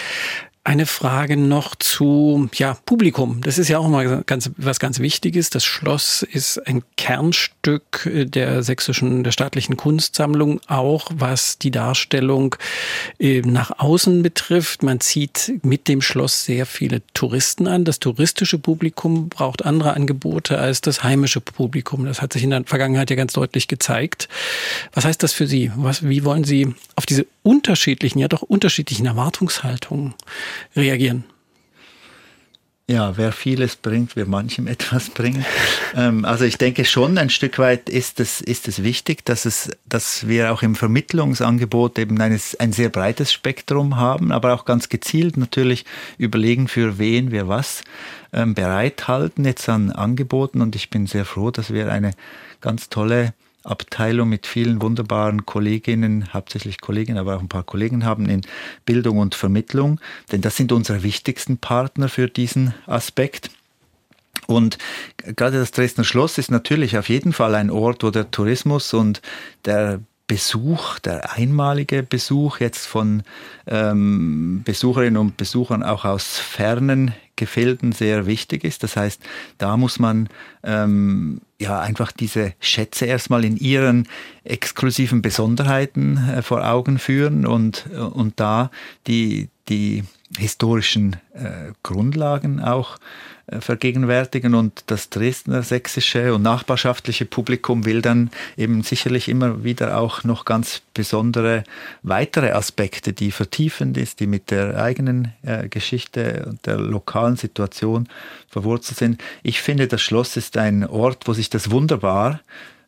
Eine 0.65 0.87
Frage 0.87 1.37
noch 1.37 1.75
zu 1.75 2.49
ja, 2.55 2.79
Publikum. 2.87 3.41
Das 3.43 3.59
ist 3.59 3.67
ja 3.67 3.79
auch 3.79 3.89
mal 3.89 4.23
ganz, 4.25 4.49
was 4.57 4.79
ganz 4.79 5.01
Wichtiges. 5.01 5.51
Das 5.51 5.65
Schloss 5.65 6.23
ist 6.23 6.65
ein 6.69 6.85
Kernstück 6.97 8.09
der 8.09 8.63
sächsischen, 8.63 9.25
der 9.25 9.33
staatlichen 9.33 9.77
Kunstsammlung, 9.77 10.61
auch 10.69 11.11
was 11.13 11.59
die 11.59 11.73
Darstellung 11.73 12.55
äh, 13.19 13.41
nach 13.41 13.81
außen 13.81 14.23
betrifft. 14.23 14.85
Man 14.85 15.01
zieht 15.01 15.53
mit 15.65 15.89
dem 15.89 16.01
Schloss 16.01 16.45
sehr 16.45 16.65
viele 16.65 17.03
Touristen 17.13 17.67
an. 17.67 17.85
Das 17.85 17.99
touristische 17.99 18.61
Publikum 18.61 19.31
braucht 19.31 19.65
andere 19.65 19.95
Angebote 19.95 20.59
als 20.59 20.81
das 20.81 21.03
heimische 21.03 21.41
Publikum. 21.41 22.05
Das 22.05 22.23
hat 22.23 22.33
sich 22.35 22.45
in 22.45 22.51
der 22.51 22.63
Vergangenheit 22.67 23.11
ja 23.11 23.17
ganz 23.17 23.33
deutlich 23.33 23.67
gezeigt. 23.67 24.29
Was 24.93 25.05
heißt 25.05 25.25
das 25.25 25.33
für 25.33 25.49
Sie? 25.49 25.73
Was, 25.75 26.09
wie 26.09 26.25
wollen 26.25 26.45
Sie 26.45 26.73
auf 26.95 27.05
diese 27.05 27.27
unterschiedlichen, 27.43 28.21
ja 28.21 28.29
doch 28.29 28.43
unterschiedlichen 28.43 29.07
Erwartungshaltungen 29.07 30.15
reagieren? 30.77 31.25
Ja, 32.89 33.17
wer 33.17 33.33
vieles 33.33 33.77
bringt, 33.77 34.17
wird 34.17 34.29
manchem 34.29 34.67
etwas 34.67 35.09
bringen. 35.11 35.45
ähm, 35.95 36.25
also 36.25 36.45
ich 36.45 36.59
denke 36.59 36.85
schon, 36.85 37.17
ein 37.17 37.31
Stück 37.31 37.59
weit 37.59 37.89
ist 37.89 38.21
es, 38.21 38.41
ist 38.41 38.69
es 38.69 38.83
wichtig, 38.83 39.25
dass, 39.25 39.45
es, 39.45 39.71
dass 39.87 40.27
wir 40.27 40.53
auch 40.53 40.63
im 40.63 40.75
Vermittlungsangebot 40.75 41.99
eben 41.99 42.21
eines, 42.21 42.55
ein 42.59 42.73
sehr 42.73 42.89
breites 42.89 43.33
Spektrum 43.33 43.97
haben, 43.97 44.33
aber 44.33 44.53
auch 44.53 44.65
ganz 44.65 44.89
gezielt 44.89 45.37
natürlich 45.37 45.85
überlegen, 46.19 46.69
für 46.69 46.99
wen 46.99 47.31
wir 47.31 47.49
was 47.49 47.83
ähm, 48.33 48.55
bereithalten 48.55 49.45
jetzt 49.45 49.69
an 49.69 49.91
Angeboten. 49.91 50.61
Und 50.61 50.75
ich 50.75 50.91
bin 50.91 51.07
sehr 51.07 51.25
froh, 51.25 51.51
dass 51.51 51.73
wir 51.73 51.91
eine 51.91 52.11
ganz 52.61 52.89
tolle 52.89 53.33
Abteilung 53.65 54.29
mit 54.29 54.47
vielen 54.47 54.83
wunderbaren 54.83 55.47
Kolleginnen, 55.47 56.33
hauptsächlich 56.33 56.81
Kolleginnen, 56.81 57.19
aber 57.19 57.37
auch 57.37 57.41
ein 57.41 57.49
paar 57.49 57.65
Kollegen 57.65 58.05
haben 58.05 58.29
in 58.29 58.43
Bildung 58.85 59.19
und 59.19 59.35
Vermittlung, 59.35 60.01
denn 60.31 60.41
das 60.41 60.57
sind 60.57 60.73
unsere 60.73 61.03
wichtigsten 61.03 61.59
Partner 61.59 62.09
für 62.09 62.29
diesen 62.29 62.75
Aspekt. 62.87 63.51
Und 64.47 64.79
gerade 65.19 65.59
das 65.59 65.71
Dresdner 65.71 66.05
Schloss 66.05 66.39
ist 66.39 66.51
natürlich 66.51 66.99
auf 66.99 67.09
jeden 67.09 67.33
Fall 67.33 67.55
ein 67.55 67.71
Ort, 67.71 68.03
wo 68.03 68.11
der 68.11 68.31
Tourismus 68.31 68.93
und 68.93 69.23
der 69.65 70.01
Besuch, 70.27 70.99
der 71.01 71.33
einmalige 71.33 72.03
Besuch 72.03 72.61
jetzt 72.61 72.87
von 72.87 73.23
ähm, 73.67 74.63
Besucherinnen 74.65 75.19
und 75.19 75.37
Besuchern 75.37 75.83
auch 75.83 76.05
aus 76.05 76.39
fernen 76.39 77.13
Gefilden 77.37 77.93
sehr 77.93 78.25
wichtig 78.27 78.65
ist. 78.65 78.83
Das 78.83 78.97
heißt, 78.97 79.21
da 79.59 79.77
muss 79.77 79.99
man 79.99 80.29
ähm, 80.63 81.41
ja 81.63 81.81
einfach 81.81 82.13
diese 82.13 82.55
Schätze 82.61 83.07
erstmal 83.07 83.45
in 83.45 83.57
ihren 83.57 84.09
exklusiven 84.45 85.23
Besonderheiten 85.23 86.19
äh, 86.19 86.43
vor 86.43 86.69
Augen 86.69 86.99
führen 86.99 87.47
und, 87.47 87.87
und 87.91 88.39
da 88.39 88.71
die, 89.07 89.49
die 89.69 90.05
historischen 90.39 91.17
äh, 91.35 91.73
Grundlagen 91.83 92.61
auch 92.61 92.97
äh, 92.97 93.01
vergegenwärtigen 93.61 94.55
und 94.55 94.85
das 94.87 95.11
Dresdner 95.11 95.63
sächsische 95.63 96.35
und 96.35 96.43
nachbarschaftliche 96.43 97.25
Publikum 97.25 97.85
will 97.85 98.01
dann 98.01 98.31
eben 98.57 98.83
sicherlich 98.83 99.29
immer 99.29 99.65
wieder 99.65 99.99
auch 99.99 100.25
noch 100.25 100.45
ganz 100.45 100.83
besondere 100.95 101.65
weitere 102.03 102.53
Aspekte, 102.53 103.13
die 103.13 103.31
vertiefend 103.31 103.97
ist, 103.97 104.21
die 104.21 104.27
mit 104.27 104.51
der 104.51 104.83
eigenen 104.83 105.33
äh, 105.43 105.69
Geschichte 105.69 106.47
und 106.49 106.67
der 106.67 106.79
lokalen 106.79 107.37
Situation 107.37 108.09
verwurzelt 108.49 108.99
sind. 108.99 109.23
Ich 109.43 109.61
finde, 109.61 109.89
das 109.89 110.03
Schloss 110.03 110.37
ist 110.37 110.57
ein 110.57 110.87
Ort, 110.87 111.27
wo 111.27 111.33
sich 111.33 111.51
das 111.51 111.71
wunderbar 111.71 112.41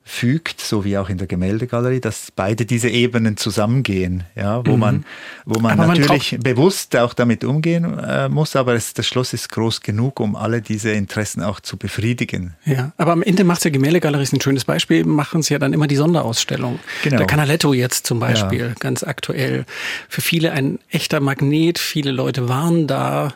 fügt, 0.06 0.60
so 0.60 0.84
wie 0.84 0.98
auch 0.98 1.08
in 1.08 1.16
der 1.16 1.26
Gemäldegalerie, 1.26 1.98
dass 1.98 2.30
beide 2.30 2.66
diese 2.66 2.90
Ebenen 2.90 3.38
zusammengehen, 3.38 4.24
ja, 4.36 4.64
wo 4.66 4.72
mhm. 4.72 4.78
man, 4.78 5.04
wo 5.46 5.60
man 5.60 5.80
aber 5.80 5.94
natürlich 5.94 6.32
man 6.32 6.42
bewusst 6.42 6.94
auch 6.96 7.14
damit 7.14 7.42
umgehen 7.42 7.98
äh, 7.98 8.28
muss, 8.28 8.54
aber 8.54 8.74
es, 8.74 8.92
das 8.92 9.06
Schloss 9.06 9.32
ist 9.32 9.48
groß 9.48 9.80
genug, 9.80 10.20
um 10.20 10.36
alle 10.36 10.60
diese 10.60 10.90
Interessen 10.90 11.42
auch 11.42 11.58
zu 11.58 11.78
befriedigen. 11.78 12.54
Ja, 12.66 12.92
aber 12.98 13.12
am 13.12 13.22
Ende 13.22 13.44
macht 13.44 13.64
ja 13.64 13.70
Gemäldegalerie 13.70 14.22
ist 14.22 14.34
ein 14.34 14.42
schönes 14.42 14.66
Beispiel, 14.66 15.04
machen 15.04 15.42
sie 15.42 15.54
ja 15.54 15.58
dann 15.58 15.72
immer 15.72 15.86
die 15.86 15.96
Sonderausstellung. 15.96 16.80
Genau. 17.02 17.16
Der 17.16 17.26
Canaletto 17.26 17.72
jetzt 17.72 18.06
zum 18.06 18.20
Beispiel, 18.20 18.60
ja. 18.60 18.74
ganz 18.78 19.04
aktuell. 19.04 19.64
Für 20.10 20.20
viele 20.20 20.52
ein 20.52 20.78
echter 20.90 21.20
Magnet, 21.20 21.78
viele 21.78 22.10
Leute 22.10 22.46
waren 22.50 22.86
da. 22.86 23.32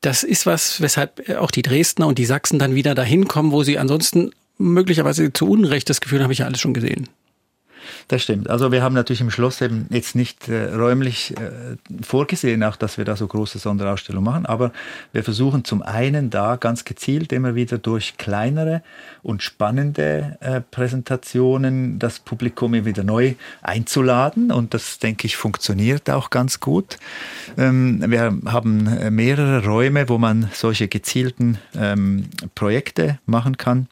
Das 0.00 0.22
ist 0.22 0.46
was, 0.46 0.80
weshalb 0.80 1.28
auch 1.40 1.50
die 1.50 1.62
Dresdner 1.62 2.06
und 2.06 2.18
die 2.18 2.24
Sachsen 2.24 2.60
dann 2.60 2.76
wieder 2.76 2.94
dahin 2.94 3.26
kommen, 3.26 3.50
wo 3.50 3.64
sie 3.64 3.78
ansonsten 3.78 4.30
möglicherweise 4.58 5.32
zu 5.32 5.48
Unrecht 5.48 5.88
das 5.88 6.00
Gefühl, 6.00 6.22
habe 6.22 6.32
ich 6.32 6.40
ja 6.40 6.46
alles 6.46 6.60
schon 6.60 6.74
gesehen. 6.74 7.08
Das 8.08 8.22
stimmt. 8.22 8.48
Also 8.48 8.72
wir 8.72 8.82
haben 8.82 8.94
natürlich 8.94 9.20
im 9.20 9.30
Schloss 9.30 9.60
eben 9.60 9.86
jetzt 9.90 10.14
nicht 10.14 10.48
äh, 10.48 10.74
räumlich 10.74 11.34
äh, 11.36 11.76
vorgesehen, 12.02 12.62
auch 12.64 12.76
dass 12.76 12.96
wir 12.96 13.04
da 13.04 13.16
so 13.16 13.26
große 13.26 13.58
Sonderausstellungen 13.58 14.24
machen, 14.24 14.46
aber 14.46 14.72
wir 15.12 15.24
versuchen 15.24 15.64
zum 15.64 15.82
einen 15.82 16.30
da 16.30 16.56
ganz 16.56 16.84
gezielt 16.84 17.32
immer 17.32 17.54
wieder 17.54 17.78
durch 17.78 18.16
kleinere 18.16 18.82
und 19.22 19.42
spannende 19.42 20.38
äh, 20.40 20.60
Präsentationen 20.60 21.98
das 21.98 22.18
Publikum 22.18 22.72
wieder 22.72 23.04
neu 23.04 23.34
einzuladen 23.62 24.52
und 24.52 24.74
das 24.74 24.98
denke 24.98 25.26
ich 25.26 25.36
funktioniert 25.36 26.08
auch 26.10 26.30
ganz 26.30 26.60
gut. 26.60 26.98
Ähm, 27.56 28.02
wir 28.06 28.38
haben 28.46 28.86
äh, 28.86 29.10
mehrere 29.10 29.64
Räume, 29.66 30.08
wo 30.08 30.18
man 30.18 30.48
solche 30.52 30.88
gezielten 30.88 31.58
ähm, 31.74 32.24
Projekte 32.54 33.18
machen 33.26 33.56
kann. 33.56 33.86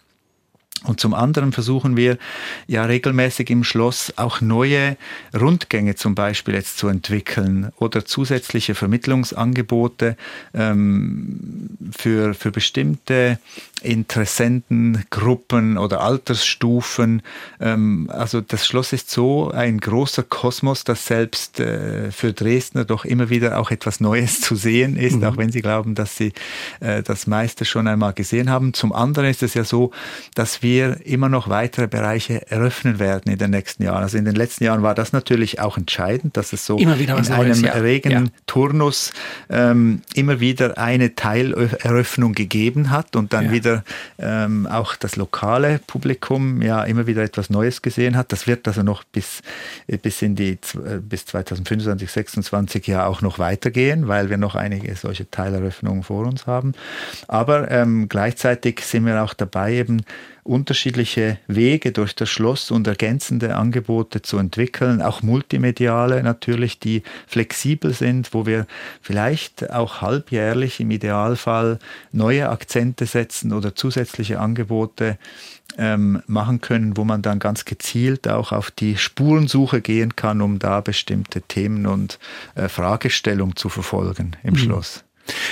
Und 0.87 1.01
zum 1.01 1.15
anderen 1.15 1.53
versuchen 1.53 1.97
wir 1.97 2.19
ja 2.67 2.85
regelmäßig 2.85 3.51
im 3.51 3.65
Schloss 3.65 4.13
auch 4.17 4.41
neue 4.41 4.97
Rundgänge 5.39 5.95
zum 5.97 6.15
Beispiel 6.15 6.55
jetzt 6.55 6.79
zu 6.79 6.89
entwickeln 6.89 7.73
oder 7.77 8.05
zusätzliche 8.05 8.75
Vermittlungsangebote 8.75 10.17
ähm, 10.55 11.71
für, 11.97 12.35
für 12.35 12.51
bestimmte 12.51 13.39
Interessentengruppen 13.83 15.79
oder 15.79 16.01
Altersstufen. 16.01 17.23
Ähm, 17.61 18.11
also 18.13 18.41
das 18.41 18.67
Schloss 18.67 18.93
ist 18.93 19.11
so 19.11 19.51
ein 19.51 19.79
großer 19.79 20.23
Kosmos, 20.23 20.85
dass 20.85 21.07
selbst 21.07 21.61
äh, 21.61 22.11
für 22.11 22.33
Dresdner 22.33 22.85
doch 22.85 23.05
immer 23.05 23.31
wieder 23.31 23.59
auch 23.59 23.71
etwas 23.71 24.01
Neues 24.01 24.41
zu 24.41 24.57
sehen 24.57 24.97
ist, 24.97 25.17
mhm. 25.17 25.25
auch 25.25 25.37
wenn 25.37 25.53
sie 25.53 25.63
glauben, 25.63 25.95
dass 25.95 26.17
sie 26.17 26.33
äh, 26.81 27.03
das 27.03 27.27
meiste 27.27 27.65
schon 27.65 27.87
einmal 27.87 28.13
gesehen 28.13 28.51
haben. 28.51 28.73
Zum 28.73 28.93
anderen 28.93 29.29
ist 29.29 29.43
es 29.43 29.55
ja 29.55 29.65
so, 29.65 29.91
dass 30.35 30.63
wir 30.63 30.76
immer 30.85 31.29
noch 31.29 31.49
weitere 31.49 31.87
Bereiche 31.87 32.51
eröffnen 32.51 32.99
werden 32.99 33.33
in 33.33 33.39
den 33.39 33.51
nächsten 33.51 33.83
Jahren. 33.83 34.03
Also 34.03 34.19
in 34.19 34.25
den 34.25 34.35
letzten 34.35 34.65
Jahren 34.65 34.83
war 34.83 34.95
das 34.95 35.13
natürlich 35.13 35.61
auch 35.61 35.77
entscheidend, 35.77 36.37
dass 36.37 36.53
es 36.53 36.67
so 36.67 36.79
in 36.79 36.89
einem 36.89 37.65
ja. 37.65 37.73
regen 37.73 38.11
ja. 38.13 38.25
Turnus 38.47 39.13
ähm, 39.49 40.03
immer 40.15 40.41
wieder 40.41 40.79
eine 40.79 41.15
Teileröffnung 41.15 42.33
gegeben 42.33 42.91
hat 42.91 43.17
und 43.17 43.33
dann 43.33 43.47
ja. 43.47 43.53
wieder 43.53 43.85
ähm, 44.19 44.67
auch 44.67 44.97
das 44.97 45.17
lokale 45.17 45.81
Publikum 45.87 46.63
ja 46.63 46.85
immer 46.85 47.07
wieder 47.07 47.23
etwas 47.23 47.51
Neues 47.51 47.83
gesehen 47.83 48.17
hat. 48.17 48.33
Das 48.33 48.47
wird 48.47 48.67
also 48.69 48.83
noch 48.83 49.05
bis, 49.05 49.43
bis 50.03 50.23
in 50.23 50.35
die 50.37 50.53
äh, 50.53 50.99
bis 51.01 51.27
2025, 51.27 52.09
2026 52.09 52.87
ja 52.87 53.07
auch 53.07 53.23
noch 53.23 53.39
weitergehen, 53.39 54.09
weil 54.09 54.31
wir 54.31 54.37
noch 54.37 54.55
einige 54.55 54.95
solche 54.97 55.31
Teileröffnungen 55.31 56.03
vor 56.03 56.27
uns 56.27 56.47
haben. 56.47 56.73
Aber 57.29 57.71
ähm, 57.71 58.09
gleichzeitig 58.09 58.81
sind 58.81 59.07
wir 59.07 59.23
auch 59.23 59.35
dabei, 59.35 59.75
eben 59.75 60.03
unterschiedliche 60.49 61.39
Wege 61.47 61.93
durch 61.93 62.15
das 62.15 62.29
Schloss 62.29 62.71
und 62.71 62.87
ergänzende 62.87 63.57
Angebote 63.57 64.23
zu 64.23 64.39
entwickeln, 64.39 65.03
auch 65.03 65.23
multimediale 65.23 66.23
natürlich, 66.23 66.79
die 66.79 67.03
flexibel 67.27 67.93
sind, 67.93 68.33
wo 68.33 68.47
wir 68.47 68.67
vielleicht 69.01 69.71
auch 69.71 70.01
halbjährlich 70.01 70.81
im 70.81 70.91
Idealfall 70.91 71.79
neue 72.13 72.49
Akzente 72.49 73.07
setzen 73.07 73.53
oder 73.53 73.75
zusätzliche 73.75 74.41
Angebote 74.41 75.19
ähm, 75.79 76.23
machen 76.27 76.61
können, 76.61 76.97
wo 76.97 77.05
man 77.05 77.23
dann 77.23 77.39
ganz 77.39 77.65
gezielt 77.65 78.29
auch 78.29 78.53
auf 78.53 78.71
die 78.71 78.97
Spurensuche 78.97 79.81
gehen 79.81 80.17
kann, 80.17 80.41
um 80.41 80.59
da 80.59 80.81
bestimmte 80.81 81.43
Themen 81.43 81.87
und 81.87 82.19
äh, 82.55 82.69
Fragestellungen 82.69 83.57
zu 83.57 83.69
verfolgen 83.69 84.33
im 84.43 84.55
mhm. 84.55 84.59
Schloss. 84.59 85.05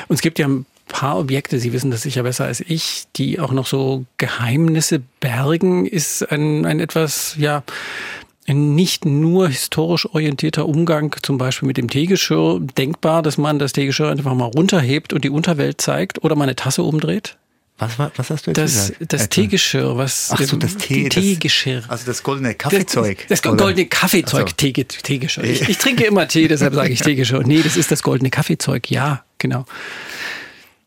Und 0.09 0.15
es 0.15 0.23
gibt 0.23 0.39
ja 0.39 0.49
paar 0.87 1.19
Objekte, 1.19 1.59
Sie 1.59 1.73
wissen 1.73 1.91
das 1.91 2.03
sicher 2.03 2.23
besser 2.23 2.45
als 2.45 2.61
ich, 2.61 3.05
die 3.17 3.41
auch 3.41 3.53
noch 3.53 3.67
so 3.67 4.05
Geheimnisse 4.19 5.01
bergen, 5.21 5.87
ist 5.87 6.23
ein, 6.31 6.67
ein 6.67 6.81
etwas, 6.81 7.37
ja, 7.39 7.63
ein 8.47 8.75
nicht 8.75 9.05
nur 9.05 9.49
historisch 9.49 10.07
orientierter 10.07 10.67
Umgang 10.67 11.17
zum 11.23 11.39
Beispiel 11.39 11.67
mit 11.67 11.77
dem 11.77 11.89
Teegeschirr 11.89 12.61
denkbar, 12.61 13.23
dass 13.23 13.39
man 13.39 13.59
das 13.59 13.73
Teegeschirr 13.73 14.11
einfach 14.11 14.35
mal 14.35 14.45
runterhebt 14.45 15.13
und 15.13 15.25
die 15.25 15.31
Unterwelt 15.31 15.81
zeigt 15.81 16.23
oder 16.25 16.37
mal 16.37 16.45
eine 16.45 16.57
Tasse 16.57 16.83
umdreht? 16.83 17.37
Was, 17.79 17.99
was, 17.99 18.13
was 18.17 18.31
hast 18.31 18.47
du 18.47 18.51
jetzt 18.51 18.59
das, 18.59 18.89
gesagt? 18.89 19.13
Das 19.13 19.29
Teegeschirr, 19.31 19.97
was. 19.97 20.31
Ach 20.33 20.41
so, 20.41 20.57
das 20.57 20.77
Tee. 20.77 21.09
Teegeschirr. 21.09 21.83
also 21.89 22.07
das 22.07 22.23
goldene 22.23 22.55
Kaffeezeug. 22.55 23.27
Das, 23.29 23.41
das 23.41 23.57
goldene 23.57 23.87
Kaffeezeug, 23.87 24.43
also. 24.45 24.55
Tee, 24.57 24.73
Teegeschirr. 24.73 25.45
Ich, 25.45 25.69
ich 25.69 25.79
trinke 25.79 26.05
immer 26.05 26.29
Tee, 26.29 26.47
deshalb 26.47 26.75
sage 26.75 26.93
ich 26.93 27.01
Teegeschirr. 27.03 27.43
Nee, 27.45 27.63
das 27.63 27.77
ist 27.77 27.91
das 27.91 28.05
goldene 28.05 28.31
Kaffeezeug. 28.31 28.91
Ja, 28.91 29.25
genau. 29.39 29.65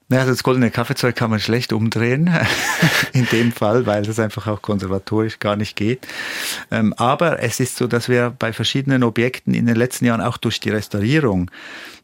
Naja, 0.10 0.26
das 0.26 0.42
goldene 0.42 0.72
Kaffeezeug 0.72 1.18
kann 1.18 1.30
man 1.30 1.42
schlecht 1.42 1.74
umdrehen, 1.74 2.30
in 3.14 3.26
dem 3.26 3.52
Fall, 3.52 3.86
weil 3.86 4.04
das 4.04 4.20
einfach 4.20 4.48
auch 4.48 4.62
konservatorisch 4.62 5.40
gar 5.40 5.58
nicht 5.58 5.76
geht. 5.76 6.08
Ähm, 6.72 6.94
aber 6.94 7.44
es 7.44 7.60
ist 7.60 7.76
so, 7.76 7.88
dass 7.88 8.08
wir 8.08 8.34
bei 8.38 8.54
verschiedenen 8.54 9.04
Objekten 9.04 9.54
in 9.54 9.66
den 9.66 9.76
letzten 9.76 10.06
Jahren 10.06 10.22
auch 10.22 10.38
durch 10.38 10.62
die 10.62 10.70
Restaurierung 10.70 11.52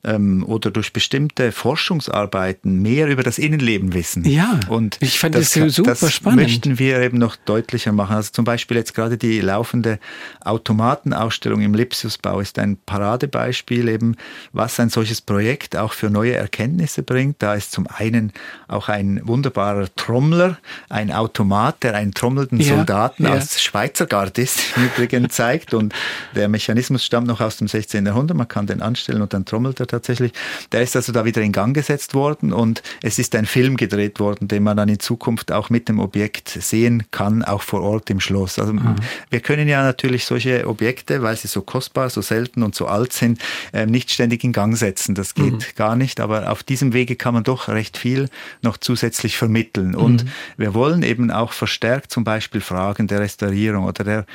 ähm, 0.04 0.44
oder 0.46 0.72
durch 0.72 0.92
bestimmte 0.92 1.52
Forschungsarbeiten 1.52 2.82
mehr 2.82 3.08
über 3.08 3.24
das 3.24 3.38
Innenleben 3.38 3.94
wissen. 3.94 4.26
Ja, 4.26 4.60
und 4.68 4.98
ich 5.00 5.20
fand 5.20 5.36
das, 5.36 5.52
das 5.52 5.76
super 5.76 5.96
das 5.96 6.12
spannend. 6.12 6.42
möchten 6.42 6.80
wir 6.80 7.00
eben 7.00 7.18
noch 7.18 7.36
deutlicher 7.36 7.92
machen. 7.92 8.16
Also 8.16 8.32
zum 8.32 8.46
Beispiel 8.46 8.78
jetzt 8.78 8.94
gerade 8.94 9.18
die 9.18 9.40
laufende 9.40 10.00
Automatenausstellung 10.44 11.62
im 11.62 11.74
Lipsiusbau 11.74 12.40
ist 12.42 12.60
ein 12.60 12.78
Paradebeispiel 12.86 13.88
eben, 13.88 14.18
was 14.52 14.80
ein 14.80 14.90
solches 14.90 15.22
Projekt 15.22 15.78
auch 15.78 15.94
für 15.94 16.10
neue 16.10 16.34
Erkenntnisse 16.34 17.04
bringt. 17.04 17.42
Da 17.42 17.54
ist 17.54 17.72
zum 17.72 17.88
einen 17.96 18.34
auch 18.68 18.90
ein 18.90 19.22
wunderbarer 19.24 19.88
Trommler, 19.96 20.58
ein 20.90 21.12
Automat, 21.12 21.84
der 21.84 21.96
einen 21.96 22.14
trommelnden 22.14 22.60
ja, 22.60 22.76
Soldaten 22.76 23.24
ja. 23.24 23.32
als 23.32 23.62
Schweizer 23.62 24.06
Gardist 24.06 24.60
im 24.76 24.86
Übrigen 24.86 25.30
zeigt 25.30 25.74
und 25.74 25.94
der 26.36 26.48
Mechanismus 26.48 27.06
stammt 27.06 27.28
noch 27.28 27.42
aus 27.42 27.58
dem 27.58 27.68
16. 27.68 28.06
Jahrhundert. 28.06 28.38
Man 28.38 28.48
kann 28.48 28.68
den 28.68 28.82
anstellen 28.82 29.22
und 29.22 29.34
dann 29.34 29.46
trommelt 29.46 29.80
er 29.80 29.88
tatsächlich. 29.88 30.34
Der 30.72 30.82
ist 30.82 30.96
also 30.96 31.12
da 31.12 31.26
wieder 31.26 31.42
in 31.42 31.52
Gang 31.52 31.76
gesetzt 31.76 32.14
worden 32.14 32.54
und 32.54 32.82
es 33.02 33.20
ist 33.20 33.36
ein 33.36 33.46
Film 33.46 33.78
gedreht 33.78 34.20
worden, 34.20 34.48
den 34.48 34.64
man 34.64 34.78
dann 34.78 34.90
in 34.90 35.00
Zukunft 35.00 35.52
auch 35.52 35.70
mit 35.70 35.90
dem 35.90 36.00
Objekt 36.00 36.50
sehen 36.50 37.04
kann, 37.12 37.44
auch 37.44 37.62
vor 37.62 37.82
Ort 37.82 38.10
im 38.10 38.20
Schloss. 38.20 38.60
Also 38.60 38.74
mhm. 38.74 38.96
wir 39.30 39.40
können 39.40 39.68
ja 39.68 39.84
natürlich 39.84 40.26
solche 40.26 40.68
Objekte, 40.68 41.22
weil 41.22 41.36
sie 41.36 41.48
so 41.48 41.62
kostbar, 41.62 42.10
so 42.10 42.22
selten 42.22 42.64
und 42.64 42.76
so 42.76 42.88
alt 42.88 43.14
sind, 43.14 43.40
ähm, 43.74 43.90
nicht 43.90 44.12
ständig 44.12 44.44
in 44.44 44.54
Gang 44.54 44.78
setzen. 44.78 45.16
Das 45.16 45.36
geht 45.36 45.54
mhm. 45.54 45.64
gar 45.76 45.96
nicht, 45.96 46.20
aber 46.20 46.52
auf 46.52 46.64
diesem 46.64 46.94
Wege 46.94 47.16
kann 47.16 47.34
man 47.34 47.44
doch 47.44 47.68
recht 47.68 47.83
viel 47.92 48.30
noch 48.62 48.78
zusätzlich 48.78 49.38
vermitteln. 49.38 49.96
Und 49.96 50.26
mhm. 50.26 50.30
wir 50.58 50.74
wollen 50.74 51.04
eben 51.04 51.32
auch 51.32 51.54
verstärkt 51.54 52.12
zum 52.12 52.24
Beispiel 52.24 52.62
Fragen 52.62 53.08
der 53.08 53.20
Restaurierung 53.20 53.86
oder 53.86 54.04
der 54.04 54.26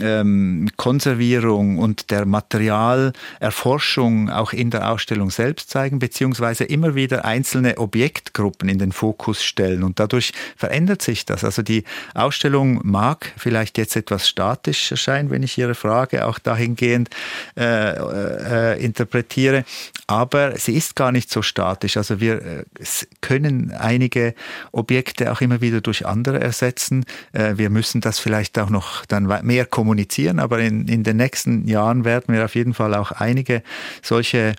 ähm, 0.00 0.70
Konservierung 0.76 1.78
und 1.78 2.10
der 2.10 2.26
Materialerforschung 2.26 4.30
auch 4.30 4.52
in 4.52 4.70
der 4.70 4.90
Ausstellung 4.90 5.30
selbst 5.30 5.70
zeigen, 5.70 5.98
beziehungsweise 5.98 6.64
immer 6.64 6.94
wieder 6.94 7.24
einzelne 7.24 7.78
Objektgruppen 7.78 8.68
in 8.68 8.78
den 8.78 8.92
Fokus 8.92 9.42
stellen. 9.42 9.82
Und 9.82 10.00
dadurch 10.00 10.32
verändert 10.56 11.02
sich 11.02 11.26
das. 11.26 11.44
Also 11.44 11.62
die 11.62 11.84
Ausstellung 12.14 12.80
mag 12.84 13.32
vielleicht 13.36 13.78
jetzt 13.78 13.96
etwas 13.96 14.28
statisch 14.28 14.90
erscheinen, 14.90 15.30
wenn 15.30 15.42
ich 15.42 15.58
Ihre 15.58 15.74
Frage 15.74 16.26
auch 16.26 16.38
dahingehend 16.38 17.10
äh, 17.56 18.74
äh, 18.74 18.84
interpretiere, 18.84 19.64
aber 20.06 20.58
sie 20.58 20.74
ist 20.74 20.96
gar 20.96 21.12
nicht 21.12 21.30
so 21.30 21.42
statisch. 21.42 21.96
Also 21.96 22.20
wir 22.20 22.64
äh, 22.84 23.06
können 23.20 23.72
einige 23.72 24.34
Objekte 24.72 25.32
auch 25.32 25.40
immer 25.40 25.60
wieder 25.60 25.80
durch 25.80 26.06
andere 26.06 26.40
ersetzen. 26.40 27.04
Äh, 27.32 27.54
wir 27.56 27.70
müssen 27.70 28.00
das 28.00 28.18
vielleicht 28.18 28.58
auch 28.58 28.70
noch 28.70 29.04
dann 29.06 29.24
mehr 29.42 29.66
kommunizieren, 29.66 30.38
aber 30.38 30.60
in, 30.60 30.86
in 30.88 31.02
den 31.02 31.16
nächsten 31.16 31.66
Jahren 31.66 32.04
werden 32.04 32.34
wir 32.34 32.44
auf 32.44 32.54
jeden 32.54 32.74
Fall 32.74 32.94
auch 32.94 33.12
einige 33.12 33.62
solche 34.02 34.54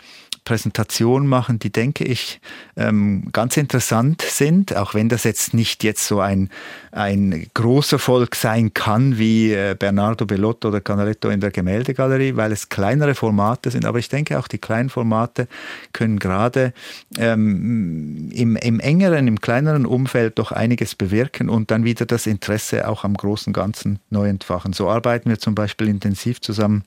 Präsentation 0.46 1.28
machen, 1.28 1.60
die, 1.60 1.72
denke 1.72 2.06
ich, 2.06 2.40
ähm, 2.78 3.28
ganz 3.34 3.58
interessant 3.58 4.22
sind, 4.22 4.76
auch 4.76 4.94
wenn 4.94 5.10
das 5.10 5.24
jetzt 5.24 5.54
nicht 5.54 5.84
jetzt 5.84 6.08
so 6.08 6.22
ein, 6.22 6.50
ein 6.92 7.48
großer 7.54 8.00
Volk 8.00 8.36
sein 8.36 8.74
kann 8.74 9.18
wie 9.18 9.52
äh, 9.52 9.76
Bernardo 9.78 10.26
Bellotto 10.26 10.70
oder 10.70 10.82
Canaletto 10.82 11.30
in 11.30 11.42
der 11.42 11.52
Gemäldegalerie, 11.52 12.36
weil 12.38 12.52
es 12.52 12.70
kleinere 12.70 13.16
Formate 13.16 13.72
sind. 13.72 13.86
Aber 13.86 14.00
ich 14.00 14.08
denke 14.08 14.40
auch, 14.40 14.48
die 14.48 14.60
kleinen 14.60 14.90
Formate 14.90 15.48
können 15.92 16.20
gerade 16.20 16.74
ähm, 17.18 18.30
im, 18.32 18.56
im 18.56 18.80
engeren, 18.80 19.28
im 19.28 19.42
kleineren 19.42 19.86
Umfeld 19.86 20.40
doch 20.40 20.52
einiges 20.52 20.96
bewirken 20.96 21.50
und 21.50 21.72
dann 21.72 21.84
wieder 21.84 22.06
das 22.06 22.28
Interesse 22.28 22.88
auch 22.88 23.04
am 23.04 23.16
großen 23.16 23.52
Ganzen 23.52 24.00
neu 24.10 24.30
entfachen. 24.30 24.74
So 24.74 24.90
arbeiten 24.90 25.30
wir 25.30 25.40
zum 25.40 25.56
Beispiel 25.56 25.88
intensiv 25.88 26.40
zusammen 26.40 26.84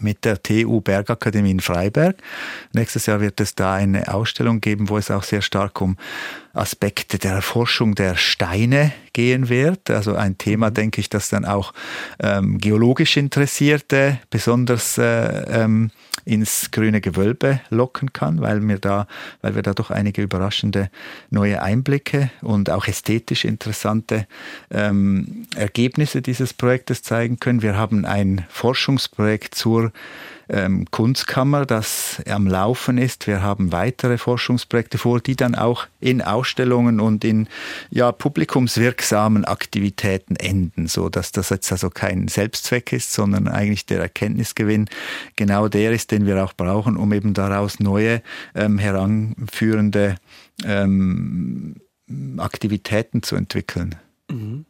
mit 0.00 0.24
der 0.24 0.42
TU 0.42 0.80
Bergakademie 0.80 1.50
in 1.50 1.60
Freiberg. 1.60 2.16
Nächstes 2.72 3.06
Jahr 3.06 3.20
wird 3.20 3.40
es 3.40 3.54
da 3.54 3.74
eine 3.74 4.12
Ausstellung 4.12 4.60
geben, 4.60 4.88
wo 4.88 4.98
es 4.98 5.10
auch 5.10 5.22
sehr 5.22 5.42
stark 5.42 5.80
um 5.80 5.96
Aspekte 6.52 7.18
der 7.18 7.32
Erforschung 7.32 7.94
der 7.94 8.16
Steine 8.16 8.92
gehen 9.12 9.48
wird. 9.48 9.90
Also 9.90 10.14
ein 10.14 10.38
Thema, 10.38 10.70
mhm. 10.70 10.74
denke 10.74 11.00
ich, 11.00 11.08
das 11.08 11.28
dann 11.28 11.44
auch 11.44 11.72
ähm, 12.20 12.58
geologisch 12.58 13.16
Interessierte 13.16 14.18
besonders 14.30 14.98
äh, 14.98 15.62
ähm, 15.62 15.90
ins 16.24 16.70
grüne 16.70 17.00
Gewölbe 17.00 17.60
locken 17.70 18.12
kann, 18.12 18.40
weil 18.40 18.66
wir 18.66 18.78
da, 18.78 19.06
weil 19.42 19.54
wir 19.54 19.62
da 19.62 19.74
doch 19.74 19.90
einige 19.90 20.22
überraschende 20.22 20.90
neue 21.30 21.62
Einblicke 21.62 22.30
und 22.42 22.70
auch 22.70 22.86
ästhetisch 22.86 23.44
interessante 23.44 24.26
ähm, 24.70 25.46
Ergebnisse 25.56 26.22
dieses 26.22 26.54
Projektes 26.54 27.02
zeigen 27.02 27.40
können. 27.40 27.62
Wir 27.62 27.76
haben 27.76 28.04
ein 28.04 28.44
Forschungsprojekt 28.48 29.54
zur 29.54 29.92
ähm, 30.50 30.84
Kunstkammer, 30.90 31.64
das 31.64 32.20
am 32.28 32.46
Laufen 32.46 32.98
ist. 32.98 33.26
Wir 33.26 33.40
haben 33.40 33.72
weitere 33.72 34.18
Forschungsprojekte 34.18 34.98
vor, 34.98 35.20
die 35.20 35.36
dann 35.36 35.54
auch 35.54 35.86
in 36.00 36.22
Ausstellungen 36.22 37.00
und 37.00 37.24
in 37.24 37.48
ja, 37.90 38.10
publikumswirksamen 38.10 39.44
Aktivitäten 39.44 40.36
enden, 40.36 40.88
so 40.88 41.08
dass 41.08 41.30
das 41.32 41.50
jetzt 41.50 41.70
also 41.70 41.88
kein 41.88 42.28
Selbstzweck 42.28 42.92
ist, 42.92 43.12
sondern 43.12 43.46
eigentlich 43.46 43.86
der 43.86 44.00
Erkenntnisgewinn 44.00 44.88
genau 45.36 45.68
der 45.68 45.92
ist, 45.92 46.10
den 46.10 46.26
wir 46.26 46.42
auch 46.42 46.52
brauchen, 46.52 46.96
um 46.96 47.12
eben 47.12 47.32
daraus 47.32 47.78
neue 47.78 48.20
ähm, 48.54 48.78
heranführende 48.78 50.16
ähm, 50.64 51.76
Aktivitäten 52.38 53.22
zu 53.22 53.36
entwickeln. 53.36 53.94
Mhm. 54.28 54.64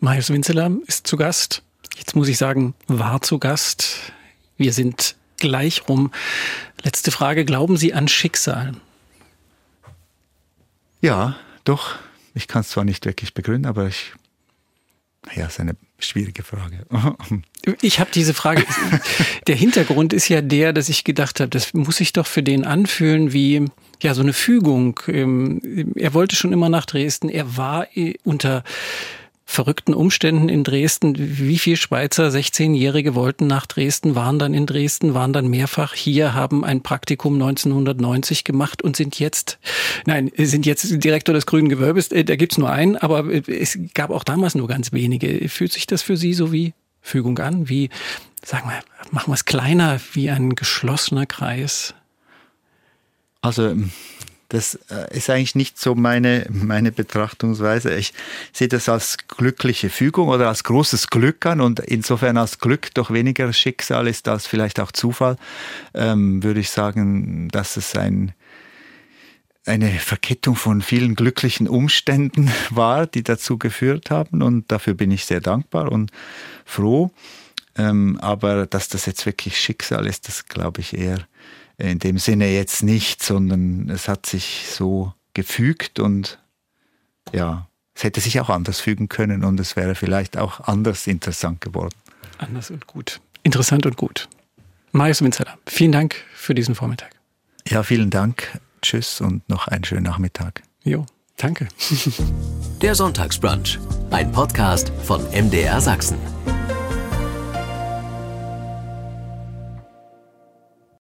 Marius 0.00 0.30
Winzeler 0.30 0.72
ist 0.86 1.06
zu 1.06 1.16
Gast. 1.16 1.62
Jetzt 1.96 2.16
muss 2.16 2.28
ich 2.28 2.38
sagen, 2.38 2.74
war 2.88 3.22
zu 3.22 3.38
Gast 3.38 4.12
wir 4.56 4.72
sind 4.72 5.16
gleich 5.38 5.88
rum. 5.88 6.10
Letzte 6.82 7.10
Frage. 7.10 7.44
Glauben 7.44 7.76
Sie 7.76 7.94
an 7.94 8.08
Schicksal? 8.08 8.72
Ja, 11.00 11.36
doch. 11.64 11.96
Ich 12.34 12.48
kann 12.48 12.62
es 12.62 12.68
zwar 12.68 12.84
nicht 12.84 13.04
wirklich 13.06 13.34
begründen, 13.34 13.66
aber 13.66 13.86
ich, 13.86 14.12
ja, 15.34 15.46
ist 15.46 15.60
eine 15.60 15.76
schwierige 15.98 16.42
Frage. 16.42 16.86
Ich 17.82 17.98
habe 17.98 18.10
diese 18.14 18.32
Frage. 18.32 18.64
der 19.48 19.56
Hintergrund 19.56 20.12
ist 20.12 20.28
ja 20.28 20.40
der, 20.40 20.72
dass 20.72 20.88
ich 20.88 21.02
gedacht 21.02 21.40
habe, 21.40 21.48
das 21.48 21.74
muss 21.74 21.96
sich 21.96 22.12
doch 22.12 22.28
für 22.28 22.44
den 22.44 22.64
anfühlen 22.64 23.32
wie 23.32 23.64
ja 24.00 24.14
so 24.14 24.22
eine 24.22 24.32
Fügung. 24.32 25.00
Ähm, 25.08 25.92
er 25.96 26.14
wollte 26.14 26.36
schon 26.36 26.52
immer 26.52 26.68
nach 26.68 26.86
Dresden. 26.86 27.28
Er 27.28 27.56
war 27.56 27.88
äh, 27.96 28.14
unter 28.22 28.62
verrückten 29.48 29.94
Umständen 29.94 30.48
in 30.48 30.64
Dresden. 30.64 31.14
Wie 31.16 31.58
viele 31.58 31.76
Schweizer 31.76 32.28
16-Jährige 32.28 33.14
wollten 33.14 33.46
nach 33.46 33.64
Dresden, 33.66 34.16
waren 34.16 34.40
dann 34.40 34.52
in 34.52 34.66
Dresden, 34.66 35.14
waren 35.14 35.32
dann 35.32 35.46
mehrfach 35.46 35.94
hier, 35.94 36.34
haben 36.34 36.64
ein 36.64 36.82
Praktikum 36.82 37.34
1990 37.34 38.42
gemacht 38.42 38.82
und 38.82 38.96
sind 38.96 39.18
jetzt, 39.20 39.58
nein, 40.04 40.32
sind 40.36 40.66
jetzt 40.66 41.02
Direktor 41.02 41.32
des 41.32 41.46
Grünen 41.46 41.68
Gewölbes. 41.68 42.10
Äh, 42.10 42.24
da 42.24 42.34
gibt's 42.34 42.58
nur 42.58 42.70
einen, 42.70 42.96
aber 42.96 43.24
es 43.48 43.78
gab 43.94 44.10
auch 44.10 44.24
damals 44.24 44.56
nur 44.56 44.66
ganz 44.66 44.92
wenige. 44.92 45.48
Fühlt 45.48 45.72
sich 45.72 45.86
das 45.86 46.02
für 46.02 46.16
Sie 46.16 46.34
so 46.34 46.52
wie 46.52 46.74
Fügung 47.00 47.38
an? 47.38 47.68
Wie, 47.68 47.88
sagen 48.44 48.68
wir, 48.68 48.80
machen 49.12 49.30
wir 49.30 49.34
es 49.34 49.44
kleiner, 49.44 50.00
wie 50.12 50.28
ein 50.28 50.56
geschlossener 50.56 51.24
Kreis? 51.24 51.94
Also 53.42 53.76
das 54.48 54.78
äh, 54.90 55.16
ist 55.16 55.28
eigentlich 55.28 55.54
nicht 55.54 55.78
so 55.78 55.94
meine, 55.94 56.46
meine 56.50 56.92
Betrachtungsweise. 56.92 57.94
Ich 57.94 58.12
sehe 58.52 58.68
das 58.68 58.88
als 58.88 59.16
glückliche 59.28 59.90
Fügung 59.90 60.28
oder 60.28 60.48
als 60.48 60.64
großes 60.64 61.08
Glück 61.08 61.44
an 61.46 61.60
und 61.60 61.80
insofern 61.80 62.36
als 62.36 62.58
Glück 62.58 62.94
doch 62.94 63.10
weniger 63.10 63.52
Schicksal 63.52 64.06
ist 64.06 64.28
als 64.28 64.46
vielleicht 64.46 64.78
auch 64.78 64.92
Zufall, 64.92 65.36
ähm, 65.94 66.42
würde 66.42 66.60
ich 66.60 66.70
sagen, 66.70 67.48
dass 67.48 67.76
es 67.76 67.96
ein, 67.96 68.32
eine 69.64 69.90
Verkettung 69.90 70.54
von 70.54 70.80
vielen 70.80 71.16
glücklichen 71.16 71.68
Umständen 71.68 72.50
war, 72.70 73.06
die 73.06 73.24
dazu 73.24 73.58
geführt 73.58 74.10
haben 74.10 74.42
und 74.42 74.70
dafür 74.70 74.94
bin 74.94 75.10
ich 75.10 75.24
sehr 75.24 75.40
dankbar 75.40 75.90
und 75.90 76.12
froh. 76.64 77.10
Ähm, 77.78 78.18
aber 78.22 78.66
dass 78.66 78.88
das 78.88 79.04
jetzt 79.06 79.26
wirklich 79.26 79.58
Schicksal 79.60 80.06
ist, 80.06 80.28
das 80.28 80.46
glaube 80.46 80.80
ich 80.80 80.96
eher 80.96 81.26
in 81.78 81.98
dem 81.98 82.18
Sinne 82.18 82.52
jetzt 82.52 82.82
nicht, 82.82 83.22
sondern 83.22 83.88
es 83.90 84.08
hat 84.08 84.26
sich 84.26 84.66
so 84.68 85.12
gefügt 85.34 85.98
und 85.98 86.38
ja, 87.32 87.68
es 87.94 88.04
hätte 88.04 88.20
sich 88.20 88.40
auch 88.40 88.50
anders 88.50 88.80
fügen 88.80 89.08
können 89.08 89.44
und 89.44 89.58
es 89.60 89.76
wäre 89.76 89.94
vielleicht 89.94 90.36
auch 90.36 90.60
anders 90.60 91.06
interessant 91.06 91.60
geworden. 91.60 91.94
Anders 92.38 92.70
und 92.70 92.86
gut. 92.86 93.20
Interessant 93.42 93.86
und 93.86 93.96
gut. 93.96 94.28
Marius 94.92 95.22
Winzeler, 95.22 95.58
vielen 95.66 95.92
Dank 95.92 96.16
für 96.34 96.54
diesen 96.54 96.74
Vormittag. 96.74 97.10
Ja, 97.68 97.82
vielen 97.82 98.10
Dank. 98.10 98.60
Tschüss 98.82 99.20
und 99.20 99.48
noch 99.48 99.68
einen 99.68 99.84
schönen 99.84 100.04
Nachmittag. 100.04 100.62
Jo, 100.84 101.04
danke. 101.36 101.68
Der 102.82 102.94
Sonntagsbrunch, 102.94 103.78
ein 104.10 104.30
Podcast 104.30 104.92
von 105.04 105.22
MDR 105.32 105.80
Sachsen. 105.80 106.18